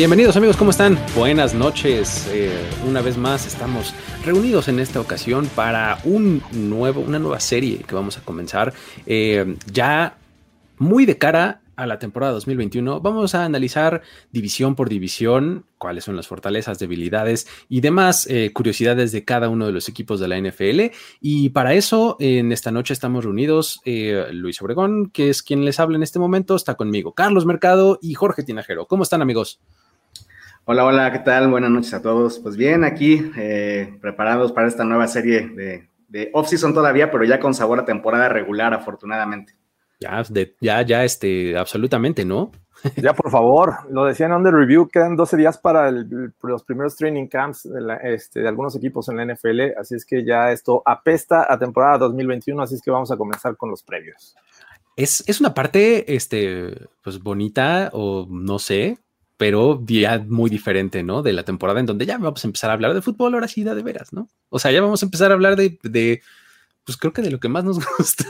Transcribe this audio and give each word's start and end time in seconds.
Bienvenidos 0.00 0.34
amigos, 0.38 0.56
¿cómo 0.56 0.70
están? 0.70 0.98
Buenas 1.14 1.52
noches. 1.52 2.26
Eh, 2.32 2.58
una 2.88 3.02
vez 3.02 3.18
más 3.18 3.46
estamos 3.46 3.92
reunidos 4.24 4.68
en 4.68 4.80
esta 4.80 4.98
ocasión 4.98 5.46
para 5.54 5.98
un 6.04 6.42
nuevo, 6.52 7.02
una 7.02 7.18
nueva 7.18 7.38
serie 7.38 7.80
que 7.86 7.94
vamos 7.94 8.16
a 8.16 8.22
comenzar 8.22 8.72
eh, 9.04 9.56
ya 9.70 10.16
muy 10.78 11.04
de 11.04 11.18
cara 11.18 11.60
a 11.76 11.86
la 11.86 11.98
temporada 11.98 12.32
2021. 12.32 13.02
Vamos 13.02 13.34
a 13.34 13.44
analizar 13.44 14.00
división 14.32 14.74
por 14.74 14.88
división, 14.88 15.66
cuáles 15.76 16.04
son 16.04 16.16
las 16.16 16.28
fortalezas, 16.28 16.78
debilidades 16.78 17.46
y 17.68 17.82
demás 17.82 18.26
eh, 18.30 18.52
curiosidades 18.54 19.12
de 19.12 19.26
cada 19.26 19.50
uno 19.50 19.66
de 19.66 19.72
los 19.72 19.90
equipos 19.90 20.18
de 20.18 20.28
la 20.28 20.40
NFL. 20.40 20.96
Y 21.20 21.50
para 21.50 21.74
eso, 21.74 22.16
en 22.20 22.52
esta 22.52 22.70
noche 22.70 22.94
estamos 22.94 23.26
reunidos 23.26 23.82
Luis 24.32 24.62
Obregón, 24.62 25.10
que 25.10 25.28
es 25.28 25.42
quien 25.42 25.66
les 25.66 25.78
habla 25.78 25.98
en 25.98 26.02
este 26.02 26.18
momento, 26.18 26.56
está 26.56 26.74
conmigo, 26.76 27.12
Carlos 27.12 27.44
Mercado 27.44 27.98
y 28.00 28.14
Jorge 28.14 28.42
Tinajero. 28.42 28.86
¿Cómo 28.86 29.02
están 29.02 29.20
amigos? 29.20 29.60
Hola, 30.72 30.84
hola, 30.84 31.10
¿qué 31.10 31.18
tal? 31.18 31.50
Buenas 31.50 31.72
noches 31.72 31.92
a 31.94 32.00
todos. 32.00 32.38
Pues 32.38 32.56
bien, 32.56 32.84
aquí 32.84 33.28
eh, 33.36 33.98
preparados 34.00 34.52
para 34.52 34.68
esta 34.68 34.84
nueva 34.84 35.08
serie 35.08 35.48
de, 35.48 35.88
de 36.06 36.30
off-season 36.32 36.72
todavía, 36.72 37.10
pero 37.10 37.24
ya 37.24 37.40
con 37.40 37.54
sabor 37.54 37.80
a 37.80 37.84
temporada 37.84 38.28
regular, 38.28 38.72
afortunadamente. 38.72 39.52
Ya, 39.98 40.22
ya, 40.60 40.82
ya, 40.82 41.02
este, 41.02 41.58
absolutamente, 41.58 42.24
¿no? 42.24 42.52
Ya, 43.02 43.14
por 43.14 43.32
favor, 43.32 43.78
lo 43.90 44.04
decían 44.04 44.30
on 44.30 44.44
the 44.44 44.52
review, 44.52 44.86
quedan 44.86 45.16
12 45.16 45.38
días 45.38 45.58
para 45.58 45.90
los 45.90 46.62
primeros 46.62 46.94
training 46.94 47.26
camps 47.26 47.64
de, 47.64 48.14
este, 48.14 48.38
de, 48.38 48.48
algunos 48.48 48.76
equipos 48.76 49.08
en 49.08 49.16
la 49.16 49.24
NFL, 49.24 49.76
así 49.76 49.96
es 49.96 50.06
que 50.06 50.24
ya 50.24 50.52
esto 50.52 50.84
apesta 50.86 51.52
a 51.52 51.58
temporada 51.58 51.98
2021, 51.98 52.62
así 52.62 52.76
es 52.76 52.80
que 52.80 52.92
vamos 52.92 53.10
a 53.10 53.16
comenzar 53.16 53.56
con 53.56 53.70
los 53.70 53.82
previos. 53.82 54.36
Es, 54.94 55.24
es 55.26 55.40
una 55.40 55.52
parte, 55.52 56.14
este, 56.14 56.86
pues 57.02 57.20
bonita 57.20 57.90
o 57.92 58.28
no 58.30 58.60
sé, 58.60 58.98
pero 59.40 59.82
ya 59.86 60.22
muy 60.28 60.50
diferente, 60.50 61.02
¿no? 61.02 61.22
De 61.22 61.32
la 61.32 61.44
temporada 61.44 61.80
en 61.80 61.86
donde 61.86 62.04
ya 62.04 62.18
vamos 62.18 62.44
a 62.44 62.46
empezar 62.46 62.68
a 62.68 62.74
hablar 62.74 62.92
de 62.92 63.00
fútbol, 63.00 63.32
ahora 63.32 63.48
sí, 63.48 63.64
de 63.64 63.82
veras, 63.82 64.12
¿no? 64.12 64.28
O 64.50 64.58
sea, 64.58 64.70
ya 64.70 64.82
vamos 64.82 65.02
a 65.02 65.06
empezar 65.06 65.30
a 65.30 65.34
hablar 65.34 65.56
de, 65.56 65.78
de 65.82 66.20
pues 66.84 66.98
creo 66.98 67.14
que 67.14 67.22
de 67.22 67.30
lo 67.30 67.40
que 67.40 67.48
más 67.48 67.64
nos 67.64 67.78
gusta, 67.98 68.26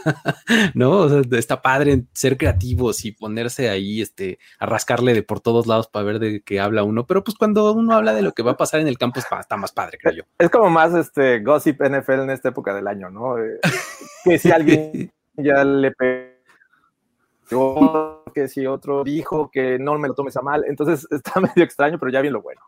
¿no? 0.75 0.99
O 0.99 1.09
sea, 1.09 1.23
está 1.33 1.63
padre 1.63 2.05
ser 2.13 2.37
creativos 2.37 3.05
y 3.05 3.11
ponerse 3.11 3.71
ahí, 3.71 4.01
este, 4.01 4.39
a 4.61 4.67
rascarle 4.67 5.13
de 5.13 5.25
por 5.25 5.41
todos 5.41 5.67
lados 5.67 5.89
para 5.89 6.05
ver 6.05 6.21
de 6.21 6.43
qué 6.43 6.61
habla 6.61 6.85
uno, 6.85 7.05
pero 7.09 7.25
pues 7.25 7.37
cuando 7.37 7.73
uno 7.73 7.93
habla 7.97 8.15
de 8.15 8.23
lo 8.23 8.31
que 8.31 8.45
va 8.45 8.53
a 8.53 8.57
pasar 8.57 8.79
en 8.79 8.87
el 8.87 8.97
campo 8.97 9.19
está 9.19 9.57
más 9.57 9.73
padre, 9.73 9.99
creo 10.01 10.15
yo. 10.15 10.23
Es 10.39 10.49
como 10.49 10.71
más, 10.71 10.95
este, 10.95 11.41
gossip 11.41 11.83
NFL 11.83 12.21
en 12.21 12.31
esta 12.31 12.51
época 12.51 12.73
del 12.73 12.87
año, 12.87 13.11
¿no? 13.11 13.37
Eh, 13.37 13.59
que 14.23 14.39
si 14.39 14.53
alguien 14.53 15.13
ya 15.35 15.65
le 15.65 15.91
pegó 15.91 16.40
que 18.35 18.49
si 18.49 18.67
otro 18.67 19.05
dijo 19.05 19.51
que 19.51 19.79
no 19.79 19.99
me 19.99 20.09
lo 20.09 20.15
tomes 20.15 20.37
a 20.37 20.43
mal. 20.43 20.65
Entonces 20.67 21.07
está 21.13 21.41
medio 21.41 21.65
extraño, 21.65 21.99
pero 21.99 22.13
ya 22.13 22.21
bien 22.21 22.35
lo 22.35 22.43
bueno. 22.43 22.61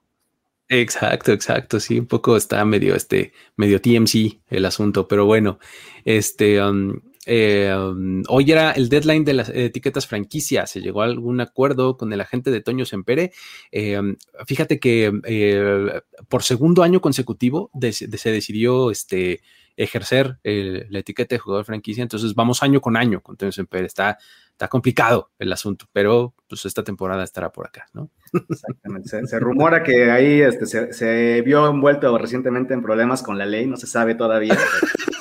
Exacto, 0.68 1.32
exacto. 1.32 1.80
Sí, 1.80 1.98
un 1.98 2.06
poco 2.06 2.36
está 2.36 2.64
medio, 2.64 2.94
este, 2.94 3.32
medio 3.56 3.80
TMC 3.80 4.40
el 4.48 4.64
asunto, 4.64 5.06
pero 5.06 5.26
bueno, 5.26 5.58
este, 6.04 6.62
um, 6.62 6.98
eh, 7.26 7.72
um, 7.76 8.22
hoy 8.28 8.50
era 8.50 8.72
el 8.72 8.88
deadline 8.88 9.24
de 9.24 9.34
las 9.34 9.48
etiquetas 9.50 10.06
franquicia. 10.06 10.66
Se 10.66 10.80
llegó 10.80 11.02
a 11.02 11.04
algún 11.04 11.40
acuerdo 11.40 11.96
con 11.96 12.12
el 12.12 12.20
agente 12.20 12.50
de 12.50 12.60
Toño 12.60 12.84
Sempere. 12.84 13.32
Eh, 13.70 13.98
um, 13.98 14.16
fíjate 14.46 14.80
que 14.80 15.12
eh, 15.24 16.00
por 16.28 16.42
segundo 16.42 16.82
año 16.82 17.00
consecutivo 17.00 17.70
se 17.80 18.30
decidió 18.30 18.90
este, 18.90 19.42
ejercer 19.76 20.38
la 20.42 20.98
etiqueta 20.98 21.34
de 21.34 21.38
jugador 21.38 21.64
franquicia. 21.64 22.02
Entonces 22.02 22.34
vamos 22.34 22.62
año 22.62 22.80
con 22.80 22.96
año 22.96 23.20
con 23.20 23.36
Toño 23.36 23.52
Sempere. 23.52 23.86
Está, 23.86 24.18
está 24.52 24.68
complicado 24.68 25.30
el 25.38 25.52
asunto, 25.52 25.86
pero 25.92 26.34
pues 26.48 26.64
esta 26.66 26.84
temporada 26.84 27.24
estará 27.24 27.50
por 27.50 27.66
acá, 27.66 27.86
¿no? 27.92 28.10
Exactamente. 28.48 29.26
Se, 29.26 29.38
rumora 29.40 29.82
que 29.82 30.10
ahí 30.10 30.40
este, 30.40 30.92
se, 30.92 31.42
vio 31.42 31.68
envuelto 31.68 32.16
recientemente 32.16 32.74
en 32.74 32.82
problemas 32.82 33.22
con 33.22 33.38
la 33.38 33.46
ley, 33.46 33.66
no 33.66 33.76
se 33.76 33.86
sabe 33.86 34.14
todavía. 34.14 34.56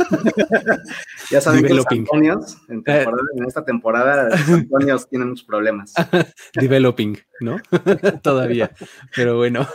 ya 1.31 1.42
saben 1.42 1.64
que 1.64 1.74
los 1.74 1.86
Antonios 1.90 2.58
en, 2.69 2.84
en, 2.86 3.46
esta 3.47 3.66
temporada 3.66 4.30
los 4.30 4.50
Antonios 4.50 5.09
tienen 5.09 5.30
muchos 5.30 5.46
problemas. 5.46 5.94
Developing, 6.53 7.18
¿no? 7.40 7.58
todavía, 8.22 8.72
pero 9.16 9.38
bueno. 9.38 9.68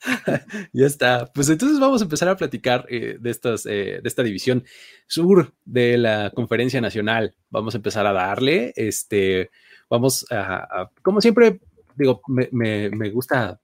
ya 0.72 0.86
está. 0.86 1.26
Pues 1.32 1.48
entonces 1.48 1.78
vamos 1.78 2.00
a 2.00 2.04
empezar 2.04 2.28
a 2.28 2.36
platicar 2.36 2.86
eh, 2.88 3.16
de, 3.20 3.30
estas, 3.30 3.66
eh, 3.66 4.00
de 4.02 4.08
esta 4.08 4.22
división 4.22 4.64
sur 5.06 5.52
de 5.64 5.98
la 5.98 6.30
conferencia 6.34 6.80
nacional. 6.80 7.34
Vamos 7.50 7.74
a 7.74 7.78
empezar 7.78 8.06
a 8.06 8.12
darle, 8.12 8.72
este, 8.76 9.50
vamos 9.88 10.26
a, 10.30 10.90
como 11.02 11.20
siempre, 11.20 11.60
digo, 11.96 12.22
me, 12.28 13.10
gusta 13.10 13.60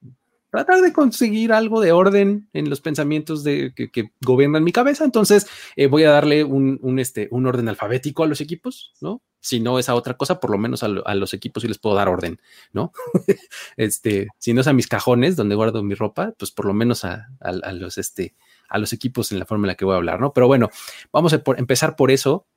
tratar 0.50 0.80
de 0.80 0.92
conseguir 0.92 1.52
algo 1.52 1.80
de 1.80 1.92
orden 1.92 2.48
en 2.52 2.70
los 2.70 2.80
pensamientos 2.80 3.44
de, 3.44 3.72
que, 3.74 4.10
gobiernan 4.24 4.64
mi 4.64 4.72
cabeza. 4.72 5.04
Entonces, 5.04 5.46
eh, 5.76 5.86
voy 5.86 6.04
a 6.04 6.10
darle 6.10 6.44
un, 6.44 6.78
un, 6.82 6.98
este, 6.98 7.28
un 7.30 7.46
orden 7.46 7.68
alfabético 7.68 8.22
a 8.22 8.26
los 8.26 8.40
equipos, 8.40 8.92
¿no? 9.00 9.22
si 9.46 9.60
no 9.60 9.78
es 9.78 9.88
a 9.88 9.94
otra 9.94 10.14
cosa, 10.14 10.40
por 10.40 10.50
lo 10.50 10.58
menos 10.58 10.82
a, 10.82 10.88
los 10.88 11.32
equipos 11.32 11.62
sí 11.62 11.68
les 11.68 11.78
puedo 11.78 11.94
dar 11.94 12.08
orden, 12.08 12.40
¿no? 12.72 12.92
este, 13.76 14.26
si 14.38 14.52
no 14.52 14.60
es 14.60 14.66
a 14.66 14.72
mis 14.72 14.88
cajones 14.88 15.36
donde 15.36 15.54
guardo 15.54 15.84
mi 15.84 15.94
ropa, 15.94 16.34
pues 16.36 16.50
por 16.50 16.66
lo 16.66 16.74
menos 16.74 17.04
a, 17.04 17.28
los, 17.72 17.96
este, 17.96 18.34
a 18.68 18.78
los 18.78 18.92
equipos 18.92 19.30
en 19.30 19.38
la 19.38 19.46
forma 19.46 19.66
en 19.66 19.68
la 19.68 19.74
que 19.76 19.84
voy 19.84 19.94
a 19.94 19.98
hablar, 19.98 20.20
¿no? 20.20 20.32
Pero 20.32 20.48
bueno, 20.48 20.68
vamos 21.12 21.32
a 21.32 21.42
empezar 21.58 21.94
por 21.94 22.10
eso 22.10 22.48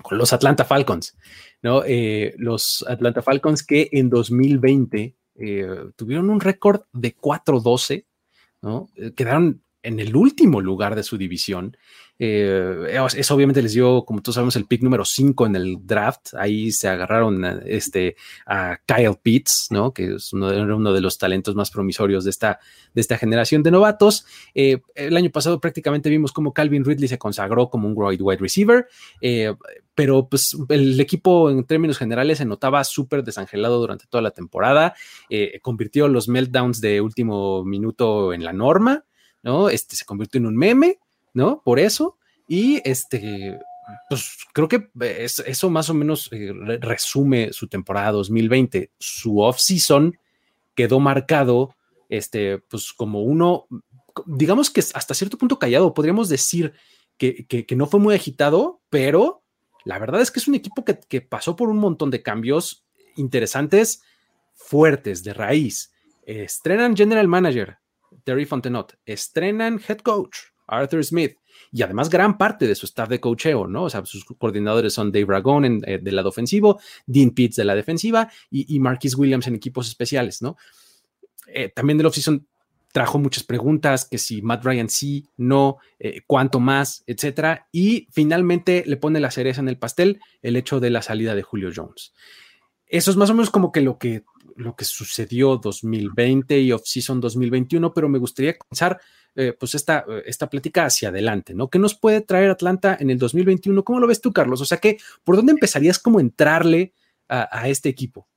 con 0.00 0.16
los 0.16 0.32
Atlanta 0.32 0.64
Falcons, 0.64 1.16
¿no? 1.60 1.82
Eh, 1.84 2.34
los 2.38 2.84
Atlanta 2.88 3.22
Falcons 3.22 3.64
que 3.64 3.88
en 3.90 4.08
2020 4.08 5.16
eh, 5.36 5.66
tuvieron 5.96 6.30
un 6.30 6.40
récord 6.40 6.82
de 6.92 7.16
4-12, 7.16 8.06
¿no? 8.62 8.88
Eh, 8.96 9.12
quedaron 9.14 9.62
en 9.82 9.98
el 9.98 10.14
último 10.14 10.60
lugar 10.60 10.94
de 10.94 11.02
su 11.02 11.18
división 11.18 11.76
eh, 12.24 13.00
eso 13.16 13.34
obviamente 13.34 13.60
les 13.62 13.72
dio, 13.72 14.04
como 14.04 14.22
todos 14.22 14.36
sabemos, 14.36 14.54
el 14.54 14.66
pick 14.66 14.80
número 14.80 15.04
5 15.04 15.44
en 15.46 15.56
el 15.56 15.84
draft. 15.84 16.34
Ahí 16.38 16.70
se 16.70 16.86
agarraron 16.86 17.44
a, 17.44 17.60
este, 17.66 18.14
a 18.46 18.78
Kyle 18.86 19.16
Pitts, 19.20 19.66
¿no? 19.70 19.92
que 19.92 20.14
es 20.14 20.32
uno 20.32 20.48
de, 20.92 21.00
los 21.00 21.18
talentos 21.18 21.56
más 21.56 21.72
promisorios 21.72 22.22
de 22.22 22.30
esta, 22.30 22.60
de 22.94 23.00
esta 23.00 23.18
generación 23.18 23.64
de 23.64 23.72
novatos. 23.72 24.24
Eh, 24.54 24.82
el 24.94 25.16
año 25.16 25.30
pasado 25.30 25.60
prácticamente 25.60 26.10
vimos 26.10 26.30
cómo 26.30 26.52
Calvin 26.52 26.84
Ridley 26.84 27.08
se 27.08 27.18
consagró 27.18 27.68
como 27.68 27.88
un 27.88 27.94
wide 27.96 28.40
receiver. 28.40 28.86
Eh, 29.20 29.52
pero 29.96 30.28
pues 30.28 30.56
el 30.68 31.00
equipo 31.00 31.50
en 31.50 31.64
términos 31.64 31.98
generales 31.98 32.38
se 32.38 32.44
notaba 32.44 32.84
súper 32.84 33.24
desangelado 33.24 33.80
durante 33.80 34.06
toda 34.06 34.22
la 34.22 34.30
temporada, 34.30 34.94
convirtió 35.60 36.08
los 36.08 36.28
meltdowns 36.28 36.80
de 36.80 37.02
último 37.02 37.62
minuto 37.62 38.32
en 38.32 38.42
la 38.42 38.54
norma, 38.54 39.04
¿no? 39.42 39.68
Este 39.68 39.94
se 39.94 40.06
convirtió 40.06 40.38
en 40.38 40.46
un 40.46 40.56
meme 40.56 40.98
¿no? 41.34 41.62
Por 41.62 41.78
eso. 41.78 42.18
Y 42.48 42.80
este, 42.88 43.58
pues 44.08 44.36
creo 44.52 44.68
que 44.68 44.88
eso 45.46 45.70
más 45.70 45.90
o 45.90 45.94
menos 45.94 46.28
eh, 46.32 46.52
resume 46.80 47.52
su 47.52 47.68
temporada 47.68 48.12
2020. 48.12 48.92
Su 48.98 49.40
off-season 49.40 50.16
quedó 50.74 51.00
marcado, 51.00 51.74
este, 52.08 52.58
pues 52.58 52.92
como 52.92 53.22
uno, 53.22 53.66
digamos 54.26 54.70
que 54.70 54.80
hasta 54.80 55.14
cierto 55.14 55.38
punto 55.38 55.58
callado, 55.58 55.94
podríamos 55.94 56.28
decir 56.28 56.72
que, 57.18 57.66
no 57.76 57.86
fue 57.86 58.00
muy 58.00 58.14
agitado, 58.14 58.80
pero 58.90 59.42
la 59.84 59.98
verdad 59.98 60.20
es 60.20 60.30
que 60.30 60.40
es 60.40 60.48
un 60.48 60.54
equipo 60.54 60.84
que, 60.84 61.20
pasó 61.20 61.56
por 61.56 61.68
un 61.68 61.78
montón 61.78 62.10
de 62.10 62.22
cambios 62.22 62.84
interesantes, 63.16 64.02
fuertes, 64.54 65.22
de 65.22 65.34
raíz. 65.34 65.92
Estrenan 66.24 66.96
General 66.96 67.26
Manager, 67.28 67.78
Terry 68.24 68.44
Fontenot, 68.44 68.98
estrenan 69.06 69.80
Head 69.86 69.98
Coach, 69.98 70.38
Arthur 70.78 71.04
Smith, 71.04 71.36
y 71.70 71.82
además 71.82 72.10
gran 72.10 72.38
parte 72.38 72.66
de 72.66 72.74
su 72.74 72.86
staff 72.86 73.08
de 73.08 73.20
cocheo, 73.20 73.66
¿no? 73.66 73.84
O 73.84 73.90
sea, 73.90 74.04
sus 74.04 74.24
coordinadores 74.24 74.92
son 74.92 75.12
Dave 75.12 75.26
Ragone 75.26 75.66
en, 75.66 75.82
eh, 75.86 75.98
del 76.02 76.16
lado 76.16 76.28
ofensivo, 76.28 76.80
Dean 77.06 77.30
Pitts 77.30 77.56
de 77.56 77.64
la 77.64 77.74
defensiva 77.74 78.30
y, 78.50 78.78
Marquis 78.80 79.16
Williams 79.16 79.46
en 79.46 79.54
equipos 79.54 79.88
especiales, 79.88 80.42
¿no? 80.42 80.56
Eh, 81.46 81.70
también 81.74 81.98
del 81.98 82.06
offseason 82.06 82.46
trajo 82.92 83.18
muchas 83.18 83.42
preguntas, 83.42 84.06
que 84.06 84.18
si 84.18 84.42
Matt 84.42 84.64
Ryan 84.64 84.88
sí, 84.90 85.26
no, 85.38 85.78
eh, 85.98 86.20
cuánto 86.26 86.60
más, 86.60 87.02
etcétera. 87.06 87.68
Y 87.72 88.06
finalmente 88.12 88.84
le 88.86 88.98
pone 88.98 89.18
la 89.18 89.30
cereza 89.30 89.62
en 89.62 89.68
el 89.68 89.78
pastel 89.78 90.20
el 90.42 90.56
hecho 90.56 90.78
de 90.78 90.90
la 90.90 91.00
salida 91.00 91.34
de 91.34 91.42
Julio 91.42 91.70
Jones. 91.74 92.12
Eso 92.86 93.10
es 93.10 93.16
más 93.16 93.30
o 93.30 93.34
menos 93.34 93.50
como 93.50 93.72
que 93.72 93.80
lo 93.80 93.98
que, 93.98 94.24
lo 94.56 94.76
que 94.76 94.84
sucedió 94.84 95.56
2020 95.56 96.60
y 96.60 96.72
off-season 96.72 97.20
2021, 97.22 97.94
pero 97.94 98.10
me 98.10 98.18
gustaría 98.18 98.58
comenzar 98.58 99.00
eh, 99.34 99.54
pues 99.58 99.74
esta, 99.74 100.04
esta 100.24 100.48
plática 100.48 100.84
hacia 100.84 101.08
adelante, 101.08 101.54
¿no? 101.54 101.68
¿Qué 101.68 101.78
nos 101.78 101.94
puede 101.94 102.20
traer 102.20 102.50
Atlanta 102.50 102.96
en 102.98 103.10
el 103.10 103.18
2021? 103.18 103.84
¿Cómo 103.84 104.00
lo 104.00 104.06
ves 104.06 104.20
tú, 104.20 104.32
Carlos? 104.32 104.60
O 104.60 104.64
sea, 104.64 104.78
que, 104.78 104.98
¿por 105.24 105.36
dónde 105.36 105.52
empezarías 105.52 105.98
como 105.98 106.20
entrarle 106.20 106.92
a 107.28 107.66
este 107.66 107.88
equipo? 107.88 108.28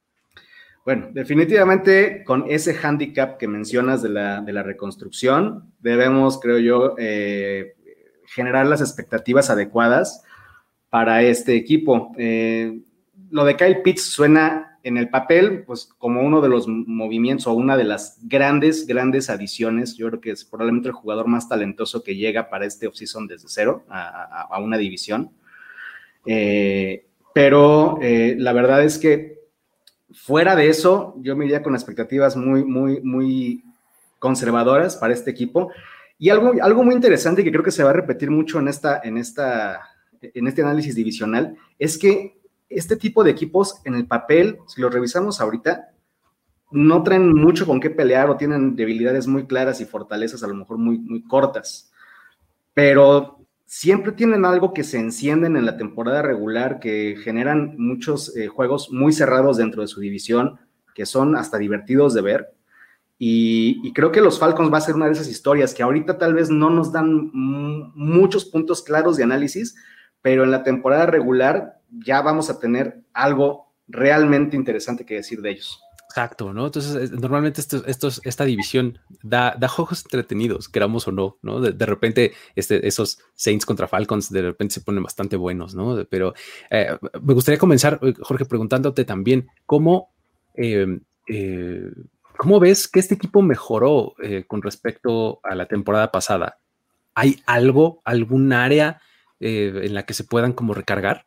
Bueno, 0.85 1.07
definitivamente 1.11 2.23
con 2.23 2.45
ese 2.47 2.77
handicap 2.77 3.39
que 3.39 3.47
mencionas 3.47 4.03
de 4.03 4.09
la, 4.09 4.41
de 4.41 4.53
la 4.53 4.61
reconstrucción, 4.61 5.73
debemos, 5.79 6.39
creo 6.39 6.59
yo, 6.59 6.93
eh, 6.99 7.73
generar 8.27 8.67
las 8.67 8.81
expectativas 8.81 9.49
adecuadas 9.49 10.23
para 10.91 11.23
este 11.23 11.55
equipo. 11.55 12.13
Eh, 12.19 12.81
lo 13.31 13.45
de 13.45 13.55
Kyle 13.55 13.81
Pitts 13.81 14.03
suena 14.03 14.74
en 14.85 14.97
el 14.97 15.09
papel, 15.09 15.63
pues 15.63 15.89
como 15.97 16.21
uno 16.21 16.39
de 16.39 16.49
los 16.49 16.67
movimientos 16.67 17.47
o 17.47 17.53
una 17.53 17.75
de 17.75 17.83
las 17.83 18.19
grandes, 18.23 18.87
grandes 18.87 19.29
adiciones. 19.29 19.97
Yo 19.97 20.07
creo 20.07 20.21
que 20.21 20.31
es 20.31 20.45
probablemente 20.45 20.87
el 20.87 20.93
jugador 20.93 21.27
más 21.27 21.49
talentoso 21.49 22.03
que 22.03 22.15
llega 22.15 22.49
para 22.49 22.65
este 22.65 22.87
offseason 22.87 23.27
desde 23.27 23.47
cero 23.49 23.83
a, 23.89 24.57
una 24.61 24.77
división. 24.77 25.31
Eh, 26.25 27.05
pero 27.33 27.99
la 28.01 28.53
verdad 28.53 28.83
es 28.83 28.97
que 28.97 29.35
Fuera 30.15 30.55
de 30.55 30.69
eso, 30.69 31.15
yo 31.17 31.35
me 31.35 31.45
iría 31.45 31.61
con 31.61 31.75
expectativas 31.75 32.37
muy, 32.37 32.63
muy, 32.63 33.01
muy 33.01 33.63
conservadoras 34.17 34.95
para 34.95 35.13
este 35.13 35.29
equipo. 35.29 35.71
Y 36.17 36.29
algo, 36.29 36.53
algo 36.61 36.83
muy 36.83 36.95
interesante 36.95 37.43
que 37.43 37.51
creo 37.51 37.63
que 37.63 37.71
se 37.71 37.83
va 37.83 37.89
a 37.89 37.93
repetir 37.93 38.31
mucho 38.31 38.59
en, 38.59 38.69
esta, 38.69 39.01
en, 39.03 39.17
esta, 39.17 39.81
en 40.21 40.47
este 40.47 40.61
análisis 40.61 40.95
divisional 40.95 41.57
es 41.77 41.97
que 41.97 42.39
este 42.69 42.95
tipo 42.95 43.23
de 43.23 43.31
equipos 43.31 43.81
en 43.85 43.95
el 43.95 44.07
papel, 44.07 44.59
si 44.67 44.81
lo 44.81 44.89
revisamos 44.89 45.41
ahorita, 45.41 45.91
no 46.71 47.03
traen 47.03 47.33
mucho 47.33 47.65
con 47.65 47.79
qué 47.79 47.89
pelear 47.89 48.29
o 48.29 48.37
tienen 48.37 48.75
debilidades 48.75 49.27
muy 49.27 49.45
claras 49.45 49.81
y 49.81 49.85
fortalezas 49.85 50.43
a 50.43 50.47
lo 50.47 50.55
mejor 50.55 50.77
muy, 50.77 50.97
muy 50.97 51.23
cortas. 51.23 51.91
Pero 52.73 53.45
siempre 53.65 54.11
tienen 54.11 54.45
algo 54.45 54.73
que 54.73 54.83
se 54.83 54.99
encienden 54.99 55.57
en 55.57 55.65
la 55.65 55.77
temporada 55.77 56.21
regular, 56.21 56.79
que 56.79 57.17
generan 57.23 57.75
muchos 57.77 58.35
eh, 58.35 58.47
juegos 58.47 58.91
muy 58.91 59.13
cerrados 59.13 59.57
dentro 59.57 59.81
de 59.81 59.87
su 59.87 59.99
división, 59.99 60.59
que 60.93 61.05
son 61.05 61.35
hasta 61.35 61.57
divertidos 61.57 62.13
de 62.13 62.21
ver. 62.21 62.55
Y, 63.17 63.93
creo 63.93 64.11
que 64.11 64.19
los 64.19 64.39
Falcons 64.39 64.71
va 64.71 64.77
a 64.77 64.81
ser 64.81 64.95
una 64.95 65.05
de 65.05 65.13
esas 65.13 65.29
historias 65.29 65.73
que 65.73 65.83
ahorita 65.83 66.17
tal 66.17 66.33
vez 66.33 66.49
no 66.49 66.69
nos 66.69 66.91
dan 66.91 67.31
muchos 67.33 68.43
puntos 68.43 68.81
claros 68.81 69.15
de 69.15 69.23
análisis, 69.23 69.75
pero 70.25 70.43
en 70.43 70.49
la 70.49 70.63
temporada 70.63 71.05
regular 71.05 71.77
ya 71.91 72.23
vamos 72.23 72.49
a 72.49 72.59
tener 72.59 73.03
algo 73.13 73.71
realmente 73.87 74.55
interesante 74.55 75.05
que 75.05 75.13
decir 75.13 75.39
de 75.39 75.51
ellos. 75.51 75.79
Exacto, 76.09 76.51
¿no? 76.51 76.65
Entonces, 76.65 77.11
normalmente 77.11 77.61
esta 77.61 78.45
división 78.45 78.97
da, 79.21 79.55
da, 79.55 79.67
juegos 79.67 80.03
entretenidos, 80.03 80.67
queramos 80.67 81.07
o 81.07 81.11
no, 81.11 81.37
¿no? 81.43 81.61
De, 81.61 81.85
repente, 81.85 82.33
este, 82.55 82.87
esos 82.87 83.19
Saints 83.35 83.67
contra 83.67 83.87
Falcons 83.87 84.31
de 84.31 84.41
repente 84.41 84.73
se 84.73 84.81
ponen 84.81 85.03
bastante 85.03 85.35
buenos, 85.35 85.75
¿no? 85.75 86.03
Pero 86.09 86.33
eh, 86.71 86.97
me 87.21 87.35
gustaría 87.35 87.59
comenzar, 87.59 87.99
eh, 88.01 88.15
Jorge, 88.19 88.45
preguntándote 88.45 89.05
también 89.05 89.47
cómo, 89.67 90.09
em, 90.55 91.01
eh, 91.27 91.91
¿cómo 92.35 92.59
ves 92.59 92.87
que 92.87 92.99
este 92.99 93.13
equipo 93.13 93.43
mejoró 93.43 94.15
con 94.47 94.63
respecto 94.63 95.39
a 95.43 95.53
la 95.53 95.67
temporada 95.67 96.11
pasada? 96.11 96.57
¿Hay 97.13 97.43
algo, 97.45 98.01
algún 98.05 98.53
área 98.53 99.01
en 99.39 99.93
la 99.93 100.03
que 100.03 100.13
se 100.13 100.23
puedan 100.23 100.53
como 100.53 100.73
recargar? 100.73 101.25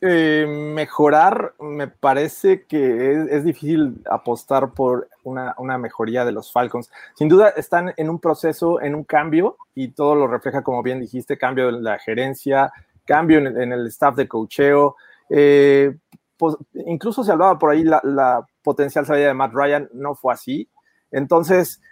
Eh, 0.00 0.46
mejorar, 0.48 1.54
me 1.60 1.88
parece 1.88 2.64
que 2.64 3.26
es, 3.30 3.44
difícil 3.44 4.02
apostar 4.10 4.72
por 4.72 5.08
una, 5.22 5.78
mejoría 5.78 6.24
de 6.24 6.32
los 6.32 6.50
Falcons. 6.50 6.90
Sin 7.14 7.28
duda 7.28 7.50
están 7.50 7.92
en 7.96 8.08
un 8.08 8.18
proceso, 8.18 8.80
en 8.80 8.94
un 8.94 9.04
cambio, 9.04 9.56
y 9.74 9.88
todo 9.88 10.14
lo 10.14 10.28
refleja, 10.28 10.62
como 10.62 10.82
bien 10.82 11.00
dijiste, 11.00 11.36
cambio 11.36 11.68
en 11.68 11.84
la 11.84 11.98
gerencia, 11.98 12.72
cambio 13.04 13.38
en, 13.38 13.72
el 13.72 13.86
staff 13.88 14.16
de 14.16 14.28
cocheo. 14.28 14.96
Eh, 15.28 15.94
pues, 16.38 16.56
incluso 16.86 17.22
se 17.22 17.32
hablaba 17.32 17.58
por 17.58 17.70
ahí 17.70 17.84
la, 17.84 18.00
la 18.02 18.46
potencial 18.62 19.04
salida 19.04 19.28
de 19.28 19.34
Matt 19.34 19.52
Ryan, 19.52 19.88
no 19.92 20.14
fue 20.14 20.32
así. 20.32 20.68
Entonces, 21.10 21.82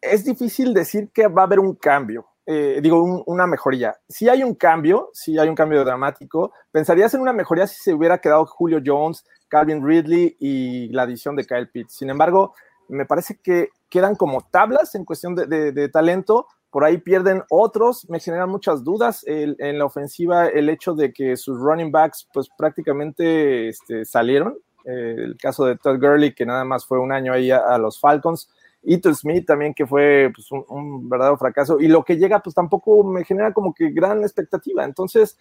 es 0.00 0.24
difícil 0.24 0.74
decir 0.74 1.08
que 1.12 1.26
va 1.26 1.42
a 1.42 1.46
haber 1.46 1.60
un 1.60 1.74
cambio. 1.74 2.26
Eh, 2.52 2.80
digo, 2.82 3.22
una 3.26 3.46
mejoría. 3.46 3.96
Si 4.08 4.28
hay 4.28 4.42
un 4.42 4.56
cambio, 4.56 5.10
si 5.12 5.38
hay 5.38 5.48
un 5.48 5.54
cambio 5.54 5.84
dramático, 5.84 6.52
pensarías 6.72 7.14
en 7.14 7.20
una 7.20 7.32
mejoría 7.32 7.68
si 7.68 7.80
se 7.80 7.94
hubiera 7.94 8.18
quedado 8.18 8.44
Julio 8.44 8.82
Jones, 8.84 9.24
Calvin 9.46 9.86
Ridley 9.86 10.36
y 10.40 10.88
la 10.88 11.02
adición 11.02 11.36
de 11.36 11.44
Kyle 11.44 11.68
Pitts. 11.68 11.94
Sin 11.94 12.10
embargo, 12.10 12.52
me 12.88 13.06
parece 13.06 13.38
que 13.40 13.68
quedan 13.88 14.16
como 14.16 14.40
tablas 14.50 14.96
en 14.96 15.04
cuestión 15.04 15.36
de, 15.36 15.88
talento. 15.90 16.48
Por 16.72 16.82
ahí 16.82 16.98
pierden 16.98 17.44
otros, 17.50 18.10
me 18.10 18.18
generan 18.18 18.50
muchas 18.50 18.82
dudas 18.82 19.24
en 19.28 19.78
la 19.78 19.84
ofensiva 19.84 20.48
el 20.48 20.70
hecho 20.70 20.94
de 20.94 21.12
que 21.12 21.36
sus 21.36 21.56
running 21.56 21.92
backs 21.92 22.26
pues 22.32 22.48
prácticamente 22.58 23.68
este, 23.68 24.04
salieron. 24.04 24.58
Eh, 24.86 25.14
el 25.18 25.36
caso 25.36 25.66
de 25.66 25.76
Todd 25.76 26.00
Gurley, 26.00 26.34
que 26.34 26.46
nada 26.46 26.64
más 26.64 26.84
fue 26.84 26.98
un 26.98 27.12
año 27.12 27.32
ahí 27.32 27.52
a 27.52 27.78
los 27.78 28.00
Falcons. 28.00 28.48
Ito 28.82 29.14
Smith 29.14 29.46
también, 29.46 29.74
que 29.74 29.86
fue 29.86 30.30
pues, 30.34 30.50
un, 30.50 31.08
verdadero 31.08 31.36
fracaso. 31.36 31.78
Y 31.80 31.88
lo 31.88 32.04
que 32.04 32.16
llega, 32.16 32.40
pues 32.40 32.54
tampoco 32.54 33.04
me 33.04 33.24
genera 33.24 33.52
como 33.52 33.74
que 33.74 33.90
gran 33.90 34.22
expectativa. 34.22 34.84
Entonces, 34.84 35.36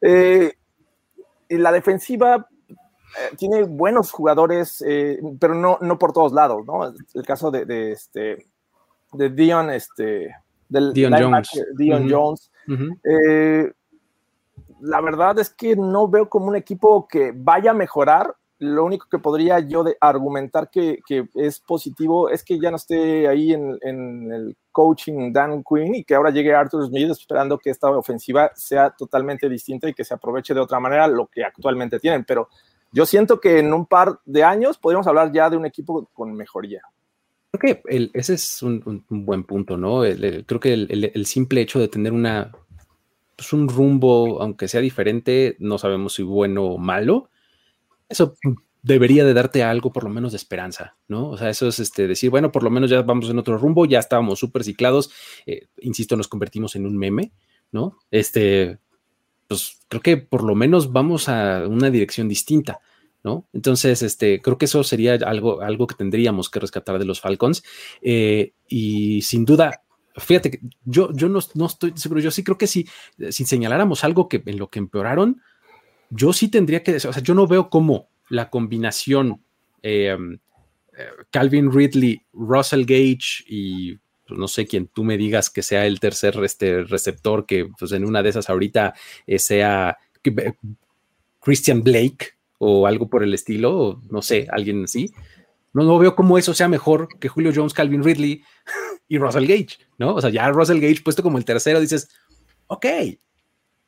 eh, 0.00 0.54
la 1.48 1.72
defensiva 1.72 2.48
eh, 2.68 3.36
tiene 3.36 3.62
buenos 3.64 4.10
jugadores, 4.10 4.82
eh, 4.86 5.20
pero 5.38 5.54
no, 5.54 5.78
no 5.80 5.98
por 5.98 6.12
todos 6.12 6.32
lados, 6.32 6.66
¿no? 6.66 6.92
El 7.14 7.26
caso 7.26 7.50
de, 7.50 7.92
este, 7.92 8.46
de 9.12 9.30
Dion, 9.30 9.70
este, 9.70 10.34
del 10.68 10.92
Dion 10.92 11.12
Jones. 11.12 11.48
Dion 11.76 12.10
Jones. 12.10 12.50
la 14.80 15.00
verdad 15.00 15.38
es 15.38 15.50
que 15.50 15.76
no 15.76 16.08
veo 16.08 16.28
como 16.28 16.46
un 16.46 16.56
equipo 16.56 17.06
que 17.06 17.32
vaya 17.34 17.70
a 17.70 17.74
mejorar 17.74 18.34
lo 18.60 18.84
único 18.84 19.06
que 19.08 19.18
podría 19.18 19.58
yo 19.60 19.82
de 19.82 19.96
argumentar 20.00 20.70
que, 20.70 21.00
es 21.34 21.60
positivo 21.60 22.28
es 22.28 22.44
que 22.44 22.60
ya 22.60 22.70
no 22.70 22.76
esté 22.76 23.26
ahí 23.26 23.54
en, 23.54 23.78
el 23.82 24.56
coaching 24.70 25.32
Dan 25.32 25.64
Quinn 25.64 25.94
y 25.94 26.04
que 26.04 26.14
ahora 26.14 26.30
llegue 26.30 26.54
Arthur 26.54 26.86
Smith 26.86 27.10
esperando 27.10 27.58
que 27.58 27.70
esta 27.70 27.90
ofensiva 27.90 28.50
sea 28.54 28.90
totalmente 28.90 29.48
distinta 29.48 29.88
y 29.88 29.94
que 29.94 30.04
se 30.04 30.12
aproveche 30.12 30.52
de 30.52 30.60
otra 30.60 30.78
manera 30.78 31.08
lo 31.08 31.26
que 31.26 31.42
actualmente 31.42 31.98
tienen. 31.98 32.24
Pero 32.24 32.48
yo 32.92 33.06
siento 33.06 33.40
que 33.40 33.60
en 33.60 33.72
un 33.72 33.86
par 33.86 34.20
de 34.26 34.44
años 34.44 34.76
podríamos 34.76 35.06
hablar 35.06 35.32
ya 35.32 35.48
de 35.48 35.56
un 35.56 35.64
equipo 35.64 36.10
con 36.12 36.34
mejoría. 36.34 36.82
Creo 37.52 37.82
que 37.82 38.10
ese 38.12 38.34
es 38.34 38.62
un, 38.62 39.04
buen 39.08 39.44
punto, 39.44 39.78
¿no? 39.78 40.02
creo 40.02 40.60
que 40.60 40.74
el, 40.74 41.26
simple 41.26 41.62
hecho 41.62 41.80
de 41.80 41.88
tener 41.88 42.12
una, 42.12 42.52
pues 43.36 43.54
un 43.54 43.68
rumbo, 43.68 44.42
aunque 44.42 44.68
sea 44.68 44.82
diferente, 44.82 45.56
no 45.58 45.78
sabemos 45.78 46.14
si 46.14 46.22
bueno 46.22 46.64
o 46.64 46.78
malo, 46.78 47.30
eso 48.10 48.36
debería 48.82 49.24
de 49.24 49.34
darte 49.34 49.62
algo 49.62 49.92
por 49.92 50.04
lo 50.04 50.10
menos 50.10 50.32
de 50.32 50.36
esperanza, 50.36 50.96
¿no? 51.08 51.30
O 51.30 51.36
sea, 51.36 51.50
eso 51.50 51.68
es 51.68 51.78
este, 51.78 52.06
decir, 52.06 52.30
bueno, 52.30 52.50
por 52.50 52.62
lo 52.62 52.70
menos 52.70 52.90
ya 52.90 53.02
vamos 53.02 53.28
en 53.30 53.38
otro 53.38 53.58
rumbo, 53.58 53.86
ya 53.86 53.98
estábamos 53.98 54.38
súper 54.38 54.64
ciclados, 54.64 55.10
eh, 55.46 55.68
insisto, 55.80 56.16
nos 56.16 56.28
convertimos 56.28 56.76
en 56.76 56.86
un 56.86 56.96
meme, 56.96 57.32
¿no? 57.72 57.98
Este, 58.10 58.78
pues 59.46 59.80
creo 59.88 60.02
que 60.02 60.16
por 60.16 60.44
lo 60.44 60.54
menos 60.54 60.92
vamos 60.92 61.28
a 61.28 61.66
una 61.66 61.90
dirección 61.90 62.28
distinta, 62.28 62.80
¿no? 63.22 63.48
Entonces, 63.52 64.02
este, 64.02 64.40
creo 64.40 64.56
que 64.56 64.64
eso 64.64 64.82
sería 64.82 65.14
algo, 65.14 65.60
algo 65.60 65.86
que 65.86 65.94
tendríamos 65.94 66.48
que 66.48 66.60
rescatar 66.60 66.98
de 66.98 67.04
los 67.04 67.20
Falcons 67.20 67.62
eh, 68.02 68.52
y 68.68 69.22
sin 69.22 69.44
duda... 69.44 69.82
Fíjate 70.16 70.60
yo, 70.84 71.12
yo 71.12 71.28
no, 71.28 71.38
no, 71.54 71.66
estoy 71.66 71.92
seguro, 71.94 72.20
yo 72.20 72.32
sí 72.32 72.42
creo 72.42 72.58
que 72.58 72.66
si, 72.66 72.86
si 73.30 73.46
señaláramos 73.46 74.02
algo 74.02 74.28
que 74.28 74.42
en 74.44 74.58
lo 74.58 74.68
que 74.68 74.80
empeoraron, 74.80 75.40
yo 76.10 76.32
sí 76.32 76.48
tendría 76.48 76.82
que, 76.82 76.96
o 76.96 77.00
sea, 77.00 77.22
yo 77.22 77.34
no 77.34 77.46
veo 77.46 77.70
cómo 77.70 78.08
la 78.28 78.50
combinación 78.50 79.42
eh, 79.82 80.16
eh, 80.96 81.06
Calvin 81.30 81.72
Ridley, 81.72 82.22
Russell 82.32 82.84
Gage 82.84 83.44
y 83.46 83.96
pues, 84.26 84.38
no 84.38 84.48
sé 84.48 84.66
quién 84.66 84.88
tú 84.88 85.04
me 85.04 85.16
digas 85.16 85.50
que 85.50 85.62
sea 85.62 85.86
el 85.86 86.00
tercer 86.00 86.38
este, 86.44 86.84
receptor, 86.84 87.46
que 87.46 87.68
pues 87.78 87.92
en 87.92 88.04
una 88.04 88.22
de 88.22 88.30
esas 88.30 88.50
ahorita 88.50 88.94
eh, 89.26 89.38
sea 89.38 89.98
Christian 91.40 91.82
Blake 91.82 92.34
o 92.58 92.86
algo 92.86 93.08
por 93.08 93.22
el 93.22 93.32
estilo, 93.32 93.78
o 93.78 94.02
no 94.10 94.22
sé, 94.22 94.46
alguien 94.50 94.84
así. 94.84 95.12
No, 95.72 95.84
no 95.84 95.98
veo 95.98 96.14
cómo 96.14 96.36
eso 96.36 96.52
sea 96.52 96.68
mejor 96.68 97.08
que 97.18 97.28
Julio 97.28 97.52
Jones, 97.54 97.72
Calvin 97.72 98.04
Ridley 98.04 98.42
y 99.08 99.18
Russell 99.18 99.46
Gage, 99.46 99.78
¿no? 99.98 100.14
O 100.14 100.20
sea, 100.20 100.30
ya 100.30 100.50
Russell 100.50 100.80
Gage 100.80 101.02
puesto 101.02 101.22
como 101.22 101.38
el 101.38 101.44
tercero, 101.44 101.80
dices, 101.80 102.10
ok, 102.66 102.86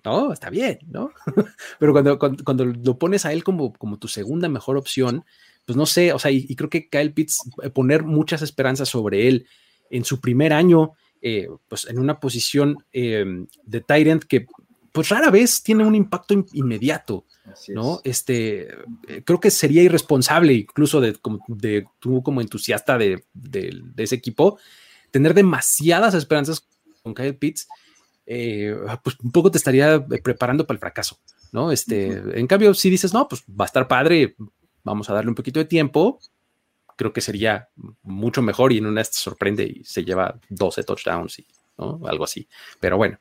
no, 0.04 0.32
está 0.32 0.50
bien, 0.50 0.78
¿no? 0.86 1.10
Pero 1.78 1.92
cuando, 1.92 2.18
cuando, 2.18 2.64
lo 2.64 2.98
pones 2.98 3.24
a 3.24 3.32
él 3.32 3.44
como, 3.44 3.72
como 3.72 3.98
tu 3.98 4.08
segunda 4.08 4.48
mejor 4.48 4.76
opción, 4.76 5.24
pues 5.64 5.76
no 5.76 5.86
sé, 5.86 6.12
o 6.12 6.18
sea, 6.18 6.30
y, 6.30 6.54
creo 6.56 6.70
que 6.70 6.88
Kyle 6.88 7.12
Pitts, 7.12 7.50
eh, 7.62 7.70
poner 7.70 8.02
muchas 8.02 8.42
esperanzas 8.42 8.88
sobre 8.88 9.28
él, 9.28 9.46
en 9.90 10.04
su 10.04 10.20
primer 10.20 10.52
año, 10.52 10.92
pues 11.68 11.86
en 11.86 11.98
una 11.98 12.18
posición 12.18 12.78
de 12.92 13.80
Tyrant 13.86 14.24
que 14.24 14.46
pues 14.92 15.08
rara 15.08 15.30
vez 15.30 15.62
tiene 15.62 15.84
un 15.84 15.94
impacto 15.94 16.34
inmediato. 16.52 17.24
¿no? 17.68 18.00
Este, 18.04 18.68
creo 19.24 19.40
que 19.40 19.50
sería 19.50 19.82
irresponsable, 19.82 20.52
incluso 20.52 21.00
de, 21.00 21.18
de 21.48 21.86
tú 21.98 22.22
como 22.22 22.40
entusiasta 22.40 22.98
de, 22.98 23.24
ese 23.96 24.14
equipo, 24.14 24.58
tener 25.10 25.34
demasiadas 25.34 26.14
esperanzas 26.14 26.68
con 27.02 27.14
Kyle 27.14 27.36
Pitts, 27.36 27.68
eh, 28.26 28.76
pues 29.02 29.16
un 29.22 29.32
poco 29.32 29.50
te 29.50 29.58
estaría 29.58 30.04
preparando 30.22 30.66
para 30.66 30.76
el 30.76 30.80
fracaso, 30.80 31.18
¿no? 31.52 31.72
Este, 31.72 32.38
en 32.38 32.46
cambio, 32.46 32.74
si 32.74 32.90
dices, 32.90 33.12
no, 33.12 33.28
pues 33.28 33.42
va 33.48 33.64
a 33.64 33.66
estar 33.66 33.88
padre, 33.88 34.36
vamos 34.84 35.10
a 35.10 35.14
darle 35.14 35.30
un 35.30 35.34
poquito 35.34 35.60
de 35.60 35.66
tiempo, 35.66 36.18
creo 36.96 37.12
que 37.12 37.20
sería 37.20 37.68
mucho 38.02 38.42
mejor 38.42 38.72
y 38.72 38.78
en 38.78 38.86
una 38.86 39.04
sorprende 39.04 39.64
y 39.64 39.84
se 39.84 40.04
lleva 40.04 40.38
12 40.48 40.84
touchdowns 40.84 41.38
y 41.40 41.46
algo 41.76 42.24
así. 42.24 42.48
Pero 42.80 42.96
bueno. 42.96 43.18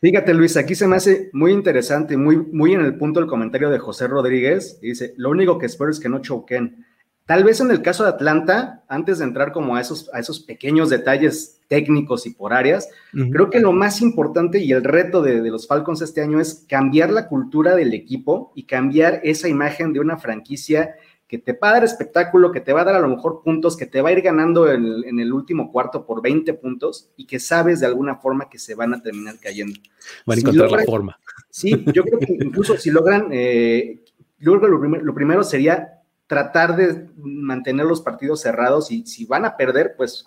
Fíjate, 0.00 0.34
Luis, 0.34 0.56
aquí 0.56 0.74
se 0.74 0.86
me 0.86 0.96
hace 0.96 1.30
muy 1.32 1.52
interesante, 1.52 2.16
muy, 2.16 2.36
muy 2.36 2.74
en 2.74 2.80
el 2.82 2.96
punto 2.96 3.20
del 3.20 3.28
comentario 3.28 3.70
de 3.70 3.78
José 3.78 4.08
Rodríguez. 4.08 4.80
Dice: 4.80 5.14
Lo 5.16 5.30
único 5.30 5.58
que 5.58 5.66
espero 5.66 5.90
es 5.90 6.00
que 6.00 6.08
no 6.08 6.20
choquen. 6.20 6.86
Tal 7.28 7.44
vez 7.44 7.60
en 7.60 7.70
el 7.70 7.82
caso 7.82 8.04
de 8.04 8.08
Atlanta, 8.08 8.82
antes 8.88 9.18
de 9.18 9.24
entrar 9.24 9.52
como 9.52 9.76
a 9.76 9.80
esos, 9.80 10.10
a 10.14 10.18
esos 10.18 10.40
pequeños 10.40 10.88
detalles 10.88 11.60
técnicos 11.68 12.26
y 12.26 12.30
por 12.30 12.54
áreas, 12.54 12.88
creo 13.12 13.50
que 13.50 13.60
lo 13.60 13.72
más 13.72 14.00
importante 14.00 14.60
y 14.60 14.72
el 14.72 14.82
reto 14.82 15.20
de, 15.20 15.42
de, 15.42 15.50
los 15.50 15.66
Falcons 15.66 16.00
este 16.00 16.22
año 16.22 16.40
es 16.40 16.64
cambiar 16.66 17.10
la 17.10 17.28
cultura 17.28 17.76
del 17.76 17.92
equipo 17.92 18.50
y 18.54 18.64
cambiar 18.64 19.20
esa 19.24 19.46
imagen 19.46 19.92
de 19.92 20.00
una 20.00 20.16
franquicia 20.16 20.94
que 21.28 21.36
te 21.36 21.52
va 21.52 21.68
a 21.68 21.72
dar 21.74 21.84
espectáculo, 21.84 22.50
que 22.50 22.62
te 22.62 22.72
va 22.72 22.80
a 22.80 22.84
dar 22.84 22.94
a 22.94 23.00
lo 23.00 23.08
mejor 23.08 23.42
puntos, 23.44 23.76
que 23.76 23.84
te 23.84 24.00
va 24.00 24.08
a 24.08 24.12
ir 24.12 24.22
ganando 24.22 24.72
en, 24.72 25.20
el 25.20 25.32
último 25.32 25.70
cuarto 25.70 26.06
por 26.06 26.22
20 26.22 26.54
puntos 26.54 27.10
y 27.18 27.26
que 27.26 27.38
sabes 27.38 27.80
de 27.80 27.86
alguna 27.86 28.16
forma 28.16 28.48
que 28.48 28.58
se 28.58 28.74
van 28.74 28.94
a 28.94 29.02
terminar 29.02 29.34
cayendo. 29.38 29.78
Van 30.24 30.38
a 30.38 30.40
encontrar 30.40 30.70
la 30.70 30.84
forma. 30.84 31.20
Sí, 31.50 31.84
yo 31.92 32.02
creo 32.02 32.18
que 32.18 32.38
incluso 32.40 32.78
si 32.78 32.90
logran, 32.90 33.28
eh, 33.30 34.04
yo 34.38 34.58
creo 34.58 34.80
que 34.80 35.02
lo, 35.04 35.14
primero 35.14 35.44
sería 35.44 35.97
tratar 36.28 36.76
de 36.76 37.08
mantener 37.16 37.86
los 37.86 38.02
partidos 38.02 38.42
cerrados 38.42 38.92
y 38.92 39.04
si 39.06 39.24
van 39.24 39.44
a 39.44 39.56
perder, 39.56 39.94
pues 39.96 40.24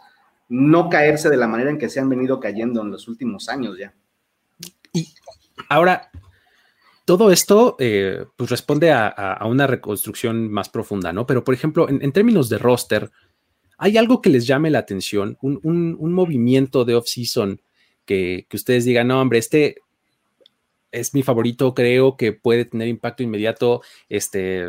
no 0.49 0.89
caerse 0.89 1.29
de 1.29 1.37
la 1.37 1.47
manera 1.47 1.69
en 1.69 1.77
que 1.77 1.87
se 1.87 2.01
han 2.01 2.09
venido 2.09 2.41
cayendo 2.41 2.81
en 2.81 2.91
los 2.91 3.07
últimos 3.07 3.47
años 3.47 3.77
ya. 3.77 3.93
Y 4.91 5.07
ahora, 5.69 6.11
todo 7.05 7.31
esto 7.31 7.77
eh, 7.79 8.25
pues 8.35 8.49
responde 8.49 8.91
a, 8.91 9.39
una 9.45 9.67
reconstrucción 9.67 10.51
más 10.51 10.69
profunda, 10.69 11.13
¿no? 11.13 11.25
Pero, 11.25 11.43
por 11.43 11.53
ejemplo, 11.53 11.87
en, 11.87 12.11
términos 12.11 12.49
de 12.49 12.57
roster, 12.57 13.11
¿hay 13.77 13.97
algo 13.97 14.21
que 14.21 14.29
les 14.29 14.45
llame 14.45 14.69
la 14.69 14.79
atención? 14.79 15.37
Un, 15.41 16.13
movimiento 16.13 16.83
de 16.83 16.95
off-season 16.95 17.61
que, 18.05 18.47
ustedes 18.51 18.85
digan, 18.85 19.07
no, 19.07 19.21
hombre, 19.21 19.39
este 19.39 19.77
es 20.91 21.13
mi 21.13 21.23
favorito, 21.23 21.73
creo 21.73 22.17
que 22.17 22.33
puede 22.33 22.65
tener 22.65 22.87
impacto 22.87 23.23
inmediato, 23.23 23.81
este, 24.09 24.67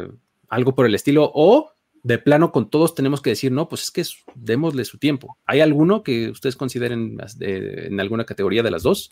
algo 0.53 0.75
por 0.75 0.85
el 0.85 0.95
estilo, 0.95 1.31
o 1.35 1.73
de 2.03 2.19
plano 2.19 2.53
con 2.53 2.69
todos 2.69 2.95
tenemos 2.95 3.23
que 3.23 3.31
decir, 3.31 3.51
no, 3.51 3.71
pues 3.71 3.85
es 3.85 3.91
que 3.91 4.05
démosle 4.35 4.85
su 4.85 4.99
tiempo. 4.99 5.39
¿Hay 5.47 5.61
alguno 5.61 6.03
que 6.03 6.29
ustedes 6.29 6.57
consideren 6.57 7.17
en 7.41 8.01
alguna 8.01 8.27
categoría 8.27 8.63
de 8.63 8.71
las 8.71 8.83
dos? 8.83 9.11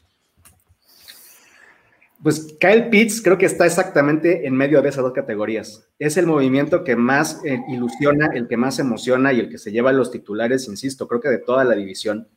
Pues 2.23 2.55
Kyle 2.61 2.91
Pitts 2.91 3.23
creo 3.23 3.39
que 3.39 3.47
está 3.47 3.65
exactamente 3.65 4.47
en 4.47 4.55
medio 4.55 4.83
de 4.83 4.91
esas 4.91 5.03
dos 5.03 5.15
categorías. 5.15 5.89
Es 5.99 6.19
el 6.19 6.27
movimiento 6.27 6.85
que 6.85 6.95
más 6.95 7.41
eh, 7.47 7.59
ilusiona, 7.71 8.27
el 8.35 8.47
que 8.47 8.59
más 8.59 8.79
emociona 8.79 9.33
y 9.33 9.41
el 9.41 9.49
que 9.49 9.57
se 9.57 9.73
lleva 9.73 9.89
a 9.89 9.95
los 9.95 10.11
titulares, 10.11 10.69
insisto, 10.69 11.09
creo 11.09 11.23
que 11.23 11.31
de 11.31 11.39
toda 11.39 11.65
la 11.65 11.75
división. 11.75 12.29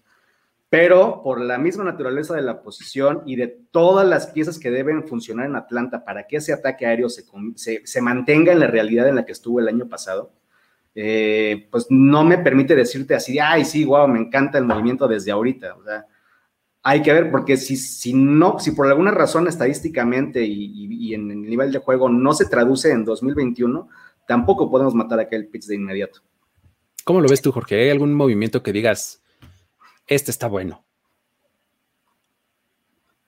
Pero 0.73 1.21
por 1.21 1.39
la 1.39 1.59
misma 1.59 1.83
naturaleza 1.83 2.33
de 2.33 2.41
la 2.41 2.63
posición 2.63 3.21
y 3.27 3.35
de 3.35 3.45
todas 3.69 4.07
las 4.07 4.25
piezas 4.31 4.57
que 4.57 4.71
deben 4.71 5.07
funcionar 5.07 5.45
en 5.45 5.55
Atlanta 5.55 6.03
para 6.03 6.25
que 6.25 6.37
ese 6.37 6.51
ataque 6.51 6.87
aéreo 6.87 7.09
se, 7.09 7.25
se, 7.85 8.01
mantenga 8.01 8.53
en 8.53 8.59
la 8.59 8.65
realidad 8.65 9.07
en 9.07 9.17
la 9.17 9.23
que 9.23 9.33
estuvo 9.33 9.59
el 9.59 9.67
año 9.67 9.87
pasado, 9.87 10.33
eh, 10.95 11.67
pues 11.69 11.85
no 11.91 12.23
me 12.23 12.39
permite 12.39 12.75
decirte 12.75 13.13
así, 13.13 13.37
ay, 13.37 13.65
sí, 13.65 13.85
wow, 13.85 14.07
me 14.07 14.17
encanta 14.17 14.57
el 14.57 14.65
movimiento 14.65 15.07
desde 15.07 15.29
ahorita. 15.29 15.75
Hay 16.81 17.03
que 17.03 17.13
ver, 17.13 17.29
porque 17.29 17.55
si, 17.55 17.77
si 17.77 18.15
no, 18.15 18.57
si 18.57 18.71
por 18.71 18.87
alguna 18.87 19.11
razón 19.11 19.47
estadísticamente 19.47 20.43
y, 20.43 21.13
en 21.13 21.29
el 21.29 21.43
nivel 21.43 21.71
de 21.71 21.77
juego 21.77 22.09
no 22.09 22.33
se 22.33 22.47
traduce 22.47 22.89
en 22.89 23.05
2021, 23.05 23.89
tampoco 24.27 24.71
podemos 24.71 24.95
matar 24.95 25.19
a 25.19 25.21
aquel 25.21 25.45
pitch 25.49 25.67
de 25.67 25.75
inmediato. 25.75 26.21
¿Cómo 27.03 27.21
lo 27.21 27.29
ves 27.29 27.43
tú, 27.43 27.51
Jorge? 27.51 27.79
¿Hay 27.79 27.89
algún 27.91 28.15
movimiento 28.15 28.63
que 28.63 28.71
digas, 28.71 29.22
este 30.07 30.31
está 30.31 30.47
bueno? 30.47 30.83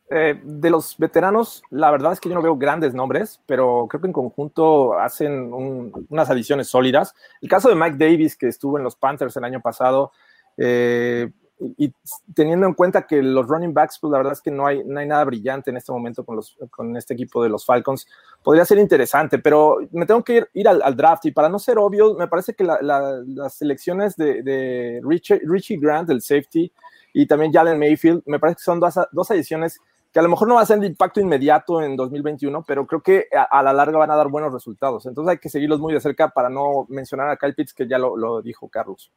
Eh, 0.07 0.39
de 0.43 0.69
los 0.69 0.97
veteranos, 0.97 1.63
la 1.71 1.89
verdad 1.89 2.13
es 2.13 2.19
que 2.19 2.29
yo 2.29 2.35
no 2.35 2.41
veo 2.41 2.55
grandes 2.55 2.93
nombres, 2.93 3.41
pero 3.47 3.87
creo 3.89 4.01
que 4.01 4.07
en 4.07 4.13
conjunto 4.13 4.93
hacen 4.99 5.51
unas 5.51 6.29
adiciones 6.29 6.67
sólidas. 6.67 7.15
El 7.41 7.49
caso 7.49 7.69
de 7.69 7.75
Mike 7.75 7.97
Davis, 7.97 8.37
que 8.37 8.47
estuvo 8.47 8.77
en 8.77 8.83
los 8.83 8.95
Panthers 8.95 9.35
el 9.35 9.43
año 9.43 9.61
pasado, 9.61 10.11
eh, 10.57 11.31
y, 11.77 11.93
teniendo 12.33 12.67
en 12.67 12.73
cuenta 12.73 13.07
que 13.07 13.21
los 13.21 13.47
running 13.47 13.73
backs, 13.73 13.97
pues 13.99 14.11
la 14.11 14.17
verdad 14.17 14.33
es 14.33 14.41
que 14.41 14.51
no 14.51 14.67
hay, 14.67 14.83
no 14.83 14.99
hay 14.99 15.07
nada 15.07 15.23
brillante 15.23 15.69
en 15.69 15.77
este 15.77 15.91
momento 15.91 16.25
con, 16.25 16.35
los, 16.35 16.57
con 16.69 16.95
este 16.97 17.13
equipo 17.13 17.41
de 17.41 17.49
los 17.49 17.65
Falcons, 17.65 18.07
podría 18.43 18.65
ser 18.65 18.77
interesante, 18.77 19.39
pero 19.39 19.77
me 19.91 20.05
tengo 20.05 20.23
que 20.23 20.45
ir, 20.53 20.67
al, 20.67 20.95
draft 20.95 21.25
y 21.25 21.31
para 21.31 21.49
no 21.49 21.59
ser 21.59 21.77
obvio, 21.77 22.15
me 22.15 22.27
parece 22.27 22.53
que 22.53 22.63
las 22.63 23.55
selecciones 23.55 24.15
de, 24.17 25.01
Richie, 25.03 25.77
Grant, 25.77 26.09
el 26.09 26.21
safety, 26.21 26.71
y 27.13 27.25
también 27.25 27.53
Jalen 27.53 27.79
Mayfield, 27.79 28.23
me 28.25 28.39
parece 28.39 28.57
que 28.57 28.63
son 28.63 28.79
dos, 28.79 28.95
dos 29.11 29.31
adiciones 29.31 29.79
que 30.11 30.19
a 30.19 30.23
lo 30.23 30.29
mejor 30.29 30.47
no 30.47 30.55
va 30.55 30.61
a 30.61 30.65
ser 30.65 30.79
de 30.79 30.87
impacto 30.87 31.19
inmediato 31.19 31.81
en 31.81 31.97
2021, 31.97 32.63
pero 32.65 32.87
creo 32.87 33.01
que 33.01 33.27
a, 33.33 33.61
la 33.61 33.73
larga 33.73 33.97
van 33.97 34.11
a 34.11 34.15
dar 34.15 34.29
buenos 34.29 34.53
resultados. 34.53 35.05
Entonces 35.05 35.31
hay 35.31 35.37
que 35.39 35.49
seguirlos 35.49 35.81
muy 35.81 35.93
de 35.93 35.99
cerca 35.99 36.29
para 36.29 36.49
no 36.49 36.85
mencionar 36.87 37.29
a 37.29 37.35
Kyle 37.35 37.53
Pitts, 37.53 37.73
que 37.73 37.85
ya 37.85 37.97
lo, 37.97 38.15
lo 38.15 38.41
dijo 38.41 38.69
Carlos. 38.69 39.11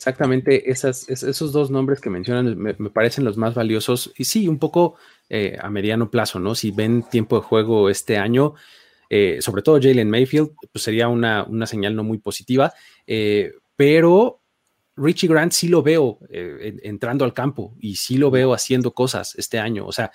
Exactamente, 0.00 0.70
esos 0.70 1.52
dos 1.52 1.70
nombres 1.70 2.00
que 2.00 2.08
mencionan 2.08 2.56
me, 2.56 2.72
parecen 2.72 3.22
los 3.22 3.36
más 3.36 3.54
valiosos. 3.54 4.10
Y 4.16 4.24
sí, 4.24 4.48
un 4.48 4.58
poco 4.58 4.96
eh, 5.28 5.58
a 5.60 5.68
mediano 5.68 6.10
plazo, 6.10 6.40
¿no? 6.40 6.54
Si 6.54 6.70
ven 6.70 7.02
tiempo 7.02 7.36
de 7.36 7.42
juego 7.42 7.90
este 7.90 8.16
año, 8.16 8.54
eh, 9.10 9.42
sobre 9.42 9.60
todo 9.60 9.78
Jalen 9.78 10.08
Mayfield, 10.08 10.52
pues 10.72 10.84
sería 10.84 11.08
una, 11.08 11.46
señal 11.66 11.94
no 11.94 12.02
muy 12.02 12.16
positiva, 12.16 12.72
eh, 13.06 13.52
pero 13.76 14.40
Richie 14.96 15.28
Grant 15.28 15.52
sí 15.52 15.68
lo 15.68 15.82
veo 15.82 16.18
entrando 16.30 17.26
al 17.26 17.34
campo 17.34 17.76
y 17.78 17.96
sí 17.96 18.16
lo 18.16 18.30
veo 18.30 18.54
haciendo 18.54 18.94
cosas 18.94 19.34
este 19.36 19.58
año, 19.58 19.86
o 19.86 19.92
sea, 19.92 20.12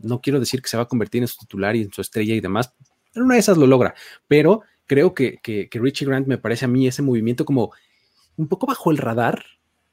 no 0.00 0.20
quiero 0.20 0.40
decir 0.40 0.62
que 0.62 0.68
se 0.68 0.76
va 0.76 0.82
a 0.82 0.88
convertir 0.88 1.22
en 1.22 1.28
su 1.28 1.38
titular 1.38 1.76
y 1.76 1.82
en 1.82 1.92
su 1.92 2.00
estrella 2.00 2.34
y 2.34 2.40
demás, 2.40 2.74
pero 3.12 3.24
una 3.24 3.34
de 3.34 3.40
esas 3.40 3.56
lo 3.56 3.68
logra, 3.68 3.94
pero 4.26 4.62
creo 4.86 5.14
que, 5.14 5.38
que 5.42 5.68
Richie 5.74 6.06
Grant 6.06 6.26
me 6.26 6.38
parece 6.38 6.64
a 6.64 6.68
mí 6.68 6.88
ese 6.88 7.02
movimiento 7.02 7.44
como 7.44 7.72
un 8.38 8.48
poco 8.48 8.66
bajo 8.66 8.90
el 8.90 8.96
radar, 8.96 9.44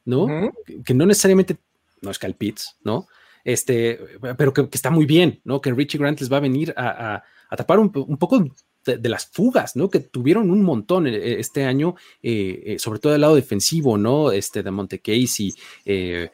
¿no? 0.04 0.52
que, 0.84 0.94
no 0.94 1.04
necesariamente, 1.04 1.58
no 2.00 2.10
es 2.10 2.18
Cal 2.18 2.36
¿no? 2.82 3.06
Este, 3.44 4.00
pero 4.38 4.52
que, 4.54 4.68
está 4.72 4.90
muy 4.90 5.04
bien, 5.04 5.40
¿no? 5.44 5.60
Que 5.60 5.72
Richie 5.72 5.98
Grant 5.98 6.18
les 6.20 6.32
va 6.32 6.38
a 6.38 6.40
venir 6.40 6.72
a, 6.76 7.22
tapar 7.56 7.78
un, 7.78 7.90
poco 7.90 8.44
de, 8.84 9.08
las 9.08 9.26
fugas, 9.26 9.76
¿no? 9.76 9.90
Que 9.90 10.00
tuvieron 10.00 10.50
un 10.50 10.62
montón 10.62 11.06
eh, 11.06 11.38
este 11.38 11.64
año, 11.64 11.96
eh, 12.22 12.62
eh, 12.64 12.78
sobre 12.78 12.98
todo 12.98 13.12
del 13.12 13.20
lado 13.20 13.36
defensivo, 13.36 13.98
¿no? 13.98 14.32
Este, 14.32 14.62
de 14.62 14.70
Monte 14.70 15.00
Casey, 15.00 15.54
eh, 15.84 16.30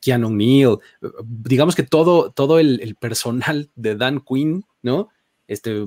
Keanu 0.00 0.30
Neal, 0.30 0.78
digamos 1.24 1.74
que 1.74 1.82
todo, 1.82 2.30
todo 2.30 2.58
el, 2.58 2.80
el, 2.80 2.94
personal 2.94 3.70
de 3.74 3.96
Dan 3.96 4.20
Quinn, 4.20 4.64
¿no? 4.82 5.08
Este, 5.48 5.86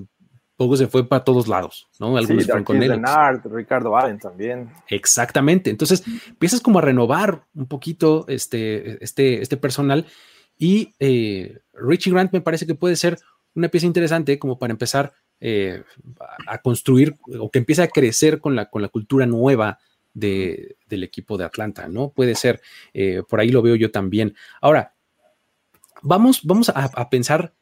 poco 0.58 0.76
se 0.76 0.88
fue 0.88 1.08
para 1.08 1.24
todos 1.24 1.48
lados, 1.48 1.88
¿no? 2.00 2.18
Algunos 2.18 2.46
sí, 2.46 2.52
con 2.64 2.82
él. 2.84 3.02
Ricardo 3.46 3.96
Allen 3.96 4.20
también. 4.20 4.70
Exactamente. 4.90 5.70
Entonces 5.70 6.04
empiezas 6.28 6.60
como 6.60 6.80
a 6.80 6.82
renovar 6.82 7.44
un 7.54 7.68
poquito 7.68 8.26
este, 8.28 9.04
este, 9.04 9.42
este 9.42 9.56
personal 9.56 10.06
y 10.58 10.96
eh, 11.00 11.60
Richie 11.74 12.12
Grant 12.12 12.34
me 12.34 12.42
parece 12.42 12.66
que 12.66 12.76
puede 12.76 12.96
ser 12.96 13.20
una 13.54 13.70
pieza 13.70 13.86
interesante 13.86 14.40
como 14.40 14.58
para 14.58 14.72
empezar 14.72 15.14
eh, 15.40 15.84
a 16.48 16.58
construir 16.60 17.16
o 17.40 17.52
que 17.52 17.60
empiece 17.60 17.84
a 17.84 17.88
crecer 17.88 18.40
con 18.42 18.56
la, 18.56 18.70
con 18.70 18.82
la 18.82 18.90
cultura 18.90 19.26
nueva 19.26 19.80
del 20.14 20.76
equipo 20.90 21.38
de 21.38 21.46
Atlanta, 21.46 21.88
¿no? 21.88 22.10
Puede 22.10 22.34
ser, 22.34 22.60
eh, 22.92 23.22
por 23.30 23.40
ahí 23.40 23.50
lo 23.50 23.62
veo 23.62 23.76
yo 23.76 23.92
también. 23.92 24.36
Ahora, 24.62 24.96
vamos, 26.02 26.44
vamos 26.44 26.70
a, 26.74 27.10
pensar 27.12 27.54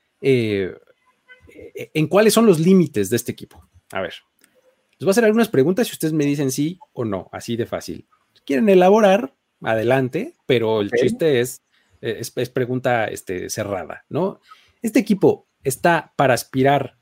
en 1.75 2.08
cuáles 2.08 2.34
son 2.34 2.46
los 2.46 2.60
límites 2.60 3.10
de 3.10 3.15
este 3.15 3.32
equipo. 3.32 3.67
A 3.91 4.01
ver, 4.01 4.13
les 4.98 5.05
voy 5.05 5.10
a 5.10 5.12
hacer 5.12 5.25
algunas 5.25 5.50
preguntas 5.50 5.89
y 5.89 5.91
ustedes 5.91 6.13
me 6.13 6.25
dicen 6.25 6.51
sí 6.51 6.79
o 6.94 7.05
no, 7.05 7.29
así 7.32 7.55
de 7.58 7.65
fácil. 7.65 8.08
quieren 8.46 8.70
elaborar, 8.70 9.36
adelante, 9.62 10.36
pero 10.46 10.82
el 10.82 10.91
chiste 10.91 11.41
es, 11.41 11.63
es, 12.01 12.32
pregunta 12.50 13.05
este, 13.05 13.50
cerrada, 13.50 14.05
¿no? 14.10 14.39
Este 14.82 15.00
equipo 15.00 15.48
está 15.63 16.13
para 16.15 16.34
aspirar, 16.34 16.98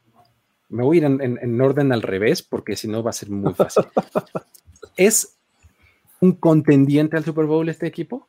me 0.70 0.84
voy 0.84 0.98
a 0.98 1.00
ir 1.02 1.06
en, 1.06 1.62
orden 1.62 1.92
al 1.92 2.02
revés 2.02 2.42
porque 2.42 2.76
si 2.76 2.88
no 2.88 3.04
va 3.04 3.12
a 3.12 3.14
ser 3.14 3.30
muy 3.30 3.54
fácil. 3.54 3.84
es 4.98 5.38
un 6.22 6.34
contendiente 6.34 7.18
al 7.18 7.26
Super 7.26 7.46
Bowl 7.46 7.68
este 7.68 7.86
equipo? 7.86 8.28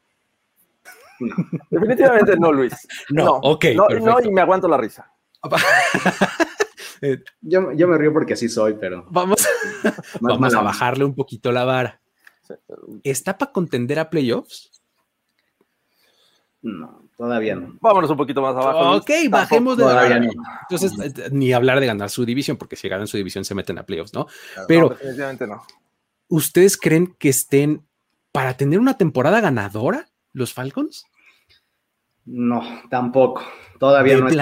Definitivamente 1.70 2.36
no, 2.36 2.52
Luis. 2.52 2.74
No, 3.10 3.34
ok. 3.36 3.66
No, 3.76 4.20
y 4.20 4.30
me 4.30 4.40
aguanto 4.40 4.68
la 4.68 4.76
risa. 4.76 5.13
Eh, 7.00 7.22
yo, 7.42 7.60
me 7.60 7.98
río 7.98 8.14
porque 8.14 8.32
así 8.32 8.48
soy, 8.48 8.74
pero. 8.80 9.06
Vamos, 9.10 9.46
vamos 10.20 10.54
a 10.54 10.62
bajarle 10.62 11.04
un 11.04 11.14
poquito 11.14 11.52
la 11.52 11.64
vara. 11.64 12.00
¿Está 13.02 13.36
para 13.36 13.52
contender 13.52 13.98
a 13.98 14.08
playoffs? 14.08 14.70
No, 16.62 17.10
todavía 17.18 17.56
no. 17.56 17.76
Vámonos 17.80 18.08
un 18.08 18.16
poquito 18.16 18.40
más 18.40 18.56
abajo. 18.56 18.96
Ok, 18.96 19.10
bajemos 19.28 19.76
de 19.76 19.82
todavía 19.82 20.18
no. 20.18 20.30
Entonces, 20.62 20.98
eh, 20.98 21.28
ni 21.30 21.52
hablar 21.52 21.78
de 21.80 21.86
ganar 21.86 22.08
su 22.08 22.24
división, 22.24 22.56
porque 22.56 22.76
si 22.76 22.88
ganan 22.88 23.06
su 23.06 23.18
división 23.18 23.44
se 23.44 23.54
meten 23.54 23.78
a 23.78 23.84
playoffs, 23.84 24.14
¿no? 24.14 24.26
Pero. 24.66 24.88
definitivamente 24.88 25.46
no. 25.46 25.62
¿Ustedes 26.28 26.78
creen 26.78 27.14
que 27.18 27.28
estén 27.28 27.86
para 28.32 28.56
tener 28.56 28.80
una 28.80 28.96
temporada 28.96 29.42
ganadora 29.42 30.08
los 30.32 30.54
Falcons? 30.54 31.04
No, 32.24 32.62
tampoco. 32.88 33.42
Todavía 33.78 34.16
no 34.16 34.28
es 34.28 34.36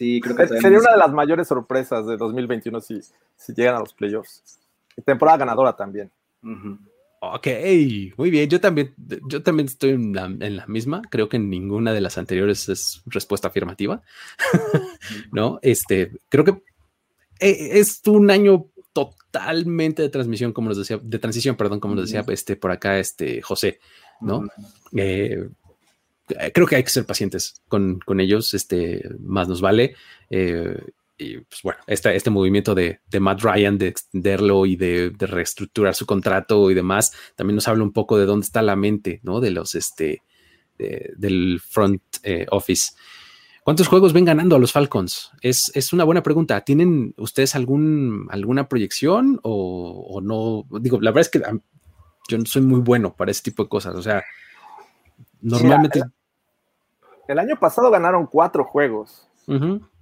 Sí, 0.00 0.18
creo 0.18 0.34
que 0.34 0.48
sería 0.48 0.78
una 0.78 0.92
de 0.92 0.96
las 0.96 1.12
mayores 1.12 1.46
sorpresas 1.46 2.06
de 2.06 2.16
2021 2.16 2.80
si, 2.80 3.02
si 3.36 3.52
llegan 3.52 3.74
a 3.74 3.80
los 3.80 3.92
playoffs. 3.92 4.58
temporada 5.04 5.36
ganadora 5.36 5.76
también. 5.76 6.10
Ok, 7.20 7.46
muy 8.16 8.30
bien. 8.30 8.48
Yo 8.48 8.62
también, 8.62 8.94
yo 9.28 9.42
también 9.42 9.66
estoy 9.66 9.90
en 9.90 10.14
la, 10.14 10.66
misma. 10.66 11.02
Creo 11.10 11.28
que 11.28 11.36
en 11.36 11.50
ninguna 11.50 11.92
de 11.92 12.00
las 12.00 12.16
anteriores 12.16 12.70
es 12.70 13.02
respuesta 13.04 13.48
afirmativa. 13.48 14.00
no, 15.32 15.58
este, 15.60 16.12
creo 16.30 16.46
que 16.46 16.52
eh, 17.38 17.78
es 17.78 18.00
un 18.06 18.30
año 18.30 18.68
totalmente 18.94 20.00
de 20.00 20.08
transmisión, 20.08 20.54
como 20.54 20.70
nos 20.70 20.78
decía, 20.78 20.98
de 21.02 21.18
transición, 21.18 21.56
perdón, 21.56 21.78
como 21.78 21.94
nos 21.94 22.10
decía 22.10 22.24
este 22.28 22.56
por 22.56 22.70
acá, 22.70 22.98
este 22.98 23.42
José, 23.42 23.80
¿no? 24.22 24.48
Eh, 24.96 25.46
creo 26.52 26.66
que 26.66 26.76
hay 26.76 26.84
que 26.84 26.90
ser 26.90 27.04
pacientes 27.06 27.62
con, 27.68 28.00
ellos, 28.18 28.54
este, 28.54 29.02
más 29.20 29.48
nos 29.48 29.60
vale. 29.60 29.94
Eh, 30.30 30.76
y 31.18 31.36
pues 31.38 31.60
bueno, 31.62 31.80
este, 31.86 32.16
este 32.16 32.30
movimiento 32.30 32.74
de, 32.74 33.00
Matt 33.20 33.42
Ryan 33.42 33.76
de 33.76 33.88
extenderlo 33.88 34.64
y 34.64 34.76
de, 34.76 35.12
reestructurar 35.18 35.94
su 35.94 36.06
contrato 36.06 36.70
y 36.70 36.74
demás, 36.74 37.12
también 37.36 37.56
nos 37.56 37.68
habla 37.68 37.84
un 37.84 37.92
poco 37.92 38.18
de 38.18 38.24
dónde 38.24 38.44
está 38.44 38.62
la 38.62 38.76
mente, 38.76 39.20
¿no? 39.22 39.40
De 39.40 39.50
los, 39.50 39.74
este, 39.74 40.22
del 40.78 41.60
front 41.60 42.02
eh, 42.22 42.46
office. 42.50 42.92
¿Cuántos 43.62 43.88
juegos 43.88 44.12
ven 44.12 44.24
ganando 44.24 44.56
a 44.56 44.58
los 44.58 44.72
Falcons? 44.72 45.30
Es, 45.42 45.70
es 45.74 45.92
una 45.92 46.04
buena 46.04 46.22
pregunta. 46.22 46.62
¿Tienen 46.62 47.14
ustedes 47.18 47.54
algún, 47.54 48.26
alguna 48.30 48.68
proyección 48.68 49.38
o, 49.42 50.20
no? 50.22 50.64
Digo, 50.80 50.98
la 51.00 51.10
verdad 51.10 51.20
es 51.20 51.28
que 51.28 51.42
yo 52.28 52.38
no 52.38 52.44
soy 52.46 52.62
muy 52.62 52.80
bueno 52.80 53.14
para 53.14 53.30
ese 53.30 53.42
tipo 53.42 53.64
de 53.64 53.68
cosas. 53.68 53.94
O 53.94 54.02
sea, 54.02 54.24
normalmente... 55.42 56.02
El 57.30 57.38
año 57.38 57.56
pasado 57.60 57.92
ganaron 57.92 58.26
cuatro 58.26 58.64
juegos. 58.64 59.28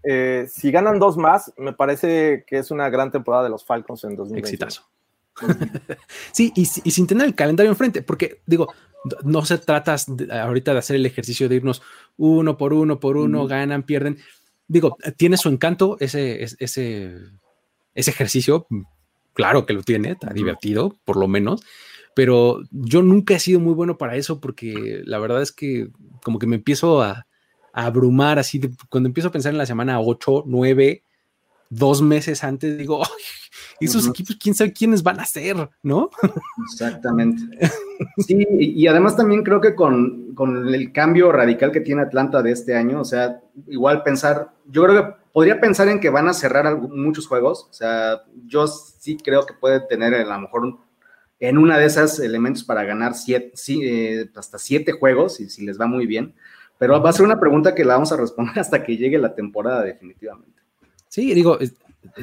Eh, 0.03 0.47
si 0.51 0.71
ganan 0.71 0.99
dos 0.99 1.19
más, 1.19 1.53
me 1.59 1.75
parece 1.75 2.45
que 2.47 2.57
es 2.57 2.71
una 2.71 2.89
gran 2.89 3.13
temporada 3.13 3.45
de 3.45 3.51
los 3.51 3.67
Falcons 3.67 4.03
en 4.05 4.17
2020. 4.17 4.49
Exitazo. 4.49 4.89
sí, 6.33 6.53
y, 6.57 6.65
sin 6.65 7.07
tener 7.07 7.27
el 7.27 7.35
calendario 7.35 7.71
enfrente, 7.71 8.01
porque 8.01 8.41
digo, 8.47 8.73
no 9.25 9.45
se 9.45 9.59
trata 9.59 9.95
ahorita 10.43 10.73
de 10.73 10.79
hacer 10.79 10.97
el 10.97 11.05
ejercicio 11.05 11.51
de 11.51 11.57
irnos 11.57 11.83
uno 12.17 12.57
por 12.57 12.73
uno 12.73 12.99
por 12.99 13.19
uno, 13.19 13.47
ganan, 13.47 13.83
pierden. 13.83 14.17
Digo, 14.67 14.97
tiene 15.19 15.37
su 15.37 15.51
encanto 15.51 15.99
ese, 16.01 16.43
ese, 16.43 17.15
ese 17.95 18.11
ejercicio, 18.11 18.67
claro 19.35 19.67
que 19.67 19.75
lo 19.75 19.83
tiene, 19.83 20.13
está 20.13 20.33
divertido, 20.33 20.97
por 21.05 21.19
lo 21.19 21.29
menos, 21.29 21.63
pero 22.19 22.63
yo 22.73 23.01
nunca 23.01 23.35
he 23.35 23.39
sido 23.39 23.61
muy 23.61 23.75
bueno 23.75 23.97
para 23.97 24.17
eso 24.17 24.41
porque 24.41 25.03
la 25.05 25.21
verdad 25.21 25.41
es 25.41 25.53
que 25.53 25.89
como 26.25 26.41
que 26.41 26.49
me 26.49 26.57
empiezo 26.57 27.01
a, 27.01 27.29
abrumar 27.73 28.41
así, 28.41 28.61
cuando 28.89 29.07
empiezo 29.07 29.29
a 29.29 29.31
pensar 29.31 29.53
en 29.53 29.59
la 29.59 29.67
semana 29.67 30.01
8, 30.01 30.43
9, 30.45 31.05
dos 31.71 32.03
meses 32.03 32.43
antes, 32.43 32.77
digo, 32.77 33.03
esos 33.81 34.09
equipos, 34.09 34.37
quién 34.43 34.57
sabe 34.57 34.73
quiénes 34.73 35.05
van 35.05 35.21
a 35.21 35.27
ser, 35.27 35.71
¿no? 35.85 36.11
Exactamente. 36.73 37.41
Sí, 38.17 38.45
y 38.51 38.89
además 38.89 39.17
también 39.17 39.45
creo 39.45 39.61
que 39.61 39.77
con, 39.77 40.35
con, 40.35 40.75
el 40.75 40.91
cambio 40.91 41.31
radical 41.31 41.71
que 41.71 41.83
tiene 41.83 42.03
Atlanta 42.03 42.43
de 42.43 42.51
este 42.51 42.75
año, 42.75 43.01
o 43.01 43.05
sea, 43.05 43.41
igual 43.69 44.03
pensar, 44.03 44.51
yo 44.67 44.83
creo 44.83 44.97
que 44.97 45.15
podría 45.33 45.61
pensar 45.61 45.87
en 45.87 46.01
que 46.01 46.11
van 46.11 46.27
a 46.27 46.35
cerrar 46.35 46.81
muchos 46.81 47.29
juegos, 47.29 47.69
o 47.71 47.73
sea, 47.73 48.23
yo 48.45 48.67
sí 48.67 49.19
creo 49.19 49.47
que 49.47 49.55
puede 49.55 49.79
tener 49.87 50.15
a 50.17 50.25
lo 50.25 50.41
mejor 50.41 50.79
en 51.41 51.59
una 51.59 51.79
de 51.79 51.87
esas 51.87 52.19
elementos 52.19 52.65
para 52.65 52.85
ganar 52.85 53.15
siete, 53.15 53.53
eh, 53.83 54.31
hasta 54.35 54.59
siete 54.59 54.93
juegos, 54.93 55.41
y 55.41 55.49
si 55.49 55.65
les 55.65 55.81
va 55.81 55.87
muy 55.87 56.07
bien. 56.07 56.35
Pero 56.79 57.01
va 57.01 57.11
a 57.11 57.13
ser 57.13 57.25
una 57.25 57.41
pregunta 57.41 57.75
que 57.75 57.85
la 57.85 57.95
vamos 57.95 58.13
a 58.13 58.17
responder 58.17 58.59
hasta 58.59 58.83
que 58.83 58.97
llegue 58.97 59.19
la 59.19 59.35
temporada, 59.35 59.83
definitivamente. 59.83 60.61
Sí, 61.09 61.33
digo, 61.35 61.59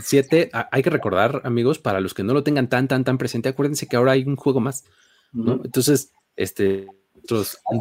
siete, 0.01 0.49
hay 0.71 0.83
que 0.83 0.89
recordar, 0.89 1.41
amigos, 1.43 1.79
para 1.79 2.01
los 2.01 2.13
que 2.13 2.23
no 2.23 2.33
lo 2.33 2.43
tengan 2.43 2.69
tan, 2.69 2.87
tan, 2.87 3.03
tan 3.03 3.17
presente, 3.17 3.49
acuérdense 3.49 3.87
que 3.87 3.95
ahora 3.95 4.13
hay 4.13 4.23
un 4.23 4.35
juego 4.35 4.59
más, 4.59 4.85
¿no? 5.33 5.61
Entonces, 5.63 6.11
este, 6.35 6.87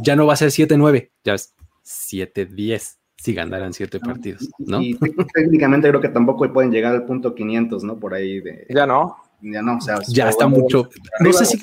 ya 0.03 0.17
no 0.17 0.27
va 0.27 0.35
a 0.35 0.37
ser 0.37 0.49
7-9, 0.49 1.11
ya 1.25 1.35
es 1.35 1.55
7-10 1.85 2.97
si 3.17 3.33
ganaran 3.33 3.73
siete 3.73 4.01
partidos, 4.01 4.49
¿no? 4.59 4.83
Y, 4.83 4.99
técnicamente 5.35 5.89
creo 5.89 6.01
que 6.01 6.11
tampoco 6.11 6.53
pueden 6.53 6.71
llegar 6.71 6.95
al 6.95 7.07
punto 7.07 7.35
500, 7.35 7.83
¿no? 7.83 7.99
Por 7.99 8.13
ahí 8.13 8.41
de... 8.41 8.67
Ya 8.69 8.87
no 8.87 9.24
ya 9.45 9.63
no, 9.63 9.77
o 9.77 9.81
sea, 9.81 9.99
ya 10.09 10.29
está 10.29 10.49
mucho. 10.49 10.89
No 11.21 11.33
sé 11.33 11.45
si, 11.45 11.61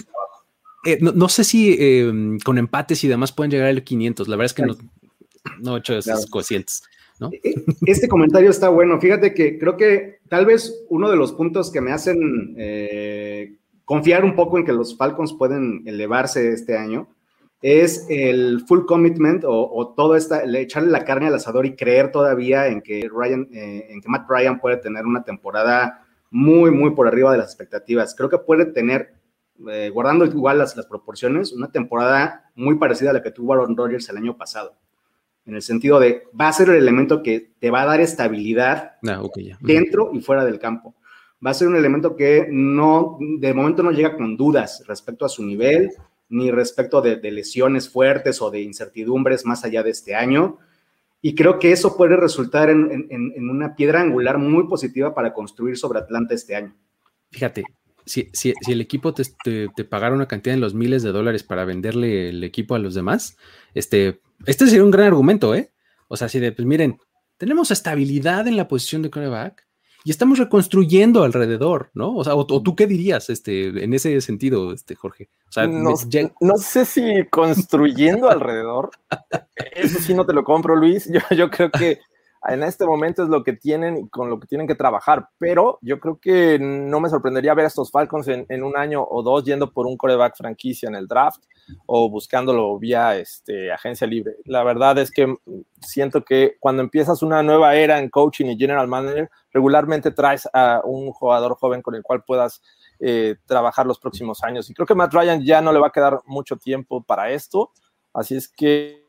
eh, 0.86 0.98
no, 1.02 1.30
sé 1.30 1.44
si 1.44 1.76
em, 1.80 2.39
con 2.39 2.58
empates 2.58 3.04
y 3.04 3.08
demás 3.08 3.32
pueden 3.32 3.52
llegar 3.52 3.67
al 3.67 3.84
500. 3.84 4.28
La 4.28 4.36
verdad 4.36 4.46
es 4.46 4.54
que 4.54 4.65
no, 4.65 4.76
no 5.60 5.76
he 5.76 5.80
hecho 5.80 5.98
esos 5.98 6.26
cocientes. 6.28 6.84
¿no? 7.20 7.30
E, 7.32 7.39
e, 7.44 7.56
este 7.86 8.08
comentario 8.08 8.50
está 8.50 8.70
bueno. 8.70 9.00
Fíjate 9.00 9.34
que 9.34 9.60
creo 9.60 9.78
que 9.78 10.20
tal 10.28 10.46
vez 10.46 10.86
uno 10.89 11.10
de 11.10 11.17
los 11.17 11.34
puntos 11.34 11.72
que 11.72 11.82
me 11.82 11.91
hacen 11.91 12.56
eh, 12.58 13.58
confiar 13.86 14.24
un 14.24 14.36
poco 14.36 14.58
en 14.58 14.65
que 14.65 14.74
los 14.74 14.98
Falcons 14.98 15.34
pueden 15.34 15.84
elevarse 15.86 16.54
este 16.54 16.78
año 16.78 17.10
es 17.62 18.08
el 18.10 18.63
full 18.67 18.86
commitment 18.86 19.44
o, 19.46 19.94
todo 19.96 20.15
esta, 20.15 20.44
echarle 20.44 20.89
la 20.89 21.06
carne 21.06 21.28
al 21.28 21.36
asador 21.36 21.65
y 21.65 21.76
creer 21.76 22.12
todavía 22.12 22.67
en 22.67 22.82
que 22.82 23.08
Ryan, 23.12 23.48
eh, 23.54 23.86
en 23.89 24.02
que 24.02 24.10
Matt 24.10 24.28
Ryan 24.28 24.60
puede 24.60 24.78
tener 24.78 25.06
una 25.06 25.24
temporada 25.24 26.08
muy, 26.32 26.72
muy 26.72 26.91
por 26.91 27.08
arriba 27.08 27.32
de 27.32 27.38
las 27.38 27.48
expectativas. 27.48 28.15
Creo 28.15 28.30
que 28.30 28.39
puede 28.39 28.65
tener, 28.65 29.13
eh, 29.70 29.91
guardando 29.94 30.26
igual 30.26 30.58
las, 30.58 30.76
las, 30.76 30.88
proporciones, 30.88 31.52
una 31.52 31.72
temporada 31.72 32.50
muy 32.56 32.76
parecida 32.76 33.12
a 33.12 33.13
la 33.13 33.22
que 33.22 33.32
tuvo 33.32 33.54
Aaron 33.54 33.78
Rodgers 33.78 34.10
el 34.10 34.17
año 34.17 34.38
pasado. 34.38 34.76
En 35.46 35.56
el 35.56 35.62
sentido 35.62 36.00
de, 36.00 36.24
va 36.39 36.48
a 36.48 36.54
ser 36.54 36.70
el 36.70 36.76
elemento 36.76 37.22
que 37.22 37.52
te 37.60 37.70
va 37.70 37.82
a 37.82 37.86
dar 37.86 38.00
estabilidad 38.00 38.94
ah, 39.08 39.22
dentro 39.60 40.12
y 40.13 40.22
fuera 40.22 40.46
del 40.46 40.58
campo. 40.58 40.96
Va 41.46 41.52
a 41.52 41.56
ser 41.56 41.67
un 41.67 41.76
elemento 41.76 42.15
que 42.15 42.48
no, 42.50 43.17
de 43.20 43.54
momento 43.54 43.84
no 43.84 43.91
llega 43.91 44.15
con 44.15 44.38
dudas 44.38 44.84
respecto 44.88 45.26
a 45.26 45.30
su 45.30 45.44
nivel, 45.44 45.91
ni 46.30 46.52
respecto 46.52 47.02
de, 47.02 47.17
de 47.17 47.32
lesiones 47.32 47.89
fuertes 47.89 48.41
o 48.41 48.52
de 48.52 48.62
incertidumbres 48.62 49.46
más 49.46 49.65
allá 49.65 49.84
de 49.84 49.89
este 49.89 50.15
año 50.15 50.60
y 51.22 51.36
creo 51.36 51.60
que 51.60 51.72
eso 51.72 51.96
puede 51.96 52.18
resultar 52.18 52.70
en, 52.70 53.50
una 53.50 53.76
piedra 53.76 54.02
angular 54.02 54.38
muy 54.38 54.68
positiva 54.68 55.14
para 55.14 55.34
construir 55.34 55.78
sobre 55.78 56.00
Atlanta 56.00 56.34
este 56.34 56.56
año. 56.56 56.76
Fíjate, 57.30 57.64
si, 58.06 58.30
si, 58.34 58.54
el 58.68 58.82
equipo 58.82 59.14
te, 59.14 59.24
te, 59.44 59.84
pagara 59.84 60.16
una 60.16 60.28
cantidad 60.28 60.56
en 60.56 60.62
los 60.62 60.74
miles 60.74 61.04
de 61.04 61.12
dólares 61.12 61.44
para 61.44 61.64
venderle 61.64 62.30
el 62.30 62.44
equipo 62.44 62.74
a 62.74 62.80
los 62.80 62.96
demás, 62.96 63.38
este, 63.76 64.22
este 64.46 64.66
sería 64.66 64.84
un 64.84 64.92
gran 64.92 65.08
argumento, 65.08 65.54
¿eh? 65.54 65.72
O 66.08 66.18
sea, 66.18 66.28
si 66.28 66.40
de, 66.40 66.52
pues 66.52 66.66
miren, 66.66 67.00
tenemos 67.38 67.72
estabilidad 67.72 68.48
en 68.48 68.58
la 68.58 68.68
posición 68.68 69.02
de 69.02 69.12
coreback, 69.12 69.68
y 70.04 70.12
estamos 70.12 70.40
reconstruyendo 70.40 71.24
alrededor, 71.24 71.92
¿no? 71.94 72.16
O 72.16 72.24
sea, 72.24 72.36
o, 72.36 72.46
tú 72.46 72.76
qué 72.76 72.88
dirías 72.88 73.30
este, 73.30 73.84
en 73.84 73.94
ese 73.94 74.20
sentido, 74.22 74.74
este, 74.74 74.96
Jorge. 74.96 75.30
O 75.48 75.52
sea, 75.52 75.68
no, 75.68 75.94
no 76.40 76.58
sé 76.58 76.86
si 76.86 77.26
construyendo 77.30 78.30
alrededor, 78.30 78.92
eso 79.76 80.00
sí 80.00 80.14
no 80.14 80.26
te 80.26 80.34
lo 80.34 80.44
compro, 80.44 80.76
Luis. 80.76 81.10
Yo, 81.12 81.20
yo 81.36 81.50
creo 81.50 81.70
que 81.72 82.00
en 82.49 82.63
este 82.63 82.86
momento 82.86 83.23
es 83.23 83.30
lo 83.30 83.43
que 83.43 83.54
tienen 83.54 83.97
y 83.97 84.10
con 84.10 84.30
lo 84.30 84.39
que 84.39 84.47
tienen 84.47 84.67
que 84.67 84.73
trabajar, 84.73 85.30
pero 85.38 85.77
yo 85.82 85.99
creo 85.99 86.19
que 86.19 86.58
no 86.60 86.99
me 86.99 87.10
sorprendería 87.10 87.54
ver 87.54 87.65
a 87.65 87.67
estos 87.67 87.91
Falcons 87.91 88.27
en, 88.27 88.63
un 88.63 88.75
año 88.75 89.06
o 89.08 89.21
dos 89.21 89.43
yendo 89.43 89.71
por 89.71 89.86
un 89.86 89.95
coreback 89.95 90.36
franquicia 90.36 90.89
en 90.89 90.95
el 90.95 91.08
draft 91.08 91.43
o 91.86 92.10
buscándolo 92.10 92.80
vía 92.80 93.15
este, 93.15 93.71
agencia 93.71 94.08
libre. 94.08 94.38
La 94.45 94.63
verdad 94.63 94.97
es 94.97 95.12
que 95.12 95.36
siento 95.82 96.23
que 96.23 96.58
cuando 96.60 96.82
empiezas 96.82 97.21
una 97.21 97.43
nueva 97.43 97.75
era 97.75 97.99
en 97.99 98.10
coaching 98.10 98.47
y 98.47 98.58
general 98.58 98.88
manager, 98.88 99.30
regularmente 99.54 100.10
traes 100.10 100.49
a 100.51 100.82
un 100.84 101.12
jugador 101.12 101.56
joven 101.56 101.84
con 101.84 101.93
el 101.93 102.01
cual 102.01 102.23
puedas 102.23 102.62
eh, 102.99 103.36
trabajar 103.45 103.86
los 103.86 103.99
próximos 103.99 104.43
años. 104.43 104.67
Y 104.69 104.73
creo 104.73 104.88
que 104.88 104.95
Matt 104.95 105.13
Ryan 105.13 105.43
ya 105.43 105.62
no 105.62 105.71
le 105.71 105.80
va 105.80 105.88
a 105.88 105.91
quedar 105.91 106.19
mucho 106.25 106.58
tiempo 106.58 107.04
para 107.04 107.30
esto, 107.32 107.71
así 108.13 108.36
es 108.36 108.49
que... 108.51 109.06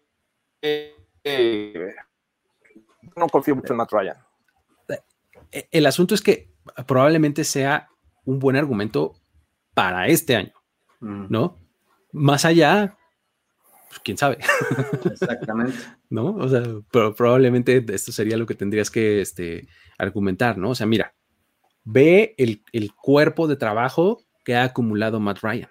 Eh, 0.60 0.94
no 3.16 3.28
confío 3.28 3.56
mucho 3.56 3.72
en 3.72 3.76
Matt 3.76 3.92
Ryan. 3.92 4.16
El 5.70 5.86
asunto 5.86 6.14
es 6.14 6.22
que 6.22 6.50
probablemente 6.86 7.44
sea 7.44 7.88
un 8.24 8.38
buen 8.38 8.56
argumento 8.56 9.14
para 9.74 10.06
este 10.06 10.36
año, 10.36 10.52
mm. 11.00 11.26
¿no? 11.28 11.62
más 12.12 12.44
allá, 12.44 12.96
pues, 13.88 14.00
quién 14.04 14.16
sabe. 14.16 14.38
Exactamente. 15.10 15.76
¿No? 16.10 16.34
O 16.36 16.48
sea, 16.48 16.62
pero 16.92 17.14
probablemente 17.14 17.84
esto 17.88 18.12
sería 18.12 18.36
lo 18.36 18.46
que 18.46 18.54
tendrías 18.54 18.90
que 18.90 19.20
este, 19.20 19.66
argumentar, 19.98 20.58
¿no? 20.58 20.70
O 20.70 20.74
sea, 20.74 20.86
mira, 20.86 21.14
ve 21.84 22.34
el, 22.36 22.62
el 22.72 22.94
cuerpo 22.94 23.48
de 23.48 23.56
trabajo 23.56 24.22
que 24.44 24.54
ha 24.54 24.64
acumulado 24.64 25.20
Matt 25.20 25.40
Ryan. 25.42 25.70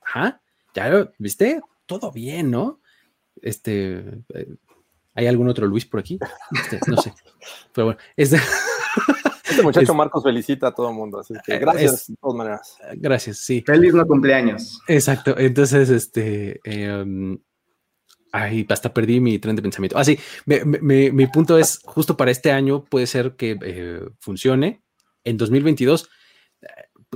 Ajá, 0.00 0.40
ya, 0.74 1.10
¿viste? 1.18 1.60
Todo 1.86 2.12
bien, 2.12 2.50
¿no? 2.50 2.80
Este, 3.42 4.22
eh, 4.34 4.54
¿hay 5.20 5.26
algún 5.26 5.48
otro 5.48 5.66
Luis 5.66 5.86
por 5.86 6.00
aquí? 6.00 6.18
Este, 6.52 6.80
no 6.90 6.96
sé. 6.96 7.12
Pero 7.72 7.86
bueno, 7.86 8.00
este... 8.16 8.38
Este 9.50 9.62
muchacho 9.64 9.94
Marcos 9.94 10.22
felicita 10.22 10.68
a 10.68 10.72
todo 10.72 10.90
el 10.90 10.94
mundo, 10.94 11.18
así 11.18 11.34
que 11.44 11.58
gracias 11.58 12.06
de 12.06 12.14
todas 12.20 12.36
maneras. 12.36 12.78
Gracias, 12.94 13.38
sí. 13.38 13.64
Feliz 13.66 13.92
no 13.92 14.06
cumpleaños. 14.06 14.80
Exacto, 14.86 15.36
entonces, 15.36 15.90
este, 15.90 16.60
eh, 16.62 17.36
Ay, 18.32 18.64
hasta 18.68 18.94
perdí 18.94 19.18
mi 19.18 19.38
tren 19.38 19.56
de 19.56 19.62
pensamiento. 19.62 19.98
Ah, 19.98 20.04
sí, 20.04 20.18
mi 20.46 21.26
punto 21.26 21.58
es, 21.58 21.80
justo 21.84 22.16
para 22.16 22.30
este 22.30 22.52
año 22.52 22.84
puede 22.84 23.06
ser 23.06 23.34
que 23.34 23.58
eh, 23.60 24.00
funcione. 24.20 24.82
En 25.24 25.36
2022, 25.36 26.08
eh, 26.62 26.66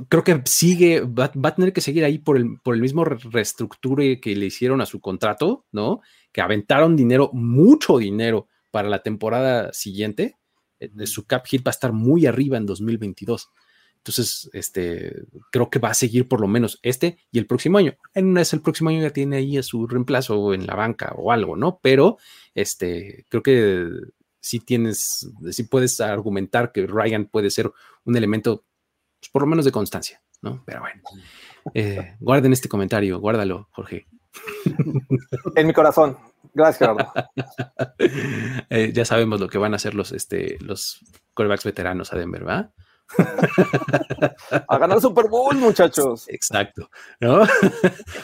creo 0.09 0.23
que 0.23 0.41
sigue, 0.45 1.01
va, 1.01 1.31
a 1.43 1.55
tener 1.55 1.73
que 1.73 1.81
seguir 1.81 2.03
ahí 2.03 2.19
por 2.19 2.37
el, 2.37 2.59
por 2.61 2.75
el 2.75 2.81
mismo 2.81 3.05
reestructure 3.05 4.19
que 4.19 4.35
le 4.35 4.47
hicieron 4.47 4.81
a 4.81 4.85
su 4.85 4.99
contrato, 4.99 5.65
¿no? 5.71 6.01
Que 6.31 6.41
aventaron 6.41 6.95
dinero, 6.95 7.29
mucho 7.33 7.97
dinero 7.97 8.47
para 8.71 8.89
la 8.89 9.03
temporada 9.03 9.71
siguiente. 9.73 10.37
Eh, 10.79 11.07
su 11.07 11.25
cap 11.25 11.45
hit 11.47 11.65
va 11.65 11.69
a 11.69 11.71
estar 11.71 11.93
muy 11.93 12.25
arriba 12.25 12.57
en 12.57 12.65
2022. 12.65 13.49
Entonces, 13.97 14.49
este, 14.53 15.23
creo 15.49 15.69
que 15.69 15.79
va 15.79 15.89
a 15.89 15.95
seguir 15.95 16.27
por 16.27 16.39
lo 16.39 16.47
menos 16.47 16.79
este 16.83 17.17
y 17.31 17.39
el 17.39 17.47
próximo 17.47 17.79
año. 17.79 17.95
En 18.13 18.27
una 18.27 18.41
vez 18.41 18.53
el 18.53 18.61
próximo 18.61 18.89
año 18.89 19.01
ya 19.01 19.09
tiene 19.09 19.37
ahí 19.37 19.57
a 19.57 19.63
su 19.63 19.87
reemplazo 19.87 20.53
en 20.53 20.67
la 20.67 20.75
banca 20.75 21.13
o 21.17 21.31
algo, 21.31 21.55
¿no? 21.55 21.79
Pero, 21.81 22.17
este, 22.53 23.25
creo 23.29 23.41
que 23.41 23.89
sí 24.39 24.59
tienes, 24.59 25.27
sí 25.51 25.63
puedes 25.63 25.99
argumentar 26.01 26.71
que 26.71 26.85
Ryan 26.85 27.25
puede 27.25 27.49
ser 27.49 27.71
un 28.03 28.15
elemento, 28.15 28.63
pues, 29.25 29.31
por 29.31 29.41
lo 29.41 29.47
menos 29.47 29.65
de 29.65 29.71
constancia, 29.71 30.21
¿no? 30.41 30.63
Pero 30.65 30.81
bueno, 30.81 31.01
eh, 31.73 32.15
guarden 32.19 32.53
este 32.53 32.69
comentario, 32.69 33.19
guárdalo, 33.19 33.69
Jorge. 33.71 34.07
En 35.55 35.67
mi 35.67 35.73
corazón. 35.73 36.17
Gracias, 36.53 36.79
Gerardo. 36.79 37.11
Eh, 38.69 38.91
ya 38.93 39.05
sabemos 39.05 39.39
lo 39.39 39.47
que 39.47 39.57
van 39.57 39.73
a 39.73 39.77
hacer 39.77 39.93
los, 39.93 40.11
este, 40.11 40.57
los 40.59 40.99
quarterbacks 41.33 41.63
veteranos 41.63 42.11
a 42.11 42.17
Denver, 42.17 42.47
¿va? 42.47 42.71
a 44.67 44.77
ganar 44.77 44.99
Super 44.99 45.27
Bowl, 45.29 45.55
muchachos. 45.55 46.25
Exacto, 46.27 46.89
¿no? 47.19 47.43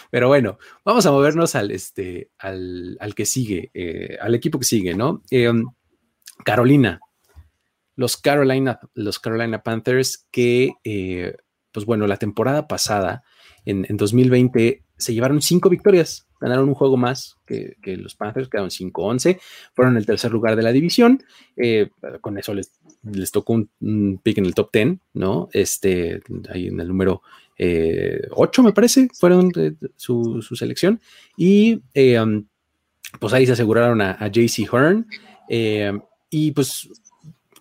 Pero 0.10 0.28
bueno, 0.28 0.58
vamos 0.84 1.06
a 1.06 1.12
movernos 1.12 1.56
al, 1.56 1.72
este, 1.72 2.32
al, 2.40 2.98
que 3.16 3.26
sigue, 3.26 3.72
eh, 3.74 4.18
al 4.20 4.36
equipo 4.36 4.60
que 4.60 4.66
sigue, 4.66 4.94
¿no? 4.96 5.22
Em, 5.30 5.66
Carolina, 6.44 7.00
los 8.02 8.18
Carolina, 8.18 8.80
los 8.94 9.20
Carolina 9.20 9.64
Panthers 9.64 10.28
que, 10.32 10.74
eh, 10.84 11.38
pues 11.72 11.86
bueno, 11.86 12.08
la 12.08 12.18
temporada 12.18 12.68
pasada, 12.68 13.24
en, 13.64 13.86
en 13.88 13.96
2020, 13.96 14.84
se 14.98 15.14
llevaron 15.14 15.42
cinco 15.42 15.70
victorias, 15.70 16.28
ganaron 16.40 16.68
un 16.68 16.74
juego 16.74 16.98
más 16.98 17.38
que, 17.46 17.76
los 17.98 18.16
Panthers, 18.16 18.50
quedaron 18.50 18.70
5-11, 18.70 19.40
fueron 19.74 19.96
el 19.98 20.06
tercer 20.06 20.32
lugar 20.32 20.56
de 20.56 20.64
la 20.64 20.72
división, 20.72 21.24
eh, 21.56 21.90
con 22.22 22.38
eso 22.38 22.54
les, 22.54 22.72
les 23.04 23.32
tocó 23.32 23.54
un, 23.54 24.20
pick 24.24 24.40
en 24.40 24.46
el 24.46 24.56
top 24.56 24.72
10, 24.74 24.98
¿no? 25.14 25.50
Este, 25.54 26.22
ahí 26.50 26.68
en 26.68 26.80
el 26.80 26.88
número 26.88 27.22
8, 27.58 27.60
eh, 27.60 28.64
me 28.64 28.74
parece, 28.74 29.08
fueron 29.14 29.52
su, 29.96 30.42
selección, 30.56 31.00
y 31.38 31.82
eh, 31.94 32.20
um, 32.20 32.46
pues 33.20 33.34
ahí 33.34 33.46
se 33.46 33.52
aseguraron 33.54 34.02
a, 34.02 34.28
JC 34.28 34.68
Hearn, 34.72 35.08
y 36.30 36.52
pues 36.52 36.90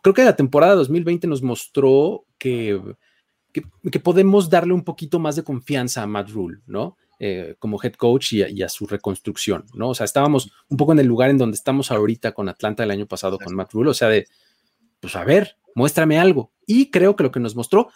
creo 0.02 0.14
que 0.14 0.24
la 0.24 0.36
temporada 0.36 0.74
2020 0.74 1.26
nos 1.26 1.42
mostró 1.42 2.24
que, 2.38 2.80
que, 3.52 3.62
que 3.90 4.00
podemos 4.00 4.50
darle 4.50 4.72
un 4.72 4.84
poquito 4.84 5.18
más 5.18 5.36
de 5.36 5.44
confianza 5.44 6.02
a 6.02 6.06
Matt 6.06 6.30
Rule, 6.30 6.60
¿no? 6.66 6.96
Eh, 7.22 7.56
como 7.58 7.78
head 7.82 7.92
coach 7.96 8.32
y 8.32 8.62
a, 8.62 8.68
su 8.70 8.86
reconstrucción, 8.86 9.66
¿no? 9.74 9.90
O 9.90 9.94
sea, 9.94 10.06
estábamos 10.06 10.50
un 10.70 10.78
poco 10.78 10.92
en 10.92 11.00
el 11.00 11.06
lugar 11.06 11.28
en 11.28 11.36
donde 11.36 11.54
estamos 11.54 11.90
ahorita 11.90 12.32
con 12.32 12.48
Atlanta 12.48 12.82
el 12.82 12.90
año 12.90 13.04
pasado 13.04 13.38
con 13.38 13.54
Matt 13.54 13.74
Rule, 13.74 13.90
o 13.90 13.94
sea, 13.94 14.08
de, 14.08 14.26
pues 15.00 15.14
a 15.16 15.24
ver, 15.24 15.58
muéstrame 15.74 16.18
algo. 16.18 16.50
Y 16.66 16.90
creo 16.90 17.16
que 17.16 17.24
lo 17.24 17.30
que 17.30 17.38
nos 17.38 17.54
mostró 17.54 17.90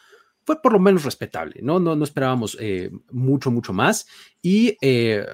fue 0.44 0.60
por 0.60 0.74
lo 0.74 0.78
menos 0.78 1.04
respetable, 1.04 1.60
¿no? 1.62 1.80
No, 1.80 1.96
no 1.96 2.04
esperábamos 2.04 2.58
eh, 2.60 2.90
mucho, 3.12 3.50
mucho 3.50 3.72
más. 3.72 4.06
Y 4.42 4.76
eh, 4.82 5.24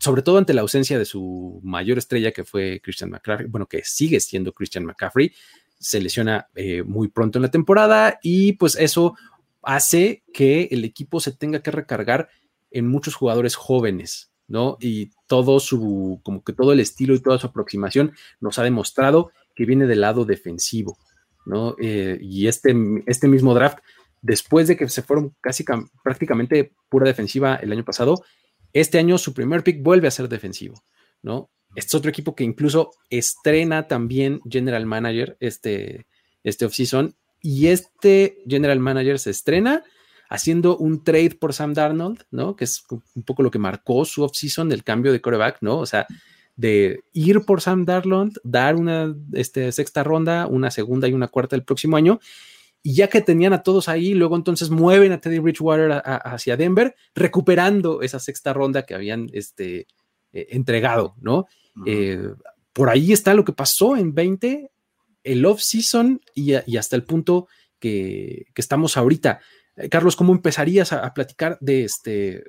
sobre 0.00 0.22
todo 0.22 0.38
ante 0.38 0.52
la 0.52 0.62
ausencia 0.62 0.98
de 0.98 1.04
su 1.04 1.60
mayor 1.62 1.98
estrella, 1.98 2.32
que 2.32 2.42
fue 2.42 2.80
Christian 2.82 3.10
McCaffrey, 3.10 3.48
bueno, 3.48 3.66
que 3.66 3.84
sigue 3.84 4.18
siendo 4.18 4.52
Christian 4.52 4.84
McCaffrey, 4.84 5.32
se 5.78 6.00
lesiona 6.00 6.48
muy 6.84 7.08
pronto 7.08 7.38
en 7.38 7.42
la 7.42 7.50
temporada 7.50 8.18
y 8.22 8.54
pues 8.54 8.76
eso 8.76 9.14
hace 9.66 10.22
que 10.32 10.68
el 10.70 10.84
equipo 10.84 11.20
se 11.20 11.32
tenga 11.32 11.60
que 11.60 11.72
recargar 11.72 12.28
en 12.70 12.88
muchos 12.88 13.14
jugadores 13.14 13.56
jóvenes, 13.56 14.30
¿no? 14.46 14.76
Y 14.80 15.10
todo 15.26 15.60
su, 15.60 16.20
como 16.22 16.44
que 16.44 16.52
todo 16.52 16.72
el 16.72 16.80
estilo 16.80 17.14
y 17.14 17.20
toda 17.20 17.38
su 17.38 17.48
aproximación 17.48 18.12
nos 18.40 18.58
ha 18.58 18.62
demostrado 18.62 19.32
que 19.54 19.64
viene 19.64 19.86
del 19.86 20.02
lado 20.02 20.24
defensivo, 20.24 20.98
¿no? 21.44 21.74
Eh, 21.80 22.18
y 22.20 22.46
este, 22.46 22.74
este 23.06 23.28
mismo 23.28 23.54
draft, 23.54 23.78
después 24.22 24.68
de 24.68 24.76
que 24.76 24.88
se 24.88 25.02
fueron 25.02 25.34
casi 25.40 25.64
prácticamente 26.04 26.72
pura 26.88 27.06
defensiva 27.06 27.56
el 27.56 27.72
año 27.72 27.84
pasado, 27.84 28.24
este 28.72 28.98
año 28.98 29.18
su 29.18 29.34
primer 29.34 29.64
pick 29.64 29.82
vuelve 29.82 30.06
a 30.06 30.12
ser 30.12 30.28
defensivo, 30.28 30.84
¿no? 31.22 31.50
Este 31.76 31.88
es 31.88 31.94
otro 31.94 32.10
equipo 32.10 32.34
que 32.34 32.42
incluso 32.42 32.90
estrena 33.10 33.86
también 33.86 34.40
General 34.48 34.84
Manager 34.86 35.36
este, 35.40 36.06
este 36.42 36.64
offseason 36.64 37.14
y 37.42 37.68
este 37.68 38.38
General 38.48 38.80
Manager 38.80 39.18
se 39.18 39.30
estrena 39.30 39.84
haciendo 40.28 40.76
un 40.76 41.04
trade 41.04 41.36
por 41.38 41.52
Sam 41.52 41.74
Darnold, 41.74 42.24
¿no? 42.30 42.56
Que 42.56 42.64
es 42.64 42.84
un 42.90 43.22
poco 43.22 43.42
lo 43.42 43.50
que 43.50 43.58
marcó 43.58 44.04
su 44.04 44.24
offseason 44.24 44.68
del 44.68 44.82
cambio 44.82 45.12
de 45.12 45.20
coreback, 45.20 45.58
¿no? 45.60 45.78
O 45.78 45.86
sea, 45.86 46.06
de 46.56 47.04
ir 47.12 47.42
por 47.42 47.60
Sam 47.60 47.84
Darnold, 47.84 48.38
dar 48.42 48.74
una 48.74 49.14
este, 49.34 49.70
sexta 49.70 50.02
ronda, 50.02 50.46
una 50.46 50.70
segunda 50.70 51.06
y 51.08 51.12
una 51.12 51.28
cuarta 51.28 51.54
el 51.54 51.62
próximo 51.62 51.96
año. 51.96 52.18
Y 52.82 52.94
ya 52.94 53.08
que 53.08 53.20
tenían 53.20 53.52
a 53.52 53.62
todos 53.62 53.88
ahí, 53.88 54.14
luego 54.14 54.34
entonces 54.36 54.70
mueven 54.70 55.12
a 55.12 55.20
Teddy 55.20 55.40
Bridgewater 55.40 56.02
hacia 56.04 56.56
Denver, 56.56 56.94
recuperando 57.14 58.00
esa 58.00 58.18
sexta 58.18 58.52
ronda 58.52 58.84
que 58.84 58.94
habían 58.94 59.28
este, 59.32 59.86
eh, 60.32 60.48
entregado, 60.50 61.14
¿no? 61.20 61.46
Eh, 61.84 62.30
por 62.72 62.88
ahí 62.88 63.12
está 63.12 63.34
lo 63.34 63.44
que 63.44 63.52
pasó 63.52 63.96
en 63.96 64.14
20, 64.14 64.70
el 65.24 65.44
off-season 65.44 66.20
y, 66.34 66.54
hasta 66.54 66.96
el 66.96 67.04
punto 67.04 67.48
que, 67.78 68.46
que 68.54 68.62
estamos 68.62 68.96
ahorita. 68.96 69.40
Eh, 69.76 69.88
Carlos, 69.88 70.16
¿cómo 70.16 70.32
empezarías 70.32 70.92
a, 70.92 71.12
platicar 71.12 71.58
de 71.60 71.84
este 71.84 72.44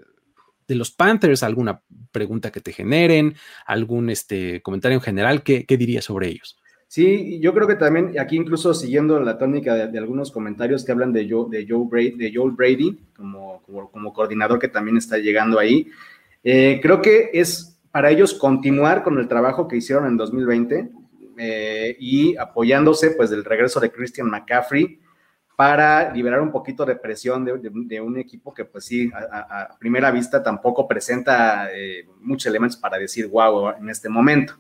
de 0.68 0.76
los 0.76 0.92
Panthers? 0.92 1.44
¿Alguna 1.44 1.82
pregunta 2.12 2.52
que 2.52 2.62
te 2.62 2.74
generen? 2.74 3.36
¿Algún 3.66 4.10
este, 4.10 4.62
comentario 4.62 4.98
en 4.98 5.02
general? 5.02 5.44
¿Qué, 5.44 5.66
dirías 5.70 6.06
sobre 6.06 6.28
ellos? 6.28 6.58
Sí, 6.90 7.40
yo 7.42 7.54
creo 7.54 7.68
que 7.68 7.76
también 7.76 8.18
aquí 8.20 8.38
incluso 8.38 8.74
siguiendo 8.74 9.20
la 9.20 9.38
tónica 9.38 9.88
de, 9.88 9.98
algunos 9.98 10.32
comentarios 10.32 10.86
que 10.86 10.92
hablan 10.94 11.12
de 11.12 11.30
Joe, 11.30 11.48
de 11.50 11.66
Joe 11.68 11.86
Brady, 11.90 12.12
de 12.12 12.32
Joel 12.34 12.52
Brady 12.52 12.98
como, 13.16 13.62
como, 13.92 14.14
coordinador 14.14 14.58
que 14.58 14.70
también 14.70 14.96
está 14.96 15.18
llegando 15.18 15.60
ahí, 15.60 15.88
eh, 16.44 16.80
creo 16.82 17.02
que 17.02 17.30
es 17.34 17.77
para 17.92 18.10
ellos 18.10 18.34
continuar 18.34 19.04
con 19.04 19.18
el 19.18 19.28
trabajo 19.28 19.68
que 19.68 19.78
hicieron 19.78 20.08
en 20.08 20.18
2020 20.18 20.92
eh, 21.38 21.96
y 22.00 22.36
apoyándose 22.38 23.12
pues 23.12 23.30
del 23.30 23.46
regreso 23.46 23.80
de 23.80 23.92
Christian 23.92 24.30
McCaffrey, 24.30 25.00
para 25.58 26.14
liberar 26.14 26.40
un 26.42 26.52
poquito 26.52 26.86
de 26.86 26.96
presión 26.96 27.44
de, 27.44 28.00
un 28.00 28.20
equipo 28.20 28.54
que 28.54 28.64
pues 28.64 28.86
sí, 28.86 29.10
a, 29.12 29.76
primera 29.80 30.12
vista 30.12 30.44
tampoco 30.44 30.88
presenta 30.88 31.70
eh, 31.74 32.08
muchos 32.22 32.46
elementos 32.46 32.78
para 32.78 33.00
decir 33.00 33.28
wow 33.28 33.72
en 33.72 33.90
este 33.90 34.08
momento. 34.08 34.54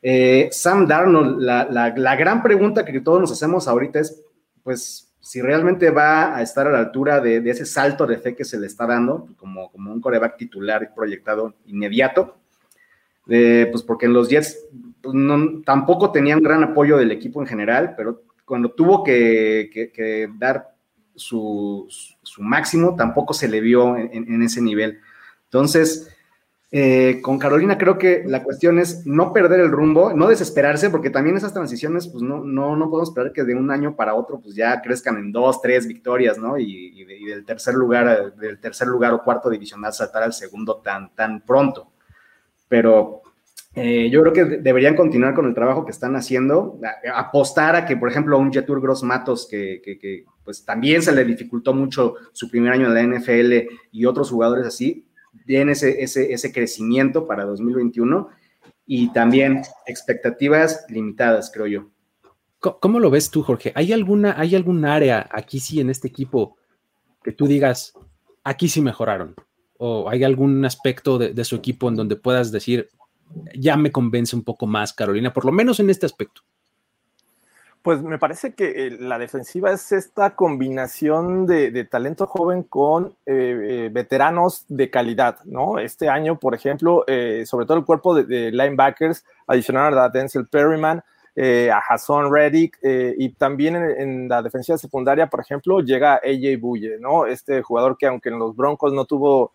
Eh, 0.00 0.48
Sam 0.50 0.86
Darnold, 0.86 1.38
la, 1.38 2.16
gran 2.16 2.42
pregunta 2.42 2.82
que 2.82 2.98
todos 3.02 3.20
nos 3.20 3.30
hacemos 3.30 3.68
ahorita 3.68 4.00
es, 4.00 4.24
pues, 4.62 5.12
si 5.20 5.42
realmente 5.42 5.90
va 5.90 6.34
a 6.34 6.40
estar 6.40 6.66
a 6.66 6.72
la 6.72 6.78
altura 6.78 7.20
de, 7.20 7.36
ese 7.50 7.66
salto 7.66 8.06
de 8.06 8.16
fe 8.16 8.34
que 8.34 8.46
se 8.46 8.58
le 8.58 8.68
está 8.68 8.86
dando, 8.86 9.28
como, 9.36 9.70
como 9.70 9.92
un 9.92 10.00
coreback 10.00 10.38
titular 10.38 10.94
proyectado 10.94 11.54
inmediato, 11.66 12.38
eh, 13.28 13.68
pues 13.70 13.82
porque 13.82 14.06
en 14.06 14.12
los 14.12 14.28
Jets 14.28 14.58
pues, 15.00 15.14
tampoco 15.64 16.10
tenían 16.10 16.42
gran 16.42 16.62
apoyo 16.62 16.96
del 16.96 17.12
equipo 17.12 17.40
en 17.40 17.46
general, 17.46 17.94
pero 17.96 18.22
cuando 18.44 18.72
tuvo 18.72 19.02
que, 19.02 20.30
dar 20.38 20.74
su, 21.14 21.88
máximo, 22.38 22.96
tampoco 22.96 23.34
se 23.34 23.48
le 23.48 23.60
vio 23.60 23.96
en, 23.96 24.42
ese 24.42 24.60
nivel. 24.60 25.00
Entonces, 25.44 26.08
Eh, 26.74 27.20
con 27.20 27.38
Carolina 27.38 27.76
creo 27.76 27.98
que 27.98 28.24
la 28.26 28.42
cuestión 28.42 28.78
es 28.78 29.04
no 29.04 29.34
perder 29.34 29.60
el 29.60 29.70
rumbo, 29.70 30.14
no 30.14 30.26
desesperarse, 30.26 30.88
porque 30.88 31.10
también 31.10 31.36
esas 31.36 31.52
transiciones, 31.52 32.08
pues 32.08 32.22
no, 32.22 32.42
no, 32.42 32.76
no 32.76 32.88
podemos 32.88 33.10
esperar 33.10 33.34
que 33.34 33.44
de 33.44 33.54
un 33.54 33.70
año 33.70 33.94
para 33.94 34.14
otro, 34.14 34.40
pues 34.40 34.54
ya 34.54 34.80
crezcan 34.80 35.18
en 35.18 35.32
dos, 35.32 35.60
tres 35.60 35.86
victorias, 35.86 36.38
¿no? 36.38 36.56
Y, 36.58 37.04
del 37.26 37.44
tercer 37.44 37.74
lugar, 37.74 38.34
del 38.36 38.58
tercer 38.58 38.88
lugar 38.88 39.12
o 39.12 39.22
cuarto 39.22 39.50
divisional 39.50 39.92
saltar 39.92 40.22
al 40.22 40.32
segundo 40.32 40.76
tan, 40.76 41.14
tan 41.14 41.42
pronto. 41.42 41.91
Pero 42.72 43.20
eh, 43.74 44.08
yo 44.08 44.22
creo 44.22 44.32
que 44.32 44.44
deberían 44.56 44.96
continuar 44.96 45.34
con 45.34 45.44
el 45.44 45.52
trabajo 45.52 45.84
que 45.84 45.90
están 45.90 46.16
haciendo, 46.16 46.80
apostar 47.14 47.76
a 47.76 47.84
que, 47.84 47.98
por 47.98 48.08
ejemplo, 48.08 48.38
un 48.38 48.50
Jetur 48.50 48.80
Gross 48.80 49.02
Matos, 49.02 49.46
que, 49.46 49.82
que, 49.84 49.98
que 49.98 50.24
pues 50.42 50.64
también 50.64 51.02
se 51.02 51.12
le 51.12 51.22
dificultó 51.22 51.74
mucho 51.74 52.14
su 52.32 52.48
primer 52.48 52.72
año 52.72 52.86
en 52.86 52.94
la 52.94 53.18
NFL 53.18 53.68
y 53.90 54.06
otros 54.06 54.30
jugadores 54.30 54.66
así, 54.66 55.06
viene 55.44 55.72
ese, 55.72 56.02
ese, 56.02 56.32
ese 56.32 56.50
crecimiento 56.50 57.26
para 57.26 57.44
2021 57.44 58.30
y 58.86 59.12
también 59.12 59.60
expectativas 59.84 60.86
limitadas, 60.88 61.50
creo 61.52 61.66
yo. 61.66 61.90
¿Cómo 62.58 63.00
lo 63.00 63.10
ves 63.10 63.30
tú, 63.30 63.42
Jorge? 63.42 63.72
¿Hay 63.74 63.92
alguna, 63.92 64.34
hay 64.40 64.56
algún 64.56 64.86
área 64.86 65.28
aquí 65.30 65.60
sí 65.60 65.78
en 65.78 65.90
este 65.90 66.08
equipo 66.08 66.56
que 67.22 67.32
tú 67.32 67.46
digas, 67.46 67.92
aquí 68.44 68.70
sí 68.70 68.80
mejoraron? 68.80 69.34
¿O 69.84 70.08
hay 70.08 70.22
algún 70.22 70.64
aspecto 70.64 71.18
de, 71.18 71.44
su 71.44 71.56
equipo 71.56 71.88
en 71.88 71.96
donde 71.96 72.14
puedas 72.14 72.52
decir, 72.52 72.88
ya 73.52 73.76
me 73.76 73.90
convence 73.90 74.36
un 74.36 74.44
poco 74.44 74.64
más 74.64 74.92
Carolina, 74.92 75.32
por 75.32 75.44
lo 75.44 75.50
menos 75.50 75.80
en 75.80 75.90
este 75.90 76.06
aspecto? 76.06 76.42
Pues 77.82 78.00
me 78.00 78.16
parece 78.16 78.54
que 78.54 78.86
eh, 78.86 78.90
la 79.00 79.18
defensiva 79.18 79.72
es 79.72 79.90
esta 79.90 80.36
combinación 80.36 81.46
de, 81.46 81.84
talento 81.84 82.28
joven 82.28 82.62
con 82.62 83.16
eh, 83.26 83.86
eh, 83.86 83.90
veteranos 83.92 84.64
de 84.68 84.88
calidad, 84.88 85.40
¿no? 85.46 85.80
Este 85.80 86.08
año, 86.08 86.38
por 86.38 86.54
ejemplo, 86.54 87.04
sobre 87.44 87.66
todo 87.66 87.76
el 87.76 87.84
cuerpo 87.84 88.14
de, 88.14 88.52
linebackers, 88.52 89.24
adicionaron 89.48 89.98
a 89.98 90.08
Denzel 90.08 90.46
Perryman, 90.46 91.02
a 91.36 91.82
Hassan 91.88 92.32
Reddick, 92.32 92.78
y 92.84 93.30
también 93.30 93.74
en, 93.74 94.28
la 94.28 94.42
defensiva 94.42 94.78
secundaria, 94.78 95.26
por 95.26 95.40
ejemplo, 95.40 95.80
llega 95.80 96.20
AJ 96.22 96.60
Buye, 96.60 96.98
¿no? 97.00 97.26
Este 97.26 97.62
jugador 97.62 97.96
que 97.98 98.06
aunque 98.06 98.28
en 98.28 98.38
los 98.38 98.54
Broncos 98.54 98.92
no 98.92 99.06
tuvo 99.06 99.54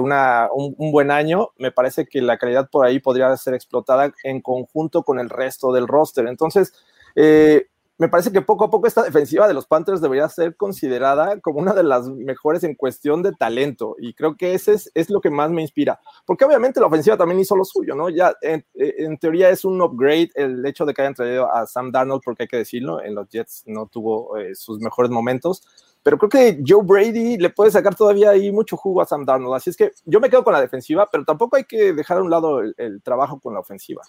un, 0.00 0.74
un, 0.78 0.92
buen 0.92 1.10
año, 1.10 1.50
me 1.58 1.72
parece 1.72 2.06
que 2.06 2.22
la 2.22 2.38
calidad 2.38 2.68
por 2.70 2.86
ahí 2.86 3.00
podría 3.00 3.36
ser 3.36 3.54
explotada 3.54 4.12
en 4.22 4.40
conjunto 4.40 5.02
con 5.02 5.18
el 5.18 5.30
resto 5.30 5.72
del 5.72 5.88
roster. 5.88 6.26
Entonces, 6.28 6.72
eh, 7.16 7.66
me 7.96 8.08
parece 8.08 8.32
que 8.32 8.42
poco 8.42 8.64
a 8.64 8.70
poco 8.70 8.88
esta 8.88 9.04
defensiva 9.04 9.46
de 9.46 9.54
los 9.54 9.66
Panthers 9.66 10.00
debería 10.00 10.28
ser 10.28 10.56
considerada 10.56 11.38
como 11.40 11.60
una 11.60 11.72
de 11.74 11.84
las 11.84 12.08
mejores 12.08 12.64
en 12.64 12.74
cuestión 12.74 13.22
de 13.22 13.32
talento 13.32 13.94
y 13.98 14.14
creo 14.14 14.36
que 14.36 14.54
ese 14.54 14.74
es, 14.94 15.10
lo 15.10 15.20
que 15.20 15.30
más 15.30 15.50
me 15.50 15.62
inspira, 15.62 16.00
porque 16.26 16.44
obviamente 16.44 16.80
la 16.80 16.86
ofensiva 16.86 17.16
también 17.16 17.40
hizo 17.40 17.54
lo 17.54 17.64
suyo, 17.64 17.94
¿no? 17.94 18.08
Ya 18.08 18.34
en, 18.42 18.64
teoría 19.18 19.48
es 19.50 19.64
un 19.64 19.80
upgrade 19.80 20.30
el 20.34 20.66
hecho 20.66 20.84
de 20.84 20.92
que 20.92 21.02
hayan 21.02 21.14
traído 21.14 21.54
a 21.54 21.66
Sam 21.66 21.92
Darnold, 21.92 22.22
porque 22.24 22.44
hay 22.44 22.48
que 22.48 22.56
decirlo, 22.56 23.00
en 23.00 23.14
los 23.14 23.28
Jets 23.28 23.62
no 23.66 23.86
tuvo 23.86 24.36
eh, 24.38 24.56
sus 24.56 24.80
mejores 24.80 25.12
momentos, 25.12 25.62
pero 26.04 26.18
creo 26.18 26.28
que 26.28 26.62
Joe 26.64 26.84
Brady 26.84 27.38
le 27.38 27.50
puede 27.50 27.72
sacar 27.72 27.96
todavía 27.96 28.30
ahí 28.30 28.52
mucho 28.52 28.76
jugo 28.76 29.02
a 29.02 29.06
Sam 29.06 29.24
Darnold, 29.24 29.56
así 29.56 29.70
es 29.70 29.76
que 29.76 29.90
yo 30.04 30.20
me 30.20 30.30
quedo 30.30 30.44
con 30.44 30.52
la 30.52 30.60
defensiva, 30.60 31.08
pero 31.10 31.24
tampoco 31.24 31.56
hay 31.56 31.64
que 31.64 31.92
dejar 31.92 32.18
a 32.18 32.22
un 32.22 32.30
lado 32.30 32.60
el 32.60 33.02
trabajo 33.02 33.40
con 33.40 33.54
la 33.54 33.60
ofensiva. 33.60 34.02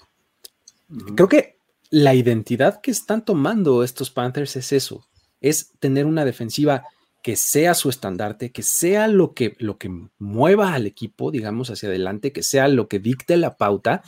Creo 1.15 1.27
que 1.27 1.57
la 1.89 2.13
identidad 2.13 2.81
que 2.81 2.91
están 2.91 3.23
tomando 3.23 3.83
estos 3.83 4.11
Panthers 4.11 4.57
es 4.57 4.73
eso, 4.73 5.07
es 5.39 5.71
tener 5.79 6.05
una 6.05 6.25
defensiva 6.25 6.83
que 7.23 7.35
sea 7.35 7.73
su 7.73 7.89
estandarte, 7.89 8.51
que 8.51 8.61
sea 8.61 9.07
lo 9.07 9.33
que, 9.33 9.55
lo 9.57 9.77
que 9.77 9.89
mueva 10.19 10.73
al 10.73 10.85
equipo, 10.85 11.31
digamos, 11.31 11.71
hacia 11.71 11.89
adelante, 11.89 12.31
que 12.31 12.43
sea 12.43 12.67
lo 12.67 12.87
que 12.87 12.99
dicte 12.99 13.37
la 13.37 13.57
pauta 13.57 14.03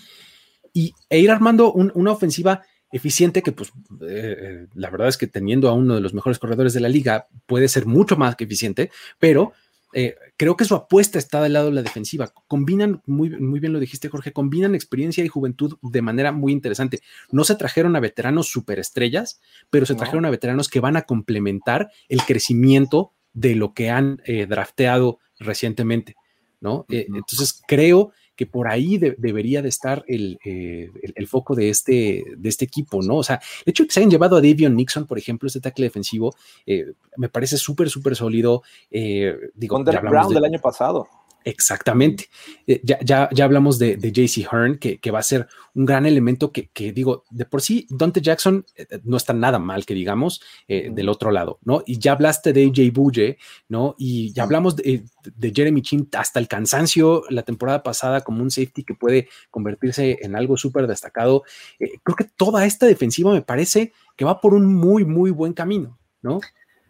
y, 0.71 0.93
e 1.10 1.19
ir 1.19 1.32
armando 1.32 1.71
una 1.71 2.12
ofensiva 2.12 2.62
eficiente 2.91 3.41
que, 3.41 3.52
pues, 3.52 3.69
eh, 4.02 4.36
eh, 4.39 4.67
la 4.73 4.89
verdad 4.89 5.08
es 5.08 5.17
que 5.17 5.28
teniendo 5.28 5.69
a 5.69 5.73
uno 5.73 5.95
de 5.95 6.02
los 6.02 6.13
mejores 6.13 6.39
corredores 6.39 6.73
de 6.73 6.80
la 6.80 6.89
liga 6.89 7.28
puede 7.45 7.67
ser 7.67 7.86
mucho 7.86 8.15
más 8.15 8.36
que 8.36 8.45
eficiente, 8.45 8.91
pero 9.19 9.54
eh, 9.93 10.15
creo 10.36 10.58
que 10.58 10.65
su 10.65 10.76
apuesta 10.76 11.17
está 11.17 11.41
del 11.41 11.54
lado 11.54 11.67
de 11.67 11.73
la 11.73 11.82
defensiva. 11.82 12.32
Combinan, 12.47 13.02
muy, 13.06 13.30
muy 13.30 13.60
bien 13.60 13.73
lo 13.73 13.80
dijiste, 13.80 14.10
Jorge, 14.10 14.34
combinan 14.34 14.76
experiencia 14.76 15.23
y 15.23 15.28
juventud 15.28 15.78
de 15.82 16.02
manera 16.02 16.32
muy 16.32 16.52
interesante. 16.52 17.00
No 17.32 17.43
se 17.43 17.56
trajeron 17.56 17.95
a 17.95 18.00
veteranos 18.00 18.47
superestrellas, 18.50 19.39
pero 19.69 19.86
se 19.86 19.95
trajeron 19.95 20.26
a 20.26 20.30
veteranos 20.30 20.69
que 20.69 20.82
van 20.82 20.97
a 20.97 21.04
complementar 21.04 21.89
el 22.10 22.21
crecimiento 22.23 23.13
de 23.34 23.56
lo 23.56 23.73
que 23.73 23.89
han 23.89 24.21
eh, 24.26 24.45
drafteado 24.45 25.19
recientemente, 25.39 26.15
¿no? 26.60 26.86
Entonces 26.89 27.62
creo 27.67 28.12
que 28.38 28.45
por 28.45 28.67
ahí 28.67 28.97
debería 28.97 29.62
de 29.62 29.69
estar 29.69 30.06
eh, 30.08 30.38
el, 30.45 31.13
el, 31.15 31.28
foco 31.28 31.56
de 31.56 31.69
este, 31.69 32.23
de 32.38 32.50
este 32.50 32.65
equipo, 32.65 33.02
¿no? 33.02 33.17
O 33.17 33.23
sea, 33.23 33.41
el 33.65 33.71
hecho 33.71 33.84
de 33.84 33.88
que 33.88 33.93
se 33.93 34.00
hayan 34.00 34.12
llevado 34.12 34.38
a 34.38 34.41
Davion 34.41 34.76
Nixon, 34.76 35.08
por 35.08 35.17
ejemplo, 35.17 35.47
este 35.47 35.60
tackle 35.60 35.86
defensivo, 35.86 36.36
eh, 36.65 36.93
me 37.17 37.30
parece 37.30 37.58
súper, 37.58 37.89
súper 37.89 38.15
sólido. 38.15 38.62
Eh, 38.91 39.36
digo, 39.56 39.76
Con 39.76 39.86
Brown 39.86 40.34
del 40.34 40.45
año 40.45 40.60
pasado. 40.60 41.10
Exactamente. 41.43 42.26
Eh, 42.65 42.82
ya, 42.84 43.00
ya, 43.02 43.30
ya, 43.32 43.45
hablamos 43.45 43.80
de, 43.80 43.95
de 43.95 44.12
JC 44.12 44.45
Hearn, 44.52 44.78
que, 44.78 45.00
que, 45.00 45.12
va 45.12 45.19
a 45.19 45.23
ser 45.23 45.47
un 45.76 45.86
gran 45.86 46.06
elemento 46.06 46.52
que, 46.52 46.67
que, 46.69 46.91
digo, 46.91 47.23
de 47.30 47.45
por 47.45 47.62
sí, 47.62 47.88
Dante 47.89 48.19
Jackson 48.19 48.65
eh, 48.76 48.86
eh, 48.89 49.00
no 49.06 49.15
está 49.15 49.32
nada 49.32 49.58
mal, 49.58 49.86
que 49.86 49.93
digamos, 49.93 50.41
del 50.67 51.08
otro 51.08 51.32
lado, 51.32 51.60
¿no? 51.63 51.84
Y 51.86 52.00
ya 52.00 52.12
hablaste 52.12 52.52
de 52.52 52.65
AJ 52.65 52.91
Bulle, 52.93 53.38
¿no? 53.69 53.95
Y 53.97 54.34
ya 54.34 54.43
hablamos 54.43 54.76
de, 54.76 55.06
de, 55.36 55.52
Jeremy 55.56 55.82
Chin 55.82 56.10
hasta 56.17 56.39
el 56.39 56.50
cansancio 56.50 57.23
la 57.30 57.43
temporada 57.43 57.82
pasada 57.82 58.21
como 58.21 58.43
un 58.43 58.52
safety 58.52 58.84
que 58.84 58.93
puede 58.93 59.30
convertirse 59.50 60.19
en 60.21 60.36
algo 60.36 60.58
súper 60.58 60.88
destacado. 60.88 61.43
creo 61.78 62.15
que 62.15 62.26
toda 62.26 62.65
esta 62.65 62.86
defensiva 62.86 63.32
me 63.32 63.41
parece 63.41 63.93
que 64.17 64.26
va 64.26 64.41
por 64.41 64.54
un 64.54 64.76
muy, 64.76 65.06
muy 65.06 65.32
buen 65.32 65.54
camino, 65.54 65.97
¿no? 66.21 66.41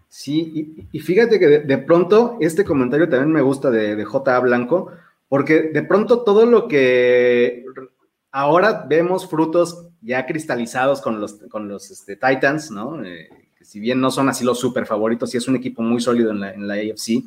Sí, 0.10 0.88
y, 0.92 1.00
fíjate 1.00 1.38
que 1.40 1.48
de, 1.60 1.78
pronto 1.80 2.38
este 2.40 2.64
comentario 2.64 3.10
también 3.10 3.32
me 3.32 3.42
gusta 3.42 3.70
de, 3.70 3.96
de 3.96 4.06
J.A. 4.06 4.40
Blanco, 4.40 4.92
porque 5.28 5.64
de 5.64 5.84
pronto 5.84 6.24
todo 6.24 6.46
lo 6.46 6.68
que 6.68 7.66
ahora 8.32 8.86
vemos 8.88 9.28
frutos 9.28 9.90
ya 10.02 10.26
cristalizados 10.26 11.02
con 11.02 11.20
los, 11.20 11.34
con 11.50 11.68
los 11.68 11.92
este, 11.92 12.16
Titans, 12.16 12.72
¿no? 12.72 13.04
Eh, 13.04 13.30
que 13.58 13.66
si 13.66 13.80
bien 13.80 14.00
no 14.00 14.10
son 14.12 14.30
así 14.30 14.46
los 14.46 14.60
super 14.60 14.86
favoritos, 14.86 15.32
sí 15.32 15.38
es 15.38 15.48
un 15.48 15.56
equipo 15.56 15.82
muy 15.82 16.00
sólido 16.00 16.32
en 16.32 16.40
la, 16.40 16.52
en 16.54 16.68
la 16.68 16.76
AFC. 16.76 17.24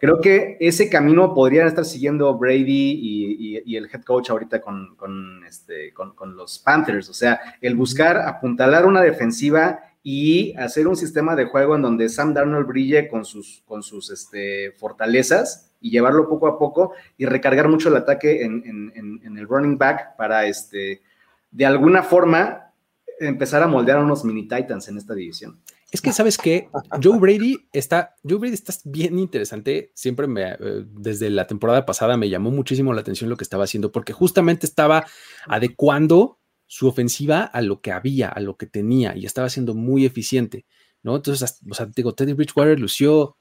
Creo 0.00 0.20
que 0.20 0.56
ese 0.58 0.88
camino 0.88 1.34
podrían 1.34 1.66
estar 1.66 1.84
siguiendo 1.84 2.36
Brady 2.36 2.98
y, 3.00 3.62
y, 3.64 3.76
el 3.76 3.88
head 3.92 4.02
coach 4.02 4.30
ahorita 4.30 4.60
con, 4.60 4.96
con, 4.96 5.44
este, 5.44 5.92
con 5.92 6.36
los 6.36 6.58
Panthers. 6.58 7.08
O 7.08 7.14
sea, 7.14 7.40
el 7.60 7.74
buscar 7.74 8.16
apuntalar 8.16 8.86
una 8.86 9.02
defensiva 9.02 9.80
y 10.02 10.54
hacer 10.56 10.88
un 10.88 10.96
sistema 10.96 11.36
de 11.36 11.44
juego 11.44 11.76
en 11.76 11.82
donde 11.82 12.08
Sam 12.08 12.34
Darnold 12.34 12.66
brille 12.66 13.08
con 13.08 13.24
sus, 13.24 13.62
con 13.66 13.82
sus 13.82 14.10
este, 14.10 14.72
fortalezas 14.72 15.70
y 15.80 15.90
llevarlo 15.90 16.28
poco 16.28 16.46
a 16.48 16.58
poco 16.58 16.92
y 17.16 17.26
recargar 17.26 17.68
mucho 17.68 17.88
el 17.88 17.96
ataque 17.96 18.42
en, 18.42 19.32
el 19.36 19.48
running 19.48 19.78
back 19.78 20.16
para, 20.16 20.46
este, 20.46 21.02
de 21.50 21.66
alguna 21.66 22.02
forma, 22.02 22.72
empezar 23.20 23.62
a 23.62 23.68
moldear 23.68 23.98
a 23.98 24.02
unos 24.02 24.24
mini 24.24 24.42
Titans 24.42 24.88
en 24.88 24.98
esta 24.98 25.14
división. 25.14 25.60
Es 25.92 26.00
que 26.00 26.12
sabes 26.12 26.38
que 26.38 26.70
Joe 27.02 27.18
Brady 27.18 27.68
está, 27.70 28.14
Joe 28.26 28.38
Brady 28.38 28.54
está 28.54 28.72
bien 28.84 29.18
interesante. 29.18 29.92
Siempre 29.94 30.26
me, 30.26 30.52
eh, 30.52 30.56
desde 30.86 31.28
la 31.28 31.46
temporada 31.46 31.84
pasada 31.84 32.16
me 32.16 32.30
llamó 32.30 32.50
muchísimo 32.50 32.94
la 32.94 33.02
atención 33.02 33.28
lo 33.28 33.36
que 33.36 33.44
estaba 33.44 33.64
haciendo, 33.64 33.92
porque 33.92 34.14
justamente 34.14 34.64
estaba 34.64 35.04
adecuando 35.46 36.38
su 36.72 36.88
ofensiva 36.88 37.42
a 37.42 37.60
lo 37.60 37.82
que 37.82 37.92
había, 37.92 38.30
a 38.30 38.40
lo 38.40 38.56
que 38.56 38.64
tenía, 38.64 39.14
y 39.14 39.26
estaba 39.26 39.50
siendo 39.50 39.74
muy 39.74 40.06
eficiente, 40.06 40.64
¿no? 41.02 41.16
Entonces, 41.16 41.58
o 41.70 41.74
sea, 41.74 41.84
digo, 41.84 42.14
Teddy 42.14 42.32
Bridgewater 42.32 42.80
lució, 42.80 43.36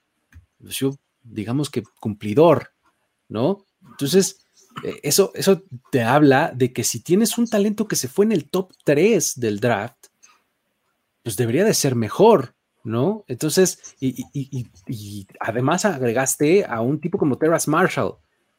lució, 0.59 0.99
digamos 1.23 1.69
que 1.69 1.81
cumplidor, 2.01 2.73
¿no? 3.29 3.65
Entonces, 3.89 4.45
eh, 4.83 4.99
eso, 5.03 5.31
eso 5.33 5.63
te 5.93 6.03
habla 6.03 6.51
de 6.53 6.73
que 6.73 6.83
si 6.83 6.99
tienes 6.99 7.37
un 7.37 7.47
talento 7.47 7.87
que 7.87 7.95
se 7.95 8.09
fue 8.09 8.25
en 8.25 8.33
el 8.33 8.49
top 8.49 8.73
3 8.83 9.39
del 9.39 9.61
draft, 9.61 10.07
pues 11.23 11.37
debería 11.37 11.63
de 11.63 11.73
ser 11.73 11.95
mejor, 11.95 12.53
¿no? 12.83 13.23
Entonces, 13.29 13.95
y, 14.01 15.25
además 15.39 15.85
agregaste 15.85 16.65
a 16.65 16.81
un 16.81 16.99
tipo 16.99 17.17
como 17.17 17.37
Terrace 17.37 17.71
Marshall, 17.71 18.15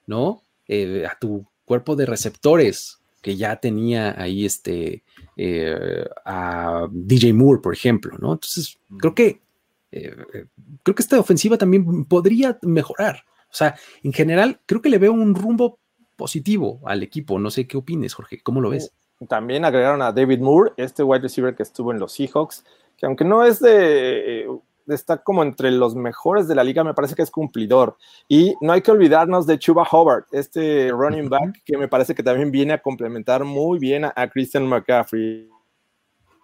¿no? 0.07 0.45
Eh, 0.67 1.05
a 1.05 1.19
tu 1.19 1.47
cuerpo 1.67 1.95
de 1.95 2.07
receptores, 2.07 3.02
que 3.23 3.37
ya 3.37 3.57
tenía 3.57 4.21
ahí 4.21 4.45
este 4.45 5.05
eh, 5.37 6.05
a 6.27 6.87
DJ 6.91 7.33
Moore, 7.33 7.63
por 7.63 7.73
ejemplo, 7.73 8.19
¿no? 8.19 8.33
Entonces, 8.33 8.79
creo 8.99 9.15
que 9.15 9.41
eh, 9.93 10.15
creo 10.83 10.95
que 10.95 11.03
esta 11.03 11.21
ofensiva 11.21 11.57
también 11.57 12.05
podría 12.05 12.59
mejorar. 12.63 13.25
O 13.45 13.55
sea, 13.55 13.77
en 14.03 14.13
general, 14.13 14.61
creo 14.67 14.83
que 14.83 14.89
le 14.89 14.99
veo 14.99 15.13
un 15.13 15.35
rumbo 15.35 15.79
positivo 16.17 16.81
al 16.85 17.03
equipo. 17.03 17.39
No 17.39 17.51
sé 17.51 17.67
qué 17.67 17.77
opines, 17.77 18.15
Jorge, 18.15 18.43
¿cómo 18.43 18.61
lo 18.61 18.71
ves? 18.71 18.93
También 19.29 19.65
agregaron 19.65 20.03
a 20.03 20.13
David 20.13 20.41
Moore, 20.41 20.73
este 20.77 21.03
wide 21.03 21.23
receiver 21.23 21.55
que 21.55 21.63
estuvo 21.63 21.93
en 21.93 22.01
los 22.01 22.13
Seahawks, 22.13 22.65
que 22.97 23.07
aunque 23.07 23.25
no 23.25 23.45
es 23.45 23.61
de, 23.61 24.49
está 24.89 25.19
como 25.19 25.43
entre 25.43 25.71
los 25.71 25.95
mejores 25.95 26.49
de 26.49 26.55
la 26.55 26.65
liga, 26.65 26.85
me 26.85 26.95
parece 26.95 27.15
que 27.15 27.23
es 27.23 27.31
cumplidor. 27.31 27.97
Y 28.29 28.55
no 28.61 28.73
hay 28.73 28.83
que 28.83 28.91
olvidarnos 28.91 29.47
de 29.47 29.59
Chuba 29.59 29.87
Hobart, 29.91 30.27
este 30.33 30.91
running 30.91 31.29
back, 31.29 31.63
que 31.65 31.77
me 31.77 31.89
parece 31.89 32.15
que 32.15 32.23
también 32.23 32.51
viene 32.51 32.75
a 32.75 32.83
complementar 32.83 33.45
muy 33.45 33.79
bien 33.79 34.05
a, 34.05 34.13
a 34.15 34.29
Christian 34.29 34.67
McCaffrey. 34.67 35.49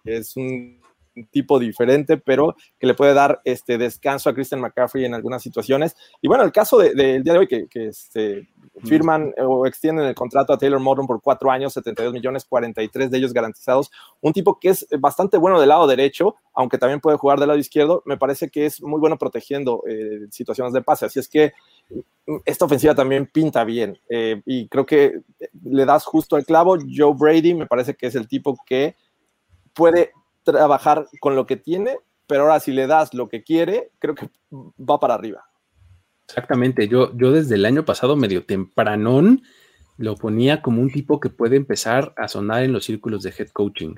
Es 0.05 0.35
un 0.37 0.78
tipo 1.27 1.59
diferente, 1.59 2.17
pero 2.17 2.55
que 2.79 2.87
le 2.87 2.93
puede 2.93 3.13
dar 3.13 3.41
este 3.43 3.77
descanso 3.77 4.29
a 4.29 4.33
Christian 4.33 4.61
McCaffrey 4.61 5.05
en 5.05 5.13
algunas 5.13 5.41
situaciones. 5.41 5.95
Y 6.21 6.27
bueno, 6.27 6.43
el 6.43 6.51
caso 6.51 6.77
del 6.77 6.95
de, 6.95 7.21
día 7.21 7.33
de 7.33 7.39
hoy, 7.39 7.47
que, 7.47 7.67
que 7.67 7.87
este, 7.87 8.47
firman 8.83 9.33
o 9.37 9.65
extienden 9.65 10.05
el 10.05 10.15
contrato 10.15 10.53
a 10.53 10.57
Taylor 10.57 10.79
Morton 10.79 11.07
por 11.07 11.21
cuatro 11.21 11.51
años, 11.51 11.73
72 11.73 12.13
millones, 12.13 12.45
43 12.45 13.11
de 13.11 13.17
ellos 13.17 13.33
garantizados. 13.33 13.91
Un 14.21 14.33
tipo 14.33 14.59
que 14.59 14.69
es 14.69 14.87
bastante 14.99 15.37
bueno 15.37 15.59
del 15.59 15.69
lado 15.69 15.87
derecho, 15.87 16.35
aunque 16.53 16.77
también 16.77 16.99
puede 16.99 17.17
jugar 17.17 17.39
del 17.39 17.49
lado 17.49 17.59
izquierdo. 17.59 18.03
Me 18.05 18.17
parece 18.17 18.49
que 18.49 18.65
es 18.65 18.81
muy 18.81 18.99
bueno 18.99 19.17
protegiendo 19.17 19.83
eh, 19.87 20.27
situaciones 20.31 20.73
de 20.73 20.81
pase. 20.81 21.05
Así 21.05 21.19
es 21.19 21.27
que 21.27 21.53
mm, 22.27 22.37
esta 22.45 22.65
ofensiva 22.65 22.95
también 22.95 23.27
pinta 23.27 23.63
bien. 23.63 23.99
Eh, 24.09 24.41
y 24.45 24.67
creo 24.67 24.85
que 24.85 25.21
le 25.63 25.85
das 25.85 26.05
justo 26.05 26.37
el 26.37 26.45
clavo. 26.45 26.77
Joe 26.77 27.13
Brady 27.17 27.53
me 27.53 27.67
parece 27.67 27.95
que 27.95 28.07
es 28.07 28.15
el 28.15 28.27
tipo 28.27 28.57
que 28.65 28.95
puede 29.73 30.11
trabajar 30.43 31.07
con 31.19 31.35
lo 31.35 31.45
que 31.45 31.57
tiene, 31.57 31.97
pero 32.27 32.43
ahora 32.43 32.59
si 32.59 32.71
le 32.71 32.87
das 32.87 33.13
lo 33.13 33.29
que 33.29 33.43
quiere, 33.43 33.91
creo 33.99 34.15
que 34.15 34.29
va 34.51 34.99
para 34.99 35.15
arriba. 35.15 35.45
Exactamente, 36.27 36.87
yo, 36.87 37.11
yo 37.17 37.31
desde 37.31 37.55
el 37.55 37.65
año 37.65 37.85
pasado 37.85 38.15
medio 38.15 38.45
tempranón 38.45 39.41
lo 39.97 40.15
ponía 40.15 40.61
como 40.61 40.81
un 40.81 40.91
tipo 40.91 41.19
que 41.19 41.29
puede 41.29 41.55
empezar 41.55 42.13
a 42.17 42.27
sonar 42.27 42.63
en 42.63 42.71
los 42.71 42.85
círculos 42.85 43.23
de 43.23 43.33
head 43.37 43.49
coaching, 43.49 43.95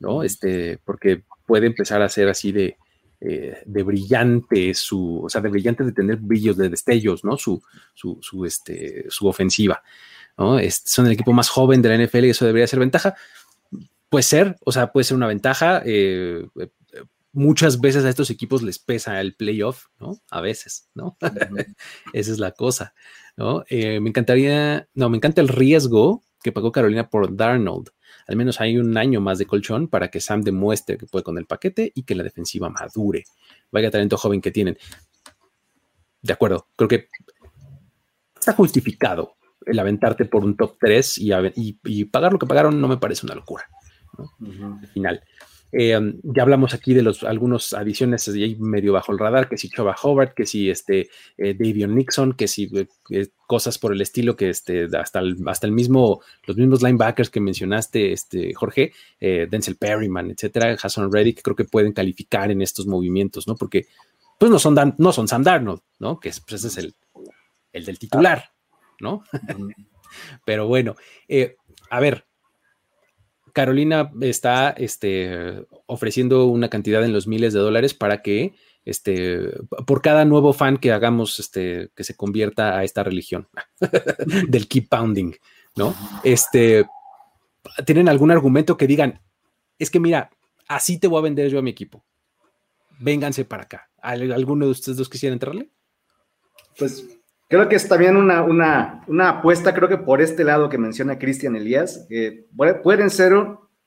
¿no? 0.00 0.22
Este, 0.22 0.78
porque 0.84 1.22
puede 1.46 1.66
empezar 1.66 2.02
a 2.02 2.08
ser 2.08 2.28
así 2.28 2.52
de, 2.52 2.76
eh, 3.20 3.62
de 3.64 3.82
brillante 3.82 4.74
su, 4.74 5.24
o 5.24 5.28
sea, 5.28 5.40
de 5.40 5.48
brillante 5.48 5.84
de 5.84 5.92
tener 5.92 6.16
brillos, 6.16 6.56
de 6.56 6.68
destellos, 6.68 7.24
¿no? 7.24 7.36
Su, 7.36 7.62
su, 7.94 8.18
su, 8.20 8.44
este, 8.44 9.06
su 9.08 9.28
ofensiva, 9.28 9.82
son 10.36 11.06
el 11.06 11.12
equipo 11.12 11.32
más 11.32 11.48
joven 11.48 11.80
de 11.80 11.88
la 11.88 12.04
NFL 12.04 12.24
y 12.24 12.30
eso 12.30 12.44
debería 12.44 12.66
ser 12.66 12.80
ventaja. 12.80 13.14
Puede 14.14 14.22
ser, 14.22 14.54
o 14.64 14.70
sea, 14.70 14.92
puede 14.92 15.02
ser 15.02 15.16
una 15.16 15.26
ventaja. 15.26 15.82
Eh, 15.84 16.46
eh, 16.60 16.68
muchas 17.32 17.80
veces 17.80 18.04
a 18.04 18.08
estos 18.08 18.30
equipos 18.30 18.62
les 18.62 18.78
pesa 18.78 19.20
el 19.20 19.34
playoff, 19.34 19.86
¿no? 19.98 20.20
A 20.30 20.40
veces, 20.40 20.88
¿no? 20.94 21.16
Esa 22.12 22.30
es 22.30 22.38
la 22.38 22.52
cosa, 22.52 22.94
¿no? 23.36 23.64
Eh, 23.68 23.98
me 23.98 24.10
encantaría, 24.10 24.88
no, 24.94 25.08
me 25.08 25.16
encanta 25.16 25.40
el 25.40 25.48
riesgo 25.48 26.22
que 26.44 26.52
pagó 26.52 26.70
Carolina 26.70 27.10
por 27.10 27.36
Darnold. 27.36 27.88
Al 28.28 28.36
menos 28.36 28.60
hay 28.60 28.78
un 28.78 28.96
año 28.96 29.20
más 29.20 29.38
de 29.38 29.46
colchón 29.46 29.88
para 29.88 30.12
que 30.12 30.20
Sam 30.20 30.42
demuestre 30.42 30.96
que 30.96 31.06
puede 31.06 31.24
con 31.24 31.36
el 31.36 31.46
paquete 31.46 31.90
y 31.92 32.04
que 32.04 32.14
la 32.14 32.22
defensiva 32.22 32.70
madure. 32.70 33.24
Vaya 33.72 33.90
talento 33.90 34.16
joven 34.16 34.40
que 34.40 34.52
tienen. 34.52 34.78
De 36.22 36.32
acuerdo, 36.32 36.68
creo 36.76 36.88
que 36.88 37.08
está 38.38 38.52
justificado 38.52 39.34
el 39.66 39.76
aventarte 39.76 40.24
por 40.26 40.44
un 40.44 40.56
top 40.56 40.76
3 40.78 41.18
y 41.18 42.04
pagar 42.04 42.32
lo 42.32 42.38
que 42.38 42.46
pagaron 42.46 42.80
no 42.80 42.86
me 42.86 42.98
parece 42.98 43.26
una 43.26 43.34
locura 43.34 43.66
final. 44.92 45.22
Eh, 45.76 45.98
ya 46.22 46.42
hablamos 46.42 46.72
aquí 46.72 46.94
de 46.94 47.02
los 47.02 47.24
algunos 47.24 47.72
adiciones 47.72 48.28
ahí 48.28 48.54
medio 48.60 48.92
bajo 48.92 49.10
el 49.10 49.18
radar, 49.18 49.48
que 49.48 49.58
si 49.58 49.68
Choba 49.68 49.96
Hobart, 50.00 50.32
que 50.32 50.46
si 50.46 50.70
este 50.70 51.08
eh, 51.36 51.54
Davion 51.58 51.96
Nixon, 51.96 52.34
que 52.34 52.46
si 52.46 52.70
eh, 53.10 53.26
cosas 53.48 53.76
por 53.78 53.92
el 53.92 54.00
estilo, 54.00 54.36
que 54.36 54.50
este, 54.50 54.86
hasta 54.96 55.18
el, 55.18 55.36
hasta 55.46 55.66
el 55.66 55.72
mismo, 55.72 56.22
los 56.46 56.56
mismos 56.56 56.80
linebackers 56.80 57.28
que 57.28 57.40
mencionaste, 57.40 58.12
este, 58.12 58.54
Jorge, 58.54 58.92
Denzel 59.20 59.74
Perryman, 59.74 60.30
etcétera, 60.30 60.76
Hassan 60.80 61.10
Reddick, 61.10 61.42
creo 61.42 61.56
que 61.56 61.64
pueden 61.64 61.92
calificar 61.92 62.52
en 62.52 62.62
estos 62.62 62.86
movimientos, 62.86 63.48
¿no? 63.48 63.56
Porque 63.56 63.86
pues 64.38 64.52
no 64.52 64.60
son, 64.60 64.94
no 64.96 65.12
son 65.12 65.26
Sam 65.26 65.42
Darnold, 65.42 65.80
¿no? 65.98 66.20
Que 66.20 66.30
pues, 66.46 66.64
ese 66.64 66.68
es 66.68 66.78
el, 66.78 66.94
el 67.72 67.84
del 67.84 67.98
titular, 67.98 68.52
¿no? 69.00 69.24
Pero 70.46 70.68
bueno, 70.68 70.94
a 71.90 71.98
ver, 71.98 72.26
Carolina 73.54 74.10
está 74.20 74.70
este, 74.70 75.64
ofreciendo 75.86 76.46
una 76.46 76.68
cantidad 76.68 77.04
en 77.04 77.12
los 77.12 77.28
miles 77.28 77.52
de 77.54 77.60
dólares 77.60 77.94
para 77.94 78.20
que 78.20 78.52
este, 78.84 79.48
por 79.86 80.02
cada 80.02 80.24
nuevo 80.24 80.52
fan 80.52 80.76
que 80.76 80.92
hagamos 80.92 81.38
este, 81.38 81.90
que 81.94 82.02
se 82.04 82.16
convierta 82.16 82.76
a 82.76 82.84
esta 82.84 83.04
religión 83.04 83.48
del 84.48 84.66
keep 84.66 84.88
pounding, 84.88 85.32
¿no? 85.76 85.94
Este, 86.24 86.84
¿Tienen 87.86 88.08
algún 88.08 88.32
argumento 88.32 88.76
que 88.76 88.88
digan, 88.88 89.22
es 89.78 89.88
que 89.88 90.00
mira, 90.00 90.30
así 90.68 90.98
te 90.98 91.06
voy 91.06 91.20
a 91.20 91.22
vender 91.22 91.48
yo 91.48 91.60
a 91.60 91.62
mi 91.62 91.70
equipo? 91.70 92.04
Vénganse 92.98 93.44
para 93.44 93.62
acá. 93.62 93.88
¿Alguno 94.02 94.66
de 94.66 94.72
ustedes 94.72 94.98
dos 94.98 95.08
quisiera 95.08 95.32
entrarle? 95.32 95.70
Pues 96.76 97.06
Creo 97.54 97.68
que 97.68 97.76
es 97.76 97.86
también 97.86 98.16
una, 98.16 98.42
una, 99.06 99.28
apuesta, 99.28 99.72
creo 99.72 99.88
que 99.88 99.96
por 99.96 100.20
este 100.20 100.42
lado 100.42 100.68
que 100.68 100.76
menciona 100.76 101.20
Cristian 101.20 101.54
Elías, 101.54 102.04
que 102.08 102.48
pueden 102.82 103.10
ser, 103.10 103.32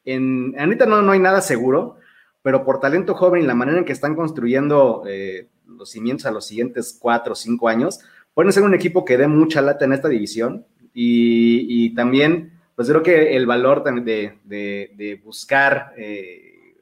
en, 0.05 0.55
ahorita 0.57 0.85
no, 0.85 1.01
no 1.01 1.11
hay 1.11 1.19
nada 1.19 1.41
seguro, 1.41 1.97
pero 2.41 2.63
por 2.63 2.79
talento 2.79 3.13
joven 3.13 3.43
y 3.43 3.45
la 3.45 3.55
manera 3.55 3.79
en 3.79 3.83
que 3.83 3.91
están 3.91 4.15
construyendo 4.15 5.03
eh, 5.05 5.49
los 5.65 5.91
cimientos 5.91 6.25
a 6.25 6.31
los 6.31 6.47
siguientes 6.47 6.97
cuatro 6.97 7.33
o 7.33 7.35
cinco 7.35 7.67
años, 7.67 7.99
pueden 8.33 8.53
ser 8.53 8.63
un 8.63 8.73
equipo 8.73 9.03
que 9.03 9.17
dé 9.17 9.27
mucha 9.27 9.61
lata 9.61 9.83
en 9.83 9.91
esta 9.91 10.07
división 10.07 10.65
y, 10.93 11.93
también, 11.93 12.53
pues 12.73 12.87
creo 12.87 13.03
que 13.03 13.35
el 13.35 13.47
valor 13.47 13.83
de, 13.83 14.37
de, 14.45 15.21
buscar, 15.25 15.91
eh, 15.97 16.73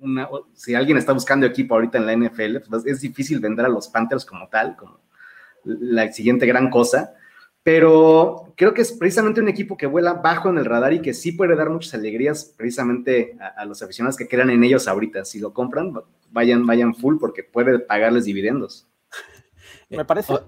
una, 0.00 0.28
si 0.52 0.74
alguien 0.74 0.98
está 0.98 1.14
buscando 1.14 1.46
equipo 1.46 1.76
ahorita 1.76 1.96
en 1.96 2.04
la 2.04 2.14
NFL, 2.14 2.58
pues 2.68 2.84
es 2.84 3.00
difícil 3.00 3.40
vender 3.40 3.64
a 3.64 3.70
los 3.70 3.88
Panthers 3.88 4.26
como 4.26 4.48
tal, 4.48 4.76
como 4.76 5.05
la 5.66 6.10
siguiente 6.12 6.46
gran 6.46 6.70
cosa. 6.70 7.14
Pero 7.62 8.54
creo 8.56 8.72
que 8.72 8.82
es 8.82 8.92
precisamente 8.92 9.40
un 9.40 9.48
equipo 9.48 9.76
que 9.76 9.86
vuela 9.86 10.14
bajo 10.14 10.48
en 10.48 10.58
el 10.58 10.64
radar 10.64 10.92
y 10.92 11.02
que 11.02 11.12
sí 11.12 11.32
puede 11.32 11.56
dar 11.56 11.68
muchas 11.68 11.94
alegrías 11.94 12.54
precisamente 12.56 13.36
a, 13.56 13.64
los 13.64 13.82
aficionados 13.82 14.16
que 14.16 14.28
crean 14.28 14.50
en 14.50 14.62
ellos 14.62 14.86
ahorita. 14.86 15.24
Si 15.24 15.40
lo 15.40 15.52
compran, 15.52 15.92
vayan, 16.30 16.64
vayan 16.64 16.94
full 16.94 17.16
porque 17.18 17.42
puede 17.42 17.80
pagarles 17.80 18.24
dividendos. 18.24 18.86
Me 19.90 20.04
parece, 20.04 20.34
oh. 20.34 20.44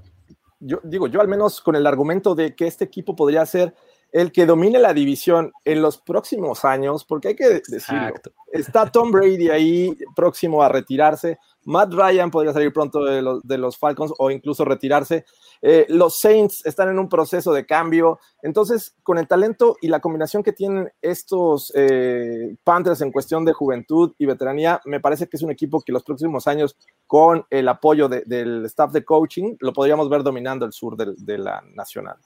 yo 0.61 0.81
digo, 0.85 1.09
yo 1.09 1.21
al 1.21 1.27
menos 1.27 1.61
con 1.61 1.75
el 1.75 1.89
argumento 1.89 2.37
de 2.37 2.55
que 2.55 2.69
este 2.69 2.85
equipo 2.85 3.17
podría 3.17 3.45
ser 3.47 3.75
el 4.13 4.33
que 4.33 4.47
domine 4.47 4.79
la 4.79 4.95
división 4.95 5.53
en 5.65 5.83
los 5.83 5.99
próximos 5.99 6.65
años, 6.65 7.05
porque 7.05 7.29
hay 7.29 7.37
que 7.37 7.61
decirlo, 7.69 8.15
está 8.53 8.91
Tom 8.91 9.11
Brady 9.11 9.51
ahí 9.51 9.97
próximo 10.15 10.63
a 10.63 10.69
retirarse, 10.69 11.39
Matt 11.69 11.93
Ryan 11.93 12.31
podría 12.31 12.55
salir 12.55 12.73
pronto 12.73 13.05
de 13.05 13.59
los, 13.59 13.77
Falcons 13.77 14.15
o 14.19 14.31
incluso 14.31 14.65
retirarse. 14.65 15.27
Eh, 15.61 15.85
los 15.91 16.19
Saints 16.19 16.65
están 16.65 16.89
en 16.89 16.99
un 16.99 17.11
proceso 17.11 17.53
de 17.53 17.67
cambio. 17.67 18.19
Entonces, 18.43 18.97
con 19.03 19.19
el 19.19 19.29
talento 19.29 19.77
y 19.83 19.89
la 19.89 20.01
combinación 20.01 20.43
que 20.43 20.55
tienen 20.55 20.91
estos 21.03 21.71
eh, 21.75 22.57
Panthers 22.65 23.03
en 23.03 23.13
cuestión 23.13 23.45
de 23.45 23.53
juventud 23.53 24.15
y 24.17 24.25
veteranía, 24.25 24.81
me 24.87 24.99
parece 24.99 25.29
que 25.29 25.37
es 25.37 25.43
un 25.43 25.51
equipo 25.51 25.83
que 25.83 25.93
los 25.93 26.05
próximos 26.05 26.47
años, 26.47 26.75
con 27.07 27.45
el 27.51 27.69
apoyo 27.69 28.09
del 28.09 28.65
staff 28.65 28.91
de 28.91 29.05
coaching, 29.05 29.57
lo 29.61 29.75
podríamos 29.75 30.09
ver 30.09 30.23
dominando 30.23 30.65
el 30.65 30.73
sur 30.73 30.97
de, 30.97 31.39
la 31.39 31.63
nacional. 31.75 32.17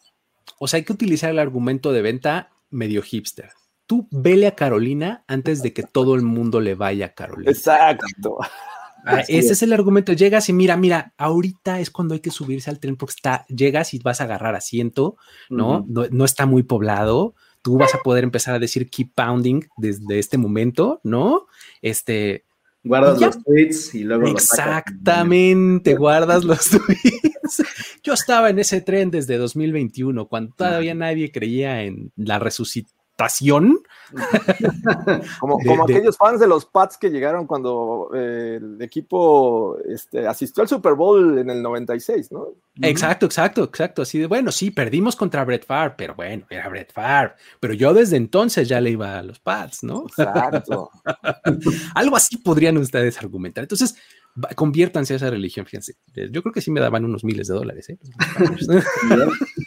O 0.62 0.68
sea, 0.68 0.78
hay 0.78 0.84
que 0.84 0.92
utilizar 0.92 1.30
el 1.30 1.38
argumento 1.38 1.92
de 1.92 2.02
venta 2.02 2.50
medio 2.70 3.02
hipster 3.02 3.50
tú 3.92 4.08
vele 4.10 4.46
a 4.46 4.54
Carolina 4.54 5.22
antes 5.26 5.62
de 5.62 5.74
que 5.74 5.82
todo 5.82 6.14
el 6.14 6.22
mundo 6.22 6.62
le 6.62 6.74
vaya 6.74 7.06
a 7.06 7.08
Carolina. 7.10 7.50
Exacto. 7.50 8.38
Ah, 9.04 9.20
ese 9.28 9.52
es. 9.52 9.62
el 9.62 9.74
argumento. 9.74 10.14
Llegas 10.14 10.48
y 10.48 10.54
mira, 10.54 10.78
mira, 10.78 11.12
ahorita 11.18 11.78
es 11.78 11.90
cuando 11.90 12.14
hay 12.14 12.20
que 12.20 12.30
subirse 12.30 12.70
al 12.70 12.78
tren 12.78 12.96
porque 12.96 13.16
está, 13.16 13.44
llegas 13.48 13.92
y 13.92 13.98
vas 13.98 14.22
a 14.22 14.24
agarrar 14.24 14.54
asiento, 14.54 15.16
¿no? 15.50 15.84
no, 15.88 16.24
está 16.24 16.46
muy 16.46 16.62
poblado. 16.62 17.34
Tú 17.60 17.76
vas 17.76 17.94
a 17.94 17.98
poder 17.98 18.24
empezar 18.24 18.54
a 18.54 18.58
decir 18.58 18.88
keep 18.88 19.12
pounding 19.14 19.60
desde 19.76 20.18
este 20.18 20.38
momento, 20.38 21.00
¿no? 21.04 21.46
Este. 21.82 22.46
Guardas 22.84 23.20
los 23.20 23.44
tweets 23.44 23.94
y 23.94 24.04
luego. 24.04 24.26
Exactamente, 24.26 25.96
guardas 25.96 26.44
los 26.44 26.70
tweets. 26.70 27.31
Yo 28.02 28.14
estaba 28.14 28.50
en 28.50 28.58
ese 28.58 28.80
tren 28.80 29.10
desde 29.10 29.36
2021, 29.36 30.28
cuando 30.28 30.54
todavía 30.54 30.94
nadie 30.94 31.30
creía 31.32 31.82
en 31.82 32.12
la 32.16 32.38
resucitación 32.38 33.02
como, 35.40 35.58
como 35.58 35.84
aquellos 35.84 36.16
fans 36.16 36.40
de 36.40 36.46
los 36.46 36.66
Pats 36.66 36.96
que 36.98 37.10
llegaron 37.10 37.46
cuando 37.46 38.10
eh, 38.14 38.58
el 38.60 38.80
equipo 38.82 39.76
este, 39.86 40.26
asistió 40.26 40.62
al 40.62 40.68
Super 40.68 40.94
Bowl 40.94 41.38
en 41.38 41.50
el 41.50 41.62
96, 41.62 42.32
¿no? 42.32 42.48
Exacto, 42.80 43.26
exacto, 43.26 43.64
exacto. 43.64 44.02
Así 44.02 44.18
de, 44.18 44.26
bueno, 44.26 44.50
sí, 44.50 44.70
perdimos 44.70 45.16
contra 45.16 45.44
Brett 45.44 45.66
Favre, 45.66 45.94
pero 45.96 46.14
bueno, 46.14 46.46
era 46.50 46.68
Brett 46.68 46.92
Favre. 46.92 47.34
Pero 47.60 47.74
yo 47.74 47.94
desde 47.94 48.16
entonces 48.16 48.68
ya 48.68 48.80
le 48.80 48.90
iba 48.90 49.18
a 49.18 49.22
los 49.22 49.38
Pats, 49.38 49.82
¿no? 49.82 50.04
Exacto. 50.06 50.90
Algo 51.94 52.16
así 52.16 52.38
podrían 52.38 52.76
ustedes 52.78 53.18
argumentar. 53.18 53.64
Entonces, 53.64 53.94
conviértanse 54.54 55.12
a 55.12 55.16
esa 55.16 55.30
religión, 55.30 55.66
fíjense. 55.66 55.96
Yo 56.30 56.42
creo 56.42 56.52
que 56.52 56.60
sí 56.60 56.70
me 56.70 56.80
daban 56.80 57.04
unos 57.04 57.24
miles 57.24 57.48
de 57.48 57.54
dólares, 57.54 57.90
¿eh? 57.90 57.98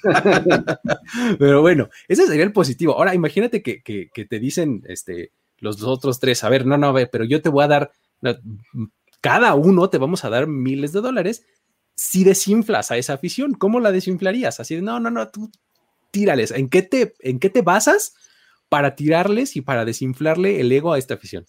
Pero 1.39 1.61
bueno, 1.61 1.89
ese 2.07 2.26
sería 2.26 2.43
el 2.43 2.51
positivo. 2.51 2.93
Ahora, 2.93 3.13
imagínate 3.13 3.61
que, 3.61 4.09
te 4.30 4.39
dicen 4.39 4.84
este, 4.88 5.32
los 5.59 5.84
otros 5.84 6.20
tres, 6.20 6.43
a 6.43 6.49
ver, 6.49 6.66
no, 6.66 6.78
no, 6.78 6.93
pero 7.11 7.26
yo 7.26 7.41
te 7.41 7.49
voy 7.49 7.63
a 7.63 7.68
dar 7.68 7.91
cada 9.22 9.55
uno 9.55 9.89
te 9.89 9.97
vamos 9.97 10.24
a 10.24 10.30
dar 10.30 10.47
miles 10.47 10.91
de 10.91 11.01
dólares 11.01 11.45
si 11.95 12.24
desinflas 12.24 12.91
a 12.91 12.97
esa 12.97 13.13
afición. 13.13 13.53
¿Cómo 13.53 13.80
la 13.80 13.91
desinflarías? 13.91 14.59
Así 14.59 14.76
de, 14.76 14.82
no, 14.82 14.99
no, 14.99 15.09
no, 15.09 15.30
tú 15.30 15.49
tírales. 16.11 16.51
¿En 16.51 16.70
qué 16.70 16.82
te, 16.82 17.16
en 17.20 17.39
qué 17.39 17.49
te 17.49 17.61
basas 17.61 18.13
para 18.70 18.95
tirarles 18.95 19.55
y 19.55 19.61
para 19.61 19.86
desinflarle 19.86 20.61
el 20.61 20.72
ego 20.72 20.93
a 20.93 20.99
esta 20.99 21.16
afición? 21.16 21.45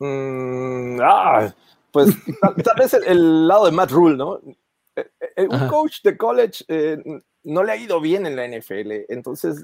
Mm, 0.00 0.98
ah, 1.02 1.54
pues 1.92 2.08
tal, 2.64 2.74
vez 2.78 2.94
el, 2.94 3.46
lado 3.46 3.66
de 3.66 3.72
Matt 3.72 3.90
Rule, 3.90 4.16
¿no? 4.16 4.40
Eh, 4.96 5.06
eh, 5.36 5.46
un 5.48 5.68
coach 5.68 6.02
de 6.02 6.16
college 6.16 6.64
eh, 6.68 6.98
no 7.42 7.62
le 7.62 7.72
ha 7.72 7.76
ido 7.76 8.00
bien 8.00 8.26
en 8.26 8.36
la 8.36 8.46
NFL. 8.46 9.04
Entonces, 9.08 9.56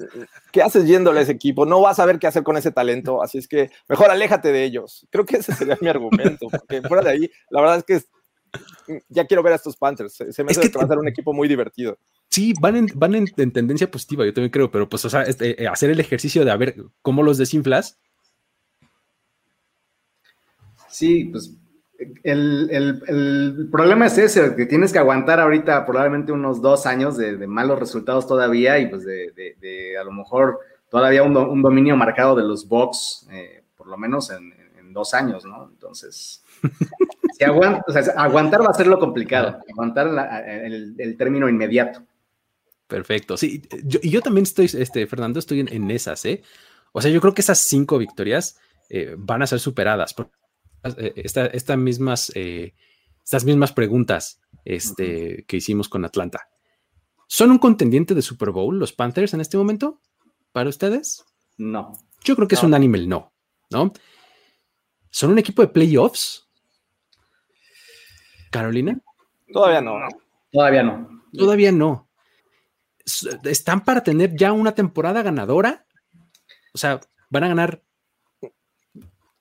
¿qué 0.52 0.62
haces 0.62 0.86
yéndole 0.86 1.20
a 1.20 1.22
ese 1.22 1.32
equipo? 1.32 1.66
No 1.66 1.80
vas 1.80 1.98
a 1.98 2.06
ver 2.06 2.18
qué 2.18 2.26
hacer 2.26 2.42
con 2.42 2.56
ese 2.56 2.70
talento, 2.70 3.22
así 3.22 3.38
es 3.38 3.48
que 3.48 3.70
mejor 3.88 4.10
aléjate 4.10 4.52
de 4.52 4.64
ellos. 4.64 5.06
Creo 5.10 5.24
que 5.24 5.38
ese 5.38 5.54
sería 5.54 5.78
mi 5.80 5.88
argumento, 5.88 6.48
porque 6.50 6.82
fuera 6.82 7.02
de 7.02 7.10
ahí, 7.10 7.30
la 7.50 7.60
verdad 7.60 7.78
es 7.78 7.84
que 7.84 8.06
ya 9.08 9.26
quiero 9.26 9.42
ver 9.42 9.52
a 9.52 9.56
estos 9.56 9.76
Panthers. 9.76 10.14
Se 10.30 10.44
me 10.44 10.50
hace 10.50 10.70
que, 10.70 10.78
va 10.78 10.84
a 10.84 10.88
ser 10.88 10.98
un 10.98 11.08
equipo 11.08 11.32
muy 11.32 11.48
divertido. 11.48 11.98
Sí, 12.30 12.54
van 12.60 12.76
en, 12.76 12.86
van 12.94 13.14
en, 13.14 13.26
tendencia 13.26 13.90
positiva, 13.90 14.24
yo 14.24 14.32
también 14.32 14.50
creo, 14.50 14.70
pero 14.70 14.88
pues, 14.88 15.04
o 15.04 15.10
sea, 15.10 15.22
este, 15.22 15.62
eh, 15.62 15.68
hacer 15.68 15.90
el 15.90 16.00
ejercicio 16.00 16.44
de 16.44 16.50
a 16.50 16.56
ver 16.56 16.76
cómo 17.02 17.22
los 17.22 17.38
desinflas. 17.38 17.98
Sí, 20.96 21.24
pues 21.24 21.54
el, 22.22 23.68
problema 23.70 24.06
es 24.06 24.16
ese, 24.16 24.56
que 24.56 24.64
tienes 24.64 24.94
que 24.94 24.98
aguantar 24.98 25.40
ahorita 25.40 25.84
probablemente 25.84 26.32
unos 26.32 26.62
dos 26.62 26.86
años 26.86 27.18
de, 27.18 27.46
malos 27.46 27.78
resultados 27.78 28.26
todavía 28.26 28.78
y 28.78 28.86
pues 28.86 29.04
de, 29.04 29.94
a 30.00 30.04
lo 30.04 30.12
mejor 30.12 30.58
todavía 30.88 31.22
un, 31.22 31.60
dominio 31.60 31.96
marcado 31.96 32.34
de 32.34 32.44
los 32.44 32.66
Bucks, 32.66 33.28
eh, 33.30 33.62
por 33.76 33.88
lo 33.88 33.98
menos 33.98 34.30
en, 34.30 34.54
dos 34.94 35.12
años, 35.12 35.44
¿no? 35.44 35.68
Entonces, 35.68 36.42
si 37.38 37.44
aguantar 37.44 38.62
va 38.62 38.70
a 38.70 38.72
ser 38.72 38.86
lo 38.86 38.98
complicado, 38.98 39.60
aguantar 39.70 40.06
el, 40.46 41.16
término 41.18 41.46
inmediato. 41.50 42.00
Perfecto, 42.86 43.36
sí, 43.36 43.60
y 44.00 44.08
yo 44.08 44.22
también 44.22 44.44
estoy, 44.44 44.64
este, 44.64 45.06
Fernando, 45.06 45.40
estoy 45.40 45.60
en, 45.60 45.90
esas, 45.90 46.24
¿eh? 46.24 46.42
O 46.92 47.02
sea, 47.02 47.10
yo 47.10 47.20
creo 47.20 47.34
que 47.34 47.42
esas 47.42 47.58
cinco 47.58 47.98
victorias 47.98 48.58
eh, 48.88 49.14
van 49.18 49.42
a 49.42 49.46
ser 49.46 49.60
superadas. 49.60 50.14
Eh, 50.18 50.24
esta, 50.82 51.76
mismas, 51.76 52.32
eh, 52.34 52.74
estas 53.24 53.44
mismas 53.44 53.72
preguntas 53.72 54.40
este, 54.64 55.44
que 55.46 55.56
hicimos 55.56 55.88
con 55.88 56.04
Atlanta. 56.04 56.48
¿Son 57.28 57.50
un 57.50 57.58
contendiente 57.58 58.14
de 58.14 58.22
Super 58.22 58.50
Bowl 58.50 58.78
los 58.78 58.92
Panthers 58.92 59.34
en 59.34 59.40
este 59.40 59.56
momento? 59.56 60.00
¿Para 60.52 60.68
ustedes? 60.68 61.24
No. 61.58 61.92
Yo 62.24 62.36
creo 62.36 62.48
que 62.48 62.54
es 62.54 62.62
un 62.62 62.74
animal 62.74 63.08
no, 63.08 63.32
¿no? 63.70 63.92
¿Son 65.10 65.30
un 65.30 65.38
equipo 65.38 65.62
de 65.62 65.68
playoffs? 65.68 66.48
¿Carolina? 68.50 69.00
Todavía 69.52 69.80
no. 69.80 69.98
Todavía 70.50 70.82
no. 70.82 71.22
Todavía 71.32 71.72
no. 71.72 72.08
¿Están 73.44 73.84
para 73.84 74.02
tener 74.02 74.34
ya 74.36 74.52
una 74.52 74.74
temporada 74.74 75.22
ganadora? 75.22 75.86
O 76.74 76.78
sea, 76.78 77.00
¿van 77.30 77.44
a 77.44 77.48
ganar 77.48 77.82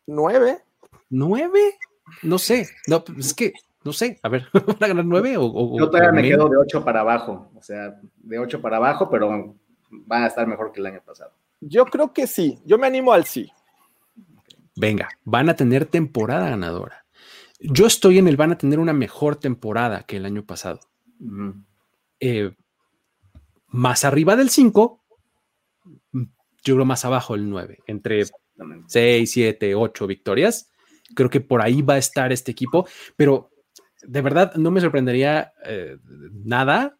nueve? 0.05 0.63
¿Nueve? 1.09 1.77
No 2.23 2.37
sé. 2.37 2.67
No, 2.87 3.03
pues 3.03 3.27
es 3.27 3.33
que, 3.33 3.53
no 3.83 3.93
sé. 3.93 4.19
A 4.23 4.29
ver, 4.29 4.47
¿van 4.53 4.77
a 4.79 4.87
ganar 4.87 5.05
nueve 5.05 5.35
o, 5.37 5.77
Yo 5.77 5.89
todavía 5.89 6.11
me 6.11 6.23
quedo 6.23 6.49
de 6.49 6.57
ocho 6.57 6.83
para 6.83 7.01
abajo. 7.01 7.51
O 7.55 7.61
sea, 7.61 7.99
de 8.17 8.39
ocho 8.39 8.61
para 8.61 8.77
abajo, 8.77 9.09
pero 9.09 9.55
van 9.89 10.23
a 10.23 10.27
estar 10.27 10.47
mejor 10.47 10.71
que 10.71 10.79
el 10.79 10.87
año 10.87 11.01
pasado. 11.05 11.31
Yo 11.61 11.85
creo 11.85 12.13
que 12.13 12.27
sí. 12.27 12.59
Yo 12.65 12.77
me 12.77 12.87
animo 12.87 13.13
al 13.13 13.25
sí. 13.25 13.49
Venga, 14.75 15.09
van 15.23 15.49
a 15.49 15.55
tener 15.55 15.85
temporada 15.85 16.49
ganadora. 16.49 17.05
Yo 17.59 17.87
estoy 17.87 18.17
en 18.17 18.27
el 18.27 18.37
van 18.37 18.51
a 18.51 18.57
tener 18.57 18.79
una 18.79 18.93
mejor 18.93 19.37
temporada 19.37 20.03
que 20.03 20.17
el 20.17 20.25
año 20.25 20.45
pasado. 20.45 20.81
Eh, 22.19 22.51
más 23.67 24.03
arriba 24.03 24.35
del 24.35 24.49
5, 24.49 25.01
yo 26.11 26.73
creo 26.75 26.85
más 26.85 27.05
abajo 27.05 27.35
el 27.35 27.49
9, 27.49 27.79
entre 27.87 28.23
6, 28.87 29.31
7, 29.31 29.75
8 29.75 30.07
victorias. 30.07 30.71
Creo 31.15 31.29
que 31.29 31.41
por 31.41 31.61
ahí 31.61 31.81
va 31.81 31.95
a 31.95 31.99
estar 31.99 32.31
este 32.31 32.51
equipo, 32.51 32.87
pero 33.15 33.49
de 34.03 34.21
verdad 34.21 34.53
no 34.55 34.71
me 34.71 34.81
sorprendería 34.81 35.53
eh, 35.65 35.97
nada 36.31 36.97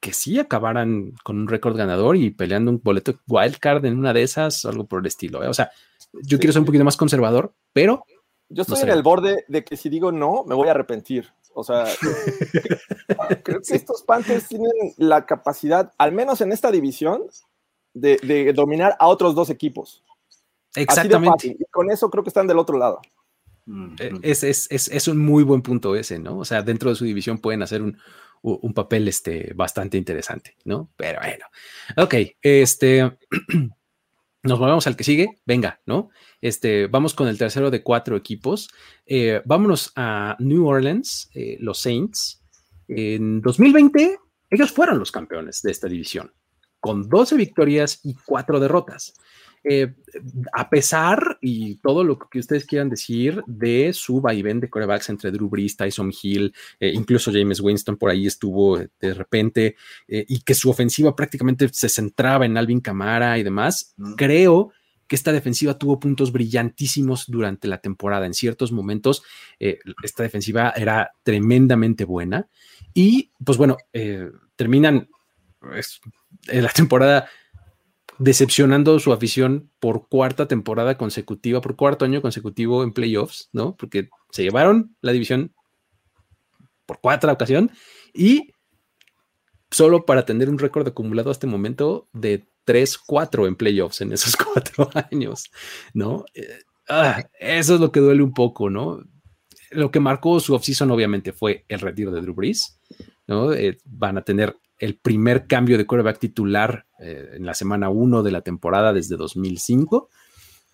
que 0.00 0.12
sí 0.14 0.38
acabaran 0.38 1.12
con 1.22 1.38
un 1.38 1.48
récord 1.48 1.76
ganador 1.76 2.16
y 2.16 2.30
peleando 2.30 2.70
un 2.70 2.80
boleto 2.82 3.20
wildcard 3.28 3.84
en 3.84 3.98
una 3.98 4.14
de 4.14 4.22
esas, 4.22 4.64
algo 4.64 4.86
por 4.86 5.00
el 5.00 5.06
estilo. 5.06 5.44
¿eh? 5.44 5.48
O 5.48 5.54
sea, 5.54 5.70
yo 6.12 6.38
quiero 6.38 6.52
ser 6.52 6.60
un 6.60 6.66
poquito 6.66 6.84
más 6.84 6.96
conservador, 6.96 7.52
pero... 7.72 8.04
Yo 8.48 8.62
estoy 8.62 8.80
en 8.80 8.88
el 8.88 9.02
borde 9.02 9.44
de 9.46 9.62
que 9.62 9.76
si 9.76 9.88
digo 9.88 10.10
no, 10.10 10.44
me 10.44 10.56
voy 10.56 10.68
a 10.68 10.72
arrepentir. 10.72 11.28
O 11.54 11.62
sea, 11.62 11.84
creo 13.44 13.60
que 13.60 13.74
estos 13.76 14.02
Panthers 14.02 14.48
tienen 14.48 14.72
la 14.96 15.26
capacidad, 15.26 15.92
al 15.98 16.12
menos 16.12 16.40
en 16.40 16.50
esta 16.50 16.70
división, 16.70 17.22
de, 17.92 18.16
de 18.22 18.52
dominar 18.52 18.96
a 18.98 19.06
otros 19.06 19.34
dos 19.34 19.50
equipos. 19.50 20.02
Exactamente. 20.74 21.56
Y 21.58 21.64
con 21.70 21.90
eso 21.90 22.10
creo 22.10 22.24
que 22.24 22.30
están 22.30 22.46
del 22.46 22.58
otro 22.58 22.78
lado. 22.78 23.00
Eh, 23.98 24.12
es, 24.22 24.42
es, 24.42 24.66
es, 24.70 24.88
es, 24.88 25.08
un 25.08 25.18
muy 25.18 25.42
buen 25.42 25.62
punto 25.62 25.94
ese, 25.94 26.18
¿no? 26.18 26.38
O 26.38 26.44
sea, 26.44 26.62
dentro 26.62 26.90
de 26.90 26.96
su 26.96 27.04
división 27.04 27.38
pueden 27.38 27.62
hacer 27.62 27.82
un, 27.82 27.98
un 28.42 28.74
papel 28.74 29.06
este, 29.08 29.52
bastante 29.54 29.98
interesante, 29.98 30.56
¿no? 30.64 30.90
Pero 30.96 31.20
bueno, 31.20 31.46
ok, 31.96 32.14
este, 32.42 33.18
nos 34.42 34.58
movemos 34.58 34.86
al 34.86 34.96
que 34.96 35.04
sigue, 35.04 35.40
venga, 35.44 35.80
¿no? 35.86 36.10
Este, 36.40 36.86
vamos 36.86 37.14
con 37.14 37.28
el 37.28 37.38
tercero 37.38 37.70
de 37.70 37.82
cuatro 37.82 38.16
equipos. 38.16 38.70
Eh, 39.06 39.42
vámonos 39.44 39.92
a 39.96 40.36
New 40.38 40.66
Orleans, 40.66 41.30
eh, 41.34 41.58
los 41.60 41.78
Saints. 41.78 42.42
En 42.88 43.40
2020, 43.40 44.18
ellos 44.50 44.72
fueron 44.72 44.98
los 44.98 45.12
campeones 45.12 45.62
de 45.62 45.70
esta 45.70 45.88
división, 45.88 46.32
con 46.80 47.08
12 47.08 47.36
victorias 47.36 48.00
y 48.02 48.16
4 48.24 48.58
derrotas. 48.58 49.14
Eh, 49.62 49.92
a 50.54 50.70
pesar 50.70 51.38
y 51.42 51.74
todo 51.76 52.02
lo 52.02 52.18
que 52.18 52.38
ustedes 52.38 52.64
quieran 52.64 52.88
decir 52.88 53.42
de 53.46 53.92
su 53.92 54.22
vaivén 54.22 54.58
de 54.58 54.70
corebacks 54.70 55.10
entre 55.10 55.30
Drew 55.30 55.50
Brees, 55.50 55.76
Tyson 55.76 56.10
Hill, 56.22 56.54
eh, 56.78 56.92
incluso 56.94 57.30
James 57.30 57.60
Winston 57.60 57.98
por 57.98 58.08
ahí 58.08 58.26
estuvo 58.26 58.78
de 58.78 59.14
repente, 59.14 59.76
eh, 60.08 60.24
y 60.28 60.40
que 60.40 60.54
su 60.54 60.70
ofensiva 60.70 61.14
prácticamente 61.14 61.68
se 61.72 61.90
centraba 61.90 62.46
en 62.46 62.56
Alvin 62.56 62.80
Camara 62.80 63.38
y 63.38 63.42
demás, 63.42 63.94
creo 64.16 64.72
que 65.06 65.16
esta 65.16 65.32
defensiva 65.32 65.76
tuvo 65.76 66.00
puntos 66.00 66.32
brillantísimos 66.32 67.26
durante 67.26 67.68
la 67.68 67.78
temporada. 67.78 68.26
En 68.26 68.32
ciertos 68.32 68.72
momentos, 68.72 69.24
esta 69.58 70.22
defensiva 70.22 70.72
era 70.76 71.10
tremendamente 71.24 72.04
buena. 72.04 72.46
Y 72.94 73.32
pues 73.44 73.58
bueno, 73.58 73.76
terminan 74.54 75.08
en 76.46 76.62
la 76.62 76.68
temporada 76.68 77.28
decepcionando 78.20 78.98
su 78.98 79.14
afición 79.14 79.70
por 79.80 80.06
cuarta 80.06 80.46
temporada 80.46 80.98
consecutiva, 80.98 81.62
por 81.62 81.74
cuarto 81.74 82.04
año 82.04 82.20
consecutivo 82.20 82.84
en 82.84 82.92
playoffs, 82.92 83.48
¿no? 83.52 83.76
Porque 83.76 84.10
se 84.30 84.42
llevaron 84.42 84.94
la 85.00 85.12
división 85.12 85.54
por 86.84 87.00
cuarta 87.00 87.32
ocasión 87.32 87.70
y 88.12 88.52
solo 89.70 90.04
para 90.04 90.26
tener 90.26 90.50
un 90.50 90.58
récord 90.58 90.86
acumulado 90.86 91.30
hasta 91.30 91.46
este 91.46 91.50
momento 91.50 92.08
de 92.12 92.46
3-4 92.66 93.48
en 93.48 93.56
playoffs 93.56 94.02
en 94.02 94.12
esos 94.12 94.36
cuatro 94.52 94.90
años, 95.10 95.50
¿no? 95.94 96.26
Eh, 96.34 96.58
ah, 96.90 97.24
eso 97.38 97.76
es 97.76 97.80
lo 97.80 97.90
que 97.90 98.00
duele 98.00 98.22
un 98.22 98.34
poco, 98.34 98.68
¿no? 98.68 99.02
Lo 99.70 99.90
que 99.90 99.98
marcó 99.98 100.40
su 100.40 100.54
offseason 100.54 100.90
obviamente 100.90 101.32
fue 101.32 101.64
el 101.68 101.80
retiro 101.80 102.10
de 102.10 102.20
Drew 102.20 102.34
Brees, 102.34 102.78
¿no? 103.26 103.54
Eh, 103.54 103.78
van 103.86 104.18
a 104.18 104.22
tener 104.22 104.54
el 104.80 104.96
primer 104.96 105.46
cambio 105.46 105.76
de 105.76 105.86
quarterback 105.86 106.18
titular 106.18 106.86
eh, 106.98 107.32
en 107.34 107.44
la 107.44 107.52
semana 107.52 107.90
1 107.90 108.22
de 108.22 108.32
la 108.32 108.40
temporada 108.40 108.94
desde 108.94 109.16
2005. 109.16 110.08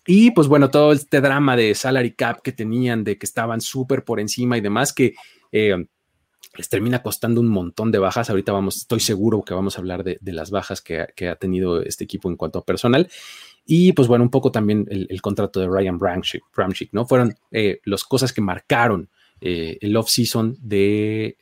Y 0.07 0.31
pues 0.31 0.47
bueno, 0.47 0.71
todo 0.71 0.93
este 0.93 1.19
drama 1.19 1.57
de 1.57 1.75
salary 1.75 2.13
cap 2.13 2.41
que 2.41 2.53
tenían, 2.53 3.03
de 3.03 3.17
que 3.17 3.25
estaban 3.25 3.59
súper 3.59 4.05
por 4.05 4.21
encima 4.21 4.57
y 4.57 4.61
demás, 4.61 4.93
que 4.93 5.15
eh, 5.51 5.85
les 6.55 6.69
termina 6.69 7.03
costando 7.03 7.41
un 7.41 7.49
montón 7.49 7.91
de 7.91 7.99
bajas. 7.99 8.29
Ahorita 8.29 8.53
vamos, 8.53 8.77
estoy 8.77 9.01
seguro 9.01 9.43
que 9.43 9.53
vamos 9.53 9.75
a 9.75 9.81
hablar 9.81 10.05
de, 10.05 10.17
las 10.21 10.51
bajas 10.51 10.81
que, 10.81 11.01
ha 11.01 11.35
tenido 11.35 11.81
este 11.83 12.05
equipo 12.05 12.29
en 12.29 12.37
cuanto 12.37 12.59
a 12.59 12.65
personal. 12.65 13.09
Y 13.65 13.91
pues 13.91 14.07
bueno, 14.07 14.23
un 14.23 14.31
poco 14.31 14.53
también 14.53 14.87
el, 14.89 15.21
contrato 15.21 15.59
de 15.59 15.67
Ryan 15.67 15.99
Bramchick, 15.99 16.93
¿no? 16.93 17.05
Fueron 17.05 17.35
eh, 17.51 17.81
las 17.83 18.05
cosas 18.05 18.31
que 18.31 18.39
marcaron 18.39 19.09
el 19.39 19.95
off-season 19.95 20.57
de 20.61 21.37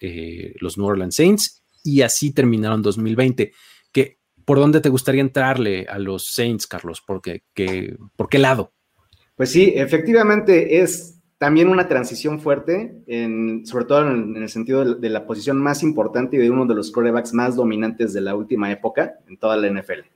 los 0.59 0.78
New 0.78 0.88
Orleans 0.88 1.16
Saints 1.16 1.61
y 1.86 2.01
así 2.01 2.33
terminaron 2.33 2.81
2020. 2.81 3.53
Que, 3.91 4.17
¿Por 4.43 4.57
dónde 4.57 4.81
te 4.81 4.89
gustaría 4.89 5.21
entrarle 5.21 5.86
a 5.88 5.99
los 5.99 6.33
Saints, 6.33 6.67
Carlos? 6.67 7.01
¿Por 7.05 7.21
qué, 7.21 7.43
¿Por 8.15 8.27
qué 8.27 8.39
lado? 8.39 8.73
Pues 9.36 9.51
sí, 9.51 9.71
efectivamente 9.75 10.81
es 10.81 11.21
también 11.38 11.69
una 11.69 11.88
transición 11.88 12.39
fuerte, 12.39 13.03
en, 13.07 13.65
sobre 13.65 13.86
todo 13.86 14.09
en, 14.09 14.36
el 14.36 14.49
sentido 14.49 14.95
de, 14.95 15.09
la 15.09 15.27
posición 15.27 15.61
más 15.61 15.83
importante 15.83 16.38
y 16.38 16.39
de 16.39 16.49
uno 16.49 16.65
de 16.65 16.75
los 16.75 16.91
quarterbacks 16.91 17.33
más 17.33 17.55
dominantes 17.55 18.13
de 18.13 18.21
la 18.21 18.36
última 18.36 18.71
época 18.71 19.15
en 19.27 19.38
toda 19.38 19.57
la 19.57 19.69
NFL. 19.69 20.14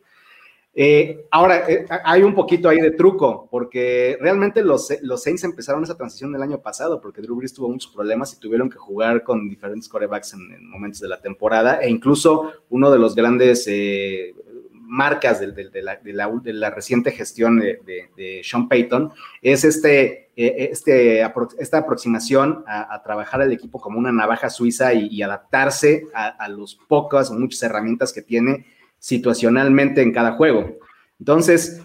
Eh, 0.74 1.26
ahora, 1.32 1.70
eh, 1.70 1.86
hay 2.06 2.22
un 2.22 2.36
poquito 2.36 2.70
ahí 2.70 2.80
de 2.80 2.92
truco, 2.92 3.48
porque 3.50 4.18
realmente 4.22 4.64
los, 4.64 4.90
los 5.02 5.24
Saints 5.24 5.44
empezaron 5.44 5.84
esa 5.84 5.98
transición 5.98 6.34
el 6.36 6.44
año 6.44 6.62
pasado, 6.62 7.02
porque 7.02 7.22
Drew 7.22 7.36
Brees 7.36 7.54
tuvo 7.54 7.70
muchos 7.70 7.92
problemas 7.92 8.34
y 8.34 8.40
tuvieron 8.40 8.70
que 8.70 8.78
jugar 8.78 9.24
con 9.24 9.50
diferentes 9.50 9.90
corebacks 9.90 10.34
en, 10.34 10.70
momentos 10.70 11.02
de 11.02 11.08
la 11.08 11.20
temporada, 11.20 11.82
e 11.82 11.90
incluso 11.90 12.52
uno 12.70 12.92
de 12.92 13.00
los 13.00 13.16
grandes 13.16 13.66
eh, 13.68 14.36
marcas 14.74 15.40
de, 15.40 16.54
la, 16.54 16.70
reciente 16.70 17.12
gestión 17.12 17.60
de, 17.60 18.42
Sean 18.44 18.68
Payton 18.68 19.12
es 19.42 19.64
este, 19.64 20.30
este, 20.36 21.22
esta 21.60 21.78
aproximación 21.78 22.64
a, 22.66 23.02
trabajar 23.04 23.42
al 23.42 23.52
equipo 23.52 23.80
como 23.80 24.00
una 24.00 24.12
navaja 24.12 24.50
suiza 24.50 24.94
y, 24.94 25.22
adaptarse 25.22 26.08
a, 26.14 26.28
a 26.28 26.48
los 26.48 26.76
pocas 26.88 27.30
o 27.30 27.36
muchas 27.36 27.62
herramientas 27.64 28.14
que 28.14 28.24
tiene 28.24 28.66
situacionalmente 29.00 30.02
en 30.02 30.14
cada 30.14 30.34
juego. 30.34 30.78
Entonces, 31.20 31.82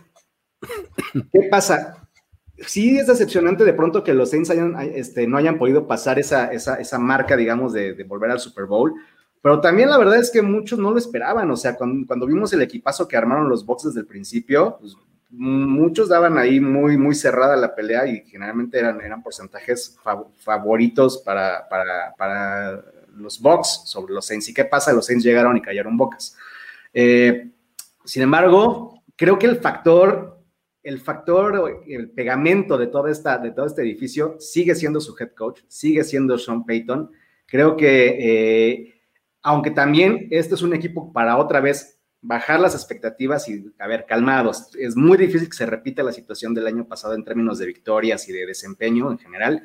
¿qué 1.33 1.49
pasa? 1.51 2.09
Sí 2.67 2.99
es 2.99 3.07
decepcionante 3.07 3.65
de 3.65 3.75
pronto 3.75 4.05
que 4.05 4.15
los 4.15 4.31
Saints 4.31 4.51
este, 4.95 5.27
no 5.27 5.37
hayan 5.37 5.59
podido 5.59 5.87
pasar 5.87 6.19
esa, 6.19 6.53
esa, 6.53 6.99
marca, 6.99 7.37
digamos, 7.37 7.73
de, 7.73 8.05
volver 8.05 8.31
al 8.31 8.41
Super 8.41 8.67
Bowl, 8.67 8.95
pero 9.43 9.61
también 9.61 9.91
la 9.91 9.99
verdad 9.99 10.19
es 10.19 10.31
que 10.31 10.41
muchos 10.41 10.79
no 10.79 10.91
lo 10.91 10.99
esperaban, 10.99 11.51
o 11.51 11.57
sea, 11.57 11.77
cuando, 11.77 12.27
vimos 12.27 12.53
el 12.53 12.63
equipazo 12.63 13.09
que 13.09 13.17
armaron 13.17 13.49
los 13.49 13.67
boxes 13.67 13.91
desde 13.91 14.01
el 14.01 14.07
principio, 14.07 14.79
pues, 14.81 14.97
muchos 15.31 16.09
daban 16.09 16.39
ahí 16.39 16.61
muy, 16.61 16.97
muy 16.97 17.15
cerrada 17.17 17.57
la 17.57 17.75
pelea 17.75 18.07
y 18.07 18.21
generalmente 18.21 18.79
eran, 18.79 19.01
eran 19.01 19.21
porcentajes 19.21 19.99
favoritos 20.39 21.19
para, 21.19 21.69
para, 21.69 22.15
para 22.17 22.85
los 23.17 23.41
Bucks 23.41 23.83
sobre 23.87 24.15
los 24.15 24.27
Saints. 24.27 24.49
¿Y 24.49 24.55
qué 24.55 24.65
pasa? 24.65 24.93
Los 24.93 25.07
Saints 25.07 25.25
llegaron 25.25 25.57
y 25.57 25.63
cayeron 25.63 25.97
bocas. 25.97 26.37
Eh, 26.95 27.51
sin 28.05 28.23
embargo, 28.23 29.03
creo 29.17 29.39
que 29.39 29.47
el 29.47 29.57
factor, 29.57 30.41
el 30.83 31.01
factor, 31.01 31.83
el 31.87 32.11
pegamento 32.11 32.79
de, 32.79 32.87
toda 32.87 33.11
esta, 33.11 33.39
de 33.39 33.51
todo 33.51 33.67
este 33.67 33.83
edificio 33.83 34.37
sigue 34.39 34.75
siendo 34.75 35.01
su 35.01 35.15
head 35.19 35.33
coach, 35.33 35.61
sigue 35.69 36.05
siendo 36.05 36.39
Sean 36.39 36.65
Payton. 36.65 37.11
Creo 37.47 37.77
que, 37.77 38.17
eh, 38.19 38.95
aunque 39.43 39.71
también 39.71 40.29
este 40.31 40.55
es 40.55 40.63
un 40.63 40.73
equipo 40.73 41.13
para 41.13 41.37
otra 41.37 41.61
vez 41.61 41.99
bajar 42.27 42.59
las 42.59 42.75
expectativas 42.75 43.49
y, 43.51 43.71
a 43.79 43.87
ver, 43.87 44.07
calmados. 44.07 44.71
Es 44.79 44.97
muy 44.97 45.19
difícil 45.19 45.49
que 45.49 45.57
se 45.57 45.67
repita 45.67 46.03
la 46.03 46.13
situación 46.13 46.55
del 46.55 46.67
año 46.67 46.87
pasado 46.87 47.15
en 47.15 47.23
términos 47.23 47.59
de 47.59 47.67
victorias 47.67 48.27
y 48.29 48.33
de 48.33 48.47
desempeño 48.47 49.11
en 49.11 49.19
general. 49.19 49.63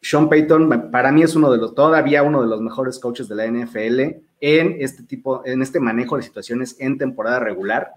Sean 0.00 0.28
Payton 0.28 0.90
para 0.90 1.12
mí 1.12 1.22
es 1.22 1.36
uno 1.36 1.50
de 1.52 1.58
los, 1.58 1.74
todavía 1.74 2.24
uno 2.24 2.42
de 2.42 2.48
los 2.48 2.60
mejores 2.60 2.98
coaches 2.98 3.28
de 3.28 3.36
la 3.36 3.46
NFL 3.46 4.00
en 4.44 4.76
este 4.80 5.02
tipo, 5.02 5.42
en 5.46 5.62
este 5.62 5.80
manejo 5.80 6.18
de 6.18 6.22
situaciones 6.22 6.76
en 6.78 6.98
temporada 6.98 7.40
regular. 7.40 7.92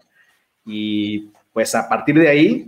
Y 0.66 1.30
pues 1.52 1.76
a 1.76 1.90
partir 1.90 2.18
de 2.18 2.30
ahí, 2.30 2.68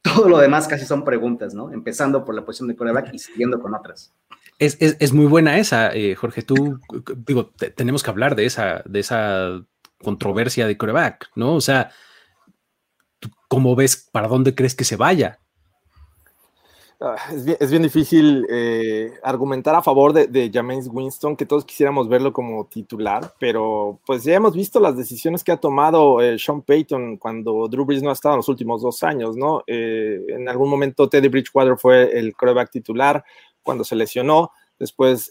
todo 0.00 0.30
lo 0.30 0.38
demás 0.38 0.66
casi 0.66 0.86
son 0.86 1.04
preguntas, 1.04 1.52
¿no? 1.52 1.70
Empezando 1.70 2.24
por 2.24 2.34
la 2.34 2.44
posición 2.44 2.68
de 2.68 2.76
coreback 2.76 3.12
y 3.12 3.18
siguiendo 3.18 3.60
con 3.60 3.74
otras. 3.74 4.14
Es, 4.58 5.12
muy 5.12 5.26
buena 5.26 5.58
esa, 5.58 5.92
eh, 5.92 6.14
Jorge. 6.14 6.42
Tú, 6.42 6.78
digo, 7.26 7.50
tenemos 7.74 8.02
que 8.02 8.10
hablar 8.10 8.34
de 8.34 8.46
esa, 8.46 8.82
de 8.86 9.00
esa 9.00 9.62
controversia 10.02 10.66
de 10.66 10.78
coreback, 10.78 11.30
¿no? 11.34 11.54
O 11.54 11.60
sea, 11.60 11.90
¿cómo 13.48 13.76
ves 13.76 14.08
para 14.10 14.28
dónde 14.28 14.54
crees 14.54 14.74
que 14.74 14.84
se 14.84 14.96
vaya? 14.96 15.38
Ah, 17.04 17.16
es, 17.32 17.68
bien, 17.68 17.82
difícil 17.82 18.46
eh, 18.48 19.12
argumentar 19.24 19.74
a 19.74 19.82
favor 19.82 20.12
de, 20.12 20.28
de 20.28 20.52
James 20.54 20.88
Winston, 20.88 21.34
que 21.34 21.44
todos 21.44 21.64
quisiéramos 21.64 22.08
verlo 22.08 22.32
como 22.32 22.66
titular, 22.66 23.34
pero 23.40 23.98
pues 24.06 24.22
ya 24.22 24.36
hemos 24.36 24.54
visto 24.54 24.78
las 24.78 24.96
decisiones 24.96 25.42
que 25.42 25.50
ha 25.50 25.56
tomado 25.56 26.20
eh, 26.20 26.38
Sean 26.38 26.62
Payton 26.62 27.16
cuando 27.16 27.66
Drew 27.66 27.84
Brees 27.84 28.04
no 28.04 28.10
ha 28.10 28.12
estado 28.12 28.36
en 28.36 28.38
los 28.38 28.48
últimos 28.48 28.82
dos 28.82 29.02
años, 29.02 29.36
¿no? 29.36 29.64
Eh, 29.66 30.20
en 30.28 30.48
algún 30.48 30.70
momento 30.70 31.08
Teddy 31.08 31.26
Bridgewater 31.26 31.76
fue 31.76 32.16
el 32.16 32.36
quarterback 32.36 32.70
titular 32.70 33.24
cuando 33.64 33.82
se 33.82 33.96
lesionó, 33.96 34.52
después 34.82 35.30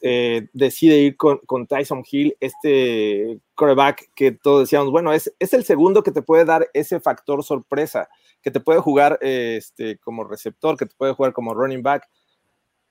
decide 0.53 0.97
ir 0.99 1.17
con, 1.17 1.67
Tyson 1.67 2.05
Hill, 2.09 2.37
este 2.39 3.37
quarterback 3.53 4.09
que 4.15 4.31
todos 4.31 4.61
decíamos, 4.61 4.91
bueno, 4.91 5.11
es, 5.11 5.33
es 5.39 5.53
el 5.53 5.65
segundo 5.65 6.03
que 6.03 6.13
te 6.13 6.21
puede 6.21 6.45
dar 6.45 6.69
ese 6.73 7.01
factor 7.01 7.43
sorpresa 7.43 8.07
que 8.41 8.49
te 8.49 8.61
puede 8.61 8.79
jugar 8.79 9.19
este, 9.19 9.97
como 9.97 10.23
receptor, 10.23 10.77
que 10.77 10.85
te 10.85 10.95
puede 10.95 11.11
jugar 11.11 11.33
como 11.33 11.53
running 11.53 11.83
back, 11.83 12.07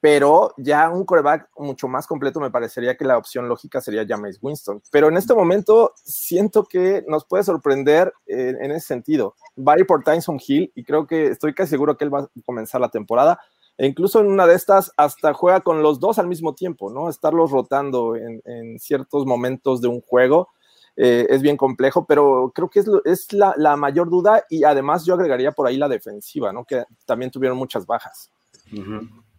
pero 0.01 0.53
ya 0.59 0.91
un 0.91 1.07
coreback 1.07 1.49
mucho 1.57 1.89
más 1.89 2.07
completo 2.07 2.41
me 2.41 2.51
parecería 2.51 2.95
que 2.95 3.07
la 3.07 3.17
opción 3.17 3.49
lógica 3.49 3.81
sería 3.81 4.05
James 4.07 4.39
Winston. 4.43 4.83
Pero 4.93 5.09
en 5.09 5.17
este 5.17 5.33
momento 5.33 5.95
siento 5.97 6.65
que 6.65 7.03
nos 7.09 7.25
puede 7.25 7.43
sorprender 7.43 8.13
en 8.27 8.71
ese 8.71 8.87
sentido. 8.87 9.35
Va 9.59 9.77
por 9.89 10.05
Tyson 10.05 10.39
Hill 10.47 10.71
y 10.75 10.85
creo 10.85 11.07
que 11.07 11.29
estoy 11.29 11.55
casi 11.55 11.71
seguro 11.71 11.97
que 11.97 12.05
él 12.05 12.13
va 12.13 12.21
a 12.21 12.31
comenzar 12.45 12.83
la 12.83 12.91
temporada. 12.91 13.41
E 13.81 13.87
incluso 13.87 14.21
en 14.21 14.27
una 14.27 14.47
de 14.47 14.55
estas 14.57 14.93
hasta 14.99 15.33
juega 15.33 15.63
con 15.63 15.83
los 15.83 16.01
dos 16.01 16.19
al 16.19 16.27
mismo 16.27 16.55
tiempo, 16.55 16.91
¿no? 16.91 17.09
Estarlos 17.09 17.51
rotando 17.51 18.15
en, 18.15 18.79
ciertos 18.79 19.25
momentos 19.25 19.81
de 19.81 19.89
un 19.89 20.03
juego 20.03 20.51
eh, 20.97 21.27
es 21.31 21.41
bien 21.41 21.57
complejo, 21.57 22.05
pero 22.05 22.53
creo 22.55 22.69
que 22.69 22.83
es, 23.07 23.33
la, 23.33 23.77
mayor 23.77 24.11
duda 24.11 24.45
y 24.51 24.65
además 24.65 25.07
yo 25.07 25.15
agregaría 25.15 25.53
por 25.53 25.67
ahí 25.67 25.79
la 25.79 25.89
defensiva, 25.89 26.53
¿no? 26.53 26.67
Que 26.67 26.85
también 27.07 27.31
tuvieron 27.31 27.57
muchas 27.57 27.87
bajas. 27.87 28.31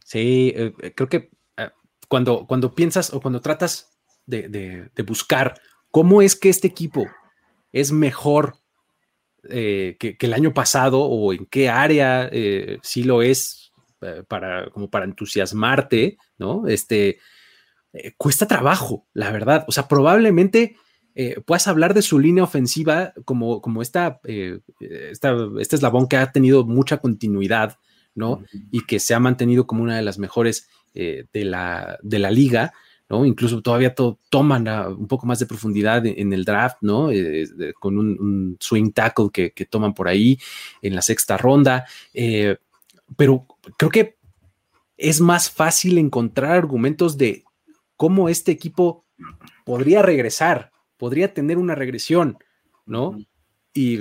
Sí, 0.04 0.52
eh, 0.56 0.74
eh, 0.82 0.92
creo 0.96 1.08
que 1.08 1.30
cuando, 2.08 2.48
cuando 2.48 2.74
piensas 2.74 3.14
o 3.14 3.22
cuando 3.22 3.42
tratas 3.42 3.96
de, 4.26 4.90
buscar 5.06 5.54
cómo 5.92 6.24
es 6.24 6.36
que 6.36 6.50
este 6.50 6.68
equipo 6.68 7.06
es 7.72 7.92
mejor 7.92 8.56
que, 9.44 10.18
el 10.20 10.34
año 10.34 10.52
pasado 10.52 11.00
o 11.04 11.32
en 11.32 11.46
qué 11.46 11.70
área 11.70 12.28
sí 12.82 13.04
lo 13.04 13.22
es 13.22 13.71
para, 14.28 14.70
como 14.70 14.90
para 14.90 15.06
entusiasmarte, 15.06 16.18
¿no? 16.38 16.68
Este, 16.68 17.20
cuesta 18.18 18.48
trabajo, 18.48 19.06
la 19.14 19.32
verdad. 19.32 19.66
O 19.68 19.72
sea, 19.72 19.88
probablemente 19.88 20.76
eh, 21.14 21.42
puedas 21.46 21.68
hablar 21.68 21.94
de 21.94 22.02
su 22.02 22.20
línea 22.20 22.44
ofensiva 22.44 23.14
como, 23.26 23.62
como 23.62 23.82
esta, 23.82 24.22
eh, 24.24 24.60
esta, 24.80 25.36
este 25.60 25.76
eslabón 25.76 26.08
que 26.08 26.18
ha 26.18 26.32
tenido 26.32 26.66
mucha 26.66 26.98
continuidad, 26.98 27.78
¿no? 28.16 28.44
Y 28.72 28.86
que 28.86 29.00
se 29.00 29.14
ha 29.14 29.20
mantenido 29.20 29.68
como 29.68 29.84
una 29.84 29.98
de 29.98 30.04
las 30.04 30.18
mejores 30.18 30.70
eh, 30.94 31.26
de, 31.34 31.46
la, 31.46 32.00
de 32.02 32.20
la 32.20 32.32
liga, 32.32 32.74
¿no? 33.10 33.26
Incluso 33.26 33.62
todavía 33.62 33.94
toman 34.30 34.68
un 34.98 35.08
poco 35.08 35.26
más 35.26 35.40
de 35.40 35.46
profundidad 35.46 36.06
en, 36.06 36.32
el 36.32 36.46
draft, 36.46 36.78
¿no? 36.80 37.10
con 37.78 37.98
un, 37.98 38.56
swing 38.58 38.92
tackle 38.92 39.30
que, 39.34 39.52
que, 39.52 39.66
toman 39.66 39.94
por 39.94 40.08
ahí 40.08 40.40
en 40.82 40.96
la 40.96 41.02
sexta 41.02 41.36
ronda. 41.36 41.86
Pero 43.18 43.46
creo 43.78 43.92
que 43.92 44.18
es 44.98 45.20
más 45.22 45.50
fácil 45.50 45.98
encontrar 45.98 46.52
argumentos 46.52 47.18
de 47.18 47.44
cómo 47.96 48.30
este 48.30 48.52
equipo 48.52 49.06
podría 49.66 50.02
regresar, 50.02 50.72
podría 50.98 51.34
tener 51.34 51.58
una 51.58 51.76
regresión, 51.76 52.38
¿no? 52.86 53.18
Y, 53.74 54.00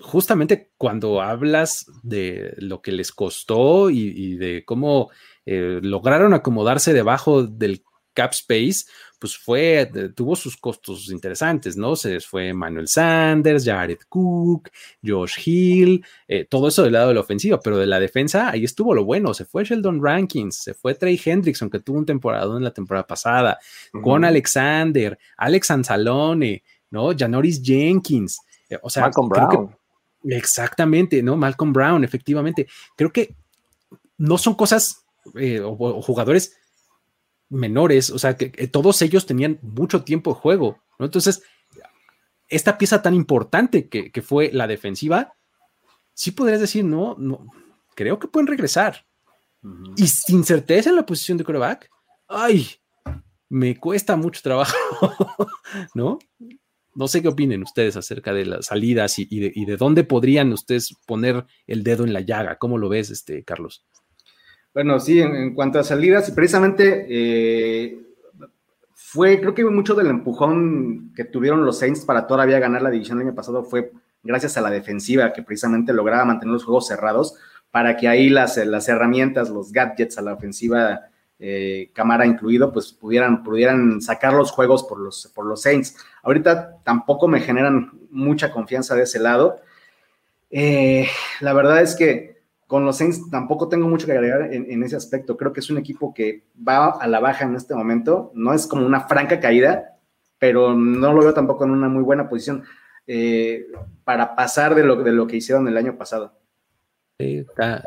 justamente 0.00 0.70
cuando 0.76 1.20
hablas 1.20 1.86
de 2.04 2.54
lo 2.58 2.80
que 2.82 2.92
les 2.92 3.10
costó 3.10 3.90
y, 3.90 4.36
de 4.36 4.64
cómo 4.64 5.10
eh, 5.44 5.80
lograron 5.82 6.34
acomodarse 6.34 6.92
debajo 6.92 7.42
del 7.42 7.82
cap 8.14 8.32
space, 8.32 8.84
pues 9.18 9.36
fue, 9.36 9.90
tuvo 10.14 10.36
sus 10.36 10.56
costos 10.56 11.10
interesantes, 11.10 11.76
¿no? 11.76 11.96
Se 11.96 12.20
fue 12.20 12.52
Manuel 12.52 12.86
Sanders, 12.86 13.64
Jared 13.64 13.98
Cook, 14.08 14.70
Josh 15.04 15.38
Hill, 15.44 16.04
eh, 16.28 16.44
todo 16.44 16.68
eso 16.68 16.84
del 16.84 16.92
lado 16.92 17.08
de 17.08 17.14
la 17.14 17.20
ofensiva, 17.20 17.58
pero 17.60 17.78
de 17.78 17.86
la 17.86 17.98
defensa, 17.98 18.50
ahí 18.50 18.64
estuvo 18.64 18.94
lo 18.94 19.04
bueno, 19.04 19.34
se 19.34 19.44
fue 19.44 19.64
Sheldon 19.64 20.02
Rankins, 20.02 20.62
se 20.62 20.74
fue 20.74 20.94
Trey 20.94 21.20
Hendrickson, 21.22 21.68
que 21.68 21.80
tuvo 21.80 21.98
un 21.98 22.06
temporada 22.06 22.56
en 22.56 22.62
la 22.62 22.72
temporada 22.72 23.06
pasada, 23.06 23.58
con 24.02 24.24
Alexander, 24.24 25.18
Alex 25.36 25.70
Anzalone, 25.72 26.62
¿no? 26.90 27.10
Janoris 27.16 27.60
Jenkins, 27.62 28.40
eh, 28.70 28.78
o 28.80 28.88
sea, 28.88 29.02
Malcolm 29.02 29.28
Brown. 29.28 29.76
exactamente, 30.24 31.22
¿no? 31.22 31.36
Malcolm 31.36 31.72
Brown, 31.72 32.04
efectivamente. 32.04 32.68
Creo 32.96 33.12
que 33.12 33.34
no 34.16 34.38
son 34.38 34.54
cosas 34.54 35.04
eh, 35.34 35.60
o 35.60 36.02
jugadores 36.02 36.56
menores, 37.50 38.10
o 38.10 38.18
sea, 38.18 38.36
que, 38.36 38.48
todos 38.68 39.00
ellos 39.02 39.26
tenían 39.26 39.58
mucho 39.62 40.04
tiempo 40.04 40.32
de 40.32 40.40
juego, 40.40 40.82
¿no? 40.98 41.06
Entonces, 41.06 41.42
esta 42.48 42.78
pieza 42.78 43.02
tan 43.02 43.14
importante 43.14 43.88
que, 43.88 44.22
fue 44.22 44.50
la 44.52 44.66
defensiva, 44.66 45.34
sí 46.14 46.30
podrías 46.30 46.60
decir, 46.60 46.84
no, 46.84 47.16
no, 47.18 47.46
creo 47.94 48.18
que 48.18 48.28
pueden 48.28 48.46
regresar. 48.46 49.06
Y 49.96 50.06
sin 50.06 50.44
certeza 50.44 50.90
en 50.90 50.96
la 50.96 51.06
posición 51.06 51.36
de 51.36 51.44
quarterback, 51.44 51.90
ay, 52.28 52.68
me 53.48 53.76
cuesta 53.76 54.16
mucho 54.16 54.40
trabajo, 54.42 54.76
¿no? 55.94 56.18
No 56.94 57.06
sé 57.06 57.22
qué 57.22 57.28
opinen 57.28 57.62
ustedes 57.62 57.96
acerca 57.96 58.32
de 58.32 58.46
las 58.46 58.66
salidas 58.66 59.18
y, 59.18 59.24
de, 59.26 59.52
y, 59.54 59.64
de, 59.64 59.76
dónde 59.76 60.04
podrían 60.04 60.52
ustedes 60.52 60.94
poner 61.06 61.46
el 61.66 61.84
dedo 61.84 62.04
en 62.04 62.12
la 62.12 62.20
llaga. 62.20 62.56
¿Cómo 62.58 62.76
lo 62.76 62.88
ves, 62.88 63.10
este, 63.10 63.44
Carlos? 63.44 63.86
Bueno, 64.78 65.00
sí, 65.00 65.20
en, 65.20 65.54
cuanto 65.54 65.80
a 65.80 65.82
salidas, 65.82 66.30
precisamente 66.30 67.04
eh, 67.10 67.98
fue, 68.94 69.40
creo 69.40 69.52
que 69.52 69.64
mucho 69.64 69.96
del 69.96 70.06
empujón 70.06 71.12
que 71.16 71.24
tuvieron 71.24 71.66
los 71.66 71.80
Saints 71.80 72.04
para 72.04 72.28
todavía 72.28 72.60
ganar 72.60 72.82
la 72.82 72.90
división 72.90 73.18
el 73.18 73.26
año 73.26 73.34
pasado 73.34 73.64
fue 73.64 73.90
gracias 74.22 74.56
a 74.56 74.60
la 74.60 74.70
defensiva 74.70 75.32
que 75.32 75.42
precisamente 75.42 75.92
lograba 75.92 76.24
mantener 76.26 76.52
los 76.52 76.64
juegos 76.64 76.86
cerrados 76.86 77.34
para 77.72 77.96
que 77.96 78.06
ahí 78.06 78.28
las, 78.28 78.56
herramientas, 78.56 79.50
los 79.50 79.72
gadgets 79.72 80.16
a 80.16 80.22
la 80.22 80.34
ofensiva, 80.34 81.08
eh, 81.40 81.90
cámara 81.92 82.24
incluido, 82.24 82.72
pues 82.72 82.92
pudieran, 82.92 83.42
pudieran 83.42 84.00
sacar 84.00 84.32
los 84.32 84.52
juegos 84.52 84.84
por 84.84 85.00
los, 85.00 85.32
por 85.34 85.44
los 85.44 85.60
Saints. 85.60 85.96
Ahorita 86.22 86.76
tampoco 86.84 87.26
me 87.26 87.40
generan 87.40 87.90
mucha 88.12 88.52
confianza 88.52 88.94
de 88.94 89.02
ese 89.02 89.18
lado. 89.18 89.56
Eh, 90.52 91.08
la 91.40 91.52
verdad 91.52 91.82
es 91.82 91.96
que 91.96 92.37
con 92.68 92.84
los 92.84 92.98
Saints 92.98 93.28
tampoco 93.30 93.68
tengo 93.68 93.88
mucho 93.88 94.06
que 94.06 94.12
agregar 94.12 94.52
en, 94.52 94.82
ese 94.84 94.94
aspecto. 94.94 95.36
Creo 95.36 95.52
que 95.52 95.60
es 95.60 95.70
un 95.70 95.78
equipo 95.78 96.14
que 96.14 96.44
va 96.56 96.90
a 96.90 97.08
la 97.08 97.18
baja 97.18 97.44
en 97.44 97.56
este 97.56 97.74
momento. 97.74 98.30
No 98.34 98.54
es 98.54 98.66
como 98.66 98.86
una 98.86 99.08
franca 99.08 99.40
caída, 99.40 99.98
pero 100.38 100.74
no 100.74 101.12
lo 101.12 101.22
veo 101.22 101.34
tampoco 101.34 101.64
en 101.64 101.70
una 101.70 101.88
muy 101.88 102.02
buena 102.02 102.28
posición 102.28 102.62
eh, 103.06 103.66
para 104.04 104.36
pasar 104.36 104.74
de 104.74 104.84
lo, 104.84 105.02
de 105.02 105.12
lo 105.12 105.26
que 105.26 105.38
hicieron 105.38 105.66
el 105.66 105.76
año 105.76 105.96
pasado. 105.96 106.38
Sí, 107.18 107.38
está, 107.38 107.84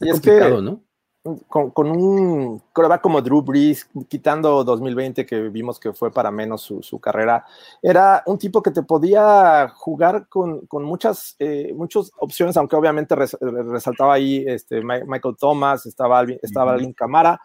y 0.00 0.08
es 0.08 0.20
que, 0.20 0.40
¿no? 0.62 0.82
Con, 1.22 1.90
un 1.90 2.62
coreback 2.72 3.02
como 3.02 3.20
Drew 3.20 3.42
Brees, 3.42 3.86
quitando 4.08 4.64
2020, 4.64 5.26
que 5.26 5.50
vimos 5.50 5.78
que 5.78 5.92
fue 5.92 6.10
para 6.10 6.30
menos 6.30 6.62
su, 6.62 6.98
carrera, 6.98 7.44
era 7.82 8.22
un 8.24 8.38
tipo 8.38 8.62
que 8.62 8.70
te 8.70 8.82
podía 8.82 9.68
jugar 9.76 10.28
con, 10.28 10.66
muchas, 10.70 11.36
eh, 11.38 11.74
muchas 11.76 12.10
opciones, 12.20 12.56
aunque 12.56 12.74
obviamente 12.74 13.14
resaltaba 13.14 14.14
ahí 14.14 14.44
este, 14.46 14.80
Michael 14.80 15.36
Thomas, 15.38 15.84
estaba 15.84 16.20
Alvin, 16.20 16.38
estaba 16.40 16.72
Alvin 16.72 16.94
Camara, 16.94 17.38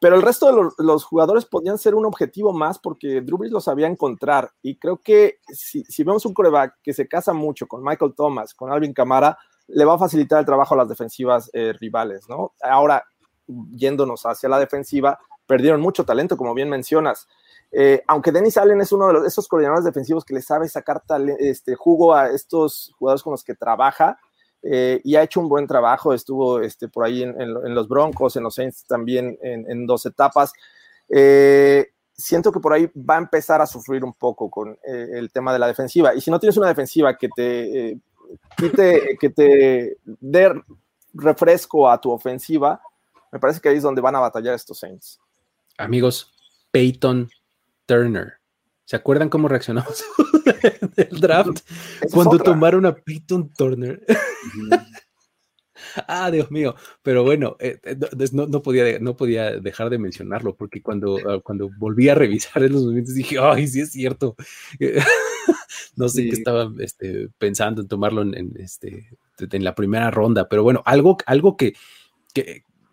pero 0.00 0.16
el 0.16 0.22
resto 0.22 0.46
de 0.46 0.84
los, 0.84 1.04
jugadores 1.04 1.44
podían 1.44 1.76
ser 1.76 1.94
un 1.94 2.06
objetivo 2.06 2.54
más 2.54 2.78
porque 2.78 3.20
Drew 3.20 3.36
Brees 3.36 3.52
lo 3.52 3.60
sabía 3.60 3.86
encontrar. 3.86 4.50
Y 4.62 4.76
creo 4.76 4.96
que 4.96 5.40
si, 5.46 5.84
si 5.84 6.04
vemos 6.04 6.24
un 6.24 6.32
coreback 6.32 6.78
que 6.82 6.94
se 6.94 7.06
casa 7.06 7.34
mucho 7.34 7.66
con 7.68 7.84
Michael 7.84 8.14
Thomas, 8.16 8.54
con 8.54 8.72
Alvin 8.72 8.94
Camara, 8.94 9.36
le 9.72 9.84
va 9.84 9.94
a 9.94 9.98
facilitar 9.98 10.38
el 10.38 10.46
trabajo 10.46 10.74
a 10.74 10.78
las 10.78 10.88
defensivas 10.88 11.50
eh, 11.52 11.72
rivales, 11.78 12.28
¿no? 12.28 12.52
Ahora, 12.62 13.04
yéndonos 13.46 14.24
hacia 14.24 14.48
la 14.48 14.58
defensiva, 14.58 15.18
perdieron 15.46 15.80
mucho 15.80 16.04
talento, 16.04 16.36
como 16.36 16.54
bien 16.54 16.68
mencionas. 16.68 17.28
Eh, 17.72 18.02
aunque 18.08 18.32
Dennis 18.32 18.56
Allen 18.56 18.80
es 18.80 18.92
uno 18.92 19.06
de 19.06 19.12
los, 19.12 19.26
esos 19.26 19.46
coordinadores 19.46 19.84
defensivos 19.84 20.24
que 20.24 20.34
le 20.34 20.42
sabe 20.42 20.68
sacar 20.68 21.02
este, 21.38 21.74
jugo 21.76 22.14
a 22.14 22.30
estos 22.30 22.92
jugadores 22.98 23.22
con 23.22 23.30
los 23.30 23.44
que 23.44 23.54
trabaja 23.54 24.18
eh, 24.62 25.00
y 25.04 25.14
ha 25.14 25.22
hecho 25.22 25.40
un 25.40 25.48
buen 25.48 25.68
trabajo, 25.68 26.12
estuvo 26.12 26.60
este, 26.60 26.88
por 26.88 27.04
ahí 27.04 27.22
en, 27.22 27.74
los 27.74 27.88
Broncos, 27.88 28.34
en 28.36 28.42
los 28.42 28.56
Saints 28.56 28.84
también 28.86 29.38
en, 29.40 29.86
dos 29.86 30.04
etapas. 30.04 30.52
siento 32.12 32.52
que 32.52 32.60
por 32.60 32.72
ahí 32.72 32.90
va 32.96 33.14
a 33.14 33.18
empezar 33.18 33.60
a 33.60 33.66
sufrir 33.66 34.04
un 34.04 34.14
poco 34.14 34.50
con 34.50 34.76
el 34.82 35.30
tema 35.30 35.52
de 35.52 35.60
la 35.60 35.68
defensiva. 35.68 36.14
Y 36.14 36.20
si 36.20 36.30
no 36.30 36.40
tienes 36.40 36.56
una 36.56 36.68
defensiva 36.68 37.16
que 37.16 37.28
te 37.28 38.00
que 38.56 39.30
te 39.30 39.96
dé 40.04 40.62
refresco 41.14 41.90
a 41.90 42.00
tu 42.00 42.10
ofensiva, 42.10 42.80
me 43.32 43.38
parece 43.38 43.60
que 43.60 43.68
ahí 43.68 43.76
es 43.76 43.82
donde 43.82 44.00
van 44.00 44.16
a 44.16 44.20
batallar 44.20 44.54
estos 44.54 44.78
Saints. 44.78 45.20
Amigos, 45.78 46.32
Peyton 46.70 47.30
Turner. 47.86 48.34
¿Se 48.84 48.96
acuerdan 48.96 49.28
cómo 49.28 49.48
reaccionamos 49.48 50.04
del 50.96 51.20
draft? 51.20 51.60
Cuando 52.12 52.38
tomaron 52.38 52.86
a 52.86 52.94
Peyton 52.94 53.50
Turner. 53.56 54.04
ah, 56.08 56.30
Dios 56.30 56.50
mío. 56.50 56.74
Pero 57.02 57.22
bueno, 57.22 57.56
eh, 57.60 57.78
eh, 57.84 57.96
no, 58.32 58.62
podía, 58.62 58.98
no 58.98 59.16
podía 59.16 59.60
dejar 59.60 59.90
de 59.90 59.98
mencionarlo 59.98 60.56
porque 60.56 60.82
cuando, 60.82 61.18
ah, 61.18 61.40
cuando 61.42 61.70
volví 61.78 62.08
a 62.08 62.16
revisar 62.16 62.64
en 62.64 62.72
los 62.72 62.84
momentos 62.84 63.14
dije, 63.14 63.36
ay, 63.40 63.68
sí 63.68 63.80
es 63.80 63.92
cierto. 63.92 64.34
no 65.96 66.08
sé 66.08 66.24
qué 66.24 66.30
estaba 66.30 66.70
este, 66.78 67.28
pensando 67.38 67.82
en 67.82 67.88
tomarlo 67.88 68.22
en, 68.22 68.52
este, 68.58 69.10
en 69.38 69.64
la 69.64 69.74
primera 69.74 70.10
ronda, 70.10 70.48
pero 70.48 70.62
bueno, 70.62 70.82
algo, 70.84 71.16
algo 71.26 71.56
que, 71.56 71.74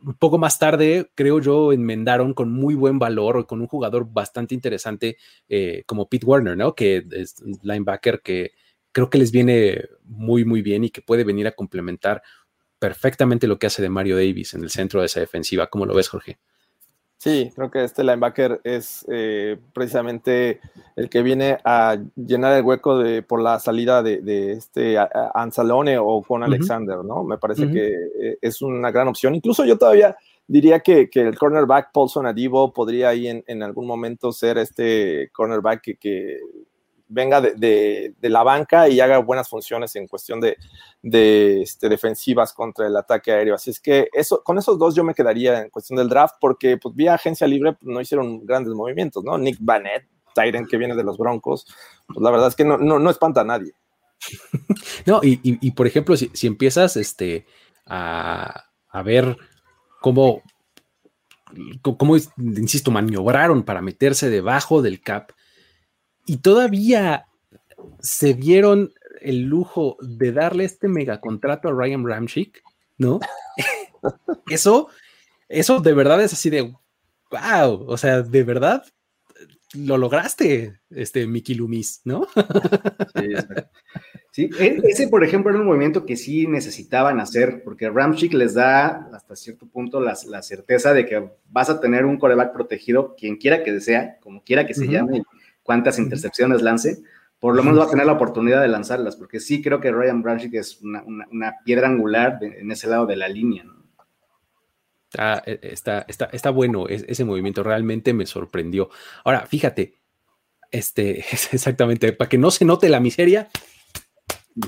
un 0.06 0.14
poco 0.16 0.38
más 0.38 0.60
tarde, 0.60 1.12
creo 1.16 1.40
yo, 1.40 1.74
enmendaron 1.74 2.34
con 2.34 2.52
muy 2.52 2.76
buen 2.76 3.00
valor, 3.00 3.46
con 3.48 3.62
un 3.62 3.68
jugador 3.68 4.08
bastante 4.12 4.56
interesante 4.56 5.18
eh, 5.50 5.84
como 5.86 6.08
Pete 6.08 6.26
Warner, 6.26 6.56
¿no? 6.56 6.76
Que 6.76 7.06
es 7.12 7.36
un 7.42 7.58
linebacker 7.64 8.22
que 8.22 8.52
creo 8.92 9.10
que 9.10 9.18
les 9.18 9.32
viene 9.32 9.86
muy, 10.04 10.46
muy 10.46 10.62
bien 10.62 10.84
y 10.84 10.90
que 10.90 11.02
puede 11.02 11.24
venir 11.24 11.48
a 11.48 11.52
complementar 11.52 12.22
perfectamente 12.80 13.48
lo 13.48 13.60
que 13.60 13.68
hace 13.68 13.82
de 13.82 13.90
Mario 13.90 14.16
Davis 14.16 14.54
en 14.54 14.64
el 14.64 14.70
centro 14.70 15.00
de 15.00 15.08
esa 15.08 15.20
defensiva. 15.20 15.68
¿Cómo 15.68 15.86
lo 15.86 15.96
ves, 15.96 16.10
Jorge? 16.10 16.40
Sí, 17.20 17.52
creo 17.56 17.72
que 17.72 17.84
este 17.84 18.04
linebacker 18.04 18.62
es 18.64 19.04
eh, 19.10 19.58
precisamente 19.74 20.60
el 20.96 21.10
que 21.10 21.24
viene 21.24 21.58
a 21.64 21.98
llenar 22.16 22.54
el 22.54 22.64
hueco 22.64 23.00
de, 23.00 23.24
por 23.24 23.42
la 23.42 23.60
salida 23.60 24.04
de, 24.04 24.52
este 24.52 24.98
Anzalone 25.34 25.98
o 25.98 26.22
con 26.22 26.44
Alexander, 26.44 26.98
¿no? 27.04 27.24
Me 27.24 27.40
parece 27.40 27.72
que 27.72 27.88
eh, 27.88 28.38
es 28.40 28.62
una 28.62 28.92
gran 28.92 29.08
opción. 29.08 29.34
Incluso 29.34 29.66
yo 29.66 29.80
todavía 29.80 30.16
diría 30.46 30.82
que, 30.82 31.10
el 31.12 31.38
cornerback 31.38 31.92
Paulson 31.92 32.28
Adibo 32.28 32.72
podría 32.72 33.10
ahí 33.10 33.28
en, 33.28 33.64
algún 33.64 33.88
momento 33.88 34.32
ser 34.32 34.60
este 34.60 35.32
cornerback 35.34 35.98
que 36.00 36.40
venga 37.10 37.42
de, 37.42 38.14
la 38.22 38.44
banca 38.44 38.90
y 38.90 39.00
haga 39.00 39.20
buenas 39.20 39.50
funciones 39.50 39.96
en 39.96 40.08
cuestión 40.08 40.40
de, 40.42 40.58
este, 41.62 41.90
defensivas 41.90 42.54
contra 42.54 42.88
el 42.88 42.96
ataque 42.96 43.32
aéreo. 43.32 43.56
Así 43.56 43.70
es 43.70 43.80
que 43.80 44.10
eso, 44.14 44.44
con 44.44 44.58
esos 44.58 44.78
dos 44.78 44.96
yo 44.96 45.04
me 45.04 45.14
quedaría 45.14 45.62
en 45.62 45.70
cuestión 45.70 45.98
del 45.98 46.10
draft 46.10 46.36
porque 46.40 46.78
pues, 46.78 46.96
vía 46.96 47.14
agencia 47.14 47.48
libre 47.48 47.74
pues, 47.74 47.88
no 47.92 48.02
hicieron 48.02 48.46
grandes 48.46 48.74
movimientos, 48.74 49.24
¿no? 49.24 49.38
Nick 49.38 49.58
Bannett, 49.60 50.08
Tyren 50.34 50.68
que 50.68 50.78
viene 50.78 50.96
de 50.96 51.04
los 51.04 51.18
Broncos, 51.18 51.66
pues 52.08 52.20
la 52.22 52.32
verdad 52.32 52.50
es 52.50 52.56
que 52.56 52.66
no, 52.66 52.78
no, 52.78 53.10
espanta 53.10 53.42
a 53.42 53.46
nadie. 53.46 53.74
no, 55.06 55.20
y, 55.24 55.72
por 55.72 55.88
ejemplo, 55.88 56.16
si, 56.18 56.48
empiezas 56.48 56.98
este, 56.98 57.46
a, 57.86 58.66
ver 59.04 59.38
cómo, 60.02 60.44
cómo, 61.82 62.18
insisto, 62.38 62.92
maniobraron 62.92 63.64
para 63.64 63.82
meterse 63.82 64.30
debajo 64.30 64.82
del 64.82 65.02
cap, 65.02 65.32
y 66.28 66.38
todavía 66.38 67.26
se 68.00 68.36
dieron 68.36 68.94
el 69.22 69.44
lujo 69.44 69.98
de 70.02 70.32
darle 70.32 70.66
este 70.66 70.88
megacontrato 70.88 71.70
a 71.70 71.72
Ryan 71.72 72.06
Ramchick, 72.06 72.62
¿no? 72.98 73.20
eso, 74.50 74.90
eso 75.48 75.80
de 75.80 75.94
verdad 75.94 76.22
es 76.22 76.34
así 76.34 76.50
de 76.50 76.74
wow, 77.32 77.86
o 77.88 77.98
sea, 77.98 78.22
de 78.22 78.44
verdad 78.44 78.84
lo 79.74 79.98
lograste, 79.98 80.80
este 80.90 81.28
Mickey 81.28 81.56
Loomis, 81.56 82.02
¿no? 82.06 82.28
sí, 84.32 84.50
e, 84.60 84.80
ese, 84.84 85.08
por 85.10 85.24
ejemplo, 85.24 85.52
era 85.52 85.60
un 85.60 85.68
movimiento 85.68 86.06
que 86.06 86.16
sí 86.16 86.48
necesitaban 86.48 87.20
hacer, 87.20 87.64
porque 87.64 87.90
Ramchick 87.90 88.34
les 88.34 88.54
da 88.54 89.10
hasta 89.14 89.36
cierto 89.36 89.68
punto 89.68 90.00
la, 90.00 90.16
certeza 90.16 90.94
de 90.94 91.06
que 91.06 91.30
vas 91.50 91.70
a 91.70 91.82
tener 91.82 92.06
un 92.06 92.18
coreback 92.18 92.54
protegido, 92.54 93.16
quien 93.16 93.36
quiera 93.36 93.64
que 93.64 93.80
sea, 93.82 94.18
como 94.20 94.42
quiera 94.42 94.66
que 94.66 94.74
se 94.74 94.88
llame, 94.88 95.24
cuántas 95.68 96.00
intercepciones 96.00 96.62
lance, 96.62 97.04
por 97.40 97.54
lo 97.54 97.62
menos 97.62 97.82
va 97.82 97.84
a 97.84 97.90
tener 97.90 98.06
la 98.06 98.14
oportunidad 98.14 98.62
de 98.62 98.70
lanzarlas, 98.70 99.18
porque 99.18 99.42
sí 99.42 99.62
creo 99.62 99.82
que 99.82 99.92
Ryan 99.92 100.24
Branchick 100.24 100.54
es 100.54 100.80
una, 100.82 101.56
piedra 101.66 101.90
angular 101.90 102.40
en 102.42 102.72
ese 102.72 102.88
lado 102.88 103.06
de 103.06 103.18
la 103.18 103.28
línea. 103.28 103.66
E, 105.46 105.60
está, 105.62 106.06
está, 106.08 106.30
está, 106.32 106.50
bueno 106.52 106.88
ese 106.88 107.26
movimiento, 107.26 107.64
realmente 107.64 108.14
me 108.14 108.26
sorprendió. 108.26 108.90
Ahora, 109.26 109.46
fíjate, 109.46 109.96
este, 110.72 111.20
exactamente, 111.52 112.14
para 112.14 112.30
que 112.30 112.38
no 112.38 112.50
se 112.50 112.64
note 112.64 112.88
la 112.88 113.02
miseria, 113.02 113.50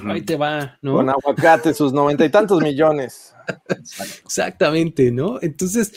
ahí 0.06 0.22
te 0.22 0.36
va, 0.36 0.78
¿no? 0.82 0.96
Con 0.96 1.10
aguacate, 1.10 1.74
sus 1.74 1.94
noventa 1.94 2.26
y 2.26 2.30
tantos 2.30 2.62
millones. 2.62 3.34
Exactamente, 4.26 5.12
¿no? 5.12 5.40
Entonces, 5.42 5.94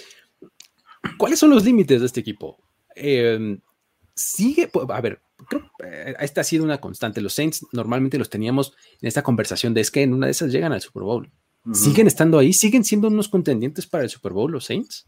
¿cuáles 1.19 1.41
son 1.41 1.51
los 1.51 1.65
límites 1.65 1.99
de 1.99 2.07
este 2.07 2.21
equipo? 2.21 2.57
Eh, 2.95 3.59
sigue, 4.15 4.71
a 4.89 5.01
ver, 5.01 5.21
creo 5.49 5.71
eh, 5.85 6.15
esta 6.21 6.43
ha 6.43 6.45
sido 6.45 6.65
una 6.65 6.81
constante. 6.81 7.21
Los 7.21 7.35
Saints 7.35 7.67
normalmente 7.73 8.19
los 8.19 8.31
teníamos 8.31 8.75
en 9.01 9.09
esta 9.09 9.23
conversación 9.23 9.75
de 9.75 9.81
es 9.81 9.91
que 9.91 10.03
en 10.03 10.15
una 10.15 10.27
de 10.27 10.33
esas 10.33 10.53
llegan 10.53 10.73
al 10.73 10.81
Super 10.81 11.03
Bowl. 11.03 11.31
¿Siguen 11.73 12.09
estando 12.09 12.41
ahí? 12.41 12.53
¿Siguen 12.53 12.83
siendo 12.83 13.07
unos 13.07 13.29
contendientes 13.29 13.87
para 13.87 14.03
el 14.03 14.11
Super 14.11 14.33
Bowl 14.33 14.51
los 14.51 14.65
Saints? 14.65 15.07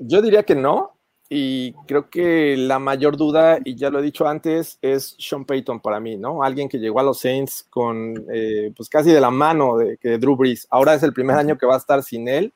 Yo, 0.00 0.22
diría 0.22 0.42
que 0.42 0.56
no. 0.56 0.96
Y 1.28 1.74
creo 1.86 2.10
que 2.10 2.56
la 2.56 2.80
mayor 2.80 3.16
duda, 3.16 3.60
y 3.64 3.76
ya 3.76 3.88
lo 3.88 4.00
he 4.00 4.02
dicho 4.02 4.26
antes, 4.26 4.78
es 4.82 5.14
Sean 5.16 5.44
Payton 5.44 5.78
para 5.78 6.00
mí, 6.00 6.16
¿no? 6.16 6.42
Alguien 6.42 6.68
que 6.68 6.78
llegó 6.78 6.98
a 6.98 7.04
los 7.04 7.20
Saints 7.20 7.64
con, 7.70 8.26
eh, 8.32 8.72
pues 8.76 8.88
casi 8.88 9.12
de 9.12 9.20
la 9.20 9.30
mano 9.30 9.76
de, 9.76 9.96
que 9.96 10.18
Drew 10.18 10.34
Brees. 10.34 10.66
Ahora 10.68 10.94
es 10.94 11.04
el 11.04 11.12
primer 11.12 11.36
año 11.36 11.56
que 11.56 11.66
va 11.66 11.74
a 11.74 11.78
estar 11.78 12.02
sin 12.02 12.26
él. 12.26 12.52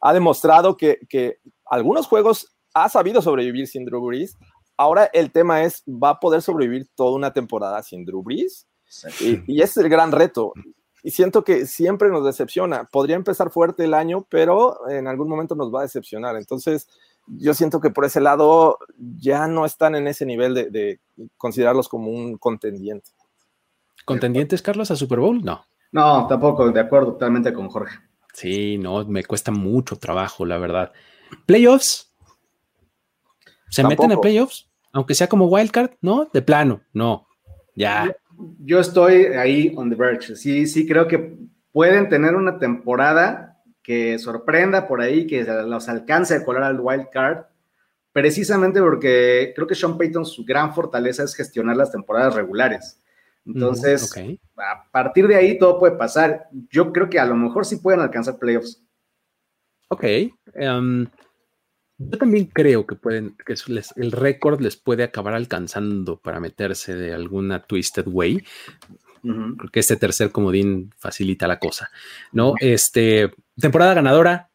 Ha 0.00 0.14
demostrado 0.14 0.78
que, 0.78 1.00
que 1.06 1.38
algunos 1.66 2.06
juegos 2.06 2.53
ha 2.74 2.88
sabido 2.88 3.22
sobrevivir 3.22 3.66
sin 3.66 3.84
Drew 3.84 4.04
Brees. 4.04 4.36
Ahora 4.76 5.08
el 5.12 5.30
tema 5.30 5.62
es, 5.62 5.82
¿va 5.86 6.10
a 6.10 6.20
poder 6.20 6.42
sobrevivir 6.42 6.88
toda 6.94 7.16
una 7.16 7.32
temporada 7.32 7.82
sin 7.82 8.04
Drew 8.04 8.22
Brees? 8.22 8.66
Y, 9.20 9.60
ese 9.60 9.62
es 9.62 9.76
el 9.78 9.88
gran 9.88 10.12
reto. 10.12 10.52
Y 11.02 11.10
siento 11.10 11.44
que 11.44 11.66
siempre 11.66 12.08
nos 12.08 12.24
decepciona. 12.24 12.84
Podría 12.90 13.16
empezar 13.16 13.50
fuerte 13.50 13.84
el 13.84 13.94
año, 13.94 14.26
pero 14.28 14.88
en 14.88 15.06
algún 15.06 15.28
momento 15.28 15.54
nos 15.54 15.72
va 15.72 15.80
a 15.80 15.82
decepcionar. 15.82 16.36
Entonces, 16.36 16.88
yo 17.26 17.54
siento 17.54 17.80
que 17.80 17.90
por 17.90 18.04
ese 18.04 18.20
lado 18.20 18.78
ya 18.98 19.46
no 19.46 19.64
están 19.64 19.94
en 19.94 20.06
ese 20.06 20.26
nivel 20.26 20.54
de, 20.54 21.00
considerarlos 21.36 21.88
como 21.88 22.10
un 22.10 22.38
contendiente. 22.38 23.10
¿Contendientes, 24.04 24.62
Carlos, 24.62 24.90
a 24.90 24.96
Super 24.96 25.20
Bowl? 25.20 25.42
No. 25.42 25.64
No, 25.92 26.26
tampoco, 26.26 26.70
de 26.70 26.80
acuerdo 26.80 27.12
totalmente 27.12 27.52
con 27.52 27.68
Jorge. 27.68 27.98
Sí, 28.32 28.78
no, 28.78 29.04
me 29.04 29.24
cuesta 29.24 29.52
mucho 29.52 29.96
trabajo, 29.96 30.44
la 30.44 30.58
verdad. 30.58 30.92
¿Playoffs? 31.46 32.13
¿Se 33.74 33.84
meten 33.84 34.12
a 34.12 34.20
playoffs? 34.20 34.68
Aunque 34.92 35.14
sea 35.14 35.26
como 35.26 35.46
wildcard, 35.46 35.90
¿no? 36.00 36.30
De 36.32 36.42
plano, 36.42 36.82
no. 36.92 37.26
Ya. 37.74 38.14
Yo 38.60 38.78
estoy 38.78 39.24
ahí 39.26 39.72
on 39.76 39.90
the 39.90 39.96
verge. 39.96 40.36
Sí, 40.36 40.66
sí, 40.66 40.86
creo 40.86 41.08
que 41.08 41.36
pueden 41.72 42.08
tener 42.08 42.36
una 42.36 42.58
temporada 42.58 43.60
que 43.82 44.18
sorprenda 44.18 44.86
por 44.86 45.00
ahí, 45.00 45.26
que 45.26 45.42
los 45.42 45.88
alcance 45.88 46.36
a 46.36 46.44
colar 46.44 46.62
al 46.62 46.80
wild 46.80 47.08
card, 47.12 47.46
precisamente 48.12 48.80
porque 48.80 49.52
creo 49.54 49.66
que 49.66 49.74
Sean 49.74 49.98
Payton 49.98 50.24
su 50.24 50.44
gran 50.44 50.72
fortaleza 50.72 51.24
es 51.24 51.34
gestionar 51.34 51.76
las 51.76 51.90
temporadas 51.90 52.34
regulares. 52.34 53.00
Entonces, 53.44 54.10
a 54.56 54.90
partir 54.90 55.26
de 55.26 55.36
ahí 55.36 55.58
todo 55.58 55.78
puede 55.78 55.96
pasar. 55.96 56.48
Yo 56.70 56.92
creo 56.92 57.10
que 57.10 57.18
a 57.18 57.26
lo 57.26 57.34
mejor 57.34 57.66
sí 57.66 57.76
pueden 57.76 58.00
alcanzar 58.00 58.38
playoffs. 58.38 58.82
Ok. 59.88 60.04
Em, 60.54 61.06
yo 62.10 62.18
también 62.18 62.46
creo 62.46 62.86
que 62.86 62.94
pueden, 62.94 63.36
que 63.44 63.54
el 63.96 64.12
récord 64.12 64.60
les 64.60 64.76
puede 64.76 65.04
acabar 65.04 65.34
alcanzando 65.34 66.18
para 66.18 66.40
meterse 66.40 66.94
de 66.94 67.14
alguna 67.14 67.62
twisted 67.62 68.06
way. 68.06 68.44
Porque 69.56 69.80
este 69.80 69.96
tercer 69.96 70.30
comodín 70.30 70.92
facilita 70.98 71.46
la 71.46 71.58
cosa, 71.58 71.90
¿no? 72.32 72.52
Este, 72.60 73.32
temporada 73.58 73.94
ganadora, 73.94 74.50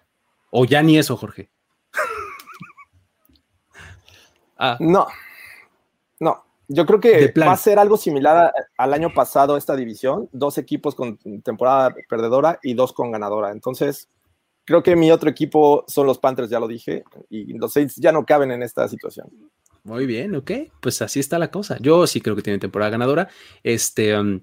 o 0.52 0.64
ya 0.64 0.84
ni 0.84 1.00
eso, 1.00 1.18
Jorge. 1.18 1.50
ah. 4.60 4.78
No, 4.80 5.08
no. 6.20 6.46
Yo 6.68 6.86
creo 6.86 7.00
que 7.00 7.34
va 7.36 7.54
a 7.54 7.58
ser 7.58 7.80
algo 7.80 7.98
similar 7.98 8.54
al 8.78 8.94
año 8.94 9.12
pasado 9.12 9.58
esta 9.58 9.76
división, 9.76 10.30
dos 10.32 10.60
equipos 10.60 10.94
con 10.94 11.18
temporada 11.42 11.96
perdedora 12.08 12.60
y 12.62 12.76
dos 12.76 12.94
con 12.94 13.12
ganadora. 13.12 13.52
Entonces, 13.52 14.08
creo 14.70 14.84
que 14.84 14.96
mi 14.96 15.10
otro 15.10 15.32
equipo 15.32 15.84
son 15.88 16.06
los 16.06 16.20
Panthers, 16.20 16.52
ya 16.52 16.60
lo 16.60 16.68
dije, 16.68 17.04
y 17.28 17.58
los 17.58 17.74
Saints 17.74 17.96
ya 17.96 18.12
no 18.12 18.24
caben 18.24 18.52
en 18.52 18.62
esta 18.62 18.88
situación. 18.88 19.28
Muy 19.84 20.06
bien, 20.06 20.36
ok, 20.36 20.52
pues 20.80 21.02
así 21.02 21.20
está 21.20 21.40
la 21.40 21.50
cosa. 21.50 21.80
Yo 21.80 22.06
sí 22.06 22.22
creo 22.22 22.36
que 22.36 22.44
tienen 22.44 22.60
temporada 22.60 22.92
ganadora. 22.92 23.28
Este, 23.64 24.16
um, 24.16 24.40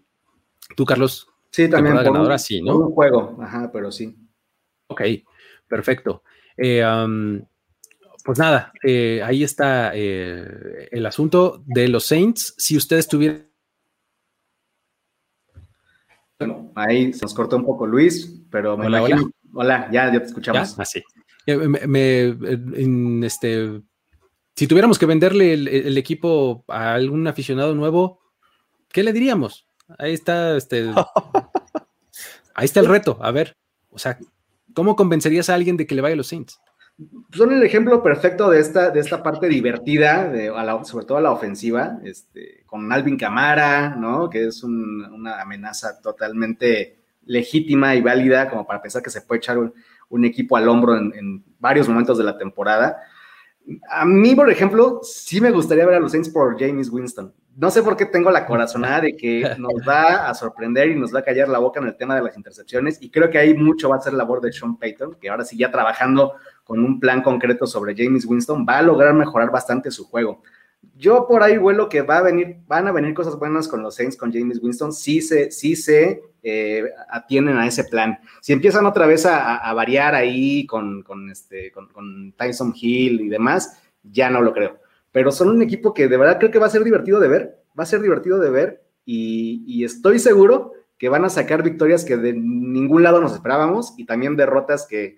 ¿Tú, 0.76 0.84
Carlos? 0.84 1.28
Sí, 1.52 1.70
también. 1.70 1.94
ganadora, 1.94 2.38
sí, 2.38 2.60
¿no? 2.60 2.76
Un 2.76 2.90
juego, 2.90 3.38
ajá, 3.40 3.70
pero 3.72 3.92
sí. 3.92 4.16
Ok, 4.88 5.02
perfecto. 5.68 6.24
Eh, 6.56 6.82
pues 8.24 8.40
nada, 8.40 8.72
eh, 8.82 9.22
ahí 9.22 9.44
está 9.44 9.92
eh, 9.94 10.88
el 10.90 11.06
asunto 11.06 11.62
de 11.66 11.86
los 11.86 12.04
Saints. 12.04 12.52
Si 12.58 12.76
ustedes 12.76 13.06
tuvieran. 13.06 13.46
Bueno, 16.40 16.72
ahí 16.74 17.12
se 17.12 17.22
nos 17.22 17.32
cortó 17.32 17.54
un 17.54 17.64
poco 17.64 17.86
Luis, 17.86 18.42
pero 18.50 18.76
me 18.76 18.86
hola, 18.86 18.98
imagino. 18.98 19.22
Hola, 19.22 19.32
ya, 19.64 19.90
ya 19.92 20.20
te 20.20 20.26
escuchamos. 20.26 20.76
¿Ya? 20.76 20.82
Ah, 20.82 20.84
sí. 20.84 21.02
Me, 21.86 22.36
este, 23.24 23.80
si 24.54 24.66
tuviéramos 24.66 24.98
que 24.98 25.06
venderle 25.06 25.52
el 25.52 25.96
equipo 25.98 26.64
a 26.68 26.94
algún 26.94 27.26
aficionado 27.26 27.74
nuevo, 27.74 28.20
¿qué 28.92 29.02
le 29.02 29.12
diríamos? 29.12 29.66
Ahí 29.98 30.12
está, 30.12 30.56
este, 30.56 30.90
ahí 32.54 32.64
está 32.64 32.80
el 32.80 32.86
reto. 32.86 33.18
A 33.20 33.30
ver, 33.30 33.56
o 33.90 33.98
sea, 33.98 34.18
¿cómo 34.74 34.96
convencerías 34.96 35.48
a 35.48 35.54
alguien 35.54 35.76
de 35.76 35.86
que 35.86 35.94
le 35.94 36.02
vaya 36.02 36.14
a 36.14 36.16
los 36.16 36.28
Saints? 36.28 36.60
Son 37.32 37.52
el 37.52 37.62
ejemplo 37.62 38.02
perfecto 38.02 38.48
de 38.48 38.60
esta, 38.60 38.90
de 38.90 39.00
esta 39.00 39.22
parte 39.22 39.48
divertida, 39.48 40.30
de, 40.30 40.50
sobre 40.84 41.04
todo 41.04 41.18
a 41.18 41.20
la 41.20 41.30
ofensiva, 41.30 41.98
este, 42.02 42.64
con 42.64 42.90
Alvin 42.90 43.18
Camara, 43.18 43.96
¿no? 43.96 44.30
Que 44.30 44.46
es 44.46 44.64
una 44.64 45.40
amenaza 45.42 46.00
totalmente 46.00 46.95
legítima 47.26 47.94
y 47.94 48.00
válida 48.00 48.48
como 48.48 48.66
para 48.66 48.80
pensar 48.80 49.02
que 49.02 49.10
se 49.10 49.20
puede 49.20 49.38
echar 49.38 49.58
un, 49.58 50.24
equipo 50.24 50.56
al 50.56 50.68
hombro 50.68 50.96
en, 50.96 51.12
en, 51.14 51.44
varios 51.58 51.88
momentos 51.88 52.16
de 52.16 52.24
la 52.24 52.38
temporada. 52.38 52.96
A 53.90 54.04
mí, 54.04 54.34
por 54.34 54.50
ejemplo, 54.50 55.00
sí 55.02 55.40
me 55.40 55.50
gustaría 55.50 55.84
ver 55.86 55.96
a 55.96 56.00
los 56.00 56.12
Saints 56.12 56.28
por 56.28 56.58
James 56.58 56.90
Winston 56.90 57.32
no 57.56 57.70
sé 57.70 57.82
por 57.82 57.96
qué 57.96 58.04
tengo 58.04 58.30
la 58.30 58.46
corazonada 58.46 59.00
de 59.00 59.16
que 59.16 59.42
nos 59.58 59.74
va 59.88 60.28
a 60.28 60.34
sorprender 60.34 60.90
y 60.90 60.94
nos 60.94 61.14
va 61.14 61.20
a 61.20 61.24
callar 61.24 61.48
la 61.48 61.58
boca 61.58 61.80
en 61.80 61.86
el 61.86 61.96
tema 61.96 62.14
de 62.14 62.22
las 62.22 62.36
intercepciones. 62.36 62.98
Y 63.00 63.10
creo 63.10 63.30
que 63.30 63.38
ahí 63.38 63.54
mucho 63.54 63.88
va 63.88 63.96
a 63.96 64.00
ser 64.00 64.12
labor 64.12 64.40
de 64.40 64.52
Sean 64.52 64.76
Payton, 64.76 65.16
que 65.20 65.30
ahora 65.30 65.44
sí 65.44 65.56
ya 65.56 65.70
trabajando 65.70 66.34
con 66.64 66.84
un 66.84 67.00
plan 67.00 67.22
concreto 67.22 67.66
sobre 67.66 67.94
James 67.96 68.26
Winston, 68.26 68.66
va 68.68 68.78
a 68.78 68.82
lograr 68.82 69.14
mejorar 69.14 69.50
bastante 69.50 69.90
su 69.90 70.04
juego. 70.04 70.42
Yo 70.94 71.26
por 71.26 71.42
ahí 71.42 71.58
vuelo 71.58 71.88
que 71.88 72.02
va 72.02 72.18
a 72.18 72.22
venir, 72.22 72.58
van 72.66 72.86
a 72.88 72.92
venir 72.92 73.14
cosas 73.14 73.38
buenas 73.38 73.68
con 73.68 73.82
los 73.82 73.94
Saints, 73.94 74.16
con 74.16 74.32
James 74.32 74.60
Winston, 74.62 74.92
sí 74.92 75.20
se, 75.20 75.50
sí 75.50 75.76
se 75.76 76.22
eh, 76.42 76.84
atienden 77.10 77.56
a 77.56 77.66
ese 77.66 77.84
plan. 77.84 78.18
Si 78.40 78.52
empiezan 78.52 78.86
otra 78.86 79.06
vez 79.06 79.26
a, 79.26 79.72
variar 79.74 80.14
ahí 80.14 80.66
con, 80.66 81.04
este, 81.30 81.70
con, 81.72 81.88
con 81.88 82.32
Tyson 82.32 82.72
Hill 82.74 83.20
y 83.20 83.28
demás, 83.28 83.82
ya 84.02 84.30
no 84.30 84.40
lo 84.40 84.52
creo 84.52 84.78
pero 85.16 85.32
son 85.32 85.48
un 85.48 85.62
equipo 85.62 85.94
que 85.94 86.08
de 86.08 86.18
verdad 86.18 86.36
creo 86.38 86.50
que 86.50 86.58
va 86.58 86.66
a 86.66 86.68
ser 86.68 86.84
divertido 86.84 87.18
de 87.18 87.28
ver, 87.28 87.62
va 87.68 87.84
a 87.84 87.86
ser 87.86 88.02
divertido 88.02 88.38
de 88.38 88.50
ver 88.50 88.84
y, 89.06 89.82
estoy 89.82 90.18
seguro 90.18 90.74
que 90.98 91.08
van 91.08 91.24
a 91.24 91.30
sacar 91.30 91.62
victorias 91.62 92.04
que 92.04 92.18
de 92.18 92.34
ningún 92.34 93.02
lado 93.02 93.18
nos 93.18 93.32
esperábamos 93.32 93.94
y 93.96 94.04
también 94.04 94.36
derrotas 94.36 94.86
que 94.86 95.16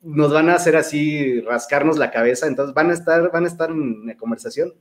nos 0.00 0.32
van 0.32 0.48
a 0.48 0.56
hacer 0.56 0.74
así 0.74 1.40
rascarnos 1.42 1.98
la 1.98 2.10
cabeza, 2.10 2.48
entonces 2.48 2.74
van 2.74 2.90
a 2.90 2.94
estar, 2.94 3.30
van 3.30 3.44
a 3.44 3.46
estar 3.46 3.70
en 3.70 4.12
conversación. 4.18 4.74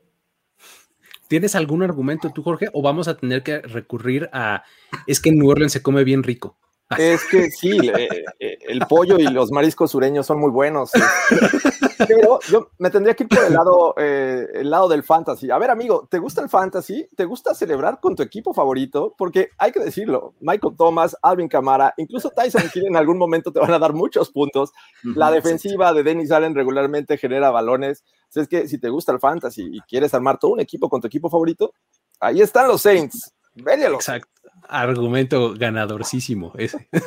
¿Tienes 1.28 1.55
algún 1.55 1.84
argumento 1.84 2.32
tú, 2.34 2.43
Jorge? 2.43 2.69
¿O 2.73 2.82
vamos 2.82 3.07
a 3.07 3.17
tener 3.17 3.43
que 3.43 3.59
recurrir 3.59 4.30
a, 4.32 4.63
es 5.05 5.19
que 5.19 5.30
en 5.30 5.39
New 5.39 5.49
Orleans 5.49 5.73
se 5.73 5.82
come 5.82 6.03
bien 6.03 6.23
rico? 6.23 6.57
Es 6.97 7.25
que 7.25 7.51
sí, 7.51 7.78
eh, 7.97 8.23
eh, 8.39 8.57
el 8.69 8.80
pollo 8.88 9.19
y 9.19 9.28
los 9.28 9.51
mariscos 9.51 9.91
sureños 9.91 10.25
son 10.25 10.39
muy 10.39 10.51
buenos. 10.51 10.91
Pero 12.07 12.39
yo 12.49 12.69
me 12.77 12.89
tendría 12.89 13.15
que 13.15 13.23
ir 13.23 13.29
por 13.29 13.43
el 13.45 13.53
lado, 13.53 13.93
eh, 13.97 14.47
el 14.53 14.69
lado 14.69 14.87
del 14.87 15.03
fantasy. 15.03 15.49
A 15.51 15.57
ver, 15.57 15.71
amigo, 15.71 16.07
¿te 16.09 16.19
gusta 16.19 16.41
el 16.41 16.49
fantasy? 16.49 17.07
¿Te 17.15 17.25
gusta 17.25 17.53
celebrar 17.53 17.99
con 17.99 18.15
tu 18.15 18.23
equipo 18.23 18.53
favorito? 18.53 19.15
Porque 19.17 19.49
hay 19.57 19.71
que 19.71 19.79
decirlo, 19.79 20.33
Michael 20.39 20.75
Thomas, 20.77 21.15
Alvin 21.21 21.47
Camara, 21.47 21.93
incluso 21.97 22.29
Tyson 22.29 22.63
Hill 22.73 22.87
en 22.87 22.97
algún 22.97 23.17
momento 23.17 23.51
te 23.51 23.59
van 23.59 23.71
a 23.71 23.79
dar 23.79 23.93
muchos 23.93 24.29
puntos. 24.29 24.71
La 25.03 25.31
defensiva 25.31 25.93
de 25.93 26.03
Dennis 26.03 26.31
Allen 26.31 26.55
regularmente 26.55 27.17
genera 27.17 27.51
balones. 27.51 28.03
Es 28.35 28.47
que 28.47 28.67
si 28.67 28.77
te 28.77 28.89
gusta 28.89 29.11
el 29.11 29.19
fantasy 29.19 29.69
y 29.71 29.81
quieres 29.81 30.13
armar 30.13 30.37
todo 30.37 30.51
un 30.51 30.59
equipo 30.59 30.89
con 30.89 31.01
tu 31.01 31.07
equipo 31.07 31.29
favorito, 31.29 31.73
ahí 32.19 32.41
están 32.41 32.67
los 32.67 32.81
Saints. 32.81 33.33
Vélialo. 33.55 33.95
Exacto 33.95 34.36
argumento 34.70 35.53
ganadorcísimo 35.53 36.53
ese. 36.57 36.88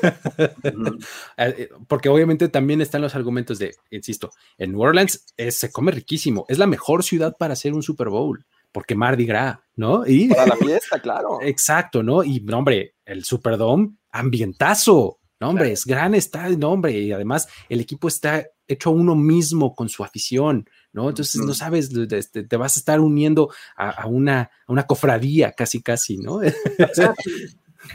Eh, 1.37 1.69
porque 1.89 2.09
obviamente 2.09 2.49
también 2.49 2.81
están 2.81 3.01
los 3.01 3.15
argumentos 3.15 3.59
de, 3.59 3.75
insisto, 3.91 4.31
en 4.59 4.73
New 4.73 4.81
Orleans 4.81 5.25
se 5.37 5.73
come 5.73 5.93
riquísimo, 5.93 6.45
es 6.49 6.59
la 6.59 6.67
mejor 6.67 7.03
ciudad 7.03 7.37
para 7.39 7.55
hacer 7.55 7.73
un 7.73 7.83
Super 7.83 8.09
Bowl, 8.09 8.45
porque 8.73 8.95
Mardi 8.95 9.27
Gras, 9.27 9.59
¿no? 9.77 10.07
Y, 10.07 10.29
para 10.29 10.47
la 10.47 10.57
fiesta, 10.57 11.01
claro. 11.01 11.39
Exacto, 11.43 12.03
¿no? 12.03 12.23
Y, 12.23 12.45
hombre, 12.53 12.95
el 13.05 13.25
Superdome, 13.25 13.97
ambientazo, 14.11 15.21
no, 15.41 15.49
hombre, 15.49 15.73
es 15.73 15.87
gran 15.87 16.15
estadio, 16.15 16.59
no, 16.59 16.73
hombre, 16.73 16.93
y 16.93 17.13
además 17.13 17.49
el 17.69 17.81
equipo 17.81 18.09
está 18.09 18.47
hecho 18.69 18.91
uno 18.91 19.15
mismo 19.15 19.75
con 19.75 19.89
su 19.89 20.05
afición, 20.05 20.69
¿no? 20.93 21.09
Entonces 21.09 21.41
no 21.41 21.55
sabes, 21.55 21.91
este, 21.95 22.43
te 22.45 22.57
vas 22.57 22.76
a 22.76 22.80
estar 22.80 23.01
uniendo 23.01 23.53
a, 23.76 24.07
una, 24.07 24.51
a 24.66 24.72
una 24.72 24.86
cofradía 24.86 25.53
casi, 25.53 25.82
casi, 25.82 26.18
¿no? 26.18 26.41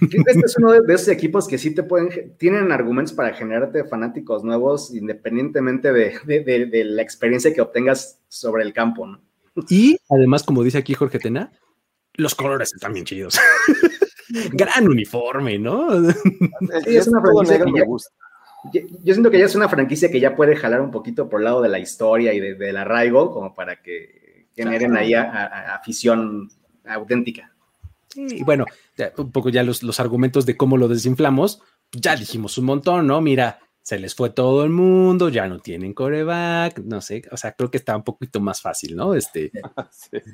Este 0.02 0.40
es 0.44 0.58
uno 0.58 0.72
de, 0.74 0.94
esos 0.94 1.10
equipos 1.10 1.48
que 1.48 1.60
sí 1.60 1.74
te 1.74 1.84
pueden, 1.84 2.36
tienen 2.38 2.72
argumentos 2.72 3.14
para 3.14 3.34
generarte 3.34 3.84
fanáticos 3.84 4.44
nuevos 4.44 4.94
independientemente 4.94 5.94
de, 5.94 6.84
la 6.86 7.02
experiencia 7.02 7.54
que 7.54 7.62
obtengas 7.62 8.20
sobre 8.28 8.64
el 8.64 8.74
campo, 8.74 9.06
¿no? 9.06 9.22
Y 9.70 9.98
además, 10.10 10.44
como 10.44 10.64
dice 10.64 10.80
aquí 10.80 10.96
Jorge 10.96 11.20
Tena, 11.20 11.52
los 12.16 12.36
colores 12.36 12.74
están 12.74 12.94
bien 12.94 13.06
chidos. 13.06 13.40
Gran 14.54 14.88
uniforme, 14.88 15.60
¿no? 15.60 15.94
es 16.86 17.08
una 17.08 17.22
franquicia 17.22 17.64
que 17.64 17.72
ya, 17.78 17.86
gusta. 17.86 18.12
Yo, 18.74 19.14
siento 19.14 19.32
que 19.32 19.40
ya 19.40 19.46
es 19.46 19.56
una 19.56 19.70
franquicia 19.70 20.10
que 20.10 20.20
ya 20.20 20.36
puede 20.36 20.56
jalar 20.56 20.82
un 20.82 20.92
poquito 20.92 21.30
por 21.30 21.40
el 21.40 21.46
lado 21.46 21.62
de 21.62 21.70
la 21.70 21.80
historia 21.80 22.34
y 22.34 22.40
de, 22.40 22.56
del 22.56 22.78
arraigo, 22.78 23.32
como 23.32 23.54
para 23.54 23.82
que 23.82 24.48
generen 24.56 24.96
ahí 24.96 25.14
afición 25.14 26.50
auténtica. 26.86 27.52
Y 28.16 28.44
bueno, 28.44 28.66
un 29.18 29.32
poco 29.32 29.50
ya 29.50 29.64
los, 29.64 29.84
los 29.84 30.00
argumentos 30.00 30.46
de 30.46 30.56
cómo 30.56 30.78
lo 30.78 30.88
desinflamos, 30.88 31.62
ya 31.92 32.16
dijimos 32.16 32.58
un 32.58 32.66
montón, 32.66 33.08
¿no? 33.08 33.20
Mira, 33.22 33.60
se 33.82 34.00
les 34.00 34.16
fue 34.16 34.32
todo 34.32 34.64
el 34.64 34.72
mundo, 34.72 35.30
ya 35.30 35.48
no 35.48 35.60
tienen 35.60 35.94
coreback, 35.94 36.80
no 36.80 37.02
sé, 37.02 37.24
o 37.32 37.38
sea, 37.38 37.52
creo 37.52 37.70
que 37.70 37.78
está 37.78 37.96
un 37.96 38.04
poquito 38.04 38.40
más 38.40 38.62
fácil, 38.62 38.96
¿no? 38.96 39.14
Este, 39.14 39.52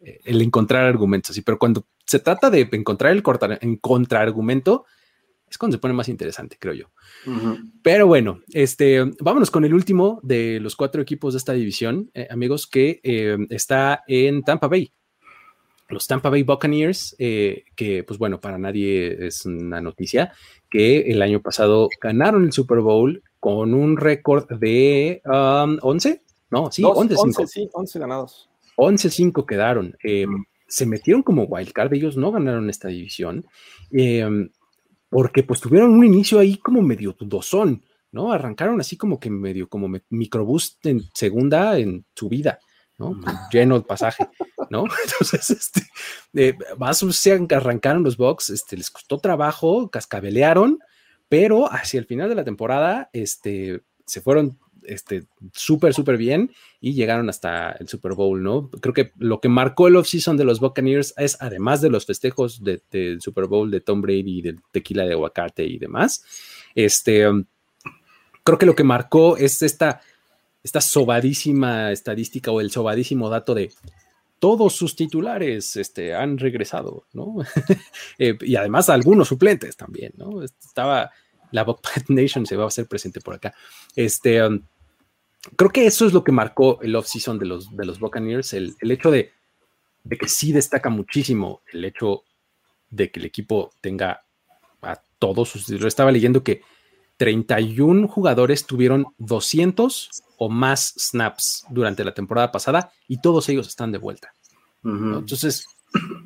el 0.00 0.42
encontrar 0.42 0.84
argumentos, 0.84 1.34
sí, 1.34 1.42
pero 1.42 1.58
cuando 1.58 1.86
se 2.04 2.18
trata 2.18 2.50
de 2.50 2.68
encontrar 2.72 3.12
el, 3.12 3.22
en 3.60 3.76
contraargumento, 3.76 4.84
es 5.52 5.58
cuando 5.58 5.76
se 5.76 5.80
pone 5.80 5.92
más 5.92 6.08
interesante, 6.08 6.56
creo 6.58 6.72
yo. 6.72 6.86
Pero 7.82 8.06
bueno, 8.06 8.40
este, 8.52 9.04
vámonos 9.20 9.50
con 9.50 9.66
el 9.66 9.74
último 9.74 10.18
de 10.22 10.58
los 10.60 10.76
cuatro 10.76 11.02
equipos 11.02 11.34
de 11.34 11.38
esta 11.38 11.52
división, 11.52 12.10
eh, 12.14 12.26
amigos, 12.30 12.66
que 12.66 13.00
eh, 13.02 13.36
está 13.50 14.02
en 14.06 14.42
Tampa 14.42 14.66
Bay. 14.66 14.90
Los 15.90 16.06
Tampa 16.06 16.30
Bay 16.30 16.42
Buccaneers, 16.42 17.14
eh, 17.18 17.64
que 17.76 18.02
pues 18.02 18.18
bueno, 18.18 18.40
para 18.40 18.56
nadie 18.56 19.26
es 19.26 19.44
una 19.44 19.82
noticia, 19.82 20.32
que 20.70 21.00
el 21.02 21.20
año 21.20 21.42
pasado 21.42 21.90
ganaron 22.00 22.44
el 22.44 22.52
Super 22.52 22.78
Bowl 22.78 23.22
con 23.38 23.74
un 23.74 23.98
récord 23.98 24.48
de 24.58 25.20
11, 25.26 26.10
um, 26.10 26.16
no, 26.48 26.72
sí, 26.72 26.82
11-5. 26.82 27.46
Sí, 27.46 27.68
11 27.70 27.98
ganados. 27.98 28.48
11-5 28.76 29.44
quedaron. 29.44 29.94
se 30.66 30.86
metieron 30.86 31.22
como 31.22 31.44
wildcard, 31.44 31.92
ellos 31.92 32.16
no 32.16 32.32
ganaron 32.32 32.70
esta 32.70 32.88
división 32.88 33.44
porque 35.12 35.42
pues 35.42 35.60
tuvieron 35.60 35.90
un 35.90 36.06
inicio 36.06 36.38
ahí 36.38 36.56
como 36.56 36.80
medio 36.80 37.12
dudosón, 37.12 37.84
¿no? 38.12 38.32
Arrancaron 38.32 38.80
así 38.80 38.96
como 38.96 39.20
que 39.20 39.28
medio 39.28 39.68
como 39.68 39.94
microbús 40.08 40.78
en 40.84 41.02
segunda 41.12 41.78
en 41.78 42.06
su 42.16 42.30
vida, 42.30 42.60
¿no? 42.96 43.20
Lleno 43.52 43.78
de 43.78 43.84
pasaje, 43.84 44.26
¿no? 44.70 44.84
Entonces, 45.04 45.50
este, 45.50 45.82
eh, 46.32 46.56
más 46.78 47.04
se 47.10 47.46
arrancaron 47.50 48.04
los 48.04 48.16
box, 48.16 48.48
este, 48.48 48.78
les 48.78 48.90
costó 48.90 49.18
trabajo, 49.18 49.90
cascabelearon, 49.90 50.78
pero 51.28 51.70
hacia 51.70 52.00
el 52.00 52.06
final 52.06 52.30
de 52.30 52.36
la 52.36 52.44
temporada, 52.44 53.10
este, 53.12 53.82
se 54.06 54.22
fueron 54.22 54.58
este, 54.86 55.24
súper, 55.52 55.94
súper 55.94 56.16
bien 56.16 56.52
y 56.80 56.94
llegaron 56.94 57.28
hasta 57.28 57.72
el 57.72 57.88
Super 57.88 58.14
Bowl, 58.14 58.42
¿no? 58.42 58.70
Creo 58.70 58.94
que 58.94 59.12
lo 59.18 59.40
que 59.40 59.48
marcó 59.48 59.88
el 59.88 59.96
offseason 59.96 60.36
de 60.36 60.44
los 60.44 60.60
Buccaneers 60.60 61.14
es, 61.16 61.36
además 61.40 61.80
de 61.80 61.90
los 61.90 62.06
festejos 62.06 62.62
del 62.62 63.20
Super 63.20 63.46
Bowl 63.46 63.70
de 63.70 63.80
Tom 63.80 64.02
Brady 64.02 64.38
y 64.38 64.42
del 64.42 64.60
tequila 64.70 65.04
de 65.04 65.12
aguacate 65.12 65.64
y 65.64 65.78
demás, 65.78 66.24
este, 66.74 67.26
creo 68.44 68.58
que 68.58 68.66
lo 68.66 68.74
que 68.74 68.84
marcó 68.84 69.36
es 69.36 69.62
esta, 69.62 70.00
esta 70.62 70.80
sobadísima 70.80 71.92
estadística 71.92 72.50
o 72.50 72.60
el 72.60 72.70
sobadísimo 72.70 73.28
dato 73.28 73.54
de 73.54 73.70
todos 74.42 74.74
sus 74.74 74.96
titulares 74.96 75.76
este, 75.76 76.16
han 76.16 76.36
regresado, 76.36 77.06
¿no? 77.12 77.36
Eh, 78.18 78.36
y 78.40 78.56
además 78.56 78.88
algunos 78.88 79.28
suplentes 79.28 79.76
también, 79.76 80.12
¿no? 80.16 80.42
Estaba 80.42 81.10
la 81.52 81.64
Buckpat 81.64 82.04
Nation 82.08 82.44
se 82.44 82.56
va 82.56 82.64
a 82.64 82.68
hacer 82.68 82.86
presente 82.86 83.20
por 83.20 83.34
acá. 83.34 83.54
Este, 83.94 84.44
um, 84.44 84.60
creo 85.56 85.70
que 85.70 85.86
eso 85.86 86.06
es 86.06 86.12
lo 86.12 86.24
que 86.24 86.32
marcó 86.32 86.80
el 86.82 86.96
off-season 86.96 87.38
de 87.38 87.46
los, 87.46 87.74
de 87.76 87.84
los 87.84 88.00
Buccaneers, 88.00 88.52
el, 88.54 88.74
hecho 88.80 89.10
de, 89.10 89.32
que 90.08 90.28
sí 90.28 90.52
destaca 90.52 90.90
muchísimo 90.90 91.62
el 91.72 91.84
hecho 91.84 92.24
de 92.90 93.10
que 93.10 93.20
el 93.20 93.26
equipo 93.26 93.70
tenga 93.80 94.24
a 94.82 95.00
todos 95.18 95.50
sus... 95.50 95.66
Yo 95.66 95.86
estaba 95.86 96.12
leyendo 96.12 96.42
que 96.42 96.62
31 97.16 98.08
jugadores 98.08 98.66
tuvieron 98.66 99.06
200 99.18 100.10
o 100.38 100.48
más 100.48 100.94
snaps 100.98 101.64
durante 101.70 102.04
la 102.04 102.14
temporada 102.14 102.50
pasada 102.50 102.92
y 103.06 103.20
todos 103.20 103.48
ellos 103.48 103.68
están 103.68 103.92
de 103.92 103.98
vuelta. 103.98 104.34
Entonces, 104.84 105.64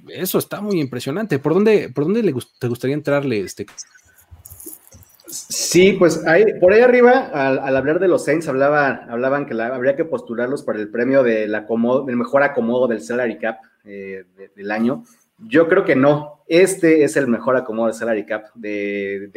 eso 0.08 0.38
está 0.38 0.62
muy 0.62 0.80
impresionante. 0.80 1.38
¿Por 1.38 1.52
dónde, 1.52 1.90
por 1.90 2.04
dónde 2.04 2.22
le 2.22 2.34
te 2.58 2.68
gustaría 2.68 2.94
entrarle, 2.94 3.40
este, 3.40 3.66
Sí, 5.48 5.92
pues 5.92 6.26
ahí, 6.26 6.58
por 6.60 6.72
ahí 6.72 6.80
arriba, 6.80 7.30
al, 7.32 7.76
hablar 7.76 8.00
de 8.00 8.08
los 8.08 8.24
Saints, 8.24 8.48
hablaba, 8.48 9.06
hablaban 9.08 9.46
que 9.46 9.60
habría 9.60 9.96
que 9.96 10.04
postularlos 10.04 10.62
para 10.62 10.78
el 10.78 10.88
premio 10.88 11.22
del, 11.22 11.54
acomodo, 11.54 12.04
mejor 12.06 12.42
acomodo 12.42 12.88
del 12.88 13.00
salary 13.00 13.38
cap 13.38 13.58
eh, 13.84 14.24
del 14.54 14.70
año. 14.70 15.04
Yo 15.38 15.68
creo 15.68 15.84
que 15.84 15.96
no. 15.96 16.42
Este 16.48 17.04
es 17.04 17.16
el 17.16 17.26
mejor 17.26 17.56
acomodo 17.56 17.86
del 17.86 17.94
salary 17.94 18.24
cap 18.24 18.46
de, 18.54 19.30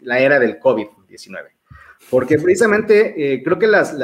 la 0.00 0.18
era 0.18 0.38
del 0.38 0.58
COVID-19. 0.58 1.38
Porque 2.10 2.38
precisamente 2.38 3.34
eh, 3.34 3.42
creo 3.42 3.58
que 3.58 3.68
las, 3.68 3.96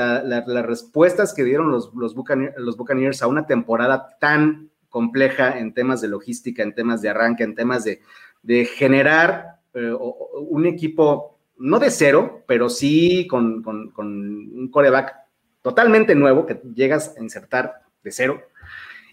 respuestas 0.64 1.34
que 1.34 1.44
dieron 1.44 1.70
los, 1.70 1.92
los, 1.94 2.14
los 2.56 2.76
Buccaneers 2.76 3.22
a 3.22 3.26
una 3.26 3.46
temporada 3.46 4.16
tan 4.20 4.70
compleja 4.88 5.58
en 5.58 5.74
temas 5.74 6.00
de 6.00 6.08
logística, 6.08 6.62
en 6.62 6.74
temas 6.74 7.02
de 7.02 7.08
arranque, 7.08 7.44
en 7.44 7.54
temas 7.54 7.84
de, 7.84 8.00
de 8.42 8.64
generar 8.64 9.57
eh, 9.74 9.92
un 9.92 10.66
equipo, 10.66 11.38
no 11.58 11.78
de 11.78 11.90
cero, 11.90 12.42
pero 12.46 12.68
sí 12.68 13.26
con, 13.28 13.62
un 13.96 14.68
coreback 14.70 15.14
totalmente 15.62 16.14
nuevo 16.14 16.46
que 16.46 16.60
llegas 16.74 17.14
a 17.16 17.22
insertar 17.22 17.82
de 18.02 18.10
cero 18.10 18.40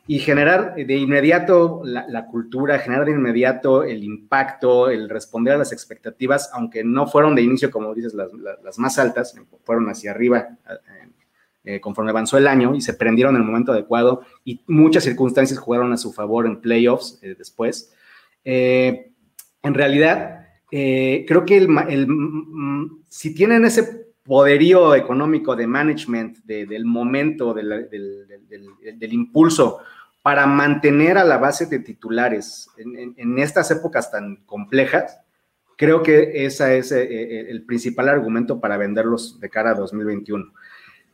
y 0.08 0.20
generar 0.20 0.76
de 0.76 0.96
inmediato 0.96 1.82
la, 1.84 2.28
cultura, 2.28 2.78
generar 2.80 3.06
de 3.06 3.12
inmediato 3.12 3.84
el 3.84 4.04
impacto, 4.04 4.90
el 4.90 5.10
responder 5.10 5.56
a 5.56 5.58
las 5.58 5.72
expectativas, 5.72 6.52
aunque 6.54 6.84
no 6.84 7.08
fueron 7.08 7.34
de 7.36 7.42
inicio, 7.42 7.72
como 7.72 7.94
dices, 7.94 8.14
las, 8.14 8.78
más 8.78 9.00
altas, 9.00 9.36
fueron 9.64 9.90
hacia 9.90 10.12
arriba 10.12 10.50
eh, 10.70 11.10
eh, 11.64 11.82
conforme 11.82 12.12
avanzó 12.12 12.38
el 12.38 12.48
año 12.48 12.76
y 12.76 12.82
se 12.82 12.94
prendieron 12.94 13.36
en 13.36 13.42
el 13.42 13.48
momento 13.48 13.72
adecuado 13.72 14.22
y 14.44 14.62
muchas 14.68 15.04
circunstancias 15.04 15.58
jugaron 15.58 15.92
a 15.92 15.98
su 15.98 16.14
favor 16.14 16.46
en 16.46 16.62
playoffs 16.62 17.20
después. 17.22 17.92
en 18.44 19.74
realidad, 19.74 20.45
eh, 20.78 21.24
creo 21.26 21.46
que 21.46 21.56
el, 21.56 21.70
mm, 21.70 23.06
si 23.08 23.34
tienen 23.34 23.64
ese 23.64 24.08
poderío 24.24 24.94
económico 24.94 25.56
de 25.56 25.68
management, 25.68 26.40
del 26.40 26.84
momento, 26.84 27.54
del, 27.54 29.14
impulso 29.14 29.80
para 30.22 30.46
mantener 30.46 31.18
a 31.18 31.24
la 31.24 31.38
base 31.38 31.68
de 31.68 31.80
titulares 31.80 32.70
en, 32.76 33.40
estas 33.40 33.72
épocas 33.72 34.12
tan 34.12 34.44
complejas, 34.46 35.18
creo 35.78 36.04
que 36.04 36.46
ese 36.46 36.80
es 36.80 36.92
eh, 36.92 37.04
eh, 37.04 37.46
el 37.48 37.64
principal 37.64 38.10
argumento 38.10 38.60
para 38.60 38.76
venderlos 38.76 39.40
de 39.40 39.50
cara 39.50 39.72
a 39.72 39.76
2021. 39.76 40.44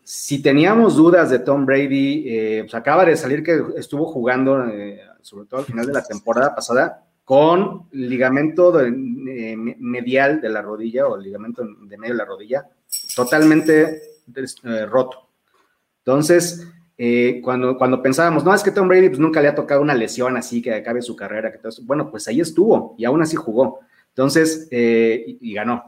Si 0.03 0.41
teníamos 0.41 0.95
dudas 0.95 1.29
de 1.29 1.37
Tom 1.37 1.67
Brady, 1.67 2.61
pues 2.61 2.73
acaba 2.73 3.05
de 3.05 3.15
salir 3.15 3.43
que 3.43 3.61
estuvo 3.77 4.07
jugando, 4.07 4.65
sobre 5.21 5.45
todo 5.45 5.59
al 5.59 5.67
final 5.67 5.85
de 5.85 5.93
la 5.93 6.03
temporada 6.03 6.55
pasada, 6.55 7.05
con 7.23 7.87
ligamento 7.91 8.79
eh, 8.81 8.91
medial 8.91 10.41
de 10.41 10.49
la 10.49 10.61
rodilla 10.61 11.07
o 11.07 11.17
ligamento 11.17 11.63
de 11.63 11.97
medio 11.97 12.13
de 12.13 12.17
la 12.17 12.25
rodilla 12.25 12.67
totalmente 13.15 14.01
eh, 14.35 14.85
roto. 14.85 15.29
Entonces, 15.99 16.67
eh, 16.97 17.39
cuando, 17.43 17.77
cuando 17.77 18.01
pensábamos, 18.01 18.43
no, 18.43 18.53
es 18.53 18.63
que 18.63 18.71
Tom 18.71 18.87
Brady 18.87 19.09
pues, 19.09 19.19
nunca 19.19 19.41
le 19.41 19.47
ha 19.47 19.55
tocado 19.55 19.81
una 19.81 19.93
lesión 19.93 20.35
así 20.35 20.61
que 20.61 20.73
acabe 20.73 21.01
su 21.01 21.15
carrera, 21.15 21.51
que 21.51 21.59
bueno, 21.83 22.11
pues 22.11 22.27
ahí 22.27 22.41
estuvo 22.41 22.95
y 22.97 23.05
aún 23.05 23.21
así 23.21 23.35
jugó. 23.35 23.79
Entonces, 24.09 24.67
y 24.69 25.53
ganó. 25.53 25.85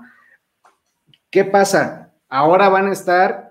¿Qué 1.29 1.43
pasa? 1.43 2.13
Ahora 2.29 2.69
van 2.69 2.87
a 2.87 2.93
estar 2.93 3.42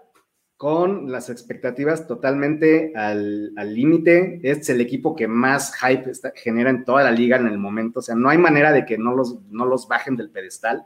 con 0.63 1.11
las 1.11 1.29
expectativas 1.29 2.07
totalmente 2.07 2.93
al 2.95 3.53
límite. 3.75 4.39
es 4.45 4.71
el 4.71 4.81
equipo 4.81 5.17
que 5.17 5.27
más 5.27 5.75
hype 5.75 6.13
genera 6.37 6.71
en 6.71 6.85
toda 6.85 7.03
la 7.03 7.11
liga 7.11 7.37
en 7.37 7.49
el 7.49 7.59
momento. 7.59 7.99
O 7.99 8.03
sea, 8.03 8.15
no 8.15 8.29
hay 8.29 8.39
manera 8.39 8.71
de 8.71 8.87
que 8.87 8.97
no 8.97 9.13
los, 9.13 9.43
no 9.51 9.67
los 9.67 9.89
bajen 9.89 10.17
del 10.17 10.31
pedestal. 10.31 10.85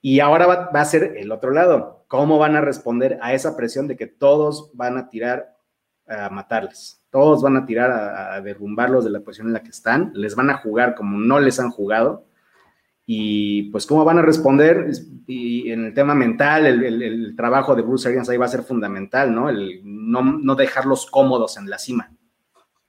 Y 0.00 0.20
ahora 0.20 0.46
va, 0.46 0.80
a 0.80 0.84
ser 0.84 1.16
el 1.16 1.32
otro 1.32 1.50
lado. 1.50 2.04
¿Cómo 2.06 2.38
van 2.38 2.54
a 2.54 2.60
responder 2.60 3.18
a 3.22 3.34
esa 3.34 3.56
presión 3.56 3.88
de 3.88 3.96
que 3.96 4.06
todos 4.06 4.70
van 4.74 4.96
a 4.96 5.08
tirar 5.08 5.56
a 6.06 6.30
matarles? 6.30 7.02
Todos 7.10 7.42
van 7.42 7.56
a 7.56 7.66
tirar 7.66 7.90
a 7.90 8.40
derrumbarlos 8.40 9.02
de 9.02 9.10
la 9.10 9.18
posición 9.18 9.48
en 9.48 9.54
la 9.54 9.64
que 9.64 9.70
están. 9.70 10.12
Les 10.14 10.36
van 10.36 10.48
a 10.48 10.58
jugar 10.58 10.94
como 10.94 11.18
no 11.18 11.40
les 11.40 11.58
han 11.58 11.70
jugado 11.70 12.26
y 13.14 13.64
pues 13.64 13.84
cómo 13.84 14.06
van 14.06 14.20
a 14.20 14.22
responder 14.22 14.90
y 15.26 15.70
en 15.70 15.84
el 15.84 15.92
tema 15.92 16.14
mental, 16.14 16.64
el, 16.64 17.36
trabajo 17.36 17.76
de 17.76 17.82
Bruce 17.82 18.08
Arians 18.08 18.30
ahí 18.30 18.38
va 18.38 18.46
a 18.46 18.48
ser 18.48 18.62
fundamental, 18.62 19.34
¿no? 19.34 19.50
El 19.50 19.82
no, 19.84 20.54
dejarlos 20.54 21.04
cómodos 21.04 21.58
en 21.58 21.68
la 21.68 21.78
cima. 21.78 22.10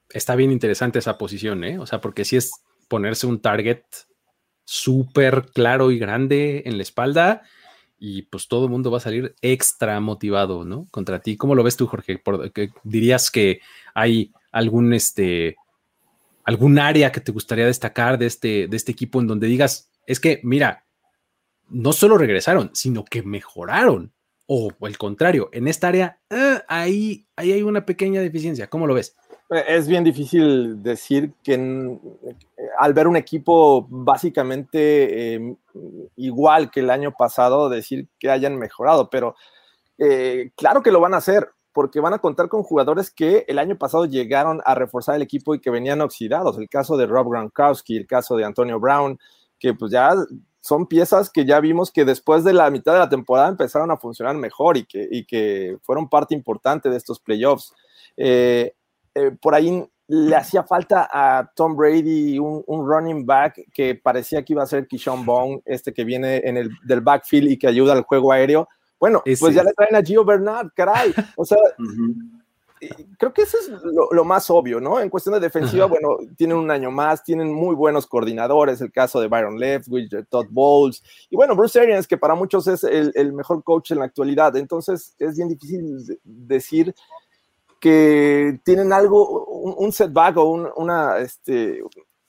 Está 0.09 0.37
bien 0.37 0.49
interesante 0.49 0.99
esa 0.99 1.17
posición, 1.17 1.65
¿eh? 1.65 1.77
O 1.77 1.85
sea, 1.85 1.99
porque 1.99 2.23
si 2.23 2.37
es 2.37 2.53
ponerse 2.87 3.27
un 3.27 3.41
target 3.41 3.83
súper 4.63 5.47
claro 5.53 5.91
y 5.91 5.99
grande 5.99 6.63
en 6.67 6.77
la 6.77 6.83
espalda 6.83 7.41
y 7.99 8.21
pues 8.21 8.47
todo 8.47 8.63
el 8.63 8.71
mundo 8.71 8.91
va 8.91 8.99
a 8.99 9.01
salir 9.01 9.35
extra 9.41 9.99
motivado, 9.99 10.63
¿no? 10.63 10.87
Contra 10.89 11.19
ti. 11.19 11.35
¿Cómo 11.35 11.53
lo 11.53 11.63
ves 11.63 11.75
tú, 11.75 11.85
Jorge? 11.85 12.23
¿Dirías 12.83 13.29
que 13.29 13.59
hay 13.93 14.31
algún, 14.53 14.93
este, 14.93 15.57
algún 16.45 16.79
área 16.79 17.11
que 17.11 17.19
te 17.19 17.33
gustaría 17.33 17.65
destacar 17.65 18.17
de 18.17 18.27
este, 18.27 18.67
de 18.69 18.77
este 18.77 18.93
equipo 18.93 19.19
en 19.19 19.27
donde 19.27 19.47
digas, 19.47 19.89
es 20.05 20.19
que, 20.19 20.39
mira, 20.43 20.85
no 21.69 21.93
solo 21.93 22.17
regresaron, 22.17 22.71
sino 22.73 23.03
que 23.05 23.23
mejoraron. 23.23 24.13
O, 24.45 24.71
el 24.81 24.97
contrario, 24.97 25.49
en 25.53 25.67
esta 25.67 25.87
área, 25.87 26.19
eh, 26.29 26.59
ahí, 26.67 27.25
ahí 27.35 27.53
hay 27.53 27.63
una 27.63 27.85
pequeña 27.85 28.19
deficiencia. 28.21 28.69
¿Cómo 28.69 28.87
lo 28.87 28.93
ves? 28.93 29.15
Eh, 29.49 29.63
es 29.67 29.87
bien 29.87 30.03
difícil 30.03 30.83
decir 30.83 31.33
que 31.43 31.99
al 32.77 32.93
ver 32.93 33.07
un 33.07 33.15
equipo 33.15 33.87
básicamente 33.89 35.35
em, 35.35 35.55
igual 36.15 36.71
que 36.71 36.81
el 36.81 36.89
año 36.89 37.13
pasado, 37.17 37.69
decir 37.69 38.07
que 38.19 38.29
hayan 38.29 38.57
mejorado, 38.57 39.09
pero 39.09 39.35
eh, 39.97 40.51
claro 40.55 40.81
que 40.81 40.91
lo 40.91 40.99
van 40.99 41.13
a 41.13 41.17
hacer 41.17 41.49
porque 41.71 41.99
van 41.99 42.13
a 42.13 42.19
contar 42.19 42.49
con 42.49 42.63
jugadores 42.63 43.09
que 43.09 43.45
el 43.47 43.57
año 43.59 43.77
pasado 43.77 44.05
llegaron 44.05 44.61
a 44.65 44.75
reforzar 44.75 45.15
el 45.15 45.23
equipo 45.23 45.55
y 45.55 45.59
que 45.59 45.71
venían 45.71 46.01
oxidados. 46.01 46.57
El 46.57 46.69
caso 46.69 46.97
de 46.97 47.07
Rob 47.07 47.29
Gronkowski, 47.29 47.97
el 47.97 48.07
caso 48.07 48.35
de 48.35 48.45
Antonio 48.45 48.79
Brown, 48.79 49.17
que 49.63 49.73
pues 49.73 49.93
ya 49.93 50.13
son 50.59 50.87
piezas 50.87 51.29
que 51.29 51.45
ya 51.45 51.61
vimos 51.61 51.89
que 51.89 52.03
después 52.03 52.43
de 52.43 52.51
la 52.51 52.69
mitad 52.69 52.91
de 52.91 52.99
la 52.99 53.07
temporada 53.07 53.47
empezaron 53.47 53.91
a 53.91 53.97
funcionar 53.97 54.35
mejor 54.35 54.75
y 54.75 54.83
que, 54.83 55.07
y 55.09 55.23
que 55.25 55.77
fueron 55.83 56.09
parte 56.09 56.35
importante 56.35 56.89
de 56.89 56.97
estos 56.97 57.21
playoffs. 57.21 57.73
Eh, 58.17 58.75
eh, 59.15 59.31
por 59.41 59.55
ahí 59.55 59.81
le 60.07 60.35
hacía 60.35 60.63
falta 60.63 61.07
a 61.09 61.49
Tom 61.55 61.77
Brady 61.77 62.37
un, 62.39 62.63
running 62.67 63.25
back 63.25 63.61
que 63.73 63.95
parecía 63.95 64.43
que 64.43 64.51
iba 64.51 64.63
a 64.63 64.67
ser 64.67 64.85
Kishon 64.85 65.25
Bong, 65.25 65.61
este 65.63 65.93
que 65.93 66.03
viene 66.03 66.41
en 66.43 66.57
el, 66.57 66.69
del 66.83 66.99
backfield 66.99 67.51
y 67.51 67.57
que 67.57 67.67
ayuda 67.67 67.93
al 67.93 68.03
juego 68.03 68.33
aéreo. 68.33 68.67
Bueno, 68.99 69.23
pues 69.23 69.55
ya 69.55 69.63
le 69.63 69.71
traen 69.71 69.95
a 69.95 70.03
Gio 70.03 70.25
Bernard, 70.25 70.71
caray. 70.75 71.13
O 71.37 71.45
sea, 71.45 71.57
creo 73.17 73.33
que 73.33 73.43
eso 73.43 73.57
es 73.57 73.69
lo, 74.11 74.23
más 74.23 74.49
obvio, 74.49 74.79
¿no? 74.79 74.99
En 74.99 75.09
cuestión 75.09 75.33
de 75.33 75.39
defensiva, 75.39 75.85
bueno, 75.85 76.17
tienen 76.37 76.57
un 76.57 76.71
año 76.71 76.91
más, 76.91 77.23
tienen 77.23 77.53
muy 77.53 77.75
buenos 77.75 78.07
coordinadores, 78.07 78.81
el 78.81 78.91
caso 78.91 79.19
de 79.19 79.27
Byron 79.27 79.59
Leftwich, 79.59 80.09
Todd 80.29 80.47
Bowles, 80.49 81.03
y 81.29 81.35
bueno, 81.35 81.55
Bruce 81.55 81.79
Arians, 81.79 82.07
que 82.07 82.17
para 82.17 82.35
muchos 82.35 82.67
es 82.67 82.83
el, 82.83 83.33
mejor 83.33 83.63
coach 83.63 83.91
en 83.91 83.99
la 83.99 84.05
actualidad, 84.05 84.55
entonces 84.55 85.15
es 85.19 85.35
bien 85.35 85.49
difícil 85.49 86.19
decir 86.23 86.93
que 87.79 88.59
tienen 88.63 88.93
algo, 88.93 89.45
un, 89.45 89.91
setback 89.91 90.37
o 90.37 90.45
una, 90.77 91.17
este, 91.17 91.81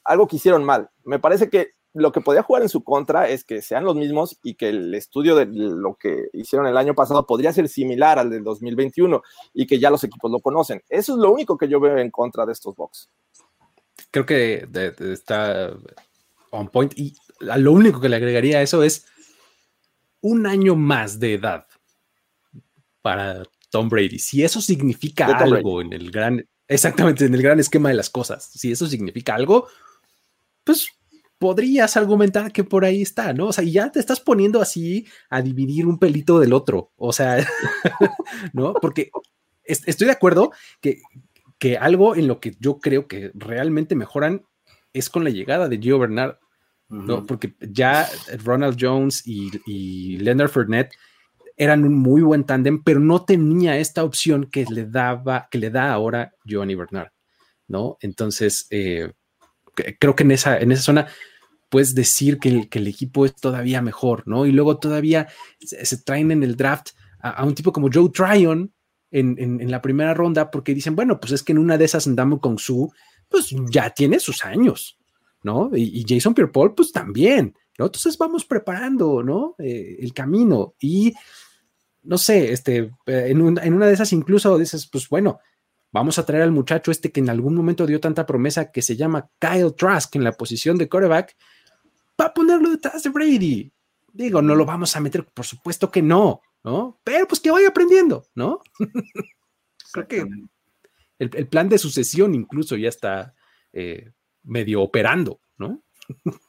algo 0.02 0.26
que 0.26 0.36
hicieron 0.36 0.64
mal. 0.64 0.90
Me 1.04 1.20
parece 1.20 1.48
que 1.48 1.68
lo 1.94 2.10
que 2.10 2.20
podría 2.20 2.42
jugar 2.42 2.62
en 2.62 2.68
su 2.68 2.82
contra 2.82 3.28
es 3.28 3.44
que 3.44 3.62
sean 3.62 3.84
los 3.84 3.94
mismos 3.94 4.38
y 4.42 4.54
que 4.54 4.68
el 4.68 4.92
estudio 4.94 5.36
de 5.36 5.46
lo 5.46 5.94
que 5.94 6.28
hicieron 6.32 6.66
el 6.66 6.76
año 6.76 6.94
pasado 6.94 7.24
podría 7.24 7.52
ser 7.52 7.68
similar 7.68 8.18
al 8.18 8.30
del 8.30 8.42
2021 8.42 9.22
y 9.54 9.66
que 9.66 9.78
ya 9.78 9.90
los 9.90 10.02
equipos 10.02 10.30
lo 10.30 10.40
conocen. 10.40 10.82
Eso 10.88 11.12
es 11.14 11.18
lo 11.18 11.30
único 11.30 11.56
que 11.56 11.68
yo 11.68 11.78
veo 11.78 11.96
en 11.96 12.10
contra 12.10 12.44
de 12.44 12.52
estos 12.52 12.74
box. 12.74 13.08
Creo 14.10 14.26
que 14.26 14.68
está 15.12 15.72
on 16.50 16.68
point 16.68 16.92
y 16.96 17.14
lo 17.40 17.72
único 17.72 18.00
que 18.00 18.08
le 18.08 18.16
agregaría 18.16 18.58
a 18.58 18.62
eso 18.62 18.82
es 18.82 19.06
un 20.20 20.46
año 20.46 20.74
más 20.74 21.20
de 21.20 21.34
edad 21.34 21.66
para 23.02 23.44
Tom 23.70 23.88
Brady. 23.88 24.18
Si 24.18 24.42
eso 24.42 24.60
significa 24.60 25.26
algo 25.26 25.80
en 25.80 25.92
el 25.92 26.10
gran, 26.10 26.44
exactamente 26.66 27.24
en 27.24 27.34
el 27.34 27.42
gran 27.42 27.60
esquema 27.60 27.90
de 27.90 27.94
las 27.94 28.10
cosas, 28.10 28.44
si 28.44 28.72
eso 28.72 28.88
significa 28.88 29.36
algo, 29.36 29.68
pues 30.64 30.88
podrías 31.44 31.94
argumentar 31.98 32.52
que 32.52 32.64
por 32.64 32.86
ahí 32.86 33.02
está, 33.02 33.34
¿no? 33.34 33.48
O 33.48 33.52
sea, 33.52 33.64
ya 33.64 33.92
te 33.92 34.00
estás 34.00 34.18
poniendo 34.18 34.62
así 34.62 35.06
a 35.28 35.42
dividir 35.42 35.86
un 35.86 35.98
pelito 35.98 36.40
del 36.40 36.54
otro, 36.54 36.90
o 36.96 37.12
sea, 37.12 37.36
¿no? 38.54 38.72
Porque 38.72 39.10
estoy 39.62 40.06
de 40.06 40.14
acuerdo 40.14 40.52
que, 40.80 41.02
que 41.58 41.76
algo 41.76 42.16
en 42.16 42.28
lo 42.28 42.40
que 42.40 42.56
yo 42.60 42.78
creo 42.78 43.08
que 43.08 43.30
realmente 43.34 43.94
mejoran 43.94 44.46
es 44.94 45.10
con 45.10 45.22
la 45.22 45.28
llegada 45.28 45.68
de 45.68 45.76
Gio 45.76 45.98
Bernard, 45.98 46.38
¿no? 46.88 47.26
Porque 47.26 47.54
ya 47.60 48.08
Ronald 48.42 48.78
Jones 48.80 49.26
y, 49.26 49.50
y 49.66 50.16
Leonard 50.16 50.48
Fournette 50.48 50.94
eran 51.58 51.84
un 51.84 51.92
muy 51.92 52.22
buen 52.22 52.44
tándem, 52.44 52.82
pero 52.82 53.00
no 53.00 53.26
tenía 53.26 53.76
esta 53.76 54.02
opción 54.02 54.46
que 54.46 54.64
le 54.64 54.86
daba, 54.86 55.48
que 55.50 55.58
le 55.58 55.68
da 55.68 55.92
ahora 55.92 56.32
Giovanni 56.46 56.74
Bernard, 56.74 57.10
¿no? 57.68 57.98
Entonces, 58.00 58.66
eh, 58.70 59.12
creo 59.74 60.16
que 60.16 60.22
en 60.22 60.30
esa, 60.30 60.56
en 60.58 60.72
esa 60.72 60.82
zona 60.82 61.06
puedes 61.74 61.92
decir 61.96 62.38
que 62.38 62.50
el, 62.50 62.68
que 62.68 62.78
el, 62.78 62.86
equipo 62.86 63.26
es 63.26 63.34
todavía 63.34 63.82
mejor, 63.82 64.22
¿no? 64.28 64.46
Y 64.46 64.52
luego 64.52 64.78
todavía 64.78 65.26
se, 65.58 65.96
traen 65.96 66.30
en 66.30 66.44
el 66.44 66.54
draft 66.54 66.90
a, 67.18 67.44
un 67.44 67.52
tipo 67.52 67.72
como 67.72 67.90
Joe 67.92 68.10
Tryon 68.10 68.72
en, 69.10 69.34
en, 69.40 69.68
la 69.72 69.82
primera 69.82 70.14
ronda 70.14 70.52
porque 70.52 70.72
dicen, 70.72 70.94
bueno, 70.94 71.18
pues 71.18 71.32
es 71.32 71.42
que 71.42 71.50
en 71.50 71.58
una 71.58 71.76
de 71.76 71.86
esas 71.86 72.06
andamos 72.06 72.38
con 72.38 72.58
su, 72.58 72.92
pues 73.28 73.52
ya 73.72 73.90
tiene 73.90 74.20
sus 74.20 74.44
años, 74.44 75.00
¿no? 75.42 75.72
Y, 75.74 76.04
Jason 76.08 76.32
Pierre 76.32 76.52
Paul, 76.52 76.76
pues 76.76 76.92
también, 76.92 77.56
¿no? 77.76 77.86
Entonces 77.86 78.16
vamos 78.18 78.44
preparando, 78.44 79.24
¿no? 79.24 79.56
Eh, 79.58 79.96
el 79.98 80.14
camino 80.14 80.76
y 80.78 81.12
no 82.04 82.18
sé, 82.18 82.52
este, 82.52 82.92
eh, 83.06 83.26
en, 83.30 83.42
una 83.42 83.86
de 83.86 83.92
esas 83.92 84.12
incluso 84.12 84.56
dices, 84.58 84.88
pues 84.92 85.08
bueno, 85.08 85.40
vamos 85.90 86.20
a 86.20 86.24
traer 86.24 86.44
al 86.44 86.52
muchacho 86.52 86.92
este 86.92 87.10
que 87.10 87.18
en 87.18 87.30
algún 87.30 87.56
momento 87.56 87.84
dio 87.84 87.98
tanta 87.98 88.26
promesa 88.26 88.70
que 88.70 88.80
se 88.80 88.94
llama 88.94 89.28
Kyle 89.40 89.74
Trask 89.76 90.14
en 90.14 90.22
la 90.22 90.34
posición 90.34 90.78
de 90.78 90.88
quarterback, 90.88 91.34
para 92.16 92.34
ponerlo 92.34 92.70
detrás 92.70 93.02
de 93.02 93.10
Brady. 93.10 93.72
Digo, 94.12 94.40
no 94.40 94.54
lo 94.54 94.64
vamos 94.64 94.94
a 94.96 95.00
meter, 95.00 95.24
por 95.24 95.44
supuesto 95.44 95.90
que 95.90 96.02
no, 96.02 96.40
¿no? 96.62 97.00
Pero 97.02 97.26
pues 97.26 97.40
que 97.40 97.50
vaya 97.50 97.68
aprendiendo, 97.68 98.26
¿no? 98.34 98.60
Creo 99.92 100.08
que 100.08 100.26
el, 101.18 101.48
plan 101.48 101.68
de 101.68 101.78
sucesión 101.78 102.34
incluso 102.34 102.76
ya 102.76 102.88
está 102.88 103.34
eh, 103.72 104.12
medio 104.42 104.82
operando, 104.82 105.40
¿no? 105.58 105.82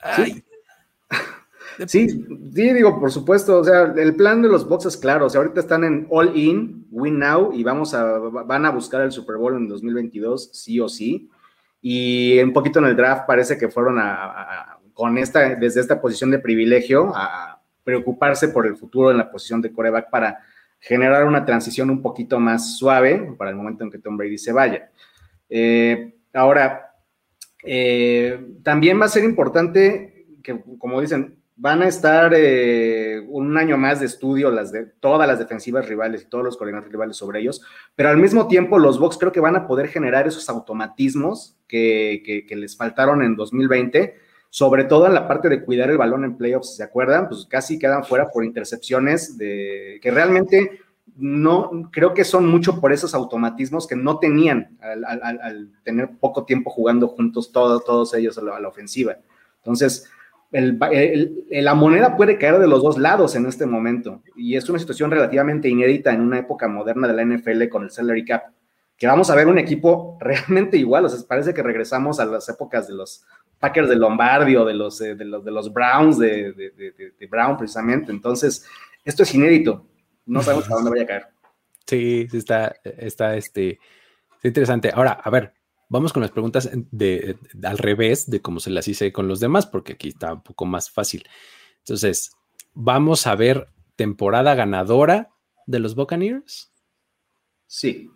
Ay. 0.00 0.44
Sí, 1.88 2.08
sí, 2.08 2.72
digo, 2.72 3.00
por 3.00 3.10
supuesto, 3.10 3.58
o 3.58 3.64
sea, 3.64 3.92
el 3.96 4.14
plan 4.14 4.40
de 4.42 4.48
los 4.48 4.68
boxes, 4.68 4.96
claro, 4.96 5.26
o 5.26 5.28
sea, 5.28 5.40
ahorita 5.40 5.58
están 5.58 5.82
en 5.82 6.06
all 6.08 6.36
in, 6.36 6.86
win 6.92 7.18
now, 7.18 7.52
y 7.52 7.64
vamos 7.64 7.94
a, 7.94 8.18
van 8.18 8.64
a 8.64 8.70
buscar 8.70 9.02
el 9.02 9.10
Super 9.10 9.38
Bowl 9.38 9.56
en 9.56 9.66
2022, 9.66 10.50
sí 10.52 10.78
o 10.78 10.88
sí, 10.88 11.28
y 11.86 12.40
un 12.40 12.54
poquito 12.54 12.78
en 12.78 12.86
el 12.86 12.96
draft 12.96 13.26
parece 13.26 13.58
que 13.58 13.68
fueron 13.68 13.98
a, 13.98 14.78
con 14.94 15.18
esta, 15.18 15.54
desde 15.54 15.82
esta 15.82 16.00
posición 16.00 16.30
de 16.30 16.38
privilegio, 16.38 17.12
a 17.14 17.60
preocuparse 17.84 18.48
por 18.48 18.66
el 18.66 18.74
futuro 18.74 19.10
en 19.10 19.18
la 19.18 19.30
posición 19.30 19.60
de 19.60 19.70
coreback 19.70 20.08
para 20.08 20.38
generar 20.80 21.26
una 21.26 21.44
transición 21.44 21.90
un 21.90 22.00
poquito 22.00 22.40
más 22.40 22.78
suave 22.78 23.34
para 23.36 23.50
el 23.50 23.56
momento 23.56 23.84
en 23.84 23.90
que 23.90 23.98
Tom 23.98 24.16
Brady 24.16 24.38
se 24.38 24.52
vaya. 24.52 24.88
Eh, 25.50 26.14
ahora, 26.32 26.94
eh, 27.62 28.42
también 28.62 28.98
va 28.98 29.04
a 29.04 29.08
ser 29.08 29.24
importante 29.24 30.24
que, 30.42 30.58
como 30.78 31.02
dicen, 31.02 31.36
van 31.56 31.82
a 31.82 31.88
estar 31.88 32.32
eh, 32.34 33.20
un 33.28 33.56
año 33.56 33.76
más 33.76 34.00
de 34.00 34.06
estudio 34.06 34.50
las 34.50 34.72
de 34.72 34.86
todas 34.86 35.28
las 35.28 35.38
defensivas 35.38 35.88
rivales 35.88 36.22
y 36.22 36.26
todos 36.26 36.44
los 36.44 36.56
coordinadores 36.56 36.92
rivales 36.92 37.16
sobre 37.16 37.40
ellos, 37.40 37.62
pero 37.94 38.08
al 38.08 38.16
mismo 38.16 38.48
tiempo 38.48 38.78
los 38.78 38.98
Bucks 38.98 39.18
creo 39.18 39.32
que 39.32 39.40
van 39.40 39.56
a 39.56 39.66
poder 39.66 39.88
generar 39.88 40.26
esos 40.26 40.48
automatismos 40.48 41.56
que, 41.68 42.44
les 42.50 42.76
faltaron 42.76 43.22
en 43.22 43.36
2020, 43.36 44.16
sobre 44.50 44.84
todo 44.84 45.06
en 45.06 45.14
la 45.14 45.28
parte 45.28 45.48
de 45.48 45.64
cuidar 45.64 45.90
el 45.90 45.98
balón 45.98 46.24
en 46.24 46.36
playoffs, 46.36 46.76
¿se 46.76 46.82
acuerdan? 46.82 47.28
Pues 47.28 47.46
casi 47.48 47.78
quedan 47.78 48.04
fuera 48.04 48.28
por 48.30 48.44
intercepciones 48.44 49.38
de 49.38 49.98
que 50.02 50.10
realmente 50.10 50.80
no 51.16 51.90
creo 51.92 52.14
que 52.14 52.24
son 52.24 52.48
mucho 52.48 52.80
por 52.80 52.92
esos 52.92 53.14
automatismos 53.14 53.86
que 53.86 53.94
no 53.94 54.18
tenían 54.18 54.76
al, 54.80 55.70
tener 55.84 56.10
poco 56.18 56.44
tiempo 56.44 56.70
jugando 56.70 57.08
juntos 57.08 57.52
todos, 57.52 57.84
todos 57.84 58.14
ellos 58.14 58.38
a 58.38 58.42
la 58.42 58.68
ofensiva. 58.68 59.16
Entonces, 59.58 60.10
la 60.54 61.74
moneda 61.74 62.16
puede 62.16 62.38
caer 62.38 62.58
de 62.58 62.68
los 62.68 62.82
dos 62.82 62.96
lados 62.96 63.34
en 63.34 63.46
este 63.46 63.66
momento 63.66 64.22
y 64.36 64.56
es 64.56 64.68
una 64.68 64.78
situación 64.78 65.10
relativamente 65.10 65.68
inédita 65.68 66.12
en 66.12 66.20
una 66.20 66.38
época 66.38 66.68
moderna 66.68 67.08
de 67.08 67.14
la 67.14 67.24
NFL 67.24 67.68
con 67.68 67.82
el 67.82 67.90
salary 67.90 68.24
cap, 68.24 68.44
que 68.96 69.08
vamos 69.08 69.30
a 69.30 69.34
ver 69.34 69.48
un 69.48 69.58
equipo 69.58 70.16
realmente 70.20 70.76
igual, 70.76 71.06
o 71.06 71.08
sea, 71.08 71.26
parece 71.26 71.52
que 71.52 71.62
regresamos 71.62 72.20
a 72.20 72.24
las 72.24 72.48
épocas 72.48 72.86
de 72.86 72.94
los 72.94 73.24
Packers 73.58 73.88
de 73.88 73.96
Lombardi 73.96 74.54
o 74.54 74.64
de 74.64 74.74
los, 74.74 75.00
eh, 75.00 75.16
de 75.16 75.24
los, 75.24 75.44
de 75.44 75.50
los 75.50 75.72
Browns 75.72 76.18
de, 76.18 76.52
de, 76.52 77.26
Brown 77.26 77.56
precisamente, 77.56 78.12
entonces 78.12 78.64
esto 79.04 79.24
es 79.24 79.34
inédito, 79.34 79.86
no 80.26 80.40
sabemos 80.40 80.70
a 80.70 80.74
dónde 80.74 80.90
vaya 80.90 81.02
a 81.02 81.06
caer. 81.06 81.26
Sí, 81.86 82.28
sí 82.30 82.38
está, 82.38 82.74
está, 82.82 83.36
este, 83.36 83.78
interesante. 84.42 84.90
Ahora, 84.94 85.12
a 85.12 85.30
ver, 85.30 85.52
Vamos 85.88 86.12
con 86.12 86.22
las 86.22 86.30
preguntas 86.30 86.70
de, 86.72 87.36
al 87.62 87.78
revés 87.78 88.28
de 88.30 88.40
cómo 88.40 88.60
se 88.60 88.70
las 88.70 88.88
hice 88.88 89.12
con 89.12 89.28
los 89.28 89.40
demás, 89.40 89.66
porque 89.66 89.94
aquí 89.94 90.08
está 90.08 90.34
un 90.34 90.42
poco 90.42 90.64
más 90.64 90.90
fácil. 90.90 91.24
Entonces, 91.78 92.32
vamos 92.72 93.26
a 93.26 93.34
ver 93.34 93.68
temporada 93.96 94.54
ganadora 94.54 95.30
de 95.66 95.78
los 95.78 95.94
Buccaneers. 95.94 96.72
Sí. 97.66 98.10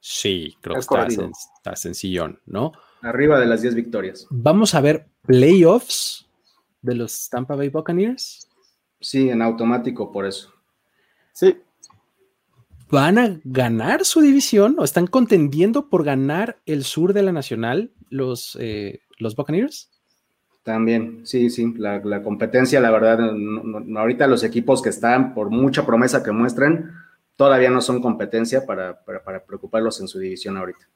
Sí, 0.00 0.56
creo 0.60 0.74
que 0.74 0.80
está, 0.80 1.06
está, 1.06 1.76
sencillón, 1.76 2.40
¿no? 2.46 2.72
Arriba 3.00 3.38
de 3.38 3.46
las 3.46 3.62
10 3.62 3.74
victorias. 3.74 4.26
Vamos 4.30 4.74
a 4.74 4.80
ver 4.80 5.08
playoffs 5.22 6.28
de 6.82 6.94
los 6.94 7.28
Tampa 7.28 7.54
Bay 7.54 7.70
Buccaneers. 7.70 8.48
Sí, 9.00 9.28
en 9.30 9.42
automático 9.42 10.10
por 10.12 10.26
eso. 10.26 10.52
Sí, 11.32 11.58
van 12.94 13.18
a 13.18 13.40
ganar 13.42 14.04
su 14.04 14.20
división 14.20 14.76
o 14.78 14.84
están 14.84 15.08
contendiendo 15.08 15.88
por 15.88 16.04
ganar 16.04 16.60
el 16.64 16.84
sur 16.84 17.12
de 17.12 17.22
la 17.22 17.32
nacional 17.32 17.92
los, 18.08 18.56
eh, 18.60 19.00
los 19.18 19.34
Buccaneers? 19.34 19.90
También, 20.62 21.26
sí, 21.26 21.50
sí, 21.50 21.74
la, 21.76 22.22
competencia, 22.22 22.80
la 22.80 22.90
verdad, 22.90 23.18
ahorita 23.96 24.26
los 24.28 24.44
equipos 24.44 24.80
que 24.80 24.88
están, 24.88 25.34
por 25.34 25.50
mucha 25.50 25.84
promesa 25.84 26.22
que 26.22 26.30
muestren, 26.30 26.90
todavía 27.36 27.68
no 27.68 27.82
son 27.82 28.00
competencia 28.00 28.64
para, 28.64 29.04
preocuparlos 29.46 30.00
en 30.00 30.08
su 30.08 30.18
división 30.18 30.56
ahorita. 30.56 30.88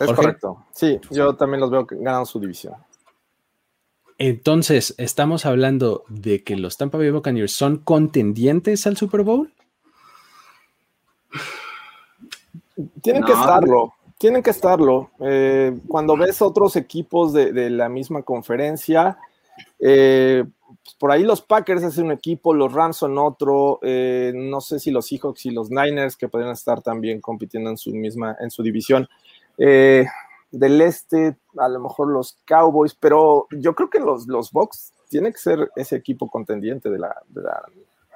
Es 0.00 0.12
correcto, 0.12 0.66
sí, 0.72 0.98
yo 1.10 1.36
también 1.36 1.60
los 1.60 1.70
veo 1.70 1.86
que 1.86 1.96
ganan 1.96 2.26
su 2.26 2.40
división. 2.40 2.74
Entonces, 4.16 4.94
¿estamos 4.98 5.46
hablando 5.46 6.04
de 6.08 6.42
que 6.42 6.56
los 6.56 6.76
Tampa 6.76 6.98
Bay 6.98 7.10
Buccaneers 7.10 7.52
son 7.52 7.76
contendientes 7.76 8.86
al 8.86 8.96
Super 8.96 9.22
Bowl? 9.22 9.52
Tienen 13.02 13.24
que 13.24 13.32
estarlo. 13.32 13.94
Tienen 14.18 14.42
que 14.42 14.50
estarlo. 14.50 15.10
Eh, 15.20 15.78
cuando 15.86 16.16
ves 16.16 16.42
otros 16.42 16.76
equipos 16.76 17.32
de, 17.32 17.70
la 17.70 17.88
misma 17.88 18.22
conferencia, 18.22 19.18
eh, 19.78 20.44
pues, 20.82 20.94
por 20.96 21.12
ahí 21.12 21.22
los 21.22 21.40
Packers 21.40 21.82
es 21.84 21.98
un 21.98 22.10
equipo, 22.10 22.52
los 22.52 22.72
Rams 22.72 22.96
son 22.96 23.16
otro, 23.18 23.78
eh, 23.82 24.32
no 24.34 24.60
sé 24.60 24.80
si 24.80 24.90
los 24.90 25.06
Seahawks 25.06 25.46
y 25.46 25.50
los 25.50 25.70
Niners 25.70 26.16
que 26.16 26.28
podrían 26.28 26.52
estar 26.52 26.82
también 26.82 27.20
compitiendo 27.20 27.70
en 27.70 27.76
su 27.76 27.92
misma, 27.92 28.36
en 28.40 28.50
su 28.50 28.62
división. 28.62 29.08
del 29.56 30.80
este, 30.80 31.36
a 31.58 31.68
lo 31.68 31.78
mejor 31.78 32.08
los 32.08 32.38
Cowboys, 32.46 32.94
pero 32.94 33.46
yo 33.50 33.74
creo 33.74 33.90
que 33.90 34.00
los, 34.00 34.26
los 34.26 34.50
Bucks 34.50 34.94
tienen 35.08 35.32
que 35.32 35.38
ser 35.38 35.70
ese 35.76 35.96
equipo 35.96 36.28
contendiente 36.28 36.90
de 36.90 36.98
la, 36.98 37.22
de 37.28 37.42
la 37.42 37.62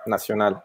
nacional. 0.07 0.63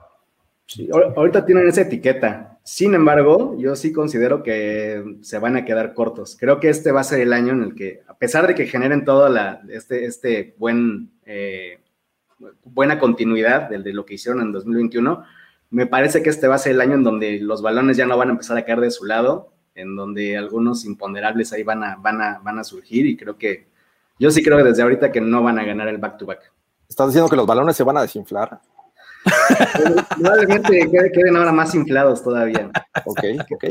Sí, 0.67 0.89
ahorita 0.91 1.45
tienen 1.45 1.67
esa 1.67 1.81
etiqueta. 1.81 2.59
Sin 2.63 2.93
embargo, 2.93 3.55
yo 3.57 3.75
sí 3.77 3.93
considero 3.93 4.43
que 4.43 5.17
se 5.21 5.39
van 5.39 5.55
a 5.55 5.63
quedar 5.63 5.93
cortos. 5.93 6.35
Creo 6.37 6.59
que 6.59 6.67
este 6.67 6.91
va 6.91 6.99
a 6.99 7.05
ser 7.05 7.21
el 7.21 7.31
año 7.31 7.53
en 7.53 7.63
el 7.63 7.73
que, 7.73 8.01
a 8.05 8.13
pesar 8.15 8.45
de 8.47 8.53
que 8.53 8.67
generen 8.67 9.05
toda 9.05 9.29
la, 9.29 9.61
este, 9.69 10.05
este 10.05 10.55
buen, 10.57 11.11
eh, 11.25 11.79
buena 12.65 12.99
continuidad 12.99 13.69
de, 13.69 13.79
de, 13.79 13.93
lo 13.93 14.05
que 14.05 14.15
hicieron 14.15 14.41
en 14.41 14.51
2021, 14.51 15.23
me 15.69 15.87
parece 15.87 16.21
que 16.21 16.29
este 16.29 16.49
va 16.49 16.55
a 16.55 16.59
ser 16.59 16.73
el 16.73 16.81
año 16.81 16.95
en 16.95 17.03
donde 17.03 17.39
los 17.39 17.61
balones 17.61 17.95
ya 17.95 18.05
no 18.05 18.17
van 18.17 18.27
a 18.27 18.31
empezar 18.33 18.57
a 18.57 18.65
caer 18.65 18.81
de 18.81 18.91
su 18.91 19.05
lado, 19.05 19.53
en 19.73 19.95
donde 19.95 20.35
algunos 20.35 20.83
imponderables 20.83 21.53
ahí 21.53 21.63
van 21.63 21.85
a, 21.85 21.95
van 21.95 22.21
a, 22.21 22.39
van 22.39 22.59
a 22.59 22.65
surgir 22.65 23.05
y 23.05 23.15
creo 23.15 23.37
que, 23.37 23.67
yo 24.19 24.29
sí 24.31 24.43
creo 24.43 24.57
que 24.57 24.63
desde 24.65 24.83
ahorita 24.83 25.13
que 25.13 25.21
no 25.21 25.41
van 25.41 25.59
a 25.59 25.63
ganar 25.63 25.87
el 25.87 25.99
back-to-back. 25.99 26.41
-back. 26.41 26.51
¿Estás 26.89 27.07
diciendo 27.07 27.29
que 27.29 27.35
los 27.37 27.47
balones 27.47 27.77
se 27.77 27.83
van 27.83 27.97
a 27.97 28.01
desinflar? 28.01 28.59
Probablemente 30.17 30.89
queden 31.13 31.35
ahora 31.37 31.51
más 31.51 31.73
inflados 31.75 32.23
todavía. 32.23 32.69
Ok, 33.05 33.23
ok. 33.51 33.65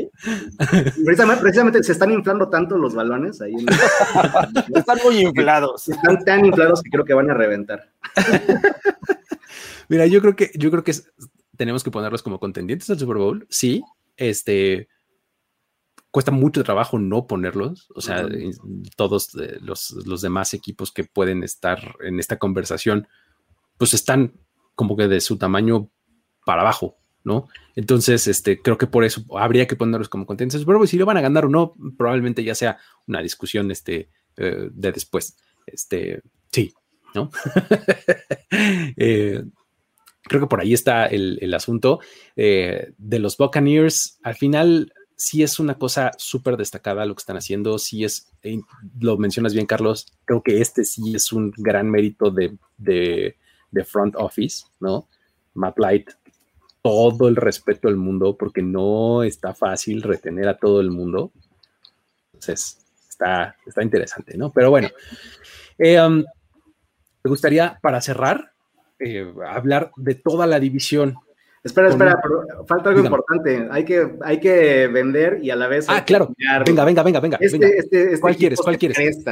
Precisamente, 1.41 1.83
se 1.83 1.93
están 1.93 2.13
inflando 2.13 2.49
tanto 2.49 2.77
los 2.77 2.95
balones 2.95 3.41
ahí. 3.41 3.55
están 4.75 4.99
muy 5.05 5.21
inflados. 5.21 5.89
Están 5.89 6.25
tan 6.25 6.45
inflados 6.45 6.83
que 6.83 6.91
creo 6.91 7.05
que 7.05 7.15
van 7.15 7.31
a 7.31 7.35
reventar. 7.35 7.91
Mira, 9.89 10.07
yo 10.07 10.21
creo 10.21 10.37
que, 10.37 10.51
yo 10.55 10.71
creo 10.71 10.85
que 10.85 10.95
tenemos 11.57 11.83
que 11.83 11.91
ponerlos 11.91 12.23
como 12.23 12.39
contendientes 12.39 12.91
al 12.91 12.99
Super 12.99 13.17
Bowl. 13.17 13.47
Sí, 13.49 13.83
este 14.17 14.89
cuesta 16.11 16.31
mucho 16.31 16.65
trabajo 16.65 16.99
no 16.99 17.27
ponerlos. 17.27 17.89
O 17.95 18.01
sea, 18.01 18.27
todos 18.97 19.35
eh, 19.35 19.59
los, 19.61 19.91
los 20.07 20.23
demás 20.23 20.55
equipos 20.55 20.91
que 20.91 21.05
pueden 21.05 21.43
estar 21.43 21.95
en 22.01 22.19
esta 22.19 22.39
conversación, 22.39 23.07
pues 23.77 23.93
están 23.93 24.33
como 24.77 24.97
que 24.97 25.09
de 25.09 25.21
su 25.21 25.37
tamaño 25.39 25.91
para 26.45 26.61
abajo, 26.61 26.97
¿no? 27.25 27.49
Entonces, 27.75 28.29
este, 28.29 28.63
creo 28.63 28.79
que 28.79 28.87
por 28.87 29.05
eso 29.05 29.25
habría 29.37 29.67
que 29.67 29.75
ponerlos 29.75 30.09
como 30.09 30.27
contentos. 30.27 30.65
Pero 30.65 30.87
si 30.87 30.97
lo 30.97 31.07
van 31.07 31.17
a 31.17 31.23
ganar 31.23 31.47
o 31.47 31.49
no, 31.49 31.75
probablemente 31.99 32.45
ya 32.45 32.55
sea 32.55 32.79
una 33.09 33.21
discusión 33.21 33.71
este, 33.73 34.11
eh, 34.37 34.69
de 34.71 34.93
después. 34.93 35.37
Este, 35.67 36.23
sí, 36.53 36.73
¿no? 37.15 37.31
Eh, 38.99 39.43
creo 40.23 40.41
que 40.41 40.47
por 40.47 40.61
ahí 40.61 40.73
está 40.73 41.07
el, 41.07 41.53
asunto 41.53 42.01
eh, 42.37 42.93
de 42.97 43.19
los 43.19 43.37
Buccaneers. 43.37 44.19
Al 44.23 44.37
final, 44.37 44.93
sí 45.17 45.43
es 45.43 45.59
una 45.59 45.79
cosa 45.79 46.13
súper 46.17 46.57
destacada 46.57 47.05
lo 47.05 47.15
que 47.15 47.21
están 47.21 47.37
haciendo. 47.37 47.79
Sí 47.79 48.05
es, 48.05 48.33
lo 49.01 49.19
mencionas 49.19 49.53
bien, 49.53 49.67
Carlos. 49.67 50.07
Creo 50.25 50.43
que 50.43 50.61
este 50.61 50.85
sí 50.85 51.15
es 51.15 51.33
un 51.33 51.53
gran 51.57 51.91
mérito 51.91 52.31
de, 52.31 52.57
de 52.77 53.37
de 53.77 53.85
front 53.85 54.17
office, 54.17 54.65
¿no? 54.81 55.09
Matt 55.55 55.79
todo 56.83 57.29
el 57.29 57.37
respeto 57.37 57.89
del 57.89 57.97
mundo, 57.97 58.37
porque 58.37 58.63
no 58.63 59.23
está 59.23 59.55
fácil 59.55 60.03
retener 60.03 60.49
a 60.49 60.57
todo 60.57 60.81
el 60.81 60.91
mundo. 60.91 61.33
Entonces, 62.27 62.79
está, 63.09 63.57
está 63.67 63.83
interesante, 63.83 64.37
¿no? 64.37 64.53
Pero 64.53 64.71
bueno, 64.71 64.89
eh, 65.79 66.01
um, 66.01 66.19
me 67.25 67.29
gustaría, 67.29 67.79
para 67.83 68.01
cerrar, 68.01 68.53
eh, 69.01 69.33
hablar 69.49 69.91
de 69.97 70.15
toda 70.15 70.47
la 70.47 70.61
división. 70.61 71.17
Espera, 71.67 71.89
espera, 71.89 72.21
falta 72.69 72.91
algo 72.91 73.01
importante. 73.01 73.67
Hay 73.73 73.85
que, 73.85 74.17
hay 74.23 74.39
que 74.39 74.87
vender 74.87 75.41
y 75.43 75.51
a 75.51 75.57
la 75.57 75.67
vez. 75.67 75.87
Ah, 75.89 76.05
claro. 76.05 76.33
Venga, 76.65 76.85
venga, 76.85 77.03
venga, 77.03 77.19
venga. 77.19 77.39
Este, 77.41 77.57
este, 77.57 78.03
este 78.05 78.21
¿Cuál 78.21 78.37
quieres? 78.37 78.61
¿Cuál 78.61 78.79
quieres? 78.79 79.25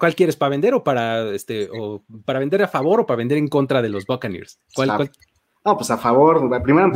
¿Cuál, 0.00 0.14
quieres? 0.16 0.34
¿Para 0.34 0.50
vender 0.50 0.74
o 0.74 0.82
para 0.82 1.30
este 1.30 1.68
o 1.72 2.02
para 2.24 2.40
vender 2.40 2.64
a 2.64 2.68
favor 2.68 3.00
o 3.00 3.06
para 3.06 3.18
vender 3.18 3.38
en 3.38 3.46
contra 3.46 3.80
de 3.80 3.90
los 3.90 4.06
Buccaneers? 4.06 4.58
¿Cuál, 4.74 5.08
No, 5.64 5.76
pues 5.76 5.88
a 5.92 5.98
favor. 5.98 6.50
Primero 6.64 6.86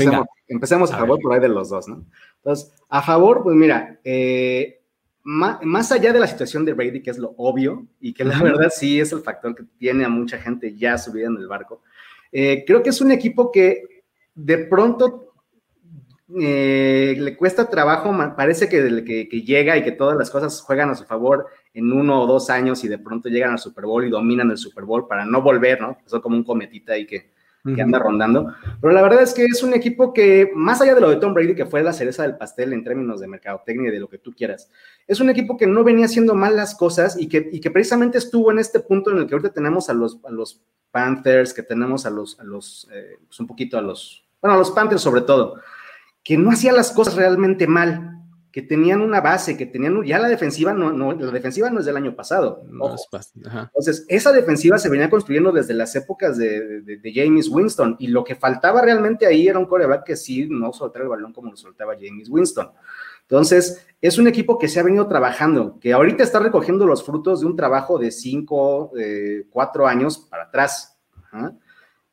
empecemos, 0.48 0.92
a, 0.92 0.98
favor 0.98 1.20
por 1.20 1.34
ahí 1.34 1.40
de 1.40 1.48
los 1.48 1.68
dos, 1.68 1.86
¿no? 1.86 2.04
Entonces, 2.38 2.72
a 2.88 3.02
favor, 3.02 3.44
pues 3.44 3.54
mira, 3.54 4.00
eh, 4.02 4.80
más, 5.22 5.92
allá 5.92 6.12
de 6.12 6.18
la 6.18 6.26
situación 6.26 6.64
de 6.64 6.72
Brady, 6.72 7.02
que 7.02 7.10
es 7.10 7.18
lo 7.18 7.34
obvio 7.36 7.86
y 8.00 8.14
que 8.14 8.24
la 8.24 8.42
verdad 8.42 8.72
sí 8.74 8.98
es 8.98 9.12
el 9.12 9.20
factor 9.20 9.54
que 9.54 9.62
tiene 9.78 10.04
a 10.04 10.08
mucha 10.08 10.38
gente 10.38 10.74
ya 10.74 10.98
subida 10.98 11.28
en 11.28 11.36
el 11.36 11.46
barco, 11.46 11.82
eh, 12.32 12.64
creo 12.66 12.82
que 12.82 12.90
es 12.90 13.00
un 13.00 13.12
equipo 13.12 13.52
que 13.52 13.97
de 14.38 14.58
pronto 14.58 15.32
eh, 16.40 17.16
le 17.18 17.36
cuesta 17.36 17.68
trabajo, 17.68 18.14
parece 18.36 18.68
que, 18.68 19.04
que, 19.04 19.28
que, 19.28 19.42
llega 19.42 19.76
y 19.76 19.82
que 19.82 19.92
todas 19.92 20.16
las 20.16 20.30
cosas 20.30 20.60
juegan 20.60 20.90
a 20.90 20.94
su 20.94 21.04
favor 21.04 21.46
en 21.74 21.92
uno 21.92 22.22
o 22.22 22.26
dos 22.26 22.48
años 22.48 22.84
y 22.84 22.88
de 22.88 22.98
pronto 22.98 23.28
llegan 23.28 23.52
al 23.52 23.58
Super 23.58 23.84
Bowl 23.84 24.06
y 24.06 24.10
dominan 24.10 24.50
el 24.50 24.58
Super 24.58 24.84
Bowl 24.84 25.08
para 25.08 25.24
no 25.24 25.42
volver, 25.42 25.80
¿no? 25.80 25.98
Son 26.06 26.20
como 26.20 26.36
un 26.36 26.44
cometita 26.44 26.92
ahí 26.92 27.04
que, 27.04 27.32
que 27.74 27.82
anda 27.82 27.98
rondando. 27.98 28.54
Pero 28.80 28.92
la 28.92 29.02
verdad 29.02 29.22
es 29.22 29.34
que 29.34 29.44
es 29.44 29.62
un 29.64 29.74
equipo 29.74 30.12
que, 30.12 30.52
más 30.54 30.80
allá 30.80 30.94
de 30.94 31.00
lo 31.00 31.10
de 31.10 31.16
Tom 31.16 31.34
Brady, 31.34 31.56
que 31.56 31.66
fue 31.66 31.82
la 31.82 31.92
cereza 31.92 32.22
del 32.22 32.36
pastel 32.36 32.72
en 32.72 32.84
términos 32.84 33.20
de 33.20 33.26
mercadotecnia 33.26 33.88
y 33.88 33.92
de 33.92 34.00
lo 34.00 34.08
que 34.08 34.18
tú 34.18 34.32
quieras, 34.32 34.70
es 35.08 35.18
un 35.20 35.30
equipo 35.30 35.56
que 35.56 35.66
no 35.66 35.82
venía 35.82 36.06
haciendo 36.06 36.36
mal 36.36 36.54
las 36.54 36.76
cosas 36.76 37.20
y 37.20 37.28
que, 37.28 37.48
y 37.50 37.60
que 37.60 37.72
precisamente 37.72 38.18
estuvo 38.18 38.52
en 38.52 38.60
este 38.60 38.78
punto 38.78 39.10
en 39.10 39.18
el 39.18 39.26
que 39.26 39.34
ahorita 39.34 39.52
tenemos 39.52 39.90
a 39.90 39.94
los, 39.94 40.20
a 40.24 40.30
los 40.30 40.62
Panthers, 40.92 41.52
que 41.52 41.62
tenemos 41.62 42.06
a 42.06 42.10
los, 42.10 42.38
a 42.38 42.44
los 42.44 42.88
eh, 42.92 43.16
pues 43.26 43.40
un 43.40 43.46
poquito 43.46 43.78
a 43.78 43.82
los 43.82 44.27
bueno, 44.40 44.56
los 44.56 44.70
Panthers 44.70 45.02
sobre 45.02 45.22
todo, 45.22 45.60
que 46.22 46.36
no 46.36 46.50
hacían 46.50 46.76
las 46.76 46.92
cosas 46.92 47.16
realmente 47.16 47.66
mal, 47.66 48.18
que 48.50 48.62
tenían 48.62 49.02
una 49.02 49.20
base, 49.20 49.56
que 49.56 49.66
tenían 49.66 50.02
ya 50.04 50.18
la 50.18 50.28
defensiva 50.28 50.72
no, 50.72 50.90
no 50.90 51.12
la 51.12 51.30
defensiva 51.30 51.70
no 51.70 51.80
es 51.80 51.86
del 51.86 51.96
año 51.96 52.16
pasado. 52.16 52.62
Entonces, 53.66 54.04
esa 54.08 54.32
defensiva 54.32 54.78
se 54.78 54.88
venía 54.88 55.10
construyendo 55.10 55.52
desde 55.52 55.74
las 55.74 55.94
épocas 55.94 56.38
de, 56.38 56.80
de, 56.80 57.12
James 57.14 57.48
Winston 57.48 57.96
y 57.98 58.08
lo 58.08 58.24
que 58.24 58.34
faltaba 58.34 58.80
realmente 58.80 59.26
ahí 59.26 59.48
era 59.48 59.58
un 59.58 59.66
coreback 59.66 60.04
que 60.04 60.16
sí 60.16 60.48
no 60.50 60.72
soltara 60.72 61.04
el 61.04 61.10
balón 61.10 61.32
como 61.32 61.50
lo 61.50 61.56
soltaba 61.56 61.94
James 61.94 62.28
Winston. 62.30 62.70
Entonces, 63.22 63.86
es 64.00 64.18
un 64.18 64.26
equipo 64.26 64.58
que 64.58 64.68
se 64.68 64.80
ha 64.80 64.82
venido 64.82 65.06
trabajando, 65.06 65.78
que 65.78 65.92
ahorita 65.92 66.22
está 66.22 66.38
recogiendo 66.38 66.86
los 66.86 67.04
frutos 67.04 67.40
de 67.40 67.46
un 67.46 67.56
trabajo 67.56 67.98
de 67.98 68.10
cinco, 68.10 68.90
eh, 68.98 69.46
cuatro 69.50 69.86
años 69.86 70.18
para 70.18 70.44
atrás. 70.44 70.98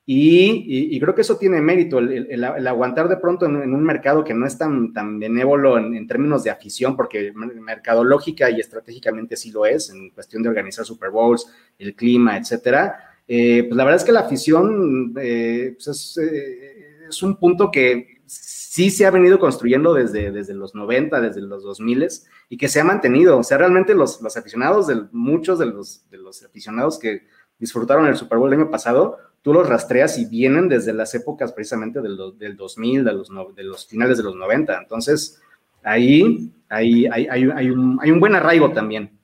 Y, 0.08 0.99
creo 0.99 1.16
que 1.16 1.22
eso 1.22 1.38
tiene 1.38 1.62
mérito, 1.62 1.97
el, 1.97 2.43
aguantar 2.43 3.10
de 3.10 3.18
pronto 3.18 3.47
en, 3.47 3.74
un 3.74 3.84
mercado 3.84 4.24
que 4.24 4.36
no 4.36 4.45
es 4.45 4.56
tan, 4.56 4.93
tan 4.93 5.18
benévolo 5.18 5.80
en, 5.80 6.06
términos 6.06 6.43
de 6.43 6.51
afición, 6.51 6.95
porque 6.95 7.34
mercadológica 7.34 8.51
y 8.51 8.60
estratégicamente 8.60 9.36
sí 9.36 9.49
lo 9.51 9.66
es, 9.66 9.89
en 9.89 10.12
cuestión 10.12 10.43
de 10.43 10.49
organizar 10.49 10.86
Super 10.86 11.10
Bowls, 11.10 11.47
el 11.80 11.95
clima, 11.95 12.38
etcétera. 12.38 13.16
Eh, 13.28 13.64
pues 13.68 13.76
la 13.76 13.84
verdad 13.84 13.99
es 13.99 14.06
que 14.06 14.12
la 14.12 14.20
afición 14.20 15.16
eh, 15.20 15.76
pues 15.84 16.20
eh, 16.22 17.08
es, 17.10 17.24
un 17.24 17.38
punto 17.38 17.72
que 17.72 18.22
sí 18.28 18.91
se 18.91 19.08
ha 19.08 19.10
venido 19.10 19.39
construyendo 19.39 19.95
desde, 19.95 20.32
desde 20.32 20.53
los 20.53 20.76
90, 20.76 21.20
desde 21.20 21.41
los 21.41 21.64
2000 21.64 22.08
y 22.49 22.58
que 22.58 22.68
se 22.68 22.80
ha 22.80 22.84
mantenido. 22.84 23.39
O 23.39 23.43
sea, 23.43 23.58
realmente 23.58 23.95
los, 23.95 24.22
los 24.22 24.38
aficionados, 24.38 24.86
de, 24.86 25.08
muchos 25.12 25.58
de 25.58 25.66
los, 25.66 26.08
de 26.12 26.18
los 26.20 26.43
aficionados 26.43 26.99
que 26.99 27.24
disfrutaron 27.58 28.06
el 28.06 28.16
Super 28.16 28.38
Bowl 28.38 28.53
el 28.53 28.60
año 28.60 28.70
pasado, 28.70 29.18
tú 29.46 29.54
los 29.54 29.70
rastreas 29.70 30.18
y 30.18 30.26
vienen 30.26 30.67
desde 30.67 30.92
las 30.92 31.13
épocas 31.13 31.54
precisamente 31.54 32.01
del, 32.01 32.17
del 32.36 32.58
2000, 32.58 33.04
de 33.04 33.13
los, 33.13 33.30
de 33.55 33.63
los 33.63 33.86
finales 33.86 34.17
de 34.17 34.24
los 34.24 34.36
90. 34.36 34.76
Entonces, 34.76 35.39
ahí, 35.84 36.51
ahí 36.67 37.05
hay, 37.05 37.28
hay, 37.28 37.70
un, 37.70 38.00
hay 38.01 38.09
un 38.09 38.20
buen 38.20 38.34
arraigo 38.34 38.72
también. 38.72 39.20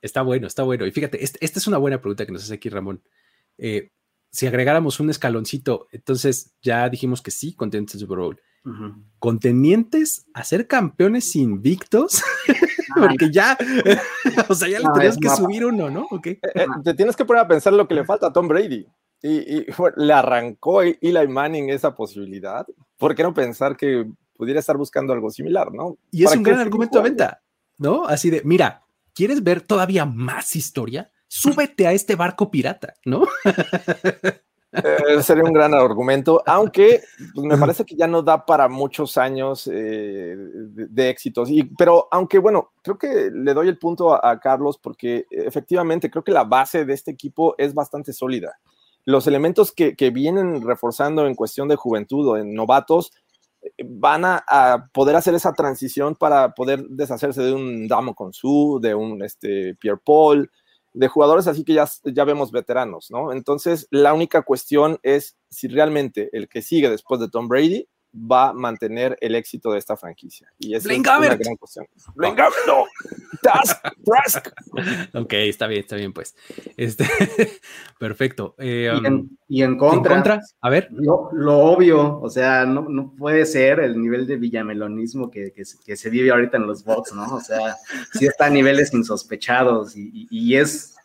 Está 0.00 0.22
bueno, 0.22 0.46
está 0.46 0.62
bueno. 0.62 0.86
Y 0.86 0.90
fíjate, 0.90 1.22
esta 1.22 1.58
es 1.58 1.66
una 1.66 1.76
buena 1.76 2.00
pregunta 2.00 2.24
que 2.24 2.32
nos 2.32 2.44
hace 2.44 2.54
aquí 2.54 2.70
Ramón. 2.70 3.02
Eh, 3.58 3.90
si 4.30 4.46
agregáramos 4.46 5.00
un 5.00 5.10
escaloncito, 5.10 5.86
entonces 5.92 6.54
ya 6.62 6.88
dijimos 6.88 7.20
que 7.20 7.30
sí, 7.30 7.54
contendientes 7.54 8.00
Super 8.00 8.18
Bowl. 8.18 8.40
Contendientes 9.18 10.26
a 10.32 10.44
ser 10.44 10.66
campeones 10.66 11.36
invictos, 11.36 12.22
porque 12.96 13.30
ya, 13.30 13.58
o 14.48 14.54
sea, 14.54 14.66
ya 14.66 14.80
le 14.80 14.86
tenías 14.94 15.18
que 15.18 15.28
subir 15.28 15.66
uno, 15.66 15.90
¿no? 15.90 16.06
Okay. 16.10 16.32
Eh, 16.32 16.50
eh, 16.54 16.66
te 16.82 16.94
tienes 16.94 17.14
que 17.14 17.26
poner 17.26 17.42
a 17.42 17.48
pensar 17.48 17.74
lo 17.74 17.86
que 17.86 17.94
le 17.94 18.04
falta 18.04 18.28
a 18.28 18.32
Tom 18.32 18.48
Brady. 18.48 18.86
Y, 19.22 19.66
le 19.96 20.12
arrancó 20.12 20.82
Eli 20.82 21.28
Manning 21.28 21.70
esa 21.70 21.94
posibilidad. 21.94 22.66
¿Por 22.96 23.14
qué 23.14 23.22
no 23.22 23.34
pensar 23.34 23.76
que 23.76 24.06
pudiera 24.36 24.60
estar 24.60 24.76
buscando 24.76 25.12
algo 25.12 25.30
similar, 25.30 25.72
no? 25.72 25.96
Y 26.10 26.24
es 26.24 26.36
un 26.36 26.42
gran 26.42 26.60
argumento 26.60 26.98
de 26.98 27.04
venta, 27.04 27.42
¿no? 27.78 28.04
Así 28.04 28.30
de, 28.30 28.42
mira, 28.44 28.82
¿quieres 29.14 29.42
ver 29.42 29.62
todavía 29.62 30.04
más 30.04 30.54
historia? 30.54 31.10
Súbete 31.28 31.86
a 31.86 31.92
este 31.92 32.14
barco 32.14 32.50
pirata, 32.50 32.94
¿no? 33.04 33.24
Eh, 34.72 35.22
sería 35.22 35.44
un 35.44 35.52
gran 35.52 35.72
argumento, 35.74 36.42
aunque 36.44 37.02
pues, 37.34 37.46
me 37.46 37.56
parece 37.56 37.84
que 37.84 37.96
ya 37.96 38.06
no 38.06 38.22
da 38.22 38.44
para 38.44 38.68
muchos 38.68 39.16
años 39.16 39.70
eh, 39.72 40.34
de, 40.36 41.08
éxitos. 41.08 41.48
Y, 41.50 41.64
pero 41.64 42.08
aunque 42.10 42.38
bueno, 42.38 42.72
creo 42.82 42.98
que 42.98 43.30
le 43.32 43.54
doy 43.54 43.68
el 43.68 43.78
punto 43.78 44.12
a, 44.12 44.38
Carlos 44.40 44.78
porque 44.78 45.26
efectivamente 45.30 46.10
creo 46.10 46.24
que 46.24 46.32
la 46.32 46.44
base 46.44 46.84
de 46.84 46.92
este 46.92 47.10
equipo 47.10 47.54
es 47.56 47.72
bastante 47.74 48.12
sólida. 48.12 48.58
Los 49.06 49.26
elementos 49.26 49.72
que, 49.72 49.94
vienen 50.10 50.60
reforzando 50.60 51.26
en 51.26 51.34
cuestión 51.34 51.68
de 51.68 51.76
juventud 51.76 52.28
o 52.28 52.36
en 52.36 52.52
novatos 52.52 53.12
eh, 53.62 53.70
van 53.84 54.24
a, 54.26 54.90
poder 54.92 55.16
hacer 55.16 55.34
esa 55.34 55.54
transición 55.54 56.14
para 56.14 56.52
poder 56.54 56.84
deshacerse 56.88 57.42
de 57.42 57.54
un 57.54 57.88
Damo 57.88 58.14
Su, 58.32 58.78
de 58.82 58.94
un 58.94 59.22
este, 59.22 59.74
Pierre 59.76 60.00
Paul, 60.04 60.50
de 60.92 61.08
jugadores 61.08 61.46
así 61.46 61.64
que 61.64 61.74
ya, 61.74 61.88
ya 62.04 62.24
vemos 62.24 62.50
veteranos, 62.52 63.10
¿no? 63.10 63.32
Entonces, 63.32 63.86
la 63.90 64.12
única 64.12 64.42
cuestión 64.42 64.98
es 65.02 65.36
si 65.48 65.68
realmente 65.68 66.28
el 66.32 66.48
que 66.48 66.60
sigue 66.60 66.90
después 66.90 67.18
de 67.20 67.28
Tom 67.28 67.48
Brady 67.48 67.88
va 68.16 68.48
a 68.48 68.52
mantener 68.52 69.16
el 69.20 69.34
éxito 69.34 69.72
de 69.72 69.78
esta 69.78 69.96
franquicia. 69.96 70.52
Y 70.58 70.74
esa 70.74 70.92
es 70.92 70.98
una 70.98 71.18
gran 71.36 71.56
cuestión. 71.56 71.86
no. 72.16 72.84
Task, 73.42 74.48
Ok, 75.14 75.32
está 75.34 75.66
bien, 75.66 75.80
está 75.80 75.96
bien, 75.96 76.12
pues. 76.12 76.34
Este, 76.76 77.04
perfecto. 77.98 78.54
Eh, 78.58 78.90
y, 79.48 79.62
en, 79.62 79.76
contra, 79.76 80.40
a 80.60 80.70
ver. 80.70 80.88
Lo, 80.90 81.58
obvio, 81.58 82.20
o 82.20 82.30
sea, 82.30 82.64
no, 82.64 82.88
no, 82.88 83.14
puede 83.16 83.46
ser 83.46 83.80
el 83.80 84.00
nivel 84.00 84.26
de 84.26 84.36
villamelonismo 84.36 85.30
que, 85.30 85.52
que, 85.52 85.64
se 85.96 86.10
vive 86.10 86.30
ahorita 86.30 86.56
en 86.56 86.66
los 86.66 86.84
box, 86.84 87.12
¿no? 87.12 87.36
O 87.36 87.40
sea, 87.40 87.76
sí 88.12 88.26
está 88.26 88.46
a 88.46 88.50
niveles 88.50 88.92
insospechados 88.92 89.96
y, 89.96 90.26
y 90.30 90.56
es 90.56 90.95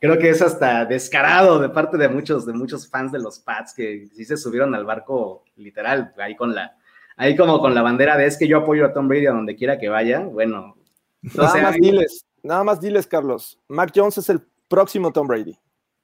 creo 0.00 0.18
que 0.18 0.30
es 0.30 0.42
hasta 0.42 0.84
descarado 0.86 1.60
de 1.60 1.68
parte 1.68 1.96
de 1.98 2.08
muchos, 2.08 2.46
de 2.46 2.52
muchos 2.52 2.88
fans 2.88 3.12
de 3.12 3.18
los 3.18 3.38
Pats 3.38 3.74
que 3.74 4.08
sí 4.12 4.24
se 4.24 4.36
subieron 4.36 4.74
al 4.74 4.84
barco 4.84 5.44
literal, 5.56 6.14
ahí 6.18 6.34
con 6.34 6.54
la, 6.54 6.76
ahí 7.16 7.36
como 7.36 7.60
con 7.60 7.74
la 7.74 7.82
bandera 7.82 8.16
de 8.16 8.26
es 8.26 8.38
que 8.38 8.48
yo 8.48 8.58
apoyo 8.58 8.86
a 8.86 8.92
Tom 8.92 9.06
Brady 9.06 9.26
a 9.26 9.32
donde 9.32 9.54
quiera 9.54 9.78
que 9.78 9.88
vaya. 9.88 10.20
Bueno, 10.20 10.74
nada 11.22 11.62
más 11.62 11.74
diles, 11.76 12.24
nada 12.42 12.64
más 12.64 12.80
diles, 12.80 13.06
Carlos. 13.06 13.58
Mac 13.68 13.92
Jones 13.94 14.18
es 14.18 14.30
el 14.30 14.40
próximo 14.68 15.12
Tom 15.12 15.28
Brady. 15.28 15.56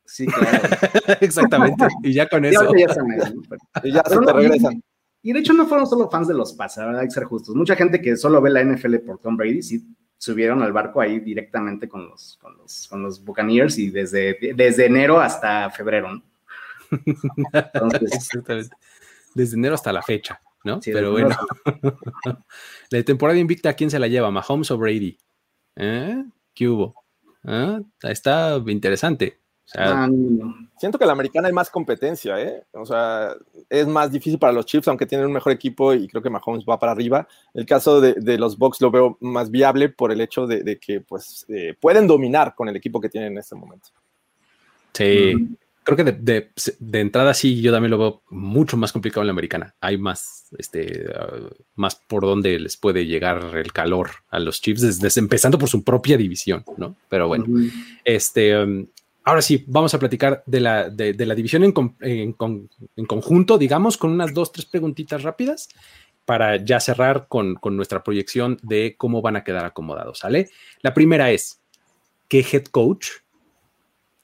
Sí, 0.04 0.26
claro. 0.26 0.58
Exactamente. 1.20 1.88
Y 2.02 2.12
ya 2.12 2.28
con 2.28 2.44
eso. 2.44 2.70
y 3.82 3.92
ya 3.92 4.04
se 4.04 4.18
te 4.18 4.32
regresan. 4.32 4.82
Y, 5.22 5.32
de 5.32 5.40
hecho 5.40 5.54
no 5.54 5.66
fueron 5.66 5.88
solo 5.88 6.08
fans 6.08 6.28
de 6.28 6.34
los 6.34 6.52
Pats, 6.52 6.76
la 6.76 6.86
verdad 6.86 7.00
hay 7.00 7.08
que 7.08 7.14
ser 7.14 7.24
justos. 7.24 7.56
Mucha 7.56 7.74
gente 7.74 8.00
que 8.00 8.16
solo 8.16 8.40
ve 8.40 8.50
la 8.50 8.62
NFL 8.62 8.96
por 8.98 9.18
Tom 9.18 9.36
Brady, 9.36 9.62
sí 9.62 9.84
subieron 10.18 10.62
al 10.62 10.72
barco 10.72 11.00
ahí 11.00 11.20
directamente 11.20 11.88
con 11.88 12.08
los, 12.08 12.38
con 12.40 12.56
los, 12.56 12.88
con 12.88 13.02
los 13.02 13.24
Buccaneers 13.24 13.78
y 13.78 13.90
desde, 13.90 14.38
desde 14.54 14.86
enero 14.86 15.20
hasta 15.20 15.70
febrero. 15.70 16.22
Desde 19.34 19.56
enero 19.56 19.74
hasta 19.74 19.92
la 19.92 20.00
fecha, 20.00 20.40
¿no? 20.64 20.80
Pero 20.82 21.12
bueno. 21.12 21.36
la 22.90 23.02
temporada 23.02 23.38
invicta, 23.38 23.74
¿quién 23.74 23.90
se 23.90 23.98
la 23.98 24.08
lleva? 24.08 24.30
¿Mahomes 24.30 24.70
o 24.70 24.78
Brady? 24.78 25.18
¿Eh? 25.76 26.24
¿Qué 26.54 26.68
hubo? 26.68 27.04
¿Eh? 27.44 27.82
Está 28.02 28.58
interesante. 28.66 29.40
Ah, 29.74 30.08
siento 30.78 30.98
que 30.98 31.06
la 31.06 31.12
americana 31.12 31.48
hay 31.48 31.54
más 31.54 31.70
competencia, 31.70 32.40
¿eh? 32.40 32.62
O 32.72 32.86
sea, 32.86 33.34
es 33.68 33.86
más 33.86 34.12
difícil 34.12 34.38
para 34.38 34.52
los 34.52 34.66
Chiefs, 34.66 34.86
aunque 34.88 35.06
tienen 35.06 35.26
un 35.26 35.32
mejor 35.32 35.52
equipo 35.52 35.92
y 35.92 36.06
creo 36.06 36.22
que 36.22 36.30
Mahomes 36.30 36.64
va 36.64 36.78
para 36.78 36.92
arriba. 36.92 37.26
El 37.52 37.66
caso 37.66 38.00
de, 38.00 38.38
los 38.38 38.58
Bucks 38.58 38.80
lo 38.80 38.90
veo 38.90 39.18
más 39.20 39.50
viable 39.50 39.88
por 39.88 40.12
el 40.12 40.20
hecho 40.20 40.46
de, 40.46 40.78
que 40.78 41.00
pues 41.00 41.44
eh, 41.48 41.74
pueden 41.80 42.06
dominar 42.06 42.54
con 42.54 42.68
el 42.68 42.76
equipo 42.76 43.00
que 43.00 43.08
tienen 43.08 43.32
en 43.32 43.38
este 43.38 43.56
momento. 43.56 43.88
Sí, 44.92 45.34
creo 45.86 45.96
que 45.96 46.04
de, 46.12 47.00
entrada 47.00 47.34
sí, 47.34 47.60
yo 47.60 47.70
también 47.70 47.90
lo 47.90 47.98
veo 47.98 48.22
mucho 48.30 48.76
más 48.76 48.92
complicado 48.92 49.22
en 49.22 49.28
la 49.28 49.32
americana. 49.32 49.74
Hay 49.80 49.98
más, 49.98 50.46
este, 50.58 51.06
uh, 51.06 51.48
más 51.74 51.94
por 51.94 52.22
donde 52.22 52.58
les 52.58 52.76
puede 52.76 53.06
llegar 53.06 53.56
el 53.56 53.72
calor 53.72 54.10
a 54.30 54.38
los 54.38 54.60
Chiefs, 54.60 55.00
desde, 55.00 55.20
empezando 55.20 55.58
por 55.58 55.68
su 55.68 55.84
propia 55.84 56.16
división, 56.16 56.64
¿no? 56.76 56.96
Pero 57.08 57.28
bueno, 57.28 57.46
este, 58.04 58.56
um, 58.56 58.86
Ahora 59.26 59.42
sí, 59.42 59.64
vamos 59.66 59.92
a 59.92 59.98
platicar 59.98 60.44
de 60.46 60.60
la, 60.60 60.88
de, 60.88 61.26
la 61.26 61.34
división 61.34 61.64
en, 61.64 62.32
conjunto, 63.08 63.58
digamos, 63.58 63.96
con 63.96 64.12
unas 64.12 64.32
dos, 64.32 64.52
tres 64.52 64.66
preguntitas 64.66 65.24
rápidas 65.24 65.68
para 66.24 66.64
ya 66.64 66.78
cerrar 66.78 67.26
con, 67.26 67.58
nuestra 67.72 68.04
proyección 68.04 68.56
de 68.62 68.94
cómo 68.96 69.22
van 69.22 69.34
a 69.34 69.42
quedar 69.42 69.64
acomodados, 69.64 70.20
¿sale? 70.20 70.48
La 70.80 70.94
primera 70.94 71.32
es, 71.32 71.60
¿qué 72.28 72.46
head 72.52 72.66
coach 72.66 73.08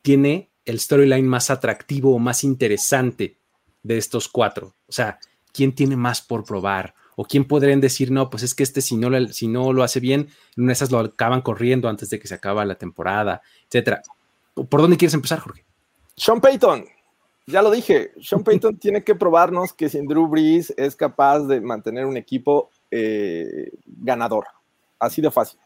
tiene 0.03 0.53
el 0.65 0.79
storyline 0.79 1.27
más 1.27 1.51
atractivo 1.51 2.15
o 2.15 2.21
más 2.21 2.45
interesante 2.45 3.39
de 3.83 3.99
estos 3.99 4.29
cuatro? 4.29 4.77
O 4.87 4.93
sea, 4.93 5.19
¿quién 5.53 5.75
tiene 5.75 5.97
más 5.97 6.23
por 6.23 6.45
probar? 6.45 6.95
¿O 7.17 7.25
quién 7.25 7.45
podrían 7.45 7.81
decir, 7.81 8.13
no, 8.13 8.31
pues 8.31 8.45
es 8.45 8.55
que 8.55 8.63
este 8.63 8.81
si 8.81 8.97
no, 8.97 9.11
lo, 9.11 9.27
si 9.33 9.49
no 9.49 9.73
lo 9.73 9.83
hace 9.83 9.99
bien, 9.99 10.29
en 10.57 10.71
esas 10.71 10.93
lo 10.93 11.01
acaban 11.01 11.43
corriendo 11.43 11.89
antes 11.89 12.09
de 12.09 12.21
que 12.21 12.29
se 12.29 12.37
acabe 12.37 12.65
la 12.65 12.77
temporada, 12.77 13.43
etcétera? 13.67 14.01
¿Por 14.55 14.81
dónde 14.81 14.97
quieres 14.97 15.15
empezar, 15.15 15.41
Jorge? 15.41 15.65
Sean 16.17 16.41
Payton. 16.41 16.85
Ya 17.47 17.63
lo 17.63 17.71
dije, 17.71 18.13
Sean 18.21 18.45
Payton 18.45 18.79
tiene 18.79 19.03
que 19.05 19.15
probarnos 19.15 19.73
que 19.73 19.89
sin 19.89 20.07
Drew 20.07 20.27
Brees 20.27 20.73
es 20.77 20.97
capaz 20.97 21.41
de 21.41 21.61
mantener 21.61 22.07
un 22.07 22.17
equipo 22.17 22.71
eh, 22.91 23.71
ganador. 23.87 24.47
Así 24.99 25.21
de 25.21 25.31
fácil. 25.31 25.59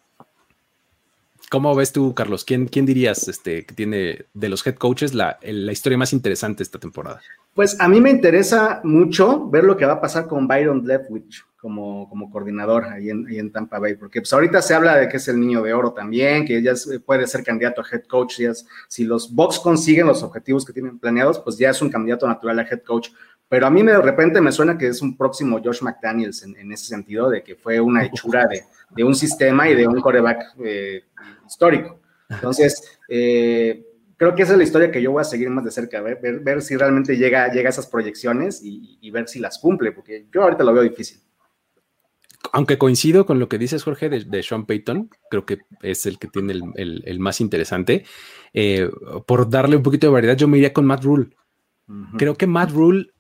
¿Cómo 1.51 1.75
ves 1.75 1.93
tú, 1.93 2.15
Carlos? 2.15 2.45
¿Quién, 2.45 2.67
quién 2.67 2.87
dirías 2.87 3.29
este, 3.29 3.65
que 3.65 3.75
tiene 3.75 4.27
de 4.35 4.49
los 4.49 4.67
head 4.67 4.77
coaches 4.77 5.15
la, 5.15 5.39
la, 5.43 5.73
historia 5.73 5.99
más 5.99 6.13
interesante 6.13 6.63
esta 6.63 6.81
temporada? 6.81 7.21
Pues 7.57 7.81
a 7.81 7.89
mí 7.89 8.03
me 8.03 8.11
interesa 8.11 8.83
mucho 8.85 9.49
ver 9.49 9.65
lo 9.65 9.79
que 9.79 9.87
va 9.87 9.95
a 9.95 10.01
pasar 10.01 10.27
con 10.27 10.47
Byron 10.47 10.87
Leftwich 10.87 11.43
como, 11.57 12.07
como 12.07 12.31
coordinador 12.31 12.85
ahí 12.85 13.09
en, 13.09 13.27
ahí 13.27 13.39
en, 13.39 13.51
Tampa 13.51 13.79
Bay, 13.79 13.95
porque 13.95 14.21
pues 14.21 14.31
ahorita 14.35 14.61
se 14.61 14.75
habla 14.75 14.97
de 14.97 15.09
que 15.09 15.17
es 15.17 15.27
el 15.27 15.41
niño 15.41 15.63
de 15.63 15.73
oro 15.73 15.95
también, 15.95 16.45
que 16.45 16.63
ya 16.63 16.75
puede 17.07 17.27
ser 17.27 17.43
candidato 17.43 17.81
a 17.81 17.85
head 17.91 18.03
coach, 18.05 18.43
si 18.89 19.05
los 19.05 19.35
Bucks 19.35 19.59
consiguen 19.59 20.07
los 20.07 20.23
objetivos 20.23 20.67
que 20.67 20.75
tienen 20.75 20.99
planeados, 20.99 21.39
pues 21.39 21.57
ya 21.57 21.71
es 21.71 21.81
un 21.81 21.89
candidato 21.89 22.29
natural 22.29 22.59
a 22.59 22.63
head 22.63 22.83
coach, 22.83 23.09
pero 23.49 23.67
a 23.67 23.71
mí 23.71 23.83
de 23.83 24.03
repente 24.03 24.43
me 24.43 24.53
suena 24.53 24.77
que 24.77 24.89
es 24.89 25.01
un 25.01 25.17
próximo 25.17 25.59
Josh 25.65 25.81
McDaniels 25.81 26.43
en, 26.43 26.71
ese 26.71 26.85
sentido, 26.85 27.31
de 27.31 27.43
que 27.43 27.57
fue 27.57 27.81
una 27.81 28.05
hechura 28.05 28.47
de, 28.47 28.65
de 28.91 29.03
un 29.03 29.15
sistema 29.15 29.67
y 29.67 29.75
de 29.75 29.89
un 29.89 29.99
coreback 30.03 30.57
eh, 30.63 31.05
histórico. 31.47 32.01
Entonces, 32.29 32.99
eh, 33.09 33.83
creo 34.17 34.35
que 34.35 34.43
esa 34.43 34.53
es 34.53 34.59
la 34.59 34.65
historia 34.65 34.91
que 34.91 35.03
yo 35.03 35.13
voy 35.13 35.21
a 35.21 35.25
seguir 35.25 35.51
más 35.51 35.65
de 35.65 35.71
cerca, 35.71 36.01
ver, 36.01 36.19
ver, 36.21 36.63
si 36.63 36.77
realmente 36.77 37.17
llega, 37.17 37.53
llega 37.53 37.69
a 37.69 37.71
esas 37.71 37.87
proyecciones 37.87 38.63
y, 38.63 38.99
y, 39.01 39.11
ver 39.11 39.29
si 39.29 39.39
las 39.39 39.59
cumple, 39.59 39.93
porque 39.93 40.27
yo 40.33 40.43
ahorita 40.43 40.65
lo 40.65 40.73
veo 40.73 40.83
difícil 40.83 41.21
aunque 42.53 42.79
coincido 42.79 43.27
con 43.27 43.39
lo 43.39 43.49
que 43.49 43.59
dices, 43.59 43.83
Jorge, 43.83 44.09
de, 44.09 44.43
Sean 44.43 44.67
Payton, 44.67 45.11
creo 45.31 45.47
que 45.47 45.59
es 45.83 46.07
el 46.07 46.19
que 46.19 46.29
tiene 46.29 46.55
el, 46.75 47.21
más 47.21 47.41
interesante. 47.41 48.05
Eh, 48.53 48.89
por 49.27 49.49
darle 49.49 49.77
un 49.77 49.83
poquito 49.83 50.07
de 50.07 50.13
variedad, 50.13 50.37
yo 50.37 50.49
me 50.49 50.59
iría 50.59 50.73
con 50.73 50.87
Matt 50.87 51.05
Rule. 51.05 51.31
Creo 52.19 52.35
que 52.35 52.47
Matt 52.47 52.73
Rule, 52.73 53.13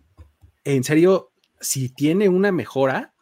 en 0.65 0.83
serio, 0.83 1.33
si 1.61 1.89
tiene 1.89 2.29
una 2.29 2.51
mejora, 2.51 3.15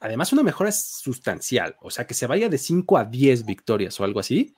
además 0.00 0.32
una 0.32 0.42
mejora 0.42 0.72
sustancial, 0.72 1.76
o 1.80 1.90
sea, 1.90 2.06
que 2.06 2.14
se 2.14 2.26
vaya 2.26 2.48
de 2.48 2.56
5 2.56 2.96
a 2.96 3.04
10 3.04 3.44
victorias 3.44 4.00
o 4.00 4.04
algo 4.04 4.20
así, 4.20 4.54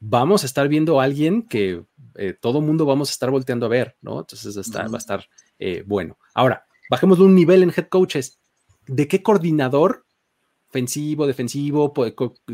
vamos 0.00 0.42
a 0.42 0.46
estar 0.46 0.68
viendo 0.68 1.00
a 1.00 1.04
alguien 1.04 1.42
que 1.42 1.84
eh, 2.14 2.34
todo 2.38 2.60
mundo 2.60 2.86
vamos 2.86 3.10
a 3.10 3.12
estar 3.12 3.30
volteando 3.30 3.66
a 3.66 3.68
ver, 3.68 3.96
¿no? 4.00 4.20
Entonces 4.20 4.56
va 4.56 4.94
a 4.94 4.98
estar 4.98 5.24
eh, 5.58 5.82
bueno. 5.86 6.18
Ahora, 6.34 6.66
bajemos 6.90 7.18
de 7.18 7.24
un 7.24 7.34
nivel 7.34 7.62
en 7.62 7.70
head 7.70 7.88
coaches 7.88 8.40
de 8.86 9.06
qué 9.08 9.22
coordinador 9.22 10.04
ofensivo, 10.68 11.26
defensivo, 11.26 11.92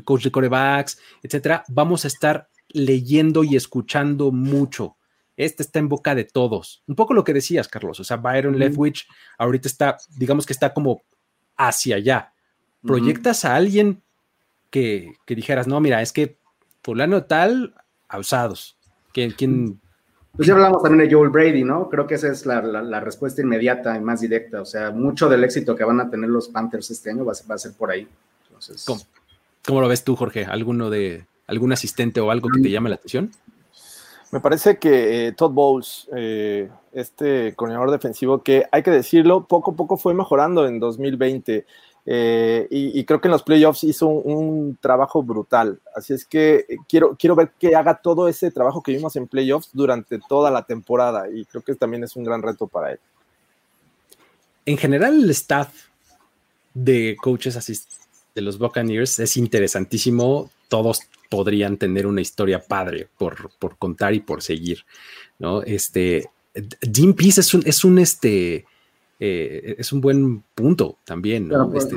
coach 0.04 0.24
de 0.24 0.30
corebacks, 0.30 0.98
etcétera, 1.22 1.64
vamos 1.68 2.04
a 2.04 2.08
estar 2.08 2.48
leyendo 2.68 3.44
y 3.44 3.56
escuchando 3.56 4.30
mucho. 4.30 4.96
Este 5.36 5.64
está 5.64 5.80
en 5.80 5.88
boca 5.88 6.14
de 6.14 6.24
todos. 6.24 6.84
Un 6.86 6.94
poco 6.94 7.12
lo 7.12 7.24
que 7.24 7.32
decías, 7.32 7.66
Carlos. 7.66 7.98
O 7.98 8.04
sea, 8.04 8.18
Byron 8.18 8.58
Leftwich 8.58 9.06
ahorita 9.36 9.66
está, 9.66 9.96
digamos 10.16 10.46
que 10.46 10.52
está 10.52 10.72
como 10.72 11.02
hacia 11.56 11.96
allá. 11.96 12.32
Proyectas 12.82 13.44
a 13.44 13.56
alguien 13.56 14.02
que, 14.70 15.12
dijeras, 15.26 15.66
no, 15.66 15.80
mira, 15.80 16.02
es 16.02 16.12
que 16.12 16.38
fulano 16.84 17.24
tal, 17.24 17.74
abusados. 18.08 18.76
¿Quién, 19.12 19.32
quién 19.32 19.80
pues 20.36 20.48
ya 20.48 20.54
hablamos 20.54 20.82
también 20.82 21.08
de 21.08 21.14
Joel 21.14 21.30
Brady, 21.30 21.62
¿no? 21.62 21.88
Creo 21.88 22.08
que 22.08 22.14
esa 22.14 22.28
es 22.28 22.44
la, 22.44 23.00
respuesta 23.00 23.40
inmediata 23.40 23.96
y 23.96 24.00
más 24.00 24.20
directa. 24.20 24.62
O 24.62 24.64
sea, 24.64 24.90
mucho 24.90 25.28
del 25.28 25.44
éxito 25.44 25.76
que 25.76 25.84
van 25.84 26.00
a 26.00 26.10
tener 26.10 26.28
los 26.28 26.48
Panthers 26.48 26.90
este 26.90 27.10
año 27.10 27.24
va 27.24 27.32
a 27.32 27.58
ser, 27.58 27.72
por 27.74 27.90
ahí. 27.92 28.08
¿Cómo, 29.64 29.80
lo 29.80 29.88
ves 29.88 30.02
tú, 30.02 30.16
Jorge? 30.16 30.44
¿Alguno 30.44 30.90
de 30.90 31.26
algún 31.46 31.72
asistente 31.72 32.20
o 32.20 32.32
algo 32.32 32.48
que 32.48 32.60
te 32.60 32.70
llame 32.70 32.88
la 32.88 32.96
atención? 32.96 33.30
Me 34.32 34.40
parece 34.40 34.78
que 34.78 35.28
eh, 35.28 35.32
Todd 35.32 35.52
Bowles, 35.52 36.08
eh, 36.16 36.68
este 36.92 37.54
coordinador 37.54 37.92
defensivo, 37.92 38.42
que 38.42 38.64
hay 38.72 38.82
que 38.82 38.90
decirlo, 38.90 39.46
poco 39.46 39.70
a 39.70 39.76
poco 39.76 39.96
fue 39.96 40.14
mejorando 40.14 40.66
en 40.66 40.80
2020. 40.80 41.64
Eh, 42.06 42.66
y, 42.70 43.02
creo 43.04 43.18
que 43.20 43.28
en 43.28 43.32
los 43.32 43.42
playoffs 43.42 43.82
hizo 43.84 44.08
un, 44.08 44.76
trabajo 44.80 45.22
brutal. 45.22 45.80
Así 45.94 46.12
es 46.12 46.26
que 46.26 46.66
eh, 46.68 46.76
quiero, 46.86 47.16
quiero 47.18 47.34
ver 47.34 47.52
que 47.58 47.74
haga 47.74 47.94
todo 47.94 48.28
ese 48.28 48.50
trabajo 48.50 48.82
que 48.82 48.92
vimos 48.92 49.16
en 49.16 49.26
playoffs 49.26 49.70
durante 49.72 50.18
toda 50.18 50.50
la 50.50 50.62
temporada. 50.64 51.28
Y 51.32 51.44
creo 51.46 51.62
que 51.62 51.74
también 51.74 52.04
es 52.04 52.14
un 52.16 52.24
gran 52.24 52.42
reto 52.42 52.66
para 52.66 52.92
él. 52.92 52.98
En 54.66 54.76
general, 54.76 55.22
el 55.22 55.30
staff 55.30 55.72
de 56.74 57.16
coaches 57.22 57.88
de 58.34 58.42
los 58.42 58.58
Buccaneers 58.58 59.18
es 59.20 59.36
interesantísimo. 59.36 60.50
Todos 60.68 61.00
podrían 61.30 61.78
tener 61.78 62.06
una 62.06 62.20
historia 62.20 62.62
padre 62.62 63.08
por, 63.16 63.50
por 63.58 63.78
contar 63.78 64.14
y 64.14 64.20
por 64.20 64.42
seguir. 64.42 64.84
¿no? 65.38 65.62
Este, 65.62 66.28
Dean 66.82 67.14
Peace 67.14 67.40
es 67.40 67.54
un, 67.54 67.62
es 67.64 67.84
un 67.84 67.98
este 67.98 68.66
eh, 69.20 69.76
es 69.78 69.92
un 69.92 70.00
buen 70.00 70.42
punto 70.54 70.98
también, 71.04 71.48
¿no? 71.48 71.70
Pues, 71.70 71.84
este, 71.84 71.96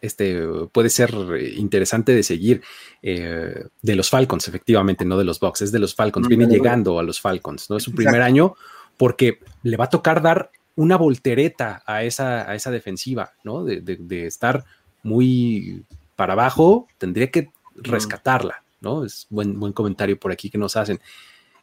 este, 0.00 0.42
puede 0.72 0.90
ser 0.90 1.14
interesante 1.56 2.14
de 2.14 2.22
seguir 2.22 2.62
eh, 3.02 3.64
de 3.82 3.96
los 3.96 4.10
Falcons, 4.10 4.48
efectivamente, 4.48 5.04
no 5.04 5.18
de 5.18 5.24
los 5.24 5.40
Bucks, 5.40 5.62
es 5.62 5.72
de 5.72 5.78
los 5.78 5.94
Falcons, 5.94 6.28
viene 6.28 6.46
llegando 6.46 6.98
a 6.98 7.02
los 7.02 7.20
Falcons, 7.20 7.70
¿no? 7.70 7.76
Es 7.76 7.82
su 7.82 7.92
primer 7.92 8.22
año 8.22 8.54
porque 8.96 9.38
le 9.62 9.76
va 9.76 9.84
a 9.84 9.90
tocar 9.90 10.22
dar 10.22 10.50
una 10.76 10.96
voltereta 10.96 11.82
a 11.86 12.04
esa, 12.04 12.50
a 12.50 12.54
esa 12.54 12.70
defensiva, 12.70 13.32
¿no? 13.44 13.64
De, 13.64 14.26
estar 14.26 14.64
muy 15.02 15.84
para 16.16 16.32
abajo, 16.32 16.86
tendría 16.98 17.30
que 17.30 17.50
rescatarla, 17.74 18.62
¿no? 18.80 19.04
Es 19.04 19.26
buen, 19.30 19.58
buen 19.58 19.72
comentario 19.72 20.18
por 20.18 20.32
aquí 20.32 20.50
que 20.50 20.58
nos 20.58 20.76
hacen. 20.76 21.00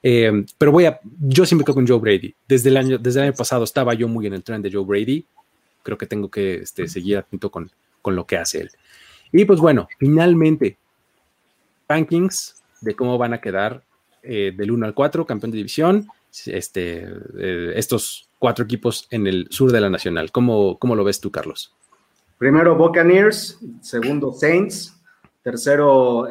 Eh, 0.04 0.46
pero 0.58 0.72
voy 0.72 0.86
a, 0.86 1.00
yo 1.20 1.46
siempre 1.46 1.66
creo 1.66 1.76
con 1.76 1.88
Joe 1.88 2.00
Brady. 2.00 2.34
Desde 2.48 2.70
el, 2.70 2.78
año, 2.78 2.98
desde 2.98 3.20
el 3.20 3.28
año 3.28 3.38
pasado 3.38 3.64
estaba 3.64 3.94
yo 3.94 4.08
muy 4.08 4.28
en 4.28 4.34
el 4.34 4.44
tren 4.44 4.62
de 4.62 4.72
Joe 4.72 4.86
Brady. 4.86 5.26
Creo 5.84 5.98
que 5.98 6.06
tengo 6.06 6.30
que 6.30 6.56
este, 6.56 6.88
seguir 6.88 7.18
atento 7.18 7.50
con, 7.50 7.72
con 8.02 8.16
lo 8.16 8.26
que 8.26 8.38
hace 8.38 8.62
él. 8.62 8.72
Y 9.32 9.46
pues 9.46 9.60
bueno, 9.60 9.88
finalmente, 10.00 10.78
rankings 11.88 12.64
de 12.82 12.96
cómo 12.96 13.18
van 13.18 13.34
a 13.34 13.42
quedar 13.42 13.84
eh, 14.24 14.54
del 14.56 14.72
1 14.72 14.86
al 14.86 14.94
4, 14.94 15.26
campeón 15.26 15.52
de 15.52 15.58
división, 15.58 16.08
este, 16.46 17.08
eh, 17.38 17.74
estos 17.76 18.30
cuatro 18.40 18.66
equipos 18.66 19.08
en 19.10 19.28
el 19.28 19.48
sur 19.50 19.72
de 19.72 19.82
la 19.82 19.90
Nacional. 19.90 20.32
¿Cómo, 20.32 20.78
cómo 20.78 20.96
lo 20.96 21.04
ves 21.04 21.20
tú, 21.20 21.32
Carlos? 21.32 21.74
Primero 22.38 22.76
Buccaneers, 22.76 23.60
segundo 23.82 24.32
Saints, 24.32 24.94
tercero 25.42 26.28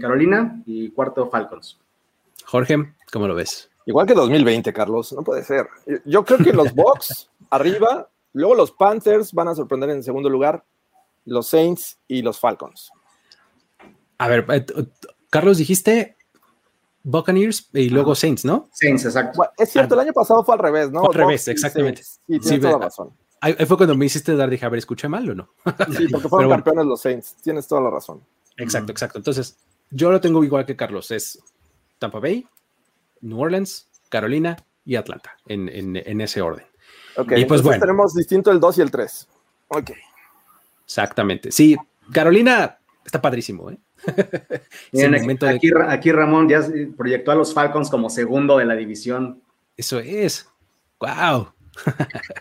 Carolina 0.00 0.62
y 0.64 0.90
cuarto 0.90 1.28
Falcons. 1.28 1.80
Jorge, 2.46 2.94
¿cómo 3.12 3.26
lo 3.26 3.34
ves? 3.34 3.70
Igual 3.86 4.06
que 4.06 4.14
2020, 4.14 4.72
Carlos, 4.72 5.12
no 5.12 5.22
puede 5.22 5.44
ser. 5.44 5.68
Yo 6.04 6.24
creo 6.24 6.38
que 6.38 6.52
los 6.52 6.72
Bucks 6.74 7.28
arriba, 7.50 8.08
luego 8.32 8.54
los 8.54 8.72
Panthers 8.72 9.32
van 9.32 9.48
a 9.48 9.54
sorprender 9.54 9.90
en 9.90 10.02
segundo 10.02 10.30
lugar, 10.30 10.64
los 11.24 11.48
Saints 11.48 11.98
y 12.06 12.22
los 12.22 12.38
Falcons. 12.38 12.90
A 14.18 14.28
ver, 14.28 14.46
eh, 14.48 14.64
Carlos, 15.28 15.58
dijiste 15.58 16.16
Buccaneers 17.02 17.68
y 17.72 17.90
luego 17.90 18.14
Saints, 18.14 18.44
¿no? 18.44 18.68
Saints, 18.72 19.04
exacto. 19.04 19.42
es 19.58 19.70
cierto, 19.70 19.94
el 19.94 20.00
año 20.00 20.12
pasado 20.12 20.44
fue 20.44 20.54
al 20.54 20.60
revés, 20.60 20.90
¿no? 20.90 21.04
al 21.04 21.14
revés, 21.14 21.48
exactamente. 21.48 22.02
Sí, 22.04 22.38
tienes 22.40 22.60
toda 22.60 22.72
la 22.74 22.84
razón. 22.86 23.10
Ahí 23.40 23.54
fue 23.66 23.76
cuando 23.76 23.94
me 23.96 24.06
hiciste 24.06 24.34
dar, 24.34 24.48
dije, 24.48 24.64
a 24.66 24.68
ver, 24.68 24.78
¿escuché 24.78 25.08
mal 25.08 25.28
o 25.28 25.34
no? 25.34 25.50
Sí, 25.96 26.08
porque 26.08 26.28
fueron 26.28 26.50
campeones 26.50 26.86
los 26.86 27.00
Saints, 27.00 27.36
tienes 27.42 27.66
toda 27.66 27.82
la 27.82 27.90
razón. 27.90 28.22
Exacto, 28.56 28.92
exacto. 28.92 29.18
Entonces, 29.18 29.58
yo 29.90 30.10
lo 30.10 30.20
tengo 30.20 30.42
igual 30.42 30.64
que 30.64 30.74
Carlos, 30.74 31.10
es 31.10 31.38
Tampa 31.98 32.20
Bay, 32.20 32.46
New 33.20 33.40
Orleans, 33.40 33.88
Carolina 34.08 34.56
y 34.84 34.96
Atlanta, 34.96 35.36
en, 35.46 36.20
ese 36.20 36.40
orden. 36.40 36.66
Ok, 37.16 37.32
y 37.36 37.44
pues 37.44 37.62
bueno. 37.62 37.80
Tenemos 37.80 38.14
distinto 38.14 38.50
el 38.50 38.60
2 38.60 38.78
y 38.78 38.80
el 38.82 38.90
3. 38.90 39.28
Ok. 39.68 39.90
Exactamente. 40.84 41.50
Sí, 41.50 41.76
Carolina 42.12 42.78
está 43.04 43.20
padrísimo, 43.20 43.70
¿eh? 43.70 43.78
aquí, 45.88 46.12
Ramón 46.12 46.48
ya 46.48 46.60
proyectó 46.96 47.32
a 47.32 47.34
los 47.34 47.54
Falcons 47.54 47.90
como 47.90 48.10
segundo 48.10 48.58
de 48.58 48.66
la 48.66 48.74
división. 48.74 49.42
Eso 49.76 49.98
es. 49.98 50.48
¡Wow! 51.00 51.52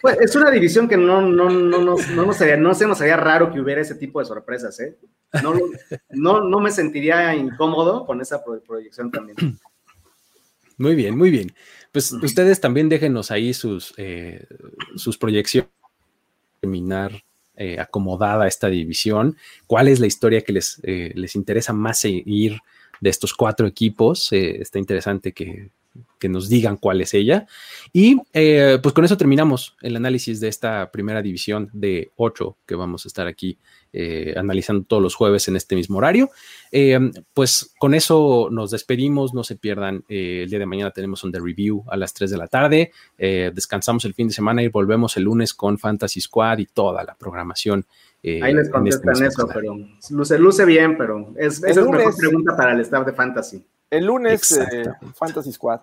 Pues 0.02 0.18
es 0.22 0.36
una 0.36 0.52
división 0.52 0.88
que 0.88 0.98
no, 0.98 1.22
no, 1.22 1.50
no, 1.50 1.80
no, 1.80 1.96
no, 1.96 2.26
no 2.26 2.34
se 2.74 2.88
nos 2.88 3.02
haría 3.02 3.18
raro 3.18 3.52
que 3.52 3.60
hubiera 3.60 3.82
ese 3.82 3.96
tipo 3.96 4.20
de 4.20 4.26
sorpresas, 4.26 4.80
¿eh? 4.80 4.98
No, 5.44 5.54
no, 6.10 6.42
no 6.42 6.60
me 6.60 6.72
sentiría 6.72 7.36
incómodo 7.36 8.06
con 8.06 8.22
esa 8.22 8.42
proyección 8.44 9.12
también. 9.12 9.60
Muy 10.78 10.96
bien, 10.96 11.18
muy 11.18 11.32
bien. 11.32 11.54
Pues 11.92 12.12
ustedes 12.12 12.60
también 12.60 12.90
déjenos 12.90 13.32
ahí 13.32 13.54
sus, 13.54 13.94
eh, 13.98 14.46
sus 14.96 15.18
proyecciones, 15.18 15.70
terminar 16.60 17.24
eh, 17.56 17.80
acomodada 17.80 18.48
esta 18.48 18.68
división. 18.68 19.38
¿Cuál 19.68 19.88
es 19.88 20.02
la 20.02 20.08
historia 20.08 20.42
que 20.42 20.52
les, 20.52 20.82
eh, 20.84 21.14
les 21.16 21.36
interesa 21.36 21.72
más 21.72 22.00
seguir 22.00 22.60
de 23.00 23.10
estos 23.10 23.34
cuatro 23.34 23.68
equipos? 23.68 24.34
está 24.34 24.78
interesante 24.78 25.32
que, 25.32 25.70
que 26.20 26.30
nos 26.30 26.50
digan 26.50 26.78
cuál 26.78 27.02
es 27.02 27.14
ella. 27.14 27.46
Y 27.94 28.18
eh, 28.34 28.80
pues 28.82 28.94
con 28.94 29.06
eso 29.06 29.18
terminamos 29.18 29.76
el 29.82 29.96
análisis 29.96 30.40
de 30.40 30.48
esta 30.48 30.92
primera 30.92 31.22
división 31.22 31.70
de 31.74 32.12
8 32.16 32.58
que 32.66 32.76
vamos 32.76 33.06
a 33.06 33.08
estar 33.08 33.28
aquí 33.28 33.58
eh, 33.94 34.34
analizando 34.36 34.84
todos 34.86 35.04
los 35.04 35.16
jueves 35.16 35.48
en 35.48 35.56
este 35.56 35.76
mismo 35.76 35.98
horario. 35.98 36.30
Eh, 36.72 37.00
pues 37.34 37.74
con 37.78 37.94
eso 37.94 38.50
nos 38.52 38.72
despedimos, 38.72 39.34
no 39.34 39.44
se 39.44 39.56
pierdan, 39.56 40.04
el 40.10 40.50
día 40.50 40.60
de 40.60 40.66
mañana 40.66 40.92
tenemos 40.92 41.24
un 41.24 41.32
The 41.32 41.40
Review 41.40 41.84
a 41.88 41.96
las 41.96 42.14
3 42.14 42.32
de 42.32 42.38
la 42.38 42.48
tarde, 42.48 42.92
descansamos 43.18 44.04
el 44.06 44.14
fin 44.14 44.28
de 44.28 44.34
semana 44.34 44.64
y 44.64 44.68
volvemos 44.68 45.16
el 45.18 45.24
lunes 45.24 45.54
con 45.54 45.78
Fantasy 45.78 46.22
Squad 46.22 46.58
y 46.60 46.66
toda 46.66 47.04
la 47.04 47.16
programación. 47.16 47.86
Ahí 48.24 48.54
les 48.54 48.64
este 48.64 48.72
contestan 48.72 49.24
eso, 49.24 49.48
pero 49.54 49.78
luce, 50.10 50.40
luce 50.40 50.66
bien, 50.66 50.98
pero 50.98 51.34
es, 51.38 51.64
esa 51.64 51.82
es 51.82 51.88
mejor 51.88 52.18
pregunta 52.18 52.58
para 52.58 52.74
el 52.74 52.80
staff 52.82 53.06
de 53.06 53.14
Fantasy. 53.14 53.64
El 53.98 54.06
lunes, 54.06 54.60
Fantasy 55.16 55.52
Squad. 55.52 55.82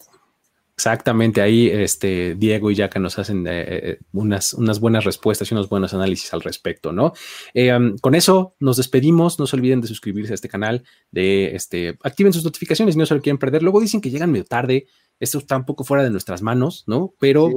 Exactamente, 0.75 1.43
ahí 1.43 1.69
este, 1.69 2.35
Diego 2.35 2.71
y 2.71 2.75
Yaka 2.75 2.99
nos 2.99 3.19
hacen 3.19 3.47
eh, 3.47 3.65
eh, 3.69 3.99
unas, 4.15 4.55
unas 4.55 4.81
buenas 4.81 5.05
respuestas 5.05 5.51
y 5.51 5.55
unos 5.55 5.69
buenos 5.69 5.93
análisis 5.93 6.33
al 6.33 6.41
respecto, 6.41 6.93
¿no? 6.93 7.13
Eh, 7.53 7.73
um, 7.73 7.99
con 7.99 8.15
eso 8.15 8.55
nos 8.59 8.79
despedimos, 8.79 9.39
no 9.39 9.47
se 9.47 9.55
olviden 9.55 9.83
de 9.83 9.87
suscribirse 9.87 10.33
a 10.33 10.35
este 10.35 10.49
canal, 10.49 10.83
de 11.11 11.55
este, 11.55 11.99
activen 12.03 12.33
sus 12.33 12.45
notificaciones 12.45 12.95
y 12.95 12.99
no 12.99 13.05
se 13.05 13.15
lo 13.15 13.21
quieren 13.21 13.39
perder. 13.39 13.63
Luego 13.63 13.81
dicen 13.81 14.01
que 14.01 14.11
llegan 14.11 14.33
medio 14.33 14.47
tarde, 14.47 14.87
esto 15.21 15.39
está 15.39 15.57
un 15.57 15.67
poco 15.67 15.85
fuera 15.85 16.03
de 16.03 16.11
nuestras 16.11 16.41
manos, 16.41 16.85
¿no? 16.87 17.13
Pero 17.21 17.51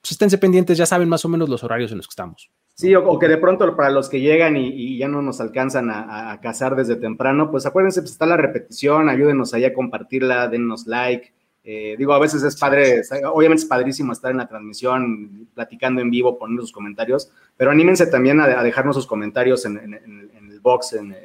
pues, 0.00 0.12
esténse 0.12 0.38
pendientes, 0.38 0.78
ya 0.78 0.86
saben 0.86 1.08
más 1.08 1.24
o 1.24 1.28
menos 1.28 1.48
los 1.48 1.64
horarios 1.64 1.90
en 1.90 1.98
los 1.98 2.06
que 2.06 2.12
estamos. 2.12 2.50
Sí, 2.74 2.94
o, 2.94 3.18
que 3.18 3.28
de 3.28 3.38
pronto 3.38 3.76
para 3.76 3.90
los 3.90 4.08
que 4.08 4.20
llegan 4.20 4.56
y, 4.56 4.98
ya 4.98 5.08
no 5.08 5.22
nos 5.22 5.40
alcanzan 5.40 5.90
a, 5.90 6.38
cazar 6.42 6.74
desde 6.74 6.96
temprano, 6.96 7.50
pues 7.50 7.66
acuérdense, 7.66 8.02
pues 8.02 8.12
está 8.12 8.26
la 8.26 8.36
repetición, 8.36 9.08
ayúdenos 9.08 9.54
ahí 9.54 9.64
a 9.64 9.72
compartirla, 9.72 10.48
dennos 10.48 10.86
like 10.86 11.32
eh, 11.66 11.94
digo, 11.96 12.12
a 12.12 12.18
veces 12.18 12.42
es 12.42 12.56
padre, 12.56 13.00
obviamente 13.32 13.62
es 13.62 13.68
padrísimo 13.68 14.12
estar 14.12 14.30
en 14.30 14.36
la 14.36 14.46
transmisión, 14.46 15.48
platicando 15.54 16.02
en 16.02 16.10
vivo, 16.10 16.38
poniendo 16.38 16.60
sus 16.60 16.72
comentarios, 16.72 17.30
pero 17.56 17.70
anímense 17.70 18.06
también 18.06 18.38
a, 18.38 18.62
dejarnos 18.62 18.96
sus 18.96 19.06
comentarios 19.06 19.64
en, 19.64 19.78
el 19.78 20.60
box, 20.60 20.92
en, 20.92 21.16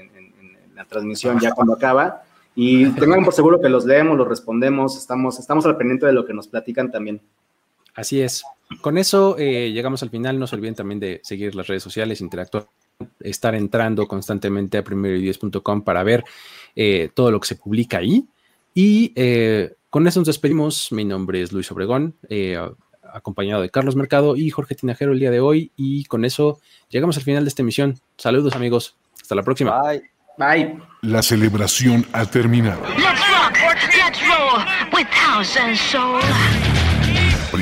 la 0.74 0.86
transmisión 0.86 1.40
ya 1.42 1.52
cuando 1.52 1.74
acaba. 1.74 2.24
Y 2.56 2.90
tengan 2.92 3.26
por 3.26 3.34
seguro 3.34 3.60
que 3.60 3.68
los 3.68 3.86
leemos, 3.86 4.18
los 4.18 4.28
respondemos, 4.28 4.98
estamos, 4.98 5.40
estamos 5.40 5.66
al 5.66 5.76
pendiente 5.76 6.06
de 6.06 6.14
lo 6.14 6.26
que 6.26 6.34
nos 6.34 6.48
platican 6.48 6.90
también. 6.90 7.20
Así 7.96 8.22
es. 8.22 8.44
Con 8.82 8.98
eso 8.98 9.36
eh, 9.38 9.72
llegamos 9.72 10.04
al 10.04 10.10
final. 10.10 10.40
No 10.40 10.48
se 10.48 10.56
olviden 10.56 10.76
también 10.76 11.00
de 11.00 11.22
seguir 11.24 11.56
las 11.56 11.68
redes 11.68 11.84
sociales, 11.84 12.22
interactuar, 12.22 12.68
estar 13.20 13.56
entrando 13.56 14.08
constantemente 14.08 14.78
a 14.78 14.84
primero10.com 14.84 15.84
para 15.84 16.04
ver 16.04 16.24
eh, 16.76 17.10
todo 17.14 17.32
lo 17.32 17.40
que 17.40 17.48
se 17.48 17.56
publica 17.56 17.98
ahí. 17.98 18.26
Y 18.74 19.14
con 19.90 20.08
eso 20.08 20.20
nos 20.20 20.28
despedimos. 20.28 20.92
Mi 20.92 21.06
nombre 21.06 21.42
es 21.42 21.52
Luis 21.52 21.72
Obregón, 21.72 22.16
eh, 22.30 22.58
acompañado 23.14 23.62
de 23.62 23.70
Carlos 23.70 23.96
Mercado 23.96 24.36
y 24.36 24.50
Jorge 24.50 24.76
Tinajero 24.76 25.14
el 25.14 25.20
día 25.20 25.32
de 25.32 25.40
hoy. 25.40 25.72
Y 25.76 26.06
con 26.06 26.26
eso 26.26 26.60
llegamos 26.90 27.18
al 27.18 27.24
final 27.24 27.44
de 27.44 27.50
esta 27.50 27.64
emisión. 27.64 28.00
Saludos 28.18 28.56
amigos. 28.56 28.96
Hasta 29.20 29.36
la 29.36 29.44
próxima. 29.44 29.82
Bye. 29.82 30.04
Bye. 30.38 30.80
La 31.02 31.22
celebración 31.22 32.06
ha 32.14 32.26
terminado. 32.26 32.82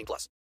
18 0.00 0.06
plus. 0.06 0.40